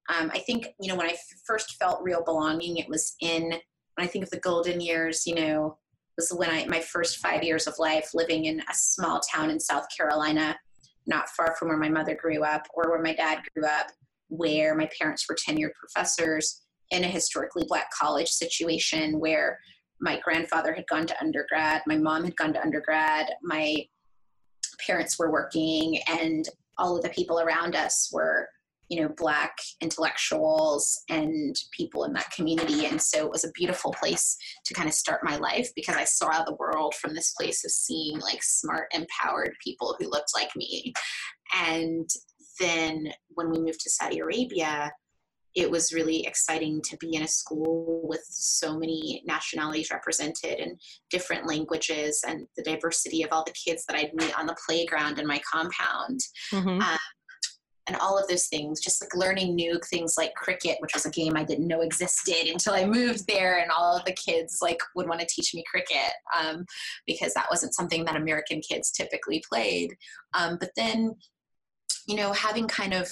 Um, 0.08 0.30
I 0.34 0.40
think 0.40 0.68
you 0.80 0.88
know 0.88 0.96
when 0.96 1.08
I 1.08 1.16
first 1.46 1.76
felt 1.76 2.02
real 2.02 2.24
belonging, 2.24 2.76
it 2.76 2.88
was 2.88 3.14
in 3.20 3.42
when 3.50 3.60
I 3.98 4.06
think 4.06 4.24
of 4.24 4.30
the 4.30 4.40
golden 4.40 4.80
years. 4.80 5.26
You 5.26 5.36
know, 5.36 5.78
was 6.16 6.30
when 6.30 6.50
I 6.50 6.66
my 6.66 6.80
first 6.80 7.18
five 7.18 7.42
years 7.42 7.66
of 7.66 7.78
life 7.78 8.10
living 8.14 8.46
in 8.46 8.60
a 8.60 8.74
small 8.74 9.20
town 9.20 9.50
in 9.50 9.60
South 9.60 9.86
Carolina, 9.96 10.58
not 11.06 11.28
far 11.30 11.54
from 11.56 11.68
where 11.68 11.78
my 11.78 11.88
mother 11.88 12.14
grew 12.14 12.42
up 12.42 12.66
or 12.74 12.90
where 12.90 13.02
my 13.02 13.14
dad 13.14 13.42
grew 13.54 13.66
up, 13.66 13.86
where 14.28 14.74
my 14.74 14.88
parents 14.98 15.26
were 15.28 15.36
tenured 15.36 15.72
professors 15.74 16.62
in 16.90 17.04
a 17.04 17.08
historically 17.08 17.64
black 17.68 17.90
college 17.90 18.28
situation 18.28 19.18
where 19.18 19.58
my 20.00 20.20
grandfather 20.24 20.74
had 20.74 20.86
gone 20.88 21.06
to 21.06 21.20
undergrad, 21.20 21.80
my 21.86 21.96
mom 21.96 22.24
had 22.24 22.36
gone 22.36 22.52
to 22.52 22.60
undergrad, 22.60 23.30
my 23.42 23.86
parents 24.78 25.18
were 25.18 25.30
working, 25.30 26.00
and 26.08 26.48
all 26.78 26.96
of 26.96 27.02
the 27.02 27.10
people 27.10 27.40
around 27.40 27.76
us 27.76 28.10
were, 28.12 28.48
you 28.88 29.00
know, 29.00 29.08
black 29.16 29.56
intellectuals 29.80 31.02
and 31.08 31.56
people 31.76 32.04
in 32.04 32.12
that 32.12 32.30
community. 32.30 32.86
And 32.86 33.00
so 33.00 33.24
it 33.24 33.30
was 33.30 33.44
a 33.44 33.52
beautiful 33.52 33.92
place 33.92 34.36
to 34.66 34.74
kind 34.74 34.88
of 34.88 34.94
start 34.94 35.20
my 35.24 35.36
life 35.36 35.70
because 35.74 35.96
I 35.96 36.04
saw 36.04 36.44
the 36.44 36.56
world 36.56 36.94
from 36.94 37.14
this 37.14 37.32
place 37.32 37.64
of 37.64 37.70
seeing 37.70 38.18
like 38.20 38.42
smart, 38.42 38.92
empowered 38.92 39.54
people 39.64 39.96
who 39.98 40.10
looked 40.10 40.32
like 40.34 40.54
me. 40.56 40.92
And 41.56 42.08
then 42.60 43.12
when 43.30 43.50
we 43.50 43.60
moved 43.60 43.80
to 43.80 43.90
Saudi 43.90 44.18
Arabia, 44.18 44.90
it 45.54 45.70
was 45.70 45.92
really 45.92 46.26
exciting 46.26 46.80
to 46.82 46.96
be 46.98 47.14
in 47.14 47.22
a 47.22 47.28
school 47.28 48.00
with 48.04 48.24
so 48.28 48.78
many 48.78 49.22
nationalities 49.26 49.90
represented 49.90 50.58
and 50.58 50.80
different 51.10 51.46
languages 51.46 52.22
and 52.26 52.46
the 52.56 52.62
diversity 52.62 53.22
of 53.22 53.30
all 53.32 53.44
the 53.44 53.52
kids 53.52 53.84
that 53.86 53.96
I'd 53.96 54.14
meet 54.14 54.38
on 54.38 54.46
the 54.46 54.56
playground 54.66 55.18
in 55.18 55.26
my 55.26 55.40
compound. 55.50 56.20
Mm-hmm. 56.52 56.80
Um, 56.80 56.98
and 57.88 57.96
all 57.96 58.16
of 58.16 58.28
those 58.28 58.46
things, 58.46 58.80
just 58.80 59.02
like 59.02 59.14
learning 59.14 59.54
new 59.54 59.78
things 59.90 60.14
like 60.16 60.34
cricket, 60.34 60.76
which 60.80 60.94
was 60.94 61.04
a 61.04 61.10
game 61.10 61.36
I 61.36 61.44
didn't 61.44 61.66
know 61.66 61.80
existed 61.80 62.46
until 62.46 62.74
I 62.74 62.84
moved 62.84 63.26
there, 63.26 63.58
and 63.58 63.70
all 63.70 63.96
of 63.96 64.04
the 64.04 64.12
kids 64.12 64.58
like 64.62 64.80
would 64.94 65.08
want 65.08 65.20
to 65.20 65.26
teach 65.26 65.52
me 65.52 65.64
cricket 65.68 66.12
um, 66.38 66.64
because 67.06 67.34
that 67.34 67.48
wasn't 67.50 67.74
something 67.74 68.04
that 68.04 68.16
American 68.16 68.60
kids 68.60 68.92
typically 68.92 69.42
played. 69.48 69.94
Um, 70.32 70.58
but 70.60 70.70
then, 70.76 71.14
you 72.06 72.14
know, 72.14 72.32
having 72.32 72.68
kind 72.68 72.94
of 72.94 73.10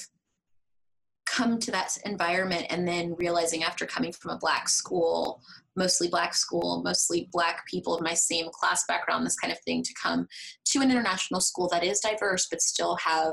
come 1.27 1.59
to 1.59 1.71
that 1.71 1.97
environment 2.05 2.67
and 2.71 2.87
then 2.87 3.15
realizing 3.17 3.63
after 3.63 3.87
coming 3.87 4.13
from 4.13 4.33
a 4.33 4.39
black 4.39 4.69
school 4.69 5.41
mostly 5.77 6.09
black 6.09 6.35
school 6.35 6.83
mostly 6.85 7.29
black 7.33 7.67
people 7.67 7.95
of 7.95 8.03
my 8.03 8.15
same 8.15 8.49
class 8.53 8.85
background 8.87 9.25
this 9.25 9.39
kind 9.39 9.53
of 9.53 9.59
thing 9.61 9.83
to 9.83 9.95
come 10.01 10.27
to 10.65 10.81
an 10.81 10.91
international 10.91 11.41
school 11.41 11.69
that 11.69 11.85
is 11.85 12.01
diverse 12.01 12.49
but 12.51 12.61
still 12.61 12.97
have 12.97 13.33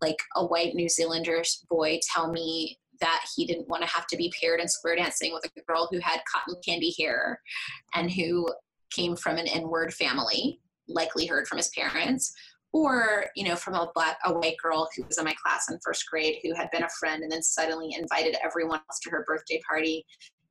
like 0.00 0.18
a 0.34 0.44
white 0.44 0.74
new 0.74 0.88
zealander 0.88 1.42
boy 1.70 1.98
tell 2.12 2.30
me 2.32 2.78
that 3.00 3.24
he 3.34 3.46
didn't 3.46 3.68
want 3.68 3.82
to 3.82 3.88
have 3.88 4.06
to 4.06 4.16
be 4.16 4.32
paired 4.40 4.60
in 4.60 4.68
square 4.68 4.96
dancing 4.96 5.32
with 5.32 5.44
a 5.44 5.60
girl 5.62 5.88
who 5.90 5.98
had 5.98 6.20
cotton 6.32 6.60
candy 6.66 6.94
hair 6.98 7.40
and 7.94 8.10
who 8.10 8.48
came 8.90 9.14
from 9.14 9.36
an 9.36 9.46
n-word 9.46 9.92
family 9.94 10.60
likely 10.88 11.26
heard 11.26 11.46
from 11.46 11.58
his 11.58 11.68
parents 11.68 12.32
or 12.76 13.24
you 13.34 13.44
know 13.44 13.56
from 13.56 13.74
a 13.74 13.90
black 13.94 14.18
a 14.26 14.32
white 14.32 14.56
girl 14.62 14.88
who 14.94 15.02
was 15.04 15.16
in 15.16 15.24
my 15.24 15.34
class 15.42 15.70
in 15.70 15.78
first 15.82 16.04
grade 16.10 16.36
who 16.42 16.54
had 16.54 16.70
been 16.70 16.82
a 16.82 16.88
friend 17.00 17.22
and 17.22 17.32
then 17.32 17.42
suddenly 17.42 17.94
invited 17.98 18.36
everyone 18.44 18.80
else 18.90 19.00
to 19.00 19.10
her 19.10 19.24
birthday 19.26 19.58
party 19.66 20.04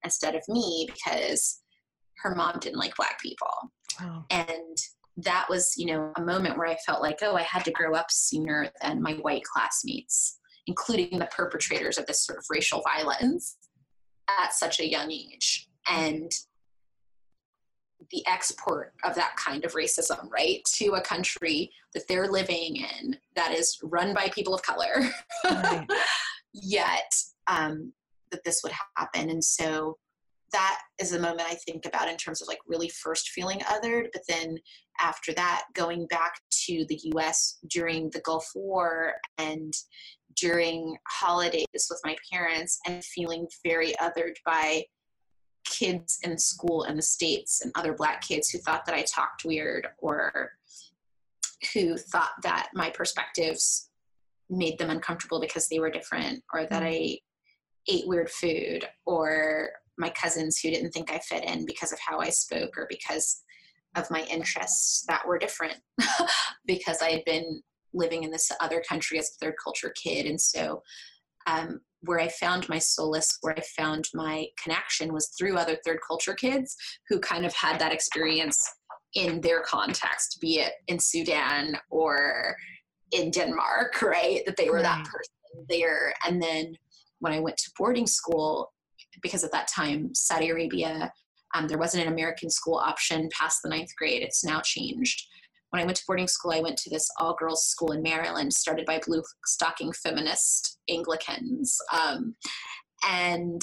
instead 0.03 0.33
of 0.33 0.41
me 0.47 0.87
because 0.87 1.61
her 2.17 2.33
mom 2.33 2.57
didn't 2.59 2.79
like 2.79 2.95
black 2.95 3.21
people 3.21 3.71
wow. 4.01 4.25
and 4.31 4.77
that 5.17 5.45
was 5.49 5.73
you 5.77 5.85
know 5.85 6.11
a 6.17 6.21
moment 6.21 6.57
where 6.57 6.67
i 6.67 6.75
felt 6.85 7.01
like 7.01 7.19
oh 7.21 7.35
i 7.35 7.43
had 7.43 7.63
to 7.63 7.71
grow 7.71 7.93
up 7.93 8.07
sooner 8.09 8.69
than 8.81 9.01
my 9.01 9.13
white 9.13 9.43
classmates 9.43 10.39
including 10.67 11.19
the 11.19 11.27
perpetrators 11.27 11.99
of 11.99 12.07
this 12.07 12.25
sort 12.25 12.39
of 12.39 12.45
racial 12.49 12.81
violence 12.95 13.57
at 14.41 14.53
such 14.53 14.79
a 14.79 14.89
young 14.89 15.11
age 15.11 15.69
and 15.87 16.31
the 18.15 18.25
export 18.27 18.93
of 19.03 19.13
that 19.15 19.35
kind 19.35 19.65
of 19.65 19.73
racism, 19.73 20.31
right, 20.31 20.61
to 20.73 20.93
a 20.93 21.01
country 21.01 21.69
that 21.93 22.07
they're 22.07 22.27
living 22.27 22.77
in 22.77 23.17
that 23.35 23.53
is 23.53 23.77
run 23.83 24.13
by 24.13 24.29
people 24.29 24.55
of 24.55 24.61
color. 24.61 25.09
Right. 25.43 25.85
Yet, 26.53 27.13
um, 27.47 27.91
that 28.31 28.43
this 28.45 28.61
would 28.63 28.71
happen. 28.97 29.29
And 29.29 29.43
so 29.43 29.97
that 30.53 30.79
is 30.99 31.09
the 31.09 31.19
moment 31.19 31.41
I 31.41 31.55
think 31.55 31.85
about 31.85 32.07
in 32.07 32.15
terms 32.15 32.41
of 32.41 32.47
like 32.47 32.59
really 32.65 32.87
first 32.87 33.29
feeling 33.29 33.59
othered, 33.59 34.07
but 34.13 34.21
then 34.29 34.57
after 34.99 35.33
that, 35.33 35.63
going 35.73 36.07
back 36.07 36.39
to 36.67 36.85
the 36.87 36.99
US 37.15 37.57
during 37.69 38.09
the 38.11 38.21
Gulf 38.21 38.49
War 38.55 39.15
and 39.37 39.73
during 40.37 40.95
holidays 41.09 41.65
with 41.73 41.99
my 42.05 42.15
parents 42.31 42.79
and 42.87 43.03
feeling 43.03 43.47
very 43.65 43.93
othered 44.01 44.35
by 44.45 44.83
kids 45.65 46.19
in 46.23 46.37
school 46.37 46.83
in 46.83 46.95
the 46.95 47.01
States 47.01 47.61
and 47.61 47.71
other 47.75 47.93
Black 47.93 48.21
kids 48.21 48.49
who 48.49 48.59
thought 48.59 48.85
that 48.85 48.95
I 48.95 49.03
talked 49.03 49.45
weird 49.45 49.87
or 49.97 50.51
who 51.73 51.97
thought 51.97 52.31
that 52.43 52.69
my 52.73 52.89
perspectives 52.89 53.89
made 54.49 54.77
them 54.77 54.89
uncomfortable 54.89 55.39
because 55.39 55.67
they 55.67 55.79
were 55.79 55.89
different 55.89 56.43
or 56.53 56.65
that 56.65 56.83
mm. 56.83 56.87
I 56.87 57.19
ate 57.87 58.07
weird 58.07 58.29
food 58.29 58.87
or 59.05 59.69
my 59.97 60.09
cousins 60.09 60.59
who 60.59 60.69
didn't 60.69 60.91
think 60.91 61.11
I 61.11 61.19
fit 61.19 61.43
in 61.45 61.65
because 61.65 61.91
of 61.91 61.99
how 61.99 62.19
I 62.19 62.29
spoke 62.29 62.77
or 62.77 62.87
because 62.89 63.41
of 63.95 64.11
my 64.11 64.23
interests 64.23 65.05
that 65.07 65.25
were 65.25 65.39
different 65.39 65.77
because 66.65 67.01
I 67.01 67.11
had 67.11 67.25
been 67.25 67.61
living 67.93 68.23
in 68.23 68.31
this 68.31 68.51
other 68.59 68.83
country 68.87 69.17
as 69.17 69.29
a 69.29 69.45
third 69.45 69.55
culture 69.63 69.93
kid. 69.95 70.25
And 70.25 70.39
so, 70.39 70.83
um, 71.47 71.79
where 72.05 72.19
I 72.19 72.27
found 72.27 72.67
my 72.69 72.79
solace, 72.79 73.37
where 73.41 73.57
I 73.57 73.61
found 73.77 74.07
my 74.13 74.47
connection 74.61 75.13
was 75.13 75.29
through 75.37 75.57
other 75.57 75.77
third 75.85 75.99
culture 76.07 76.33
kids 76.33 76.75
who 77.09 77.19
kind 77.19 77.45
of 77.45 77.53
had 77.53 77.79
that 77.79 77.91
experience 77.91 78.59
in 79.13 79.41
their 79.41 79.61
context, 79.61 80.39
be 80.41 80.59
it 80.59 80.73
in 80.87 80.99
Sudan 80.99 81.77
or 81.89 82.55
in 83.11 83.31
Denmark, 83.31 84.01
right? 84.01 84.41
That 84.45 84.57
they 84.57 84.69
were 84.69 84.81
that 84.81 85.05
person 85.05 85.65
there. 85.69 86.13
And 86.27 86.41
then 86.41 86.75
when 87.19 87.33
I 87.33 87.39
went 87.39 87.57
to 87.57 87.71
boarding 87.77 88.07
school, 88.07 88.73
because 89.21 89.43
at 89.43 89.51
that 89.51 89.67
time, 89.67 90.13
Saudi 90.13 90.49
Arabia, 90.49 91.11
um, 91.53 91.67
there 91.67 91.77
wasn't 91.77 92.05
an 92.05 92.11
American 92.11 92.49
school 92.49 92.75
option 92.75 93.29
past 93.31 93.61
the 93.63 93.69
ninth 93.69 93.95
grade. 93.97 94.21
It's 94.21 94.43
now 94.43 94.59
changed. 94.59 95.25
When 95.75 95.81
I 95.81 95.85
went 95.87 95.97
to 95.97 96.05
boarding 96.07 96.29
school, 96.29 96.53
I 96.53 96.61
went 96.61 96.77
to 96.77 96.89
this 96.89 97.09
all 97.19 97.35
girls 97.35 97.65
school 97.65 97.91
in 97.91 98.01
Maryland, 98.01 98.53
started 98.53 98.85
by 98.85 99.01
blue 99.05 99.21
stocking 99.45 99.91
feminist 99.91 100.79
Anglicans. 100.89 101.77
Um, 101.91 102.37
and 103.05 103.61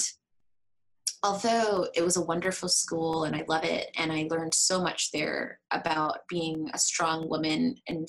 although 1.23 1.87
it 1.95 2.03
was 2.03 2.15
a 2.15 2.23
wonderful 2.23 2.69
school 2.69 3.23
and 3.23 3.35
I 3.35 3.43
love 3.47 3.63
it, 3.63 3.89
and 3.97 4.11
I 4.11 4.27
learned 4.29 4.53
so 4.53 4.79
much 4.79 5.09
there 5.11 5.59
about 5.71 6.19
being 6.29 6.69
a 6.71 6.77
strong 6.77 7.27
woman 7.29 7.77
in 7.87 8.05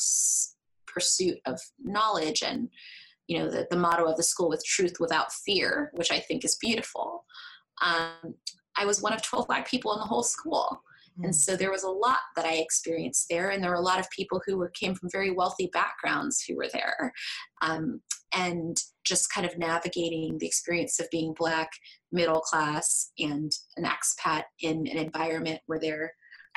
pursuit 0.87 1.39
of 1.47 1.59
knowledge 1.83 2.43
and 2.43 2.69
you 3.27 3.39
know 3.39 3.49
the, 3.49 3.67
the 3.71 3.77
motto 3.79 4.05
of 4.05 4.19
the 4.19 4.23
school 4.23 4.51
with 4.51 4.63
truth 4.67 4.97
without 5.01 5.33
fear 5.33 5.91
which 5.95 6.13
i 6.13 6.21
think 6.21 6.45
is 6.45 6.55
beautiful 6.57 7.25
um, 7.83 8.35
i 8.77 8.85
was 8.85 9.03
one 9.03 9.13
of 9.13 9.23
12 9.23 9.49
black 9.49 9.67
people 9.67 9.93
in 9.95 9.99
the 9.99 10.05
whole 10.05 10.23
school 10.23 10.83
mm. 11.19 11.25
and 11.25 11.35
so 11.35 11.57
there 11.57 11.71
was 11.71 11.85
a 11.85 11.89
lot 11.89 12.19
that 12.37 12.45
i 12.45 12.55
experienced 12.55 13.27
there 13.29 13.51
and 13.51 13.63
there 13.63 13.71
were 13.71 13.77
a 13.77 13.81
lot 13.81 14.01
of 14.01 14.11
people 14.11 14.41
who 14.47 14.57
were 14.57 14.71
came 14.71 14.95
from 14.95 15.09
very 15.13 15.31
wealthy 15.31 15.69
backgrounds 15.73 16.43
who 16.47 16.57
were 16.57 16.69
there 16.73 17.13
um, 17.63 18.01
and 18.35 18.77
just 19.05 19.33
kind 19.33 19.47
of 19.47 19.59
navigating 19.59 20.37
the 20.39 20.47
experience 20.47 20.99
of 20.99 21.11
being 21.11 21.35
black 21.39 21.71
middle 22.13 22.41
class 22.41 23.13
and 23.19 23.53
an 23.77 23.85
expat 23.85 24.45
in 24.61 24.87
an 24.87 24.97
environment 24.97 25.61
where 25.67 25.81
there 25.81 26.13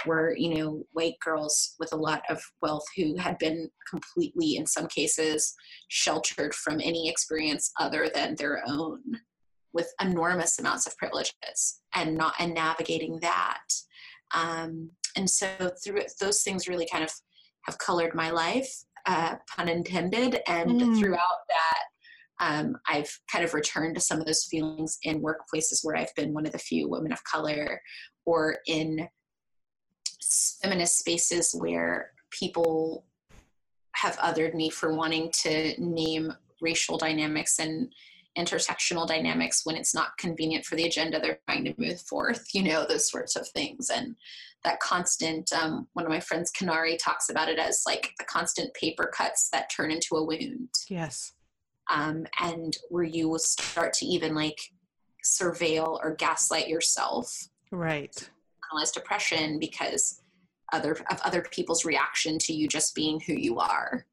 were 0.05 0.35
you 0.37 0.53
know 0.53 0.83
white 0.91 1.15
girls 1.23 1.75
with 1.79 1.91
a 1.93 1.97
lot 1.97 2.21
of 2.29 2.41
wealth 2.61 2.85
who 2.95 3.15
had 3.17 3.37
been 3.39 3.69
completely 3.89 4.55
in 4.55 4.65
some 4.65 4.87
cases 4.87 5.53
sheltered 5.87 6.53
from 6.53 6.79
any 6.83 7.09
experience 7.09 7.71
other 7.79 8.09
than 8.13 8.35
their 8.35 8.61
own 8.67 9.01
with 9.73 9.91
enormous 10.01 10.59
amounts 10.59 10.87
of 10.87 10.97
privileges 10.97 11.81
and 11.95 12.15
not 12.15 12.33
and 12.39 12.53
navigating 12.53 13.19
that 13.21 13.63
um, 14.33 14.89
and 15.15 15.29
so 15.29 15.47
through 15.83 16.01
those 16.19 16.41
things 16.43 16.67
really 16.67 16.87
kind 16.91 17.03
of 17.03 17.11
have 17.65 17.77
colored 17.77 18.13
my 18.13 18.29
life 18.29 18.69
uh, 19.05 19.35
pun 19.53 19.69
intended 19.69 20.39
and 20.47 20.71
mm. 20.71 20.99
throughout 20.99 21.39
that 21.49 21.83
um, 22.39 22.75
I've 22.87 23.09
kind 23.31 23.43
of 23.43 23.53
returned 23.53 23.95
to 23.95 24.01
some 24.01 24.19
of 24.19 24.25
those 24.25 24.45
feelings 24.45 24.99
in 25.03 25.23
workplaces 25.23 25.79
where 25.83 25.95
I've 25.95 26.13
been 26.15 26.33
one 26.33 26.45
of 26.45 26.51
the 26.51 26.59
few 26.59 26.87
women 26.87 27.11
of 27.11 27.23
color 27.23 27.81
or 28.25 28.57
in 28.67 29.07
feminist 30.61 30.99
spaces 30.99 31.55
where 31.57 32.11
people 32.31 33.05
have 33.95 34.17
othered 34.17 34.53
me 34.53 34.69
for 34.69 34.93
wanting 34.93 35.31
to 35.31 35.73
name 35.79 36.31
racial 36.61 36.97
dynamics 36.97 37.59
and 37.59 37.91
intersectional 38.37 39.07
dynamics 39.07 39.65
when 39.65 39.75
it's 39.75 39.95
not 39.95 40.17
convenient 40.17 40.65
for 40.65 40.75
the 40.75 40.85
agenda 40.85 41.19
they're 41.19 41.39
trying 41.47 41.65
to 41.65 41.73
move 41.77 41.99
forth, 42.01 42.47
you 42.53 42.63
know, 42.63 42.85
those 42.85 43.09
sorts 43.09 43.35
of 43.35 43.47
things. 43.49 43.89
And 43.89 44.15
that 44.63 44.79
constant, 44.79 45.51
um, 45.53 45.87
one 45.93 46.05
of 46.05 46.11
my 46.11 46.19
friends, 46.19 46.51
Kanari, 46.51 46.97
talks 46.97 47.29
about 47.29 47.49
it 47.49 47.59
as 47.59 47.83
like 47.85 48.13
the 48.17 48.25
constant 48.25 48.73
paper 48.73 49.11
cuts 49.13 49.49
that 49.49 49.69
turn 49.69 49.91
into 49.91 50.15
a 50.15 50.23
wound. 50.23 50.69
Yes. 50.89 51.33
Um, 51.89 52.25
and 52.39 52.77
where 52.89 53.03
you 53.03 53.29
will 53.29 53.39
start 53.39 53.93
to 53.93 54.05
even 54.05 54.35
like 54.35 54.59
surveil 55.23 55.99
or 56.03 56.15
gaslight 56.15 56.67
yourself. 56.67 57.49
Right 57.71 58.29
Analyze 58.71 58.91
depression 58.91 59.59
because 59.59 60.21
other 60.73 60.97
of 61.09 61.21
other 61.23 61.45
people's 61.49 61.85
reaction 61.85 62.37
to 62.37 62.53
you 62.53 62.67
just 62.67 62.93
being 62.93 63.21
who 63.21 63.33
you 63.33 63.57
are 63.57 64.05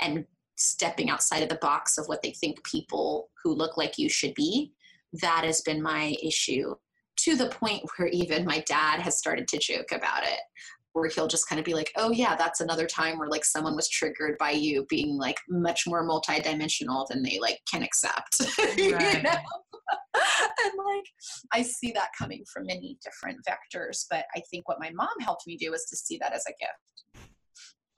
and 0.00 0.26
stepping 0.56 1.10
outside 1.10 1.42
of 1.42 1.48
the 1.48 1.58
box 1.60 1.98
of 1.98 2.06
what 2.06 2.22
they 2.22 2.32
think 2.32 2.62
people 2.64 3.28
who 3.42 3.52
look 3.52 3.76
like 3.76 3.98
you 3.98 4.08
should 4.08 4.34
be 4.34 4.72
that 5.12 5.44
has 5.44 5.60
been 5.62 5.82
my 5.82 6.14
issue 6.22 6.74
to 7.16 7.36
the 7.36 7.48
point 7.48 7.82
where 7.96 8.08
even 8.08 8.44
my 8.44 8.62
dad 8.66 9.00
has 9.00 9.18
started 9.18 9.46
to 9.48 9.58
joke 9.58 9.92
about 9.92 10.22
it 10.22 10.40
where 10.92 11.10
he'll 11.10 11.28
just 11.28 11.46
kind 11.46 11.58
of 11.58 11.64
be 11.64 11.74
like 11.74 11.92
oh 11.96 12.10
yeah 12.10 12.34
that's 12.34 12.60
another 12.60 12.86
time 12.86 13.18
where 13.18 13.28
like 13.28 13.44
someone 13.44 13.76
was 13.76 13.88
triggered 13.88 14.36
by 14.38 14.50
you 14.50 14.86
being 14.88 15.18
like 15.18 15.36
much 15.48 15.86
more 15.86 16.08
multidimensional 16.08 17.06
than 17.08 17.22
they 17.22 17.38
like 17.38 17.60
can 17.70 17.82
accept 17.82 18.40
right. 18.58 18.78
you 18.78 18.90
know? 18.92 19.30
and 20.64 20.72
like 20.84 21.04
I 21.52 21.62
see 21.62 21.92
that 21.92 22.10
coming 22.18 22.44
from 22.52 22.66
many 22.66 22.98
different 23.02 23.38
vectors. 23.46 24.06
But 24.10 24.24
I 24.34 24.40
think 24.50 24.68
what 24.68 24.80
my 24.80 24.90
mom 24.90 25.08
helped 25.20 25.46
me 25.46 25.56
do 25.56 25.70
was 25.70 25.84
to 25.86 25.96
see 25.96 26.18
that 26.18 26.32
as 26.32 26.44
a 26.46 26.52
gift. 26.58 27.26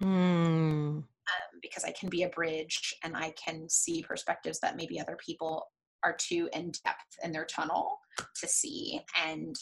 Mm. 0.02 1.04
Um, 1.28 1.58
because 1.60 1.84
I 1.84 1.92
can 1.92 2.08
be 2.08 2.22
a 2.22 2.28
bridge 2.28 2.94
and 3.04 3.16
I 3.16 3.32
can 3.42 3.68
see 3.68 4.02
perspectives 4.02 4.60
that 4.60 4.76
maybe 4.76 4.98
other 4.98 5.18
people 5.24 5.66
are 6.04 6.16
too 6.16 6.48
in 6.54 6.72
depth 6.84 7.18
in 7.22 7.32
their 7.32 7.44
tunnel 7.44 7.98
to 8.40 8.48
see. 8.48 9.00
And 9.26 9.54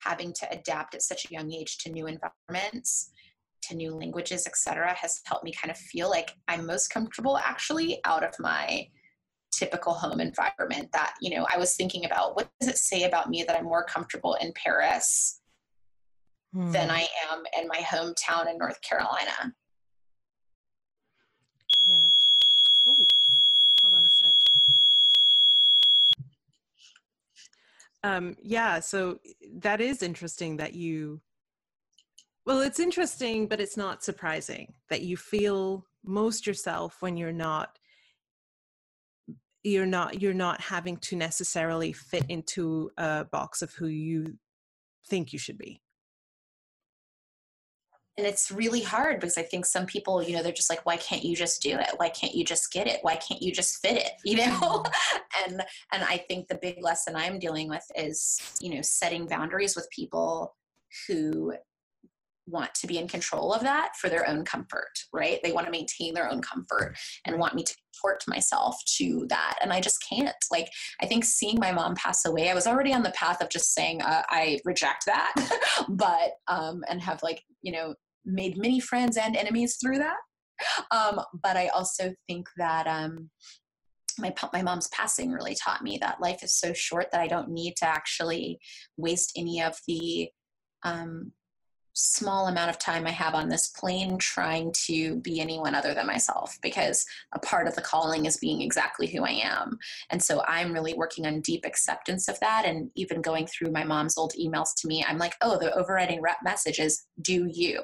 having 0.00 0.32
to 0.34 0.52
adapt 0.52 0.94
at 0.94 1.02
such 1.02 1.26
a 1.26 1.32
young 1.32 1.52
age 1.52 1.78
to 1.78 1.90
new 1.90 2.06
environments 2.06 3.10
to 3.62 3.74
new 3.74 3.94
languages 3.94 4.46
etc 4.46 4.94
has 4.94 5.20
helped 5.26 5.44
me 5.44 5.52
kind 5.52 5.70
of 5.70 5.76
feel 5.76 6.08
like 6.08 6.32
i'm 6.48 6.66
most 6.66 6.88
comfortable 6.88 7.38
actually 7.38 8.00
out 8.04 8.24
of 8.24 8.34
my 8.38 8.86
typical 9.52 9.92
home 9.92 10.20
environment 10.20 10.88
that 10.92 11.14
you 11.20 11.34
know 11.34 11.46
i 11.52 11.58
was 11.58 11.74
thinking 11.74 12.04
about 12.04 12.36
what 12.36 12.48
does 12.60 12.70
it 12.70 12.78
say 12.78 13.04
about 13.04 13.28
me 13.28 13.42
that 13.42 13.56
i'm 13.56 13.64
more 13.64 13.84
comfortable 13.84 14.34
in 14.40 14.52
paris 14.54 15.40
hmm. 16.54 16.70
than 16.70 16.90
i 16.90 17.06
am 17.30 17.42
in 17.60 17.68
my 17.68 17.78
hometown 17.78 18.50
in 18.50 18.56
north 18.56 18.80
carolina 18.82 19.52
yeah 21.86 21.96
Ooh. 22.88 23.06
hold 23.82 23.94
on 23.94 24.04
a 24.04 24.08
sec 24.08 24.34
um, 28.02 28.36
yeah 28.42 28.80
so 28.80 29.18
that 29.58 29.80
is 29.80 30.02
interesting 30.02 30.56
that 30.56 30.74
you 30.74 31.20
well 32.46 32.60
it's 32.60 32.80
interesting 32.80 33.46
but 33.46 33.60
it's 33.60 33.76
not 33.76 34.02
surprising 34.02 34.72
that 34.88 35.02
you 35.02 35.16
feel 35.16 35.84
most 36.04 36.46
yourself 36.46 36.96
when 37.00 37.16
you're 37.16 37.32
not 37.32 37.78
you're 39.62 39.86
not 39.86 40.22
you're 40.22 40.32
not 40.32 40.60
having 40.60 40.96
to 40.96 41.16
necessarily 41.16 41.92
fit 41.92 42.24
into 42.28 42.90
a 42.96 43.26
box 43.26 43.60
of 43.60 43.72
who 43.74 43.86
you 43.86 44.38
think 45.08 45.32
you 45.32 45.38
should 45.38 45.58
be 45.58 45.82
and 48.16 48.26
it's 48.26 48.50
really 48.50 48.82
hard 48.82 49.20
because 49.20 49.38
i 49.38 49.42
think 49.42 49.64
some 49.64 49.86
people 49.86 50.22
you 50.22 50.34
know 50.34 50.42
they're 50.42 50.52
just 50.52 50.70
like 50.70 50.84
why 50.84 50.96
can't 50.96 51.24
you 51.24 51.36
just 51.36 51.62
do 51.62 51.78
it? 51.78 51.90
Why 51.96 52.08
can't 52.08 52.34
you 52.34 52.44
just 52.44 52.72
get 52.72 52.86
it? 52.86 52.98
Why 53.02 53.16
can't 53.16 53.42
you 53.42 53.52
just 53.52 53.80
fit 53.80 53.96
it? 53.96 54.12
You 54.24 54.36
know? 54.36 54.44
Mm-hmm. 54.44 55.52
and 55.52 55.62
and 55.92 56.04
i 56.04 56.16
think 56.16 56.48
the 56.48 56.58
big 56.60 56.82
lesson 56.82 57.16
i'm 57.16 57.38
dealing 57.38 57.68
with 57.68 57.84
is 57.96 58.40
you 58.60 58.74
know 58.74 58.82
setting 58.82 59.26
boundaries 59.26 59.74
with 59.76 59.88
people 59.90 60.54
who 61.06 61.54
want 62.46 62.74
to 62.74 62.86
be 62.86 62.98
in 62.98 63.08
control 63.08 63.52
of 63.52 63.62
that 63.62 63.92
for 63.96 64.08
their 64.08 64.28
own 64.28 64.44
comfort, 64.44 64.90
right? 65.12 65.38
They 65.42 65.52
want 65.52 65.66
to 65.66 65.70
maintain 65.70 66.14
their 66.14 66.30
own 66.30 66.40
comfort 66.42 66.96
and 67.26 67.38
want 67.38 67.54
me 67.54 67.62
to 67.62 67.74
contort 67.94 68.22
myself 68.26 68.76
to 68.96 69.26
that. 69.28 69.58
And 69.62 69.72
I 69.72 69.80
just 69.80 70.04
can't. 70.08 70.34
Like, 70.50 70.68
I 71.00 71.06
think 71.06 71.24
seeing 71.24 71.58
my 71.58 71.72
mom 71.72 71.94
pass 71.94 72.24
away, 72.24 72.50
I 72.50 72.54
was 72.54 72.66
already 72.66 72.92
on 72.92 73.02
the 73.02 73.10
path 73.10 73.42
of 73.42 73.50
just 73.50 73.74
saying, 73.74 74.02
uh, 74.02 74.22
I 74.28 74.58
reject 74.64 75.06
that, 75.06 75.34
but, 75.88 76.32
um, 76.48 76.82
and 76.88 77.00
have 77.00 77.22
like, 77.22 77.42
you 77.62 77.72
know, 77.72 77.94
made 78.24 78.58
many 78.58 78.80
friends 78.80 79.16
and 79.16 79.36
enemies 79.36 79.78
through 79.80 79.98
that. 79.98 80.16
Um, 80.90 81.20
but 81.42 81.56
I 81.56 81.68
also 81.68 82.12
think 82.28 82.48
that, 82.56 82.86
um, 82.86 83.30
my 84.18 84.34
my 84.52 84.60
mom's 84.60 84.88
passing 84.88 85.30
really 85.30 85.54
taught 85.54 85.82
me 85.82 85.96
that 86.00 86.20
life 86.20 86.42
is 86.42 86.54
so 86.54 86.72
short 86.72 87.10
that 87.10 87.20
I 87.20 87.26
don't 87.26 87.48
need 87.48 87.76
to 87.76 87.86
actually 87.86 88.58
waste 88.96 89.32
any 89.36 89.62
of 89.62 89.76
the 89.86 90.28
um, 90.82 91.32
small 91.94 92.46
amount 92.46 92.70
of 92.70 92.78
time 92.78 93.06
I 93.06 93.10
have 93.10 93.34
on 93.34 93.48
this 93.48 93.68
plane 93.68 94.18
trying 94.18 94.72
to 94.86 95.16
be 95.16 95.40
anyone 95.40 95.74
other 95.74 95.94
than 95.94 96.06
myself 96.06 96.58
because 96.62 97.04
a 97.34 97.38
part 97.38 97.66
of 97.66 97.74
the 97.74 97.82
calling 97.82 98.26
is 98.26 98.36
being 98.36 98.62
exactly 98.62 99.06
who 99.06 99.24
I 99.24 99.40
am. 99.42 99.78
And 100.10 100.22
so 100.22 100.42
I'm 100.46 100.72
really 100.72 100.94
working 100.94 101.26
on 101.26 101.40
deep 101.40 101.64
acceptance 101.64 102.28
of 102.28 102.38
that. 102.40 102.64
And 102.64 102.90
even 102.94 103.20
going 103.20 103.46
through 103.46 103.72
my 103.72 103.84
mom's 103.84 104.16
old 104.16 104.32
emails 104.40 104.74
to 104.78 104.88
me, 104.88 105.04
I'm 105.06 105.18
like, 105.18 105.34
oh, 105.40 105.58
the 105.58 105.76
overriding 105.76 106.22
message 106.42 106.78
is 106.78 107.04
do 107.22 107.48
you, 107.52 107.82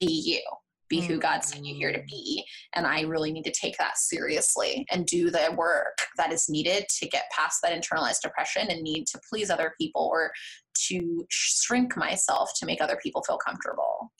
be 0.00 0.06
you 0.06 0.40
be 0.94 1.06
who 1.06 1.18
God 1.18 1.44
sent 1.44 1.64
you 1.64 1.74
here 1.74 1.92
to 1.92 2.02
be. 2.06 2.44
And 2.74 2.86
I 2.86 3.02
really 3.02 3.32
need 3.32 3.44
to 3.44 3.52
take 3.52 3.76
that 3.78 3.98
seriously 3.98 4.86
and 4.90 5.06
do 5.06 5.30
the 5.30 5.52
work 5.56 5.98
that 6.16 6.32
is 6.32 6.48
needed 6.48 6.86
to 6.98 7.08
get 7.08 7.30
past 7.30 7.60
that 7.62 7.72
internalized 7.72 8.20
depression 8.22 8.68
and 8.70 8.82
need 8.82 9.06
to 9.08 9.20
please 9.28 9.50
other 9.50 9.74
people 9.78 10.08
or 10.12 10.32
to 10.88 11.26
shrink 11.30 11.96
myself 11.96 12.50
to 12.58 12.66
make 12.66 12.80
other 12.80 12.98
people 13.02 13.22
feel 13.22 13.38
comfortable. 13.38 14.12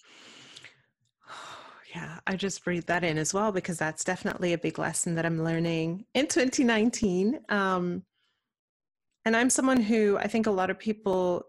Yeah, 1.95 2.19
I 2.27 2.35
just 2.35 2.65
breathe 2.65 2.87
that 2.87 3.05
in 3.05 3.19
as 3.19 3.33
well 3.33 3.53
because 3.53 3.79
that's 3.79 4.03
definitely 4.03 4.53
a 4.53 4.59
big 4.59 4.81
lesson 4.81 5.15
that 5.15 5.25
I'm 5.25 5.45
learning 5.45 6.07
in 6.13 6.27
2019. 6.27 7.39
Um, 7.51 8.03
and 9.25 9.37
I'm 9.37 9.49
someone 9.49 9.81
who 9.81 10.19
I 10.19 10.27
think 10.27 10.49
a 10.49 10.51
lot 10.51 10.71
of 10.71 10.79
people 10.81 11.45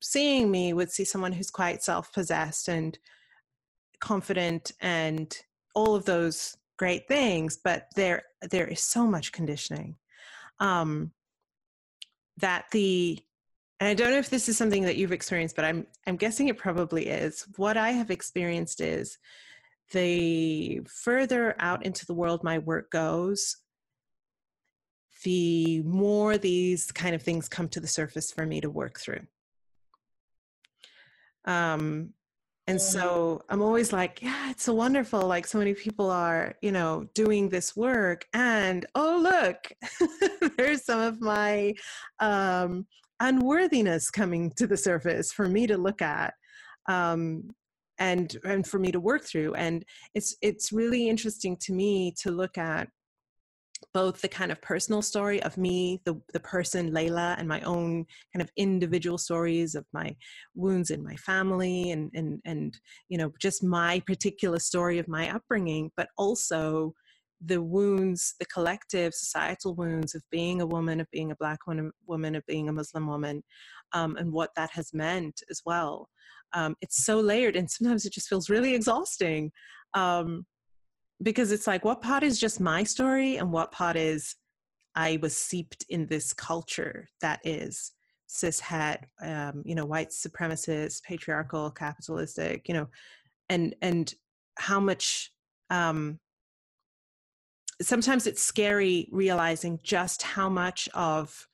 seeing 0.00 0.50
me 0.50 0.72
would 0.72 0.90
see 0.90 1.04
someone 1.04 1.32
who's 1.32 1.50
quite 1.50 1.82
self 1.82 2.10
possessed 2.14 2.68
and 2.68 2.98
confident 4.04 4.70
and 4.82 5.38
all 5.74 5.94
of 5.94 6.04
those 6.04 6.54
great 6.76 7.08
things 7.08 7.56
but 7.64 7.86
there 7.96 8.22
there 8.50 8.66
is 8.66 8.80
so 8.80 9.06
much 9.06 9.32
conditioning 9.32 9.96
um 10.60 11.10
that 12.36 12.66
the 12.72 13.18
and 13.80 13.88
i 13.88 13.94
don't 13.94 14.10
know 14.10 14.18
if 14.18 14.28
this 14.28 14.46
is 14.46 14.58
something 14.58 14.82
that 14.82 14.96
you've 14.96 15.10
experienced 15.10 15.56
but 15.56 15.64
i'm 15.64 15.86
i'm 16.06 16.16
guessing 16.16 16.48
it 16.48 16.58
probably 16.58 17.06
is. 17.06 17.46
What 17.56 17.78
i 17.78 17.92
have 17.92 18.10
experienced 18.10 18.82
is 18.82 19.16
the 19.92 20.82
further 20.86 21.54
out 21.58 21.86
into 21.86 22.04
the 22.04 22.14
world 22.14 22.44
my 22.44 22.58
work 22.58 22.90
goes 22.90 23.56
the 25.22 25.80
more 25.80 26.36
these 26.36 26.92
kind 26.92 27.14
of 27.14 27.22
things 27.22 27.48
come 27.48 27.68
to 27.70 27.80
the 27.80 27.86
surface 27.86 28.30
for 28.30 28.44
me 28.44 28.60
to 28.60 28.68
work 28.68 29.00
through. 29.00 29.26
Um 31.46 32.12
and 32.66 32.80
so 32.80 33.42
i'm 33.50 33.60
always 33.60 33.92
like 33.92 34.22
yeah 34.22 34.50
it's 34.50 34.64
so 34.64 34.72
wonderful 34.72 35.20
like 35.20 35.46
so 35.46 35.58
many 35.58 35.74
people 35.74 36.10
are 36.10 36.54
you 36.62 36.72
know 36.72 37.04
doing 37.14 37.48
this 37.48 37.76
work. 37.76 38.26
And 38.32 38.86
oh 38.94 39.18
look 39.20 39.72
there's 40.56 40.84
some 40.84 41.00
of 41.00 41.20
my 41.20 41.74
um 42.20 42.86
unworthiness 43.20 44.10
coming 44.10 44.50
to 44.56 44.66
the 44.66 44.76
surface 44.76 45.32
for 45.32 45.48
me 45.48 45.66
to 45.66 45.76
look 45.76 46.02
at 46.02 46.34
um 46.88 47.50
and 47.98 48.36
and 48.44 48.66
for 48.66 48.78
me 48.78 48.90
to 48.92 49.00
work 49.00 49.24
through. 49.24 49.54
And 49.54 49.84
it's 50.14 50.36
it's 50.42 50.72
really 50.72 51.08
interesting 51.08 51.56
to 51.62 51.72
me 51.72 52.14
to 52.22 52.30
look 52.30 52.58
at 52.58 52.88
both 53.92 54.20
the 54.20 54.28
kind 54.28 54.50
of 54.50 54.60
personal 54.62 55.02
story 55.02 55.42
of 55.42 55.56
me, 55.56 56.00
the, 56.04 56.20
the 56.32 56.40
person, 56.40 56.92
Layla, 56.92 57.36
and 57.38 57.48
my 57.48 57.60
own 57.62 58.06
kind 58.32 58.42
of 58.42 58.50
individual 58.56 59.18
stories 59.18 59.74
of 59.74 59.84
my 59.92 60.14
wounds 60.54 60.90
in 60.90 61.02
my 61.02 61.16
family 61.16 61.90
and, 61.90 62.10
and, 62.14 62.40
and, 62.44 62.78
you 63.08 63.18
know, 63.18 63.32
just 63.40 63.62
my 63.62 64.00
particular 64.06 64.58
story 64.58 64.98
of 64.98 65.08
my 65.08 65.34
upbringing, 65.34 65.90
but 65.96 66.08
also 66.16 66.94
the 67.44 67.60
wounds, 67.60 68.34
the 68.38 68.46
collective 68.46 69.12
societal 69.12 69.74
wounds 69.74 70.14
of 70.14 70.22
being 70.30 70.60
a 70.60 70.66
woman, 70.66 71.00
of 71.00 71.10
being 71.10 71.30
a 71.30 71.36
Black 71.36 71.66
woman, 71.66 71.90
woman 72.06 72.34
of 72.34 72.44
being 72.46 72.68
a 72.68 72.72
Muslim 72.72 73.06
woman, 73.06 73.42
um, 73.92 74.16
and 74.16 74.32
what 74.32 74.50
that 74.56 74.70
has 74.70 74.94
meant 74.94 75.42
as 75.50 75.60
well. 75.66 76.08
Um, 76.54 76.76
it's 76.80 77.04
so 77.04 77.20
layered, 77.20 77.56
and 77.56 77.70
sometimes 77.70 78.06
it 78.06 78.12
just 78.12 78.28
feels 78.28 78.48
really 78.48 78.74
exhausting. 78.74 79.50
Um, 79.92 80.46
because 81.24 81.50
it's 81.50 81.66
like 81.66 81.84
what 81.84 82.02
part 82.02 82.22
is 82.22 82.38
just 82.38 82.60
my 82.60 82.84
story 82.84 83.38
and 83.38 83.50
what 83.50 83.72
part 83.72 83.96
is 83.96 84.36
I 84.94 85.18
was 85.22 85.36
seeped 85.36 85.84
in 85.88 86.06
this 86.06 86.32
culture 86.32 87.08
that 87.20 87.40
is 87.44 87.92
cishet, 88.28 88.98
um, 89.22 89.62
you 89.64 89.74
know, 89.74 89.86
white 89.86 90.10
supremacist, 90.10 91.02
patriarchal, 91.02 91.70
capitalistic, 91.70 92.68
you 92.68 92.74
know, 92.74 92.86
and 93.48 93.74
and 93.80 94.12
how 94.56 94.78
much 94.78 95.32
um, 95.70 96.20
sometimes 97.82 98.26
it's 98.26 98.42
scary 98.42 99.08
realizing 99.10 99.80
just 99.82 100.22
how 100.22 100.48
much 100.48 100.88
of 100.94 101.48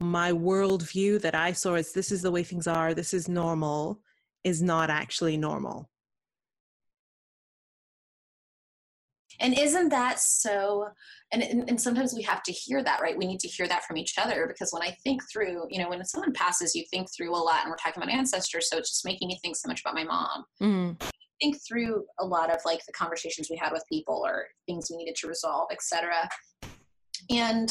my 0.00 0.32
worldview 0.32 1.20
that 1.22 1.34
I 1.34 1.52
saw 1.52 1.74
as 1.74 1.92
this 1.92 2.10
is 2.12 2.20
the 2.20 2.30
way 2.30 2.42
things 2.42 2.66
are, 2.66 2.92
this 2.92 3.14
is 3.14 3.28
normal, 3.28 4.00
is 4.42 4.60
not 4.60 4.90
actually 4.90 5.36
normal. 5.36 5.88
And 9.44 9.56
isn't 9.58 9.90
that 9.90 10.20
so? 10.20 10.88
And, 11.30 11.42
and, 11.42 11.68
and 11.68 11.78
sometimes 11.78 12.14
we 12.14 12.22
have 12.22 12.42
to 12.44 12.52
hear 12.52 12.82
that, 12.82 13.02
right? 13.02 13.16
We 13.16 13.26
need 13.26 13.40
to 13.40 13.48
hear 13.48 13.68
that 13.68 13.84
from 13.84 13.98
each 13.98 14.14
other 14.16 14.46
because 14.48 14.72
when 14.72 14.82
I 14.82 14.96
think 15.04 15.20
through, 15.30 15.66
you 15.68 15.82
know, 15.82 15.90
when 15.90 16.02
someone 16.06 16.32
passes, 16.32 16.74
you 16.74 16.82
think 16.90 17.08
through 17.14 17.30
a 17.30 17.36
lot, 17.36 17.60
and 17.60 17.70
we're 17.70 17.76
talking 17.76 18.02
about 18.02 18.10
ancestors, 18.10 18.70
so 18.70 18.78
it's 18.78 18.88
just 18.88 19.04
making 19.04 19.28
me 19.28 19.38
think 19.42 19.56
so 19.56 19.68
much 19.68 19.82
about 19.82 19.94
my 19.94 20.04
mom. 20.04 20.44
Mm. 20.62 21.02
Think 21.42 21.58
through 21.68 22.06
a 22.18 22.24
lot 22.24 22.50
of 22.50 22.60
like 22.64 22.86
the 22.86 22.92
conversations 22.94 23.50
we 23.50 23.56
had 23.56 23.70
with 23.70 23.84
people 23.86 24.22
or 24.24 24.46
things 24.66 24.86
we 24.90 24.96
needed 24.96 25.14
to 25.16 25.28
resolve, 25.28 25.68
etc. 25.70 26.26
And 27.28 27.70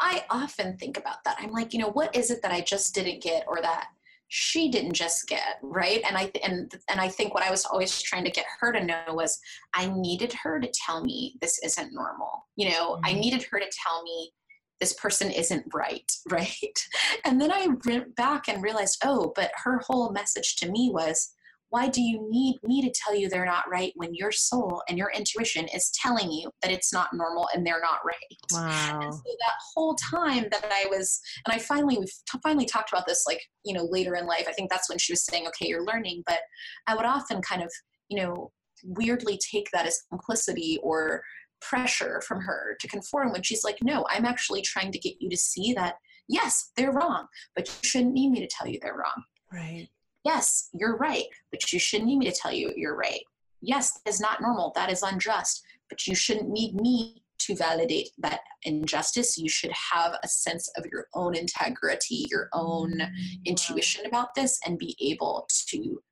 I 0.00 0.24
often 0.30 0.78
think 0.78 0.96
about 0.96 1.22
that. 1.26 1.36
I'm 1.38 1.52
like, 1.52 1.74
you 1.74 1.80
know, 1.80 1.90
what 1.90 2.16
is 2.16 2.30
it 2.30 2.40
that 2.40 2.52
I 2.52 2.62
just 2.62 2.94
didn't 2.94 3.22
get 3.22 3.44
or 3.46 3.60
that 3.60 3.88
she 4.28 4.70
didn't 4.70 4.92
just 4.92 5.26
get 5.26 5.58
right? 5.62 6.02
And 6.06 6.16
i 6.16 6.30
and 6.44 6.72
and 6.90 7.00
i 7.00 7.08
think 7.08 7.34
what 7.34 7.42
i 7.42 7.50
was 7.50 7.64
always 7.64 8.00
trying 8.00 8.24
to 8.24 8.30
get 8.30 8.44
her 8.60 8.72
to 8.72 8.84
know 8.84 9.02
was 9.08 9.38
i 9.74 9.86
needed 9.86 10.32
her 10.42 10.60
to 10.60 10.70
tell 10.86 11.02
me 11.02 11.36
this 11.40 11.58
isn't 11.64 11.94
normal 11.94 12.46
you 12.56 12.68
know? 12.68 12.92
Mm-hmm. 12.92 13.06
i 13.06 13.12
needed 13.12 13.42
her 13.50 13.58
to 13.58 13.70
tell 13.84 14.02
me 14.02 14.32
this 14.80 14.92
person 14.92 15.30
isn't 15.30 15.64
right 15.74 16.10
right? 16.30 16.78
And 17.24 17.40
then 17.40 17.50
i 17.50 17.68
went 17.86 18.14
back 18.16 18.48
and 18.48 18.62
realized 18.62 18.98
oh 19.04 19.32
but 19.34 19.50
her 19.64 19.80
whole 19.86 20.12
message 20.12 20.56
to 20.56 20.70
me 20.70 20.90
was 20.92 21.32
why 21.70 21.88
do 21.88 22.00
you 22.00 22.26
need 22.30 22.58
me 22.62 22.82
to 22.82 22.92
tell 22.94 23.14
you 23.14 23.28
they're 23.28 23.44
not 23.44 23.70
right 23.70 23.92
when 23.96 24.14
your 24.14 24.32
soul 24.32 24.82
and 24.88 24.96
your 24.96 25.10
intuition 25.14 25.66
is 25.68 25.90
telling 25.90 26.30
you 26.30 26.50
that 26.62 26.70
it's 26.70 26.92
not 26.92 27.10
normal 27.12 27.48
and 27.54 27.66
they're 27.66 27.80
not 27.80 28.00
right? 28.04 28.14
Wow. 28.52 29.00
And 29.02 29.12
so 29.12 29.20
that 29.24 29.54
whole 29.74 29.94
time 29.96 30.46
that 30.50 30.64
I 30.64 30.86
was, 30.88 31.20
and 31.46 31.54
I 31.54 31.58
finally, 31.58 31.98
we 31.98 32.06
finally 32.42 32.64
talked 32.64 32.90
about 32.90 33.06
this 33.06 33.24
like, 33.26 33.42
you 33.64 33.74
know, 33.74 33.84
later 33.84 34.14
in 34.14 34.26
life. 34.26 34.46
I 34.48 34.52
think 34.52 34.70
that's 34.70 34.88
when 34.88 34.98
she 34.98 35.12
was 35.12 35.24
saying, 35.24 35.46
okay, 35.48 35.66
you're 35.68 35.84
learning. 35.84 36.22
But 36.26 36.40
I 36.86 36.94
would 36.94 37.04
often 37.04 37.42
kind 37.42 37.62
of, 37.62 37.70
you 38.08 38.22
know, 38.22 38.50
weirdly 38.84 39.38
take 39.52 39.68
that 39.72 39.86
as 39.86 40.00
complicity 40.08 40.78
or 40.82 41.22
pressure 41.60 42.22
from 42.26 42.40
her 42.40 42.76
to 42.80 42.88
conform 42.88 43.32
when 43.32 43.42
she's 43.42 43.64
like, 43.64 43.78
no, 43.82 44.06
I'm 44.08 44.24
actually 44.24 44.62
trying 44.62 44.92
to 44.92 44.98
get 44.98 45.14
you 45.20 45.28
to 45.28 45.36
see 45.36 45.74
that, 45.74 45.96
yes, 46.28 46.70
they're 46.76 46.92
wrong, 46.92 47.26
but 47.54 47.66
you 47.66 47.74
shouldn't 47.82 48.14
need 48.14 48.30
me 48.30 48.40
to 48.40 48.46
tell 48.46 48.68
you 48.68 48.78
they're 48.80 48.94
wrong. 48.94 49.24
Right 49.52 49.88
yes, 50.28 50.68
you're 50.74 50.98
right, 50.98 51.24
but 51.50 51.72
you 51.72 51.78
shouldn't 51.78 52.08
need 52.08 52.18
me 52.18 52.30
to 52.30 52.38
tell 52.38 52.52
you 52.52 52.70
you're 52.76 52.96
right. 52.96 53.22
Yes, 53.62 53.92
that 53.92 54.10
is 54.10 54.20
not 54.20 54.42
normal. 54.42 54.72
That 54.74 54.92
is 54.92 55.02
unjust, 55.02 55.62
but 55.88 56.06
you 56.06 56.14
shouldn't 56.14 56.50
need 56.50 56.74
me 56.74 57.22
to 57.38 57.56
validate 57.56 58.10
that 58.18 58.40
injustice. 58.64 59.38
You 59.38 59.48
should 59.48 59.72
have 59.72 60.12
a 60.22 60.28
sense 60.28 60.70
of 60.76 60.84
your 60.92 61.06
own 61.14 61.34
integrity, 61.34 62.26
your 62.28 62.50
own 62.52 62.98
mm-hmm. 62.98 63.42
intuition 63.46 64.04
about 64.04 64.34
this, 64.34 64.60
and 64.66 64.78
be 64.78 64.94
able 65.00 65.48
to 65.70 66.02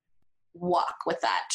walk 0.54 0.96
with 1.04 1.20
that 1.20 1.48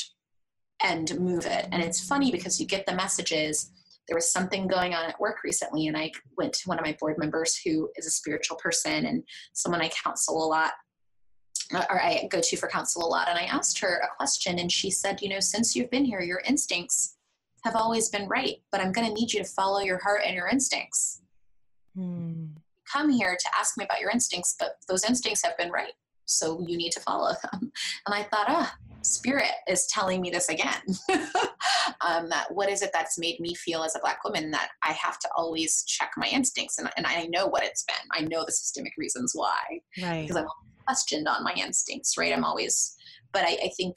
and 0.83 1.19
move 1.19 1.47
it. 1.47 1.67
And 1.71 1.81
it's 1.81 2.07
funny 2.07 2.31
because 2.31 2.59
you 2.59 2.67
get 2.67 2.85
the 2.85 2.93
messages. 2.93 3.71
There 4.07 4.17
was 4.17 4.31
something 4.31 4.67
going 4.67 4.93
on 4.93 5.09
at 5.09 5.19
work 5.19 5.37
recently, 5.43 5.87
and 5.87 5.97
I 5.97 6.11
went 6.37 6.53
to 6.53 6.69
one 6.69 6.77
of 6.77 6.85
my 6.85 6.95
board 6.99 7.17
members 7.17 7.59
who 7.65 7.89
is 7.95 8.05
a 8.05 8.11
spiritual 8.11 8.57
person 8.57 9.05
and 9.07 9.23
someone 9.53 9.81
I 9.81 9.89
counsel 9.89 10.45
a 10.45 10.47
lot 10.47 10.73
or 11.73 12.01
I 12.01 12.27
go 12.29 12.41
to 12.41 12.57
for 12.57 12.67
counsel 12.67 13.05
a 13.05 13.07
lot. 13.07 13.29
And 13.29 13.37
I 13.37 13.43
asked 13.43 13.79
her 13.79 14.01
a 14.03 14.15
question, 14.15 14.59
and 14.59 14.71
she 14.71 14.91
said, 14.91 15.21
You 15.21 15.29
know, 15.29 15.39
since 15.39 15.75
you've 15.75 15.91
been 15.91 16.05
here, 16.05 16.21
your 16.21 16.41
instincts 16.47 17.17
have 17.63 17.75
always 17.75 18.09
been 18.09 18.27
right, 18.27 18.57
but 18.71 18.81
I'm 18.81 18.91
going 18.91 19.07
to 19.07 19.13
need 19.13 19.31
you 19.31 19.43
to 19.43 19.49
follow 19.49 19.79
your 19.79 19.99
heart 19.99 20.21
and 20.25 20.35
your 20.35 20.47
instincts. 20.47 21.21
Hmm. 21.95 22.47
Come 22.91 23.09
here 23.09 23.37
to 23.39 23.49
ask 23.57 23.77
me 23.77 23.85
about 23.85 24.01
your 24.01 24.09
instincts, 24.09 24.55
but 24.59 24.77
those 24.87 25.05
instincts 25.05 25.43
have 25.43 25.57
been 25.57 25.71
right. 25.71 25.93
So 26.25 26.63
you 26.67 26.77
need 26.77 26.91
to 26.91 26.99
follow 26.99 27.33
them. 27.43 27.71
And 28.07 28.15
I 28.15 28.23
thought, 28.23 28.45
ah, 28.47 28.75
spirit 29.03 29.51
is 29.67 29.85
telling 29.87 30.21
me 30.21 30.29
this 30.29 30.49
again. 30.49 30.81
um, 32.01 32.29
that 32.29 32.47
what 32.49 32.69
is 32.69 32.81
it 32.81 32.91
that's 32.93 33.19
made 33.19 33.39
me 33.39 33.53
feel 33.53 33.83
as 33.83 33.95
a 33.95 33.99
black 33.99 34.23
woman 34.23 34.49
that 34.51 34.69
I 34.83 34.93
have 34.93 35.19
to 35.19 35.29
always 35.35 35.83
check 35.85 36.11
my 36.17 36.27
instincts, 36.27 36.79
and, 36.79 36.89
and 36.97 37.05
I 37.05 37.27
know 37.27 37.47
what 37.47 37.63
it's 37.63 37.83
been. 37.83 37.95
I 38.11 38.21
know 38.21 38.43
the 38.43 38.51
systemic 38.51 38.93
reasons 38.97 39.33
why. 39.35 39.59
Right. 40.01 40.21
Because 40.21 40.37
I'm 40.37 40.47
questioned 40.85 41.27
on 41.27 41.43
my 41.43 41.53
instincts, 41.53 42.17
right? 42.17 42.33
I'm 42.33 42.43
always, 42.43 42.95
but 43.31 43.43
I, 43.43 43.57
I 43.63 43.71
think 43.77 43.95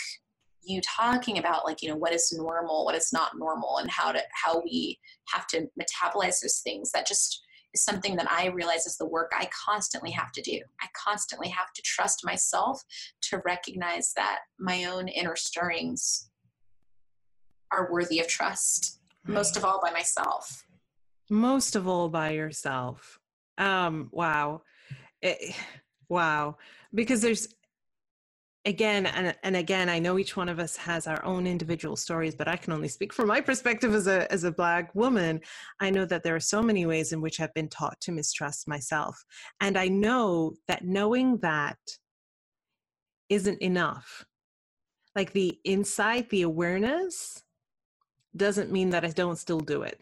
you 0.67 0.81
talking 0.81 1.39
about 1.39 1.65
like 1.65 1.83
you 1.83 1.89
know 1.89 1.97
what 1.97 2.13
is 2.13 2.33
normal 2.33 2.85
what 2.85 2.95
is 2.95 3.13
not 3.13 3.37
normal 3.37 3.79
and 3.79 3.91
how 3.91 4.11
to 4.11 4.21
how 4.33 4.63
we 4.65 4.99
have 5.29 5.47
to 5.47 5.69
metabolize 5.79 6.41
those 6.41 6.61
things 6.65 6.91
that 6.93 7.07
just 7.07 7.43
is 7.75 7.85
something 7.85 8.17
that 8.17 8.31
i 8.31 8.47
realize 8.47 8.87
is 8.87 8.97
the 8.97 9.07
work 9.07 9.31
i 9.39 9.49
constantly 9.67 10.11
have 10.11 10.33
to 10.33 10.43
do. 10.43 10.59
I 10.81 10.87
constantly 10.97 11.49
have 11.49 11.73
to 11.75 11.83
trust 11.83 12.25
myself 12.25 12.83
to 13.23 13.43
recognize 13.45 14.13
that 14.17 14.39
my 14.59 14.85
own 14.85 15.09
inner 15.09 15.37
stirrings 15.37 16.31
are 17.71 17.91
worthy 17.93 18.21
of 18.21 18.29
trust 18.29 19.01
most 19.27 19.57
of 19.57 19.65
all 19.65 19.81
by 19.83 19.91
myself. 19.91 20.67
Most 21.31 21.77
of 21.77 21.89
all 21.89 22.09
by 22.09 22.31
yourself. 22.31 23.19
Um 23.59 24.09
wow. 24.13 24.63
It, 25.23 25.55
wow. 26.15 26.57
Because 26.95 27.21
there's 27.21 27.49
again 28.67 29.05
and, 29.07 29.35
and 29.43 29.57
again 29.57 29.89
i 29.91 29.99
know 29.99 30.19
each 30.19 30.37
one 30.37 30.49
of 30.49 30.59
us 30.59 30.75
has 30.77 31.07
our 31.07 31.23
own 31.23 31.47
individual 31.47 31.97
stories 31.97 32.35
but 32.35 32.49
i 32.49 32.57
can 32.57 32.73
only 32.73 32.89
speak 32.89 33.13
from 33.13 33.29
my 33.29 33.41
perspective 33.41 33.93
as 33.95 34.07
a 34.07 34.31
as 34.33 34.45
a 34.45 34.51
black 34.51 34.95
woman. 34.95 35.41
I 35.81 35.91
know 35.91 36.07
that 36.07 36.23
there 36.23 36.35
are 36.35 36.41
so 36.41 36.63
many 36.63 36.87
ways 36.87 37.13
in 37.13 37.21
which 37.21 37.41
i've 37.41 37.53
been 37.53 37.69
taught 37.69 38.01
to 38.03 38.13
mistrust 38.13 38.67
myself. 38.67 39.23
And 39.61 39.77
i 39.77 39.89
know 39.89 40.55
that 40.69 40.85
knowing 40.85 41.39
that 41.39 41.79
isn't 43.29 43.61
enough. 43.61 44.25
Like 45.15 45.33
the 45.33 45.59
insight 45.65 46.31
the 46.31 46.43
awareness 46.43 47.43
doesn't 48.35 48.73
mean 48.73 48.91
that 48.91 49.05
i 49.05 49.11
don't 49.11 49.39
still 49.39 49.61
do 49.61 49.83
it. 49.83 50.01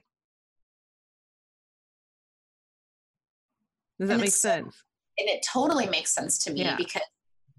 Does 3.98 4.08
that 4.08 4.20
make 4.20 4.28
uh, 4.28 4.48
sense 4.48 4.84
and 5.18 5.28
it 5.28 5.44
totally 5.50 5.86
makes 5.86 6.14
sense 6.14 6.38
to 6.44 6.52
me 6.52 6.62
yeah. 6.62 6.76
because 6.76 7.02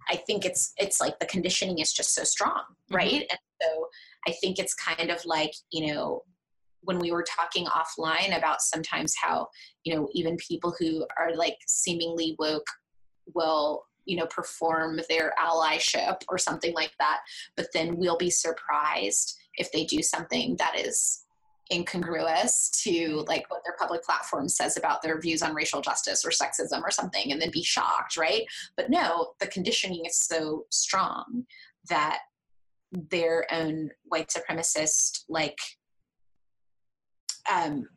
I 0.09 0.15
think 0.15 0.45
it's 0.45 0.73
it's 0.77 0.99
like 0.99 1.19
the 1.19 1.25
conditioning 1.25 1.79
is 1.79 1.93
just 1.93 2.13
so 2.13 2.23
strong, 2.23 2.51
mm-hmm. 2.51 2.95
right? 2.95 3.11
Mm-hmm. 3.11 3.31
And 3.31 3.39
so 3.61 3.87
I 4.27 4.31
think 4.31 4.59
it's 4.59 4.73
kind 4.73 5.09
of 5.09 5.23
like, 5.25 5.53
you 5.71 5.93
know, 5.93 6.23
when 6.81 6.99
we 6.99 7.11
were 7.11 7.23
talking 7.23 7.65
offline 7.67 8.37
about 8.37 8.61
sometimes 8.61 9.15
how, 9.21 9.47
you 9.83 9.95
know, 9.95 10.09
even 10.13 10.35
people 10.37 10.75
who 10.77 11.05
are 11.17 11.35
like 11.35 11.57
seemingly 11.67 12.35
woke 12.39 12.67
will, 13.33 13.85
you 14.05 14.17
know, 14.17 14.25
perform 14.25 14.99
their 15.09 15.33
allyship 15.39 16.17
or 16.27 16.37
something 16.37 16.73
like 16.73 16.91
that, 16.99 17.21
but 17.55 17.67
then 17.73 17.95
we'll 17.97 18.17
be 18.17 18.29
surprised 18.29 19.37
if 19.55 19.71
they 19.71 19.85
do 19.85 20.01
something 20.01 20.57
that 20.57 20.77
is 20.77 21.23
incongruous 21.71 22.69
to 22.83 23.23
like 23.27 23.49
what 23.49 23.63
their 23.63 23.75
public 23.79 24.03
platform 24.03 24.49
says 24.49 24.77
about 24.77 25.01
their 25.01 25.19
views 25.19 25.41
on 25.41 25.55
racial 25.55 25.81
justice 25.81 26.25
or 26.25 26.29
sexism 26.29 26.81
or 26.83 26.91
something 26.91 27.31
and 27.31 27.41
then 27.41 27.51
be 27.51 27.63
shocked 27.63 28.17
right? 28.17 28.43
But 28.75 28.89
no 28.89 29.33
the 29.39 29.47
conditioning 29.47 30.05
is 30.05 30.17
so 30.17 30.65
strong 30.69 31.45
that 31.89 32.19
their 32.91 33.45
own 33.51 33.89
white 34.03 34.29
supremacist 34.29 35.23
like 35.29 35.57
um, 37.51 37.87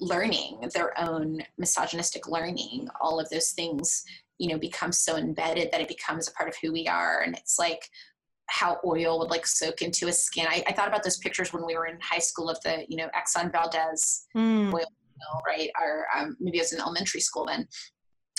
learning 0.00 0.70
their 0.72 0.98
own 0.98 1.42
misogynistic 1.58 2.26
learning 2.28 2.88
all 3.00 3.20
of 3.20 3.28
those 3.28 3.50
things 3.50 4.04
you 4.42 4.48
know 4.48 4.58
become 4.58 4.90
so 4.90 5.16
embedded 5.16 5.70
that 5.70 5.80
it 5.80 5.86
becomes 5.86 6.26
a 6.26 6.32
part 6.32 6.48
of 6.48 6.56
who 6.60 6.72
we 6.72 6.88
are. 6.88 7.20
And 7.20 7.36
it's 7.36 7.60
like 7.60 7.88
how 8.48 8.78
oil 8.84 9.18
would 9.18 9.30
like 9.30 9.46
soak 9.46 9.82
into 9.82 10.08
a 10.08 10.12
skin. 10.12 10.46
I, 10.48 10.62
I, 10.66 10.72
thought 10.72 10.88
about 10.88 11.02
those 11.02 11.16
pictures 11.18 11.52
when 11.52 11.64
we 11.64 11.74
were 11.74 11.86
in 11.86 11.98
high 12.02 12.18
school 12.18 12.50
of 12.50 12.60
the, 12.62 12.84
you 12.88 12.96
know, 12.96 13.08
Exxon 13.16 13.50
Valdez 13.50 14.26
mm. 14.36 14.72
oil 14.74 14.84
right? 15.46 15.70
Or 15.80 16.06
um, 16.16 16.36
maybe 16.40 16.58
it 16.58 16.62
was 16.62 16.72
in 16.72 16.80
elementary 16.80 17.20
school 17.20 17.46
then. 17.46 17.66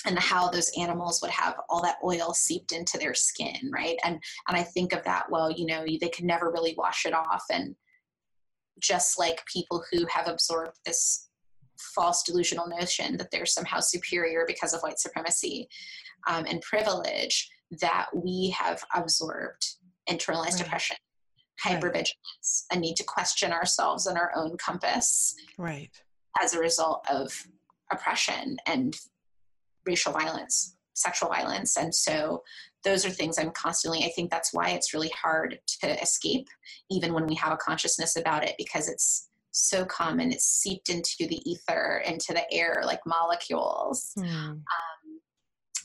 And 0.06 0.20
how 0.20 0.50
those 0.50 0.70
animals 0.78 1.22
would 1.22 1.32
have 1.32 1.56
all 1.70 1.82
that 1.82 1.96
oil 2.04 2.34
seeped 2.34 2.74
into 2.74 2.98
their 2.98 3.14
skin, 3.14 3.72
right? 3.74 3.98
And 4.04 4.22
and 4.50 4.58
I 4.58 4.64
think 4.64 4.92
of 4.92 5.02
that. 5.06 5.32
Well, 5.32 5.50
you 5.50 5.66
know, 5.66 5.86
they 5.86 6.10
could 6.10 6.26
never 6.26 6.52
really 6.52 6.76
wash 6.78 7.06
it 7.06 7.14
off, 7.14 7.46
and 7.50 7.74
just 8.82 9.18
like 9.18 9.46
people 9.46 9.82
who 9.90 10.06
have 10.08 10.28
absorbed 10.28 10.78
this 10.86 11.30
false 11.96 12.22
delusional 12.24 12.68
notion 12.68 13.16
that 13.16 13.32
they're 13.32 13.46
somehow 13.46 13.80
superior 13.80 14.44
because 14.46 14.74
of 14.74 14.82
white 14.82 15.00
supremacy 15.00 15.70
um, 16.28 16.46
and 16.50 16.62
privilege 16.62 17.50
that 17.80 18.08
we 18.14 18.54
have 18.58 18.84
absorbed 18.94 19.66
internalized 20.10 20.54
right. 20.54 20.64
depression, 20.64 20.98
hypervigilance, 21.64 22.64
right. 22.72 22.78
a 22.78 22.80
need 22.80 22.96
to 22.96 23.04
question 23.04 23.52
ourselves 23.52 24.08
and 24.08 24.18
our 24.18 24.32
own 24.36 24.58
compass. 24.58 25.36
Right. 25.58 25.92
As 26.42 26.54
a 26.54 26.60
result 26.60 27.06
of 27.10 27.32
oppression 27.92 28.58
and 28.66 28.96
racial 29.86 30.14
violence, 30.14 30.76
sexual 30.94 31.30
violence. 31.30 31.78
And 31.78 31.94
so 31.94 32.44
those 32.84 33.06
are 33.06 33.10
things 33.10 33.38
I'm 33.38 33.52
constantly, 33.52 34.04
I 34.04 34.12
think 34.16 34.30
that's 34.30 34.54
why 34.54 34.70
it's 34.70 34.94
really 34.94 35.12
hard 35.22 35.60
to 35.82 36.02
escape, 36.02 36.48
even 36.90 37.14
when 37.14 37.28
we 37.28 37.36
have 37.36 37.54
a 37.54 37.58
consciousness 37.58 38.16
about 38.16 38.44
it, 38.44 38.56
because 38.58 38.90
it's 38.90 39.30
so 39.52 39.86
common. 39.86 40.32
It's 40.32 40.46
seeped 40.46 40.90
into 40.90 41.28
the 41.28 41.40
ether, 41.50 42.04
into 42.06 42.34
the 42.34 42.52
air 42.52 42.82
like 42.86 43.00
molecules. 43.06 44.12
Mm. 44.18 44.26
Um, 44.26 44.64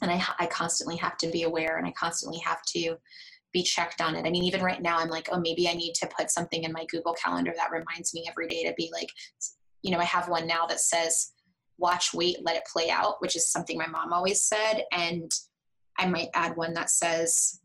and 0.01 0.11
I, 0.11 0.25
I 0.39 0.47
constantly 0.47 0.97
have 0.97 1.16
to 1.19 1.31
be 1.31 1.43
aware 1.43 1.77
and 1.77 1.87
I 1.87 1.93
constantly 1.93 2.39
have 2.41 2.62
to 2.69 2.97
be 3.53 3.63
checked 3.63 4.01
on 4.01 4.15
it. 4.15 4.27
I 4.27 4.31
mean, 4.31 4.45
even 4.45 4.63
right 4.63 4.83
now, 4.83 4.99
I'm 4.99 5.09
like, 5.09 5.29
oh, 5.33 5.41
maybe 5.41 5.69
I 5.69 5.75
need 5.75 5.95
to 5.95 6.09
put 6.17 6.31
something 6.31 6.65
in 6.65 6.73
my 6.73 6.85
Google 6.87 7.15
Calendar 7.15 7.53
that 7.57 7.71
reminds 7.71 8.15
me 8.15 8.27
every 8.29 8.47
day 8.49 8.65
to 8.65 8.75
be 8.77 8.91
like, 8.93 9.09
you 9.83 9.91
know, 9.91 9.99
I 9.99 10.05
have 10.05 10.29
one 10.29 10.47
now 10.47 10.67
that 10.67 10.81
says, 10.81 11.33
watch, 11.79 12.13
wait, 12.13 12.39
let 12.43 12.57
it 12.57 12.67
play 12.71 12.91
out, 12.91 13.21
which 13.21 13.37
is 13.37 13.51
something 13.51 13.79
my 13.79 13.87
mom 13.87 14.13
always 14.13 14.43
said. 14.43 14.85
And 14.93 15.31
I 15.99 16.07
might 16.07 16.29
add 16.35 16.57
one 16.57 16.75
that 16.75 16.91
says, 16.91 17.61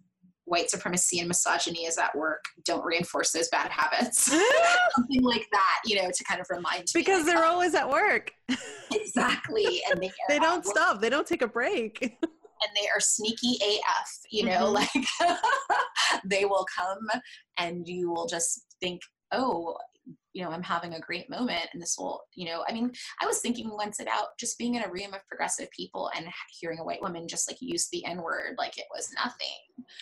white 0.46 0.70
supremacy 0.70 1.20
and 1.20 1.28
misogyny 1.28 1.86
is 1.86 1.98
at 1.98 2.16
work. 2.16 2.44
Don't 2.66 2.84
reinforce 2.84 3.32
those 3.32 3.50
bad 3.50 3.72
habits. 3.72 4.26
Something 4.96 5.24
like 5.24 5.48
that, 5.52 5.82
you 5.86 6.02
know, 6.02 6.10
to 6.12 6.24
kind 6.24 6.42
of 6.42 6.48
remind 6.50 6.88
because 6.94 7.26
they're 7.26 7.46
oh 7.46 7.52
always 7.52 7.76
at 7.76 7.90
work. 7.90 8.32
exactly. 8.92 9.82
And 9.90 10.02
they, 10.02 10.12
they 10.28 10.40
don't 10.40 10.66
stop. 10.66 11.02
They 11.02 11.10
don't 11.10 11.28
take 11.28 11.42
a 11.42 11.48
break 11.48 12.18
and 12.64 12.76
they 12.76 12.88
are 12.94 13.00
sneaky 13.00 13.58
AF, 13.64 14.20
you 14.32 14.46
know, 14.46 14.74
mm-hmm. 14.74 15.28
like 15.28 15.40
they 16.26 16.46
will 16.46 16.66
come 16.76 17.22
and 17.58 17.88
you 17.88 18.12
will 18.12 18.28
just 18.28 18.66
think, 18.80 19.02
oh, 19.32 19.78
you 20.34 20.44
know, 20.44 20.50
I'm 20.50 20.64
having 20.64 20.96
a 20.96 21.00
great 21.00 21.30
moment 21.30 21.70
and 21.74 21.82
this 21.82 21.96
will, 21.98 22.22
you 22.36 22.46
know, 22.46 22.66
I 22.68 22.74
mean, 22.74 22.92
I 23.22 23.26
was 23.26 23.40
thinking 23.40 23.70
once 23.70 24.00
about 24.00 24.38
just 24.40 24.58
being 24.58 24.76
in 24.76 24.84
a 24.84 24.92
room 24.92 25.14
of 25.14 25.26
progressive 25.28 25.70
people 25.72 26.10
and 26.16 26.26
hearing 26.60 26.80
a 26.80 26.84
white 26.84 27.02
woman 27.02 27.28
just 27.28 27.50
like 27.50 27.58
use 27.62 27.88
the 27.92 28.04
N 28.06 28.22
word 28.22 28.56
like 28.58 28.78
it 28.78 28.88
was 28.94 29.10
nothing 29.16 29.48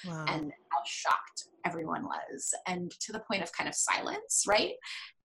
wow. 0.08 0.26
and 0.30 0.52
how 0.72 0.80
shocked 0.86 1.48
everyone 1.66 2.04
was 2.04 2.54
and 2.68 2.92
to 3.02 3.12
the 3.12 3.24
point 3.30 3.44
of 3.44 3.52
kind 3.52 3.68
of 3.68 3.76
silence, 3.76 4.46
right? 4.48 4.74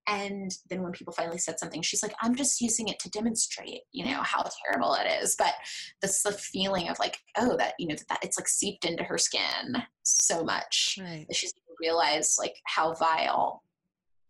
And 0.06 0.52
then 0.70 0.82
when 0.82 0.92
people 0.92 1.12
finally 1.12 1.38
said 1.38 1.58
something 1.58 1.82
she's 1.82 2.02
like 2.02 2.14
i'm 2.22 2.34
just 2.34 2.60
using 2.60 2.88
it 2.88 2.98
to 2.98 3.10
demonstrate 3.10 3.82
you 3.92 4.04
know 4.04 4.22
how 4.22 4.44
terrible 4.64 4.94
it 4.94 5.22
is. 5.22 5.34
But 5.36 5.54
this 6.02 6.22
the 6.22 6.32
feeling 6.32 6.88
of 6.88 6.98
like 6.98 7.18
oh 7.36 7.56
that 7.56 7.74
you 7.78 7.88
know 7.88 7.96
that 8.08 8.20
it's 8.22 8.38
like 8.38 8.48
seeped 8.48 8.84
into 8.84 9.04
her 9.04 9.18
skin 9.18 9.76
so 10.02 10.44
much 10.44 10.98
right. 11.00 11.26
that 11.28 11.36
she's 11.36 11.54
realized 11.80 12.38
like 12.38 12.56
how 12.64 12.94
vile 12.94 13.62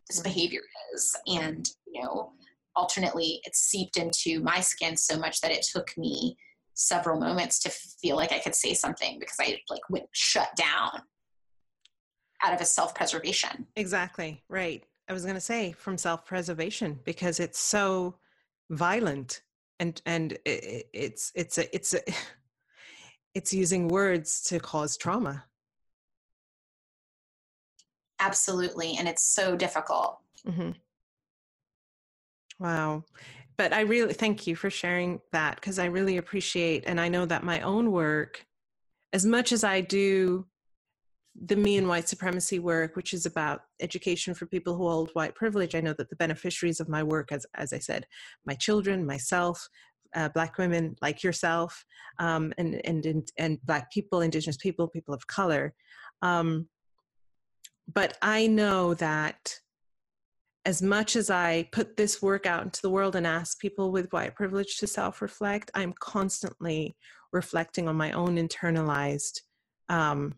this 0.07 0.19
behavior 0.21 0.61
is. 0.93 1.15
And 1.27 1.69
you 1.85 2.01
know 2.01 2.31
alternately 2.75 3.41
it's 3.43 3.59
seeped 3.59 3.97
into 3.97 4.39
my 4.41 4.59
skin 4.59 4.95
so 4.95 5.17
much 5.17 5.41
that 5.41 5.51
it 5.51 5.63
took 5.63 5.97
me 5.97 6.37
several 6.75 7.19
moments 7.19 7.57
to 7.57 7.69
feel 7.69 8.15
like 8.15 8.31
i 8.31 8.37
could 8.37 8.53
say 8.53 8.71
something 8.75 9.17
because 9.19 9.37
i 9.41 9.59
like 9.67 9.81
went 9.89 10.05
shut 10.11 10.49
down 10.55 11.01
out 12.43 12.53
of 12.53 12.61
a 12.61 12.65
self-preservation. 12.65 13.65
Exactly. 13.75 14.43
Right 14.47 14.83
I 15.09 15.13
was 15.13 15.23
going 15.23 15.35
to 15.35 15.41
say 15.41 15.71
from 15.71 15.97
self-preservation 15.97 16.99
because 17.03 17.39
it's 17.39 17.59
so 17.59 18.15
violent 18.69 19.41
and 19.79 20.01
and 20.05 20.33
it, 20.45 20.89
it's 20.93 21.31
it's 21.35 21.57
a, 21.57 21.75
it's 21.75 21.93
a, 21.93 21.99
it's 23.33 23.53
using 23.53 23.87
words 23.87 24.41
to 24.43 24.59
cause 24.59 24.97
trauma. 24.97 25.45
Absolutely, 28.19 28.95
and 28.97 29.07
it's 29.07 29.23
so 29.23 29.55
difficult. 29.55 30.19
Mm-hmm. 30.45 30.71
Wow. 32.59 33.03
But 33.57 33.73
I 33.73 33.81
really 33.81 34.13
thank 34.13 34.47
you 34.47 34.55
for 34.55 34.69
sharing 34.69 35.19
that 35.31 35.55
because 35.55 35.79
I 35.79 35.85
really 35.85 36.17
appreciate, 36.17 36.83
and 36.87 36.99
I 36.99 37.07
know 37.07 37.25
that 37.25 37.43
my 37.43 37.61
own 37.61 37.91
work, 37.91 38.45
as 39.13 39.25
much 39.25 39.51
as 39.51 39.63
I 39.63 39.81
do 39.81 40.45
the 41.45 41.55
me 41.55 41.77
and 41.77 41.87
white 41.87 42.09
supremacy 42.09 42.59
work, 42.59 42.95
which 42.95 43.13
is 43.13 43.25
about 43.25 43.61
education 43.79 44.33
for 44.33 44.45
people 44.47 44.75
who 44.75 44.87
hold 44.87 45.11
white 45.13 45.35
privilege, 45.35 45.75
I 45.75 45.81
know 45.81 45.93
that 45.93 46.09
the 46.09 46.15
beneficiaries 46.15 46.79
of 46.79 46.89
my 46.89 47.03
work, 47.03 47.31
as, 47.31 47.45
as 47.55 47.73
I 47.73 47.79
said, 47.79 48.07
my 48.45 48.55
children, 48.55 49.05
myself, 49.05 49.67
uh, 50.15 50.29
black 50.29 50.57
women 50.57 50.95
like 51.01 51.23
yourself, 51.23 51.85
um, 52.19 52.53
and, 52.57 52.81
and, 52.85 53.05
and, 53.05 53.31
and, 53.37 53.59
black 53.65 53.91
people, 53.91 54.21
indigenous 54.21 54.57
people, 54.57 54.87
people 54.87 55.13
of 55.13 55.27
color. 55.27 55.75
Um, 56.21 56.69
but 57.93 58.17
I 58.21 58.47
know 58.47 58.93
that 58.95 59.53
as 60.65 60.81
much 60.81 61.15
as 61.15 61.29
I 61.29 61.69
put 61.71 61.97
this 61.97 62.21
work 62.21 62.45
out 62.45 62.63
into 62.63 62.81
the 62.81 62.89
world 62.89 63.15
and 63.15 63.27
ask 63.27 63.59
people 63.59 63.91
with 63.91 64.11
white 64.11 64.35
privilege 64.35 64.77
to 64.77 64.87
self 64.87 65.21
reflect, 65.21 65.71
I'm 65.75 65.93
constantly 65.99 66.95
reflecting 67.31 67.87
on 67.87 67.95
my 67.95 68.11
own 68.11 68.37
internalized 68.37 69.41
um, 69.89 70.33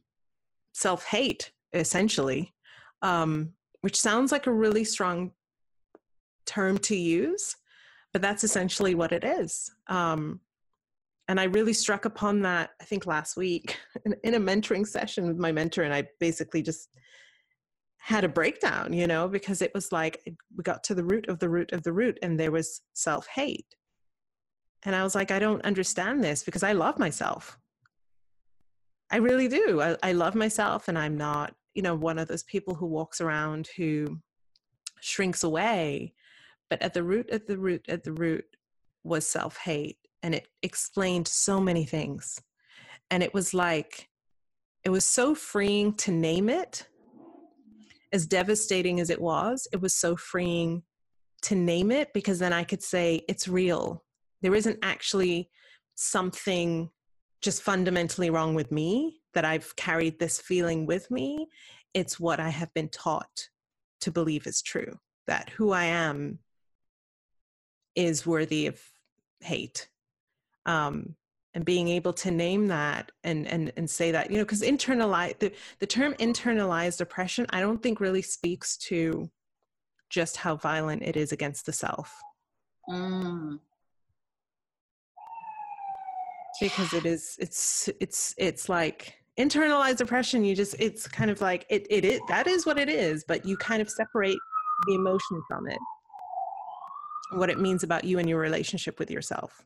self 0.79 1.05
hate 1.05 1.51
essentially, 1.73 2.53
um, 3.01 3.51
which 3.81 3.99
sounds 3.99 4.31
like 4.31 4.47
a 4.47 4.51
really 4.51 4.83
strong 4.83 5.31
term 6.45 6.77
to 6.79 6.95
use, 6.95 7.55
but 8.13 8.21
that's 8.21 8.43
essentially 8.43 8.95
what 8.95 9.11
it 9.11 9.23
is. 9.23 9.71
Um, 9.87 10.39
and 11.27 11.39
I 11.39 11.43
really 11.43 11.73
struck 11.73 12.05
upon 12.05 12.41
that, 12.41 12.71
I 12.81 12.85
think 12.85 13.05
last 13.05 13.37
week 13.37 13.77
in, 14.05 14.15
in 14.23 14.33
a 14.33 14.39
mentoring 14.39 14.87
session 14.87 15.27
with 15.27 15.37
my 15.37 15.51
mentor, 15.51 15.83
and 15.83 15.93
I 15.93 16.07
basically 16.19 16.63
just 16.63 16.89
had 17.97 18.23
a 18.23 18.29
breakdown, 18.29 18.93
you 18.93 19.05
know, 19.05 19.27
because 19.27 19.61
it 19.61 19.71
was 19.75 19.91
like 19.91 20.21
we 20.57 20.63
got 20.63 20.83
to 20.85 20.95
the 20.95 21.03
root 21.03 21.27
of 21.27 21.37
the 21.39 21.49
root 21.49 21.71
of 21.73 21.83
the 21.83 21.93
root, 21.93 22.17
and 22.23 22.39
there 22.39 22.51
was 22.51 22.81
self 22.93 23.27
hate. 23.27 23.75
And 24.83 24.95
I 24.95 25.03
was 25.03 25.13
like, 25.13 25.29
I 25.29 25.39
don't 25.39 25.63
understand 25.65 26.23
this 26.23 26.41
because 26.43 26.63
I 26.63 26.71
love 26.71 26.97
myself. 26.97 27.59
I 29.11 29.17
really 29.17 29.47
do. 29.47 29.81
I, 29.81 29.97
I 30.03 30.11
love 30.11 30.35
myself, 30.35 30.87
and 30.87 30.97
I'm 30.97 31.17
not, 31.17 31.55
you 31.73 31.81
know, 31.81 31.95
one 31.95 32.19
of 32.19 32.27
those 32.27 32.43
people 32.43 32.75
who 32.75 32.85
walks 32.85 33.21
around 33.21 33.69
who 33.75 34.19
shrinks 35.01 35.43
away. 35.43 36.13
But 36.69 36.81
at 36.81 36.93
the 36.93 37.03
root, 37.03 37.29
at 37.31 37.47
the 37.47 37.57
root, 37.57 37.85
at 37.89 38.03
the 38.03 38.13
root 38.13 38.45
was 39.03 39.25
self 39.25 39.57
hate. 39.57 39.97
And 40.21 40.35
it 40.35 40.47
explained 40.61 41.27
so 41.27 41.59
many 41.59 41.85
things. 41.85 42.39
And 43.09 43.23
it 43.23 43.33
was 43.33 43.53
like, 43.53 44.09
it 44.83 44.89
was 44.89 45.05
so 45.05 45.33
freeing 45.33 45.93
to 45.95 46.11
name 46.11 46.49
it. 46.49 46.87
As 48.11 48.25
devastating 48.25 48.99
as 48.99 49.09
it 49.09 49.21
was, 49.21 49.67
it 49.71 49.81
was 49.81 49.93
so 49.93 50.15
freeing 50.15 50.83
to 51.43 51.55
name 51.55 51.91
it 51.91 52.11
because 52.13 52.39
then 52.39 52.53
I 52.53 52.63
could 52.63 52.83
say, 52.83 53.21
it's 53.29 53.47
real. 53.47 54.03
There 54.41 54.55
isn't 54.55 54.79
actually 54.81 55.49
something 55.95 56.89
just 57.41 57.61
fundamentally 57.61 58.29
wrong 58.29 58.53
with 58.55 58.71
me, 58.71 59.21
that 59.33 59.45
I've 59.45 59.75
carried 59.75 60.19
this 60.19 60.39
feeling 60.39 60.85
with 60.85 61.09
me. 61.11 61.47
It's 61.93 62.19
what 62.19 62.39
I 62.39 62.49
have 62.49 62.73
been 62.73 62.89
taught 62.89 63.49
to 64.01 64.11
believe 64.11 64.47
is 64.47 64.61
true 64.61 64.99
that 65.27 65.49
who 65.49 65.71
I 65.71 65.85
am 65.85 66.39
is 67.95 68.25
worthy 68.25 68.67
of 68.67 68.81
hate. 69.41 69.89
Um, 70.65 71.15
and 71.53 71.65
being 71.65 71.87
able 71.87 72.13
to 72.13 72.31
name 72.31 72.67
that 72.67 73.11
and 73.23 73.47
and 73.47 73.71
and 73.75 73.89
say 73.89 74.11
that 74.11 74.29
you 74.29 74.37
know 74.37 74.43
because 74.43 74.61
internalize 74.61 75.37
the, 75.39 75.51
the 75.79 75.87
term 75.87 76.13
internalized 76.19 77.01
oppression 77.01 77.45
i 77.49 77.59
don't 77.59 77.81
think 77.81 77.99
really 77.99 78.21
speaks 78.21 78.77
to 78.77 79.29
just 80.09 80.37
how 80.37 80.55
violent 80.55 81.01
it 81.01 81.17
is 81.17 81.31
against 81.31 81.65
the 81.65 81.73
self 81.73 82.21
mm 82.87 83.59
because 86.59 86.93
it 86.93 87.05
is 87.05 87.35
it's 87.39 87.89
it's 87.99 88.35
it's 88.37 88.69
like 88.69 89.15
internalized 89.39 90.01
oppression 90.01 90.43
you 90.43 90.55
just 90.55 90.75
it's 90.79 91.07
kind 91.07 91.31
of 91.31 91.39
like 91.39 91.65
it 91.69 91.87
it 91.89 92.03
is 92.03 92.19
that 92.27 92.45
is 92.45 92.65
what 92.65 92.77
it 92.77 92.89
is 92.89 93.23
but 93.25 93.45
you 93.45 93.55
kind 93.57 93.81
of 93.81 93.89
separate 93.89 94.37
the 94.87 94.95
emotion 94.95 95.41
from 95.47 95.67
it. 95.67 95.79
What 97.31 97.49
it 97.49 97.59
means 97.59 97.83
about 97.83 98.03
you 98.03 98.19
and 98.19 98.27
your 98.27 98.39
relationship 98.39 98.99
with 98.99 99.11
yourself. 99.11 99.63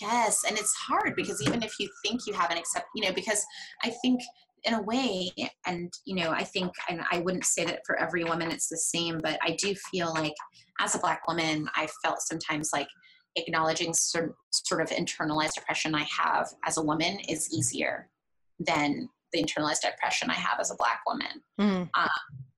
Yes 0.00 0.44
and 0.46 0.58
it's 0.58 0.74
hard 0.74 1.14
because 1.16 1.42
even 1.42 1.62
if 1.62 1.74
you 1.78 1.88
think 2.04 2.26
you 2.26 2.32
haven't 2.32 2.58
accept 2.58 2.86
you 2.94 3.06
know 3.06 3.12
because 3.12 3.44
i 3.84 3.90
think 3.90 4.20
in 4.64 4.74
a 4.74 4.82
way 4.82 5.30
and 5.66 5.92
you 6.06 6.16
know 6.16 6.30
i 6.30 6.42
think 6.42 6.72
and 6.88 7.02
i 7.12 7.18
wouldn't 7.20 7.44
say 7.44 7.64
that 7.64 7.80
for 7.86 7.94
every 8.00 8.24
woman 8.24 8.50
it's 8.50 8.68
the 8.68 8.76
same 8.76 9.20
but 9.22 9.38
i 9.42 9.54
do 9.58 9.74
feel 9.92 10.12
like 10.14 10.32
as 10.80 10.94
a 10.94 10.98
black 10.98 11.20
woman 11.28 11.68
i 11.76 11.86
felt 12.02 12.20
sometimes 12.22 12.70
like 12.72 12.88
acknowledging 13.36 13.94
sort, 13.94 14.34
sort 14.50 14.80
of 14.80 14.90
internalized 14.90 15.58
oppression 15.58 15.94
I 15.94 16.04
have 16.04 16.48
as 16.64 16.76
a 16.78 16.82
woman 16.82 17.18
is 17.28 17.52
easier 17.52 18.08
than 18.58 19.08
the 19.32 19.42
internalized 19.42 19.86
oppression 19.86 20.30
I 20.30 20.34
have 20.34 20.58
as 20.60 20.70
a 20.70 20.76
black 20.76 21.00
woman. 21.06 21.42
Mm. 21.60 21.88
Um, 21.94 22.08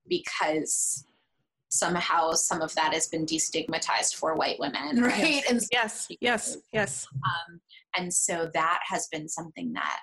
because 0.08 1.04
somehow 1.68 2.32
some 2.32 2.62
of 2.62 2.74
that 2.74 2.94
has 2.94 3.08
been 3.08 3.26
destigmatized 3.26 4.14
for 4.14 4.34
white 4.34 4.58
women, 4.58 5.02
right? 5.02 5.18
Yes, 5.18 5.50
and 5.50 5.60
yes, 5.70 6.06
yes, 6.20 6.56
yes. 6.72 7.06
Um, 7.14 7.60
and 7.96 8.12
so 8.12 8.50
that 8.54 8.80
has 8.86 9.08
been 9.08 9.28
something 9.28 9.72
that 9.74 10.00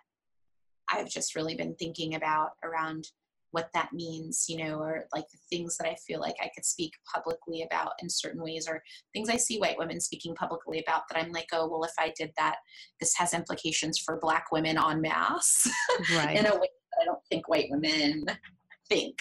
I've 0.89 1.09
just 1.09 1.36
really 1.36 1.55
been 1.55 1.76
thinking 1.76 2.15
about 2.15 2.51
around 2.63 3.07
what 3.56 3.70
that 3.74 3.93
means, 3.93 4.47
you 4.49 4.58
know, 4.58 4.80
or 4.80 5.06
like 5.16 5.24
the 5.32 5.38
things 5.49 5.78
that 5.78 5.88
I 5.88 5.95
feel 6.06 6.20
like 6.20 6.36
I 6.41 6.49
could 6.53 6.66
speak 6.66 6.91
publicly 7.12 7.64
about 7.64 7.93
in 8.01 8.10
certain 8.10 8.43
ways, 8.43 8.68
or 8.68 8.84
things 9.14 9.30
I 9.30 9.38
see 9.38 9.60
white 9.60 9.78
women 9.78 10.01
speaking 10.01 10.36
publicly 10.36 10.84
about 10.86 11.03
that 11.10 11.18
I'm 11.18 11.32
like, 11.32 11.47
oh, 11.53 11.70
well, 11.70 11.86
if 11.86 11.93
I 11.97 12.12
did 12.18 12.34
that, 12.38 12.58
this 12.99 13.16
has 13.16 13.34
implications 13.34 13.97
for 13.97 14.20
Black 14.20 14.51
women 14.51 14.78
en 14.78 14.99
masse 14.99 15.70
right. 16.14 16.36
in 16.38 16.45
a 16.45 16.53
way 16.53 16.68
that 16.68 17.01
I 17.01 17.06
don't 17.06 17.24
think 17.30 17.47
white 17.47 17.70
women 17.70 18.26
think 18.89 19.18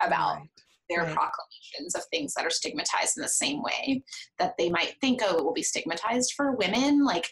about. 0.00 0.36
Right. 0.36 0.48
Their 0.90 1.04
right. 1.04 1.14
proclamations 1.14 1.94
of 1.94 2.04
things 2.10 2.32
that 2.32 2.46
are 2.46 2.50
stigmatized 2.50 3.18
in 3.18 3.22
the 3.22 3.28
same 3.28 3.62
way 3.62 4.02
that 4.38 4.54
they 4.56 4.70
might 4.70 4.94
think, 5.02 5.20
oh, 5.22 5.36
it 5.36 5.44
will 5.44 5.52
be 5.52 5.62
stigmatized 5.62 6.32
for 6.34 6.52
women. 6.52 7.04
Like, 7.04 7.28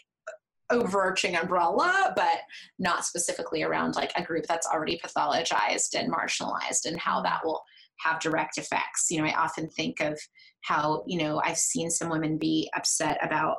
overarching 0.69 1.35
umbrella, 1.35 2.13
but 2.15 2.41
not 2.79 3.05
specifically 3.05 3.63
around 3.63 3.95
like 3.95 4.11
a 4.15 4.23
group 4.23 4.45
that's 4.47 4.67
already 4.67 4.99
pathologized 5.03 5.95
and 5.95 6.11
marginalized 6.11 6.85
and 6.85 6.99
how 6.99 7.21
that 7.21 7.39
will 7.43 7.63
have 7.99 8.19
direct 8.19 8.57
effects. 8.57 9.07
You 9.09 9.21
know, 9.21 9.27
I 9.27 9.33
often 9.33 9.69
think 9.69 9.99
of 10.01 10.19
how, 10.61 11.03
you 11.07 11.17
know, 11.19 11.41
I've 11.43 11.57
seen 11.57 11.89
some 11.89 12.09
women 12.09 12.37
be 12.37 12.69
upset 12.75 13.17
about 13.21 13.57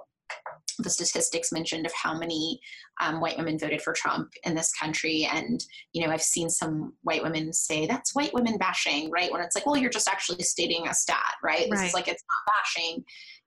the 0.78 0.90
statistics 0.90 1.50
mentioned 1.50 1.86
of 1.86 1.92
how 1.92 2.16
many 2.16 2.60
um, 3.00 3.20
white 3.20 3.36
women 3.36 3.58
voted 3.58 3.82
for 3.82 3.92
Trump 3.92 4.28
in 4.44 4.54
this 4.54 4.72
country. 4.72 5.28
And, 5.32 5.64
you 5.92 6.06
know, 6.06 6.12
I've 6.12 6.22
seen 6.22 6.50
some 6.50 6.92
white 7.02 7.22
women 7.22 7.52
say 7.52 7.86
that's 7.86 8.14
white 8.14 8.34
women 8.34 8.58
bashing, 8.58 9.10
right? 9.10 9.32
When 9.32 9.40
it's 9.40 9.56
like, 9.56 9.66
well, 9.66 9.76
you're 9.76 9.90
just 9.90 10.08
actually 10.08 10.42
stating 10.42 10.86
a 10.86 10.94
stat, 10.94 11.34
right? 11.42 11.60
right. 11.60 11.70
This 11.70 11.82
is 11.82 11.94
like, 11.94 12.06
it's 12.06 12.22
not 12.22 12.54
bashing, 12.54 13.04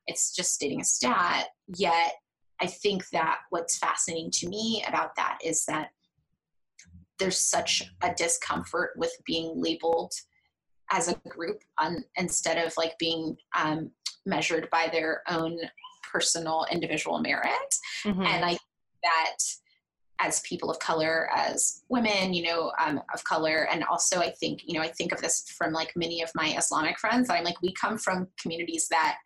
it's 0.07 0.35
just 0.35 0.53
stating 0.53 0.81
a 0.81 0.85
stat. 0.85 1.47
Yet 1.77 2.13
I 2.61 2.67
think 2.67 3.09
that 3.09 3.39
what's 3.49 3.77
fascinating 3.77 4.31
to 4.31 4.49
me 4.49 4.83
about 4.87 5.15
that 5.15 5.39
is 5.43 5.65
that 5.65 5.89
there's 7.19 7.39
such 7.39 7.83
a 8.01 8.13
discomfort 8.13 8.91
with 8.95 9.11
being 9.25 9.53
labeled 9.55 10.13
as 10.91 11.07
a 11.07 11.15
group 11.29 11.61
on, 11.79 12.03
instead 12.17 12.57
of 12.57 12.73
like 12.77 12.97
being 12.99 13.37
um, 13.57 13.91
measured 14.25 14.69
by 14.71 14.89
their 14.91 15.21
own 15.29 15.57
personal 16.11 16.65
individual 16.71 17.19
merit. 17.19 17.75
Mm-hmm. 18.03 18.23
And 18.23 18.45
I 18.45 18.57
that 19.03 19.37
as 20.19 20.41
people 20.41 20.69
of 20.69 20.77
color, 20.77 21.29
as 21.35 21.81
women, 21.89 22.33
you 22.33 22.43
know, 22.43 22.71
um, 22.79 23.01
of 23.13 23.23
color, 23.23 23.67
and 23.71 23.83
also 23.85 24.19
I 24.19 24.29
think, 24.31 24.61
you 24.65 24.75
know, 24.75 24.81
I 24.81 24.89
think 24.89 25.11
of 25.11 25.21
this 25.21 25.49
from 25.57 25.73
like 25.73 25.91
many 25.95 26.21
of 26.21 26.29
my 26.35 26.55
Islamic 26.55 26.99
friends 26.99 27.27
that 27.27 27.37
I'm 27.37 27.43
like, 27.43 27.61
we 27.63 27.73
come 27.73 27.97
from 27.97 28.27
communities 28.39 28.87
that 28.89 29.17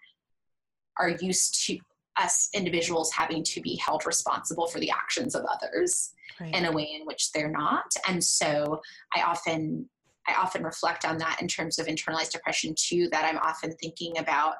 are 0.97 1.09
used 1.09 1.65
to 1.65 1.77
us 2.17 2.49
individuals 2.53 3.11
having 3.11 3.43
to 3.43 3.61
be 3.61 3.75
held 3.75 4.05
responsible 4.05 4.67
for 4.67 4.79
the 4.79 4.89
actions 4.89 5.35
of 5.35 5.45
others 5.45 6.13
right. 6.39 6.55
in 6.55 6.65
a 6.65 6.71
way 6.71 6.89
in 6.99 7.05
which 7.05 7.31
they're 7.31 7.51
not 7.51 7.91
and 8.07 8.23
so 8.23 8.81
i 9.15 9.21
often 9.21 9.87
i 10.27 10.33
often 10.33 10.63
reflect 10.63 11.05
on 11.05 11.17
that 11.17 11.41
in 11.41 11.47
terms 11.47 11.79
of 11.79 11.87
internalized 11.87 12.35
oppression 12.35 12.73
too 12.77 13.09
that 13.11 13.25
i'm 13.25 13.39
often 13.39 13.71
thinking 13.81 14.17
about 14.17 14.55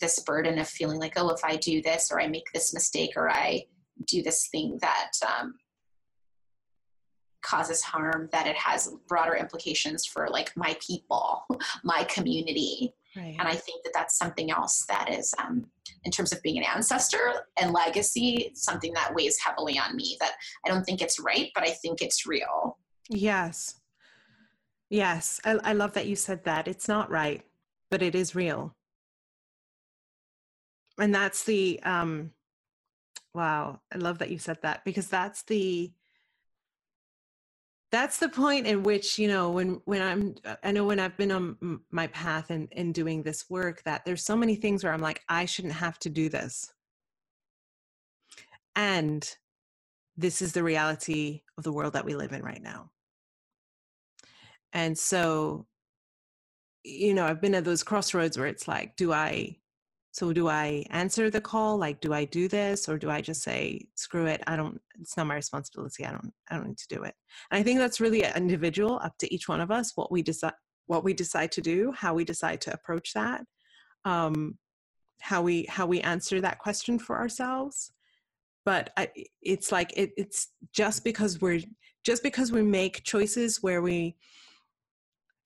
this 0.00 0.18
burden 0.20 0.58
of 0.58 0.68
feeling 0.68 0.98
like 0.98 1.14
oh 1.16 1.30
if 1.30 1.44
i 1.44 1.56
do 1.56 1.80
this 1.82 2.10
or 2.12 2.20
i 2.20 2.26
make 2.26 2.50
this 2.52 2.74
mistake 2.74 3.12
or 3.16 3.30
i 3.30 3.62
do 4.06 4.22
this 4.22 4.48
thing 4.48 4.78
that 4.80 5.10
um, 5.26 5.54
causes 7.42 7.82
harm 7.82 8.28
that 8.32 8.46
it 8.46 8.56
has 8.56 8.92
broader 9.08 9.34
implications 9.34 10.06
for 10.06 10.28
like 10.28 10.54
my 10.56 10.76
people 10.86 11.46
my 11.84 12.04
community 12.04 12.94
Right. 13.16 13.36
And 13.38 13.48
I 13.48 13.54
think 13.54 13.82
that 13.82 13.92
that's 13.92 14.16
something 14.16 14.50
else 14.50 14.84
that 14.86 15.10
is, 15.10 15.34
um, 15.42 15.66
in 16.04 16.12
terms 16.12 16.32
of 16.32 16.40
being 16.42 16.58
an 16.58 16.64
ancestor 16.74 17.44
and 17.60 17.72
legacy, 17.72 18.52
something 18.54 18.92
that 18.94 19.14
weighs 19.14 19.38
heavily 19.38 19.78
on 19.78 19.96
me. 19.96 20.16
That 20.20 20.34
I 20.64 20.68
don't 20.68 20.84
think 20.84 21.02
it's 21.02 21.18
right, 21.18 21.50
but 21.54 21.64
I 21.64 21.70
think 21.70 22.02
it's 22.02 22.24
real. 22.26 22.78
Yes. 23.08 23.80
Yes. 24.88 25.40
I, 25.44 25.58
I 25.64 25.72
love 25.72 25.94
that 25.94 26.06
you 26.06 26.14
said 26.14 26.44
that. 26.44 26.68
It's 26.68 26.86
not 26.86 27.10
right, 27.10 27.42
but 27.90 28.02
it 28.02 28.14
is 28.14 28.34
real. 28.36 28.76
And 30.98 31.14
that's 31.14 31.44
the, 31.44 31.80
um, 31.82 32.30
wow, 33.34 33.80
I 33.92 33.98
love 33.98 34.18
that 34.18 34.30
you 34.30 34.38
said 34.38 34.58
that 34.62 34.84
because 34.84 35.08
that's 35.08 35.42
the, 35.42 35.92
that's 37.92 38.18
the 38.18 38.28
point 38.28 38.66
in 38.66 38.82
which 38.82 39.18
you 39.18 39.28
know 39.28 39.50
when 39.50 39.80
when 39.84 40.02
i'm 40.02 40.34
uh, 40.44 40.56
i 40.62 40.70
know 40.70 40.84
when 40.84 41.00
i've 41.00 41.16
been 41.16 41.32
on 41.32 41.80
my 41.90 42.06
path 42.08 42.50
and 42.50 42.68
in 42.72 42.92
doing 42.92 43.22
this 43.22 43.50
work 43.50 43.82
that 43.84 44.04
there's 44.04 44.24
so 44.24 44.36
many 44.36 44.54
things 44.54 44.84
where 44.84 44.92
i'm 44.92 45.00
like 45.00 45.22
i 45.28 45.44
shouldn't 45.44 45.74
have 45.74 45.98
to 45.98 46.08
do 46.08 46.28
this. 46.28 46.72
And 48.76 49.28
this 50.16 50.40
is 50.40 50.52
the 50.52 50.62
reality 50.62 51.42
of 51.58 51.64
the 51.64 51.72
world 51.72 51.94
that 51.94 52.04
we 52.04 52.14
live 52.14 52.32
in 52.32 52.42
right 52.42 52.62
now. 52.62 52.90
And 54.72 54.96
so 54.96 55.66
you 56.84 57.12
know 57.14 57.26
i've 57.26 57.40
been 57.40 57.54
at 57.54 57.64
those 57.64 57.82
crossroads 57.82 58.38
where 58.38 58.46
it's 58.46 58.66
like 58.66 58.96
do 58.96 59.12
i 59.12 59.56
so 60.12 60.32
do 60.32 60.48
I 60.48 60.84
answer 60.90 61.30
the 61.30 61.40
call? 61.40 61.78
Like, 61.78 62.00
do 62.00 62.12
I 62.12 62.24
do 62.24 62.48
this 62.48 62.88
or 62.88 62.98
do 62.98 63.08
I 63.10 63.20
just 63.20 63.42
say, 63.42 63.86
screw 63.94 64.26
it? 64.26 64.42
I 64.46 64.56
don't, 64.56 64.80
it's 65.00 65.16
not 65.16 65.28
my 65.28 65.36
responsibility. 65.36 66.04
I 66.04 66.10
don't, 66.10 66.32
I 66.50 66.56
don't 66.56 66.68
need 66.68 66.78
to 66.78 66.96
do 66.96 67.04
it. 67.04 67.14
And 67.50 67.60
I 67.60 67.62
think 67.62 67.78
that's 67.78 68.00
really 68.00 68.24
individual 68.24 68.98
up 69.04 69.16
to 69.18 69.32
each 69.32 69.48
one 69.48 69.60
of 69.60 69.70
us, 69.70 69.92
what 69.94 70.10
we 70.10 70.22
decide, 70.22 70.54
what 70.86 71.04
we 71.04 71.12
decide 71.12 71.52
to 71.52 71.60
do, 71.60 71.92
how 71.92 72.12
we 72.14 72.24
decide 72.24 72.60
to 72.62 72.74
approach 72.74 73.12
that, 73.14 73.44
um, 74.04 74.58
how 75.20 75.42
we, 75.42 75.64
how 75.68 75.86
we 75.86 76.00
answer 76.00 76.40
that 76.40 76.58
question 76.58 76.98
for 76.98 77.16
ourselves. 77.16 77.92
But 78.64 78.90
I, 78.96 79.10
it's 79.42 79.70
like, 79.70 79.92
it, 79.96 80.10
it's 80.16 80.48
just 80.72 81.04
because 81.04 81.40
we're, 81.40 81.60
just 82.02 82.24
because 82.24 82.50
we 82.50 82.62
make 82.62 83.04
choices 83.04 83.62
where 83.62 83.80
we, 83.80 84.16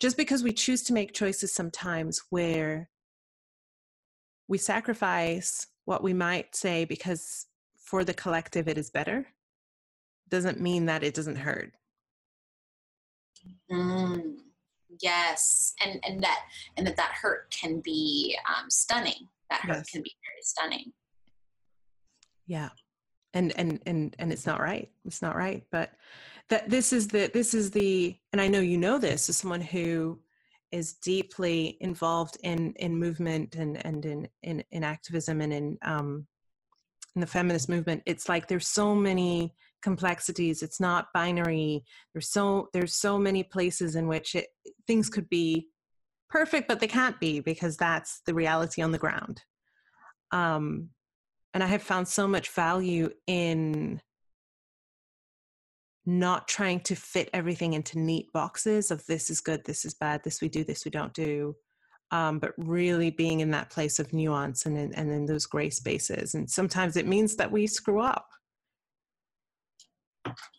just 0.00 0.16
because 0.16 0.42
we 0.42 0.52
choose 0.52 0.82
to 0.84 0.94
make 0.94 1.12
choices 1.12 1.52
sometimes 1.54 2.22
where 2.30 2.88
we 4.48 4.58
sacrifice 4.58 5.66
what 5.84 6.02
we 6.02 6.12
might 6.12 6.54
say 6.54 6.84
because 6.84 7.46
for 7.76 8.04
the 8.04 8.14
collective 8.14 8.68
it 8.68 8.78
is 8.78 8.90
better 8.90 9.26
doesn't 10.28 10.60
mean 10.60 10.86
that 10.86 11.02
it 11.02 11.14
doesn't 11.14 11.36
hurt. 11.36 11.72
Mm, 13.70 14.36
yes 15.00 15.74
and 15.84 16.00
and 16.04 16.22
that 16.22 16.40
and 16.76 16.86
that 16.86 16.96
that 16.96 17.12
hurt 17.20 17.50
can 17.50 17.80
be 17.80 18.36
um, 18.48 18.70
stunning. 18.70 19.28
That 19.50 19.60
hurt 19.60 19.76
yes. 19.76 19.90
can 19.90 20.02
be 20.02 20.12
very 20.24 20.42
stunning. 20.42 20.92
Yeah 22.46 22.70
and 23.34 23.52
and 23.56 23.80
and 23.84 24.16
and 24.18 24.32
it's 24.32 24.46
not 24.46 24.60
right 24.60 24.88
it's 25.04 25.20
not 25.20 25.36
right 25.36 25.64
but 25.70 25.92
that 26.48 26.70
this 26.70 26.92
is 26.92 27.08
the 27.08 27.30
this 27.34 27.52
is 27.52 27.70
the 27.72 28.16
and 28.32 28.40
i 28.40 28.48
know 28.48 28.60
you 28.60 28.78
know 28.78 28.96
this 28.96 29.28
as 29.28 29.36
someone 29.36 29.60
who 29.60 30.18
is 30.74 30.94
deeply 30.94 31.78
involved 31.80 32.36
in 32.42 32.74
in 32.76 32.98
movement 32.98 33.54
and 33.54 33.84
and 33.86 34.04
in 34.04 34.28
in, 34.42 34.64
in 34.72 34.82
activism 34.82 35.40
and 35.40 35.52
in 35.52 35.78
um, 35.82 36.26
in 37.14 37.20
the 37.20 37.26
feminist 37.26 37.68
movement. 37.68 38.02
It's 38.06 38.28
like 38.28 38.48
there's 38.48 38.66
so 38.66 38.94
many 38.94 39.54
complexities. 39.82 40.62
It's 40.62 40.80
not 40.80 41.12
binary. 41.14 41.84
There's 42.12 42.28
so 42.28 42.68
there's 42.72 42.96
so 42.96 43.18
many 43.18 43.44
places 43.44 43.94
in 43.94 44.08
which 44.08 44.34
it, 44.34 44.48
things 44.86 45.08
could 45.08 45.28
be 45.28 45.68
perfect 46.28 46.66
but 46.66 46.80
they 46.80 46.88
can't 46.88 47.20
be 47.20 47.38
because 47.38 47.76
that's 47.76 48.20
the 48.26 48.34
reality 48.34 48.82
on 48.82 48.90
the 48.90 48.98
ground. 48.98 49.42
Um, 50.32 50.90
and 51.52 51.62
i 51.62 51.66
have 51.68 51.82
found 51.82 52.08
so 52.08 52.26
much 52.26 52.48
value 52.50 53.08
in 53.28 54.00
not 56.06 56.48
trying 56.48 56.80
to 56.80 56.94
fit 56.94 57.30
everything 57.32 57.72
into 57.72 57.98
neat 57.98 58.32
boxes 58.32 58.90
of 58.90 59.04
this 59.06 59.30
is 59.30 59.40
good, 59.40 59.64
this 59.64 59.84
is 59.84 59.94
bad, 59.94 60.22
this 60.22 60.40
we 60.40 60.48
do, 60.48 60.62
this 60.64 60.84
we 60.84 60.90
don't 60.90 61.14
do, 61.14 61.56
um, 62.10 62.38
but 62.38 62.52
really 62.58 63.10
being 63.10 63.40
in 63.40 63.50
that 63.50 63.70
place 63.70 63.98
of 63.98 64.12
nuance 64.12 64.66
and 64.66 64.76
in, 64.76 64.92
and 64.94 65.10
in 65.10 65.26
those 65.26 65.46
gray 65.46 65.70
spaces. 65.70 66.34
And 66.34 66.48
sometimes 66.48 66.96
it 66.96 67.06
means 67.06 67.36
that 67.36 67.50
we 67.50 67.66
screw 67.66 68.00
up. 68.00 68.28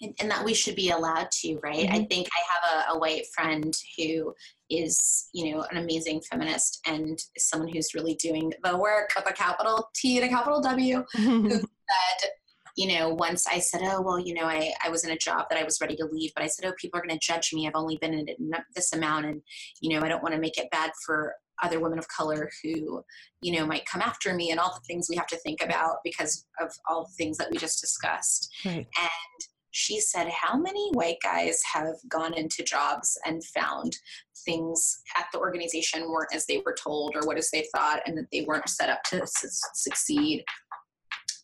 And, 0.02 0.14
and 0.20 0.30
that 0.30 0.46
we 0.46 0.54
should 0.54 0.76
be 0.76 0.92
allowed 0.92 1.32
to, 1.42 1.60
right? 1.64 1.88
Mm-hmm. 1.88 1.96
I 1.96 2.06
think 2.06 2.28
I 2.28 2.42
have 2.54 2.86
a, 2.90 2.94
a 2.96 3.00
white 3.00 3.26
friend 3.34 3.74
who 3.98 4.34
is, 4.70 5.28
you 5.34 5.52
know, 5.52 5.66
an 5.72 5.78
amazing 5.78 6.22
feminist 6.30 6.82
and 6.86 7.18
someone 7.38 7.70
who's 7.74 7.96
really 7.96 8.16
doing 8.16 8.54
the 8.64 8.78
work 8.78 9.10
with 9.16 9.28
a 9.28 9.34
capital 9.34 9.90
T 9.96 10.18
and 10.18 10.26
a 10.26 10.30
capital 10.30 10.62
W, 10.62 11.04
who 11.16 11.50
said 11.50 12.30
you 12.76 12.88
know, 12.88 13.10
once 13.10 13.48
I 13.48 13.60
said, 13.60 13.82
oh, 13.84 14.02
well, 14.02 14.20
you 14.20 14.34
know, 14.34 14.44
I, 14.44 14.74
I 14.84 14.90
was 14.90 15.06
in 15.06 15.12
a 15.12 15.18
job 15.18 15.46
that 15.50 15.60
I 15.60 15.64
was 15.64 15.80
ready 15.80 15.96
to 15.96 16.06
leave, 16.06 16.32
but 16.36 16.44
I 16.44 16.48
said, 16.48 16.66
oh, 16.66 16.74
people 16.78 17.00
are 17.00 17.06
going 17.06 17.18
to 17.18 17.26
judge 17.26 17.54
me. 17.54 17.68
I've 17.68 17.76
only 17.76 17.98
been 17.98 18.14
in 18.14 18.52
this 18.76 18.94
amount. 18.94 19.26
And, 19.26 19.42
you 19.82 19.98
know, 19.98 20.06
I 20.06 20.10
don't 20.10 20.22
want 20.22 20.36
to 20.36 20.42
make 20.42 20.58
it 20.58 20.70
bad 20.72 20.92
for 21.06 21.36
other 21.64 21.80
women 21.80 21.98
of 21.98 22.08
color 22.10 22.50
who, 22.62 23.02
you 23.42 23.58
know, 23.58 23.66
might 23.66 23.86
come 23.86 24.02
after 24.02 24.34
me 24.34 24.52
and 24.52 24.60
all 24.60 24.74
the 24.74 24.86
things 24.86 25.08
we 25.10 25.16
have 25.16 25.28
to 25.28 25.38
think 25.38 25.64
about 25.64 25.98
because 26.04 26.46
of 26.60 26.72
all 26.90 27.06
the 27.06 27.14
things 27.14 27.38
that 27.38 27.50
we 27.50 27.58
just 27.58 27.80
discussed. 27.80 28.54
Right. 28.66 28.88
And 29.00 29.48
she 29.72 30.00
said, 30.00 30.30
How 30.30 30.58
many 30.58 30.90
white 30.94 31.18
guys 31.22 31.62
have 31.74 31.96
gone 32.08 32.34
into 32.34 32.64
jobs 32.64 33.18
and 33.26 33.44
found 33.44 33.98
things 34.46 35.02
at 35.18 35.26
the 35.34 35.40
organization 35.40 36.10
weren't 36.10 36.34
as 36.34 36.46
they 36.46 36.62
were 36.66 36.76
told 36.82 37.14
or 37.14 37.28
what 37.28 37.38
as 37.38 37.52
they 37.52 37.68
thought, 37.76 38.00
and 38.06 38.18
that 38.18 38.28
they 38.32 38.46
weren't 38.48 38.70
set 38.70 38.90
up 38.90 39.04
to 39.04 39.22
su- 39.28 39.50
succeed? 39.74 40.46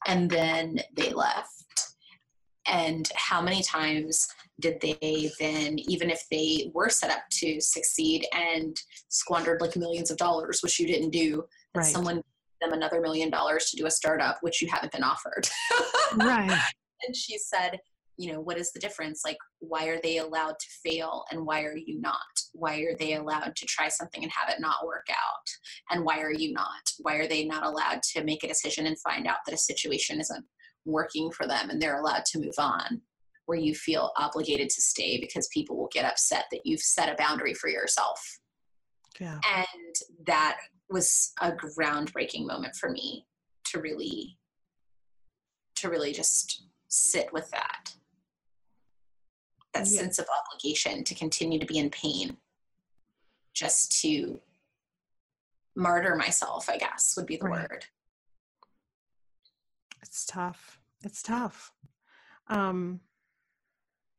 And 0.07 0.30
then 0.30 0.80
they 0.95 1.11
left. 1.11 1.49
And 2.68 3.10
how 3.15 3.41
many 3.41 3.64
times 3.64 4.28
did 4.60 4.80
they 4.82 5.32
then, 5.40 5.80
even 5.80 6.10
if 6.10 6.23
they 6.30 6.72
were 6.73 6.90
set 6.90 7.10
up 7.11 7.23
to 7.40 7.60
succeed 7.60 8.26
and 8.34 8.80
squandered 9.10 9.61
like 9.61 9.76
millions 9.76 10.11
of 10.11 10.18
dollars, 10.18 10.61
which 10.61 10.80
you 10.80 10.88
didn't 10.88 11.10
do, 11.10 11.44
right. 11.76 11.86
someone 11.86 12.15
gave 12.15 12.23
them 12.61 12.73
another 12.73 13.02
million 13.02 13.30
dollars 13.30 13.72
to 13.72 13.78
do 13.78 13.88
a 13.88 13.91
startup, 13.91 14.38
which 14.41 14.61
you 14.61 14.68
haven't 14.68 14.91
been 14.91 15.03
offered. 15.03 15.49
right. 16.18 16.61
And 17.06 17.15
she 17.15 17.38
said, 17.40 17.80
you 18.22 18.31
know, 18.31 18.39
what 18.39 18.60
is 18.60 18.72
the 18.72 18.80
difference? 18.80 19.23
Like, 19.26 19.39
why 19.60 19.88
are 19.88 19.99
they 19.99 20.18
allowed 20.18 20.53
to 20.60 20.68
fail 20.85 21.26
and 21.31 21.43
why 21.43 21.64
are 21.64 21.76
you 21.76 21.99
not? 21.99 22.15
Why 22.53 22.77
are 22.81 22.95
they 22.95 23.15
allowed 23.15 23.56
to 23.56 23.65
try 23.65 23.88
something 23.88 24.22
and 24.22 24.31
have 24.31 24.48
it 24.53 24.61
not 24.61 24.85
work 24.85 25.07
out? 25.10 25.48
And 25.89 26.06
why 26.06 26.19
are 26.19 26.31
you 26.31 26.53
not? 26.53 26.84
Why 26.99 27.15
are 27.15 27.27
they 27.27 27.45
not 27.45 27.65
allowed 27.65 28.03
to 28.14 28.23
make 28.23 28.43
a 28.43 28.48
decision 28.48 28.85
and 28.85 28.99
find 28.99 29.26
out 29.26 29.38
that 29.48 29.56
a 29.56 29.57
situation 29.57 30.22
isn't 30.22 30.45
working 30.85 31.31
for 31.31 31.48
them 31.48 31.72
and 31.72 31.81
they're 31.81 31.99
allowed 31.99 32.26
to 32.26 32.39
move 32.39 32.53
on? 32.60 33.02
Where 33.48 33.57
you 33.57 33.73
feel 33.73 34.11
obligated 34.18 34.69
to 34.69 34.81
stay 34.81 35.19
because 35.19 35.49
people 35.52 35.76
will 35.76 35.89
get 35.91 36.06
upset 36.06 36.45
that 36.52 36.61
you've 36.64 36.81
set 36.81 37.10
a 37.10 37.15
boundary 37.15 37.56
for 37.56 37.69
yourself. 37.69 38.22
Yeah. 39.19 39.39
And 39.52 39.95
that 40.27 40.57
was 40.91 41.34
a 41.41 41.53
groundbreaking 41.53 42.45
moment 42.45 42.76
for 42.76 42.91
me 42.91 43.26
to 43.72 43.80
really 43.80 44.38
to 45.77 45.89
really 45.89 46.14
just 46.14 46.65
sit 46.88 47.34
with 47.34 47.49
that 47.49 47.95
that 49.73 49.88
yeah. 49.88 50.02
sense 50.02 50.19
of 50.19 50.26
obligation 50.45 51.03
to 51.03 51.15
continue 51.15 51.60
to 51.60 51.65
be 51.65 51.77
in 51.77 51.89
pain 51.89 52.38
just 53.53 54.02
to 54.02 54.39
martyr 55.76 56.15
myself 56.15 56.69
i 56.69 56.77
guess 56.77 57.14
would 57.15 57.26
be 57.26 57.38
the 57.38 57.45
right. 57.45 57.69
word. 57.69 57.85
It's 60.02 60.26
tough. 60.26 60.80
It's 61.03 61.23
tough. 61.23 61.72
Um 62.48 62.99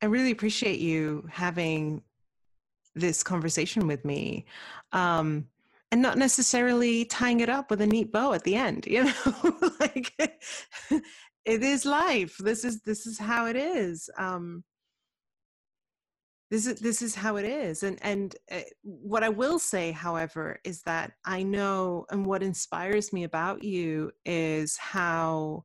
i 0.00 0.06
really 0.06 0.30
appreciate 0.30 0.80
you 0.80 1.28
having 1.30 2.02
this 2.94 3.22
conversation 3.22 3.86
with 3.86 4.04
me 4.04 4.44
um 4.92 5.46
and 5.92 6.02
not 6.02 6.18
necessarily 6.18 7.04
tying 7.04 7.40
it 7.40 7.48
up 7.48 7.70
with 7.70 7.80
a 7.82 7.86
neat 7.86 8.10
bow 8.10 8.32
at 8.32 8.42
the 8.42 8.56
end 8.56 8.86
you 8.94 9.04
know? 9.04 9.70
Like 9.78 10.12
it 11.44 11.62
is 11.62 11.84
life. 11.84 12.36
This 12.38 12.64
is 12.64 12.80
this 12.82 13.06
is 13.06 13.18
how 13.18 13.46
it 13.46 13.56
is. 13.56 14.08
Um 14.16 14.64
this 16.52 16.66
is 16.66 16.80
this 16.80 17.00
is 17.00 17.14
how 17.14 17.36
it 17.36 17.46
is 17.46 17.82
and 17.82 17.98
and 18.02 18.36
uh, 18.50 18.60
what 18.82 19.24
i 19.24 19.28
will 19.28 19.58
say 19.58 19.90
however 19.90 20.60
is 20.64 20.82
that 20.82 21.12
i 21.24 21.42
know 21.42 22.04
and 22.10 22.26
what 22.26 22.42
inspires 22.42 23.10
me 23.10 23.24
about 23.24 23.64
you 23.64 24.12
is 24.26 24.76
how 24.76 25.64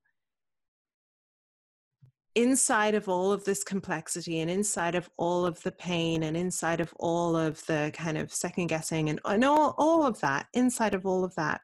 inside 2.36 2.96
of 2.96 3.10
all 3.10 3.34
of 3.34 3.44
this 3.44 3.66
complexity 3.66 4.40
and 4.40 4.50
inside 4.50 4.96
of 4.96 5.10
all 5.18 5.46
of 5.46 5.62
the 5.64 5.74
pain 5.74 6.24
and 6.24 6.38
inside 6.38 6.80
of 6.80 6.94
all 7.00 7.36
of 7.36 7.66
the 7.66 7.92
kind 7.94 8.18
of 8.18 8.34
second 8.34 8.68
guessing 8.68 9.10
and, 9.10 9.20
and 9.26 9.44
all, 9.44 9.76
all 9.78 10.06
of 10.06 10.18
that 10.22 10.46
inside 10.54 10.94
of 10.94 11.06
all 11.06 11.26
of 11.26 11.36
that 11.36 11.60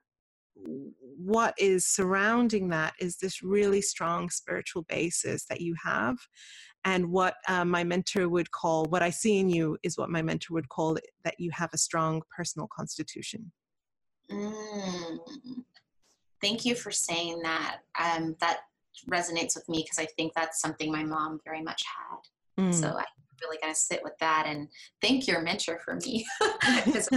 what 1.15 1.53
is 1.57 1.85
surrounding 1.85 2.67
that 2.67 2.93
is 2.99 3.17
this 3.17 3.41
really 3.41 3.81
strong 3.81 4.29
spiritual 4.29 4.81
basis 4.89 5.45
that 5.45 5.61
you 5.61 5.75
have 5.81 6.17
and 6.85 7.09
what 7.09 7.35
uh, 7.47 7.65
my 7.65 7.83
mentor 7.83 8.29
would 8.29 8.49
call 8.51 8.85
what 8.85 9.01
i 9.01 9.09
see 9.09 9.39
in 9.39 9.49
you 9.49 9.77
is 9.83 9.97
what 9.97 10.09
my 10.09 10.21
mentor 10.21 10.53
would 10.53 10.69
call 10.69 10.95
it, 10.95 11.05
that 11.23 11.39
you 11.39 11.51
have 11.51 11.69
a 11.73 11.77
strong 11.77 12.21
personal 12.35 12.67
constitution 12.67 13.51
mm. 14.31 15.17
thank 16.41 16.65
you 16.65 16.75
for 16.75 16.91
saying 16.91 17.41
that 17.41 17.77
um, 17.99 18.35
that 18.39 18.59
resonates 19.09 19.55
with 19.55 19.67
me 19.67 19.83
because 19.83 19.99
i 19.99 20.07
think 20.17 20.31
that's 20.35 20.61
something 20.61 20.91
my 20.91 21.03
mom 21.03 21.39
very 21.45 21.61
much 21.61 21.83
had 21.85 22.65
mm. 22.65 22.73
so 22.73 22.87
i'm 22.87 23.05
really 23.41 23.57
going 23.61 23.73
to 23.73 23.79
sit 23.79 24.01
with 24.03 24.17
that 24.19 24.45
and 24.47 24.67
thank 25.01 25.27
your 25.27 25.41
mentor 25.41 25.79
for 25.83 25.95
me 25.95 26.25
because 26.85 27.09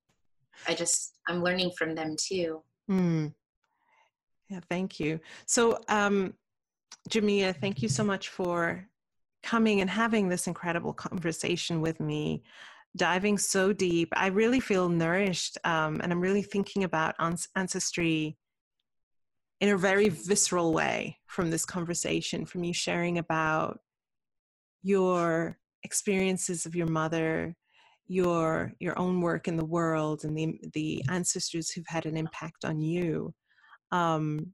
i 0.68 0.74
just 0.74 1.14
i'm 1.28 1.42
learning 1.42 1.70
from 1.78 1.94
them 1.94 2.16
too 2.18 2.62
mm. 2.90 3.32
yeah 4.48 4.60
thank 4.68 4.98
you 4.98 5.20
so 5.46 5.78
um 5.88 6.34
Jamia, 7.10 7.54
thank 7.54 7.82
you 7.82 7.88
so 7.88 8.04
much 8.04 8.28
for 8.28 8.86
coming 9.42 9.80
and 9.80 9.90
having 9.90 10.28
this 10.28 10.46
incredible 10.46 10.92
conversation 10.92 11.80
with 11.80 12.00
me, 12.00 12.42
diving 12.96 13.38
so 13.38 13.72
deep. 13.72 14.08
I 14.14 14.28
really 14.28 14.60
feel 14.60 14.88
nourished, 14.88 15.58
um, 15.64 16.00
and 16.02 16.12
I'm 16.12 16.20
really 16.20 16.42
thinking 16.42 16.84
about 16.84 17.14
ancestry 17.56 18.36
in 19.60 19.68
a 19.68 19.78
very 19.78 20.08
visceral 20.08 20.72
way 20.72 21.18
from 21.26 21.50
this 21.50 21.64
conversation, 21.64 22.44
from 22.44 22.64
you 22.64 22.74
sharing 22.74 23.18
about 23.18 23.78
your 24.82 25.58
experiences 25.84 26.66
of 26.66 26.74
your 26.74 26.88
mother, 26.88 27.56
your 28.08 28.72
your 28.80 28.98
own 28.98 29.20
work 29.20 29.48
in 29.48 29.56
the 29.56 29.64
world 29.64 30.24
and 30.24 30.36
the 30.36 30.60
the 30.74 31.02
ancestors 31.08 31.70
who've 31.70 31.86
had 31.86 32.06
an 32.06 32.16
impact 32.16 32.64
on 32.64 32.80
you. 32.80 33.32
Um, 33.92 34.52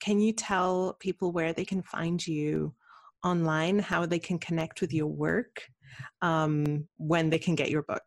can 0.00 0.20
you 0.20 0.32
tell 0.32 0.96
people 1.00 1.32
where 1.32 1.52
they 1.52 1.64
can 1.64 1.82
find 1.82 2.24
you 2.24 2.74
online, 3.24 3.78
how 3.78 4.06
they 4.06 4.18
can 4.18 4.38
connect 4.38 4.80
with 4.80 4.92
your 4.92 5.06
work, 5.06 5.66
um, 6.22 6.86
when 6.96 7.30
they 7.30 7.38
can 7.38 7.54
get 7.54 7.70
your 7.70 7.82
book? 7.82 8.04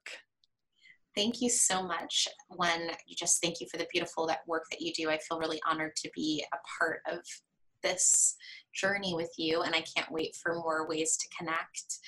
Thank 1.15 1.41
you 1.41 1.49
so 1.49 1.83
much. 1.83 2.27
You 2.49 3.15
just 3.17 3.41
thank 3.41 3.59
you 3.59 3.67
for 3.69 3.77
the 3.77 3.87
beautiful 3.91 4.25
that 4.27 4.39
work 4.47 4.63
that 4.71 4.81
you 4.81 4.93
do. 4.93 5.09
I 5.09 5.17
feel 5.17 5.39
really 5.39 5.61
honored 5.67 5.95
to 5.97 6.09
be 6.15 6.45
a 6.53 6.57
part 6.79 7.01
of 7.11 7.19
this 7.83 8.35
journey 8.73 9.13
with 9.13 9.31
you, 9.37 9.63
and 9.63 9.75
I 9.75 9.81
can't 9.81 10.11
wait 10.11 10.35
for 10.41 10.55
more 10.55 10.87
ways 10.87 11.17
to 11.17 11.27
connect. 11.37 11.99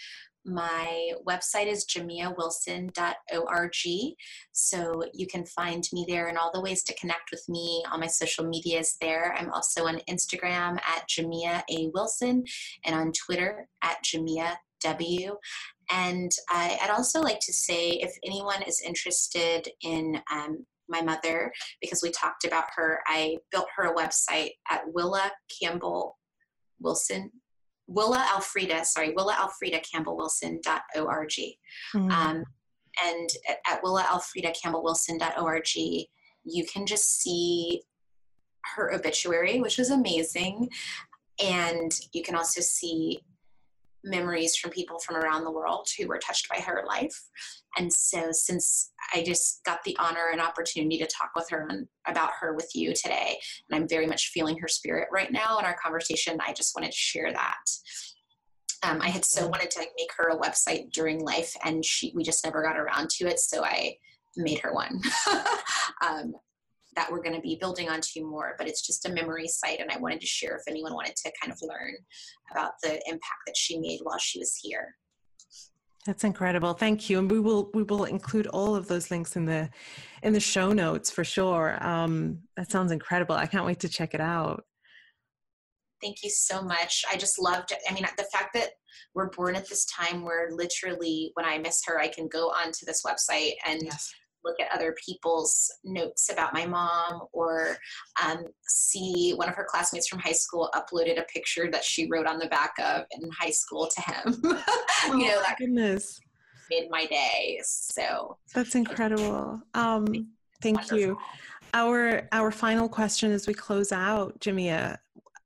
My 0.45 1.11
website 1.25 1.67
is 1.67 1.85
jamiawilson.org. 1.85 4.15
So 4.51 5.03
you 5.13 5.27
can 5.27 5.45
find 5.45 5.87
me 5.93 6.05
there 6.07 6.27
and 6.27 6.37
all 6.37 6.51
the 6.53 6.61
ways 6.61 6.83
to 6.83 6.93
connect 6.95 7.31
with 7.31 7.43
me. 7.47 7.83
All 7.91 7.97
my 7.97 8.07
social 8.07 8.45
media 8.45 8.79
is 8.79 8.97
there. 8.99 9.33
I'm 9.37 9.51
also 9.51 9.87
on 9.87 10.01
Instagram 10.09 10.79
at 10.85 11.07
Jamia 11.09 11.63
A. 11.69 11.89
Wilson 11.93 12.43
and 12.85 12.95
on 12.95 13.13
Twitter 13.13 13.67
at 13.81 14.03
Jamia 14.03 14.55
W. 14.81 15.37
And 15.91 16.31
I, 16.49 16.77
would 16.81 16.91
also 16.91 17.21
like 17.21 17.39
to 17.41 17.53
say 17.53 17.91
if 17.91 18.13
anyone 18.25 18.63
is 18.63 18.81
interested 18.85 19.69
in 19.81 20.21
um, 20.31 20.65
my 20.89 21.01
mother, 21.01 21.53
because 21.81 22.01
we 22.03 22.11
talked 22.11 22.45
about 22.45 22.65
her, 22.75 22.99
I 23.07 23.37
built 23.51 23.67
her 23.77 23.85
a 23.85 23.95
website 23.95 24.51
at 24.69 24.93
Willa 24.93 25.31
Campbell 25.61 26.17
Wilson 26.79 27.31
Willa 27.87 28.25
Alfreda, 28.33 28.85
sorry, 28.85 29.13
Willa 29.13 29.33
Alfreda 29.33 29.81
Campbell 29.83 30.17
Wilson.org. 30.17 31.29
Mm-hmm. 31.29 32.11
Um, 32.11 32.43
and 33.03 33.29
at, 33.65 33.81
Willa 33.83 34.03
Alfreda 34.03 34.53
Campbell 34.61 34.83
Wilson.org, 34.83 35.67
you 35.75 36.65
can 36.65 36.85
just 36.85 37.21
see 37.21 37.81
her 38.75 38.93
obituary, 38.93 39.59
which 39.59 39.79
is 39.79 39.89
amazing. 39.89 40.69
And 41.43 41.91
you 42.13 42.23
can 42.23 42.35
also 42.35 42.61
see 42.61 43.19
memories 44.03 44.55
from 44.55 44.71
people 44.71 44.99
from 44.99 45.15
around 45.15 45.43
the 45.43 45.51
world 45.51 45.87
who 45.97 46.07
were 46.07 46.19
touched 46.19 46.49
by 46.49 46.57
her 46.57 46.83
life. 46.87 47.15
And 47.77 47.91
so, 47.91 48.29
since 48.31 48.91
I 49.13 49.23
just 49.23 49.61
got 49.65 49.83
the 49.83 49.97
honor 49.99 50.29
and 50.31 50.41
opportunity 50.41 50.97
to 50.99 51.07
talk 51.07 51.31
with 51.35 51.49
her 51.49 51.67
and 51.69 51.87
about 52.07 52.31
her 52.39 52.53
with 52.53 52.69
you 52.75 52.93
today, 52.93 53.37
and 53.69 53.81
I'm 53.81 53.87
very 53.87 54.05
much 54.05 54.29
feeling 54.33 54.57
her 54.59 54.67
spirit 54.67 55.07
right 55.11 55.31
now 55.31 55.57
in 55.59 55.65
our 55.65 55.77
conversation, 55.81 56.37
I 56.45 56.53
just 56.53 56.75
wanted 56.75 56.91
to 56.91 56.97
share 56.97 57.31
that. 57.33 57.65
Um, 58.83 59.01
I 59.01 59.09
had 59.09 59.23
so 59.23 59.47
wanted 59.47 59.71
to 59.71 59.79
make 59.79 60.11
her 60.17 60.29
a 60.29 60.37
website 60.37 60.91
during 60.91 61.23
life, 61.23 61.55
and 61.63 61.83
she 61.83 62.11
we 62.15 62.23
just 62.23 62.43
never 62.43 62.61
got 62.61 62.77
around 62.77 63.09
to 63.11 63.27
it. 63.27 63.39
So 63.39 63.63
I 63.63 63.95
made 64.35 64.59
her 64.59 64.73
one. 64.73 65.01
um, 66.05 66.33
that 66.95 67.11
we're 67.11 67.21
going 67.21 67.35
to 67.35 67.41
be 67.41 67.57
building 67.59 67.89
onto 67.89 68.25
more, 68.25 68.55
but 68.57 68.67
it's 68.67 68.85
just 68.85 69.07
a 69.07 69.11
memory 69.11 69.47
site. 69.47 69.79
And 69.79 69.91
I 69.91 69.97
wanted 69.97 70.21
to 70.21 70.27
share 70.27 70.55
if 70.55 70.63
anyone 70.67 70.93
wanted 70.93 71.15
to 71.17 71.31
kind 71.41 71.51
of 71.51 71.59
learn 71.61 71.93
about 72.51 72.73
the 72.81 73.01
impact 73.07 73.41
that 73.47 73.57
she 73.57 73.79
made 73.79 73.99
while 74.03 74.19
she 74.19 74.39
was 74.39 74.59
here. 74.61 74.95
That's 76.05 76.25
incredible. 76.25 76.73
Thank 76.73 77.09
you. 77.09 77.19
And 77.19 77.31
we 77.31 77.39
will 77.39 77.69
we 77.73 77.83
will 77.83 78.03
include 78.03 78.47
all 78.47 78.75
of 78.75 78.87
those 78.87 79.09
links 79.09 79.37
in 79.37 79.45
the 79.45 79.69
in 80.21 80.33
the 80.33 80.39
show 80.39 80.73
notes 80.73 81.09
for 81.09 81.23
sure. 81.23 81.77
Um, 81.81 82.39
that 82.57 82.69
sounds 82.69 82.91
incredible. 82.91 83.35
I 83.35 83.45
can't 83.45 83.65
wait 83.65 83.79
to 83.81 83.89
check 83.89 84.13
it 84.13 84.19
out. 84.19 84.65
Thank 86.01 86.17
you 86.21 86.29
so 86.29 86.61
much. 86.61 87.05
I 87.09 87.15
just 87.15 87.41
loved 87.41 87.71
it. 87.71 87.77
I 87.89 87.93
mean, 87.93 88.05
the 88.17 88.25
fact 88.33 88.53
that 88.55 88.71
we're 89.15 89.29
born 89.29 89.55
at 89.55 89.69
this 89.69 89.85
time 89.85 90.25
where 90.25 90.49
literally 90.51 91.31
when 91.35 91.45
I 91.45 91.57
miss 91.57 91.81
her, 91.85 91.97
I 91.97 92.09
can 92.09 92.27
go 92.27 92.47
onto 92.49 92.85
this 92.85 93.03
website 93.05 93.53
and 93.65 93.83
yes 93.83 94.13
look 94.43 94.59
at 94.59 94.73
other 94.73 94.95
people's 95.05 95.71
notes 95.83 96.29
about 96.31 96.53
my 96.53 96.65
mom 96.65 97.27
or 97.31 97.77
um, 98.23 98.45
see 98.67 99.33
one 99.35 99.49
of 99.49 99.55
her 99.55 99.65
classmates 99.69 100.07
from 100.07 100.19
high 100.19 100.31
school 100.31 100.69
uploaded 100.73 101.19
a 101.19 101.23
picture 101.23 101.69
that 101.71 101.83
she 101.83 102.07
wrote 102.07 102.27
on 102.27 102.39
the 102.39 102.47
back 102.47 102.73
of 102.79 103.05
in 103.11 103.29
high 103.31 103.49
school 103.49 103.87
to 103.87 104.01
him. 104.01 104.41
oh, 104.43 104.63
you 105.17 105.27
know, 105.27 105.41
that 105.41 105.57
goodness. 105.57 106.19
made 106.69 106.89
my 106.89 107.05
day. 107.05 107.59
So 107.63 108.37
that's 108.53 108.75
incredible. 108.75 109.61
Um, 109.73 110.27
thank 110.61 110.77
wonderful. 110.77 110.99
you. 110.99 111.17
Our 111.73 112.27
our 112.31 112.51
final 112.51 112.87
question 112.87 113.31
as 113.31 113.47
we 113.47 113.53
close 113.53 113.91
out, 113.91 114.39
Jamia, 114.39 114.97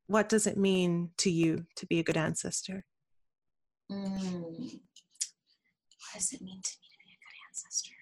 what 0.07 0.28
does 0.28 0.48
it 0.48 0.57
mean 0.57 1.11
to 1.18 1.30
you 1.30 1.65
to 1.76 1.86
be 1.86 1.99
a 1.99 2.03
good 2.03 2.18
ancestor? 2.18 2.84
Mm. 3.91 4.80
What 6.07 6.14
does 6.14 6.34
it 6.34 6.41
mean 6.41 6.61
to 6.61 6.72
me 6.82 6.88
to 6.91 6.98
be 7.06 7.11
a 7.11 7.19
good 7.19 7.38
ancestor? 7.48 7.97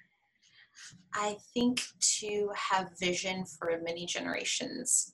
I 1.16 1.38
think 1.54 1.82
to 2.20 2.52
have 2.56 2.98
vision 3.00 3.46
for 3.46 3.80
many 3.84 4.06
generations 4.06 5.14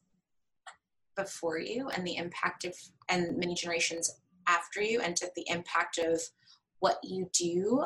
before 1.16 1.60
you 1.60 1.90
and 1.90 2.06
the 2.06 2.16
impact 2.16 2.66
of, 2.66 2.74
and 3.08 3.38
many 3.38 3.54
generations 3.54 4.20
after 4.48 4.82
you, 4.82 5.02
and 5.02 5.16
to 5.18 5.30
the 5.36 5.46
impact 5.48 6.00
of 6.00 6.20
what 6.80 6.98
you 7.04 7.30
do 7.34 7.86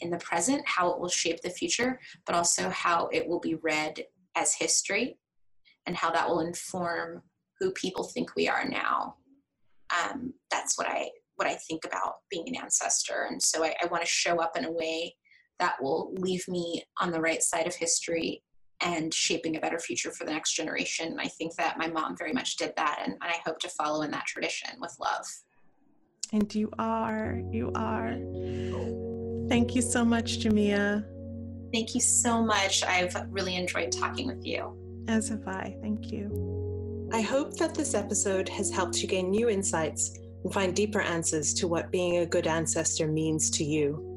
in 0.00 0.10
the 0.10 0.18
present, 0.18 0.62
how 0.66 0.90
it 0.90 0.98
will 0.98 1.08
shape 1.08 1.40
the 1.42 1.50
future, 1.50 2.00
but 2.24 2.34
also 2.34 2.70
how 2.70 3.08
it 3.12 3.28
will 3.28 3.40
be 3.40 3.56
read 3.56 4.02
as 4.34 4.54
history 4.54 5.18
and 5.86 5.94
how 5.94 6.10
that 6.10 6.26
will 6.26 6.40
inform 6.40 7.22
who 7.60 7.70
people 7.72 8.04
think 8.04 8.34
we 8.34 8.48
are 8.48 8.66
now. 8.66 9.16
Um, 9.90 10.32
that's 10.50 10.78
what 10.78 10.88
I 10.88 11.10
what 11.36 11.48
I 11.48 11.54
think 11.54 11.84
about 11.84 12.14
being 12.30 12.48
an 12.48 12.56
ancestor, 12.56 13.26
and 13.28 13.42
so 13.42 13.64
I, 13.64 13.74
I 13.82 13.86
want 13.86 14.02
to 14.02 14.08
show 14.08 14.36
up 14.38 14.56
in 14.56 14.64
a 14.64 14.72
way 14.72 15.16
that 15.58 15.80
will 15.80 16.12
leave 16.14 16.46
me 16.48 16.84
on 17.00 17.10
the 17.10 17.20
right 17.20 17.42
side 17.42 17.66
of 17.66 17.74
history 17.74 18.42
and 18.80 19.14
shaping 19.14 19.56
a 19.56 19.60
better 19.60 19.78
future 19.78 20.10
for 20.10 20.24
the 20.24 20.32
next 20.32 20.54
generation. 20.54 21.16
I 21.18 21.28
think 21.28 21.54
that 21.56 21.78
my 21.78 21.86
mom 21.86 22.16
very 22.16 22.32
much 22.32 22.56
did 22.56 22.72
that, 22.76 23.00
and, 23.02 23.12
and 23.12 23.22
I 23.22 23.36
hope 23.46 23.58
to 23.60 23.68
follow 23.68 24.02
in 24.02 24.10
that 24.10 24.26
tradition 24.26 24.70
with 24.80 24.94
love. 25.00 25.24
And 26.32 26.52
you 26.54 26.70
are, 26.78 27.40
you 27.50 27.70
are. 27.74 28.14
Thank 29.48 29.74
you 29.74 29.82
so 29.82 30.04
much, 30.04 30.40
Jamia. 30.40 31.04
Thank 31.72 31.94
you 31.94 32.00
so 32.00 32.42
much. 32.42 32.82
I've 32.84 33.14
really 33.30 33.56
enjoyed 33.56 33.92
talking 33.92 34.26
with 34.26 34.44
you. 34.44 34.76
As 35.08 35.28
have 35.28 35.46
I. 35.46 35.76
Thank 35.80 36.10
you. 36.10 37.08
I 37.12 37.20
hope 37.20 37.56
that 37.58 37.74
this 37.74 37.94
episode 37.94 38.48
has 38.48 38.70
helped 38.70 39.00
you 39.00 39.08
gain 39.08 39.30
new 39.30 39.48
insights 39.48 40.18
and 40.42 40.52
find 40.52 40.74
deeper 40.74 41.00
answers 41.00 41.54
to 41.54 41.68
what 41.68 41.90
being 41.90 42.18
a 42.18 42.26
good 42.26 42.46
ancestor 42.46 43.06
means 43.06 43.50
to 43.50 43.64
you. 43.64 44.13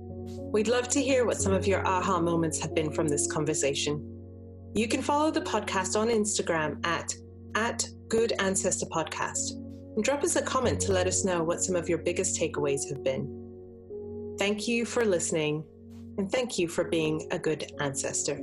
We'd 0.51 0.67
love 0.67 0.87
to 0.89 1.01
hear 1.01 1.25
what 1.25 1.41
some 1.41 1.53
of 1.53 1.67
your 1.67 1.85
aha 1.85 2.19
moments 2.19 2.59
have 2.61 2.73
been 2.73 2.91
from 2.91 3.07
this 3.07 3.31
conversation. 3.31 4.01
You 4.73 4.87
can 4.87 5.01
follow 5.01 5.29
the 5.29 5.41
podcast 5.41 5.99
on 5.99 6.07
Instagram 6.07 6.85
at, 6.85 7.13
at 7.55 7.87
Good 8.07 8.33
Ancestor 8.39 8.85
Podcast 8.87 9.51
and 9.95 10.03
drop 10.03 10.23
us 10.23 10.35
a 10.35 10.41
comment 10.41 10.79
to 10.81 10.93
let 10.93 11.07
us 11.07 11.25
know 11.25 11.43
what 11.43 11.61
some 11.61 11.75
of 11.75 11.89
your 11.89 11.97
biggest 11.97 12.39
takeaways 12.39 12.87
have 12.89 13.03
been. 13.03 14.35
Thank 14.39 14.67
you 14.67 14.85
for 14.85 15.03
listening 15.03 15.63
and 16.17 16.31
thank 16.31 16.57
you 16.57 16.67
for 16.67 16.85
being 16.85 17.27
a 17.31 17.39
good 17.39 17.71
ancestor. 17.79 18.39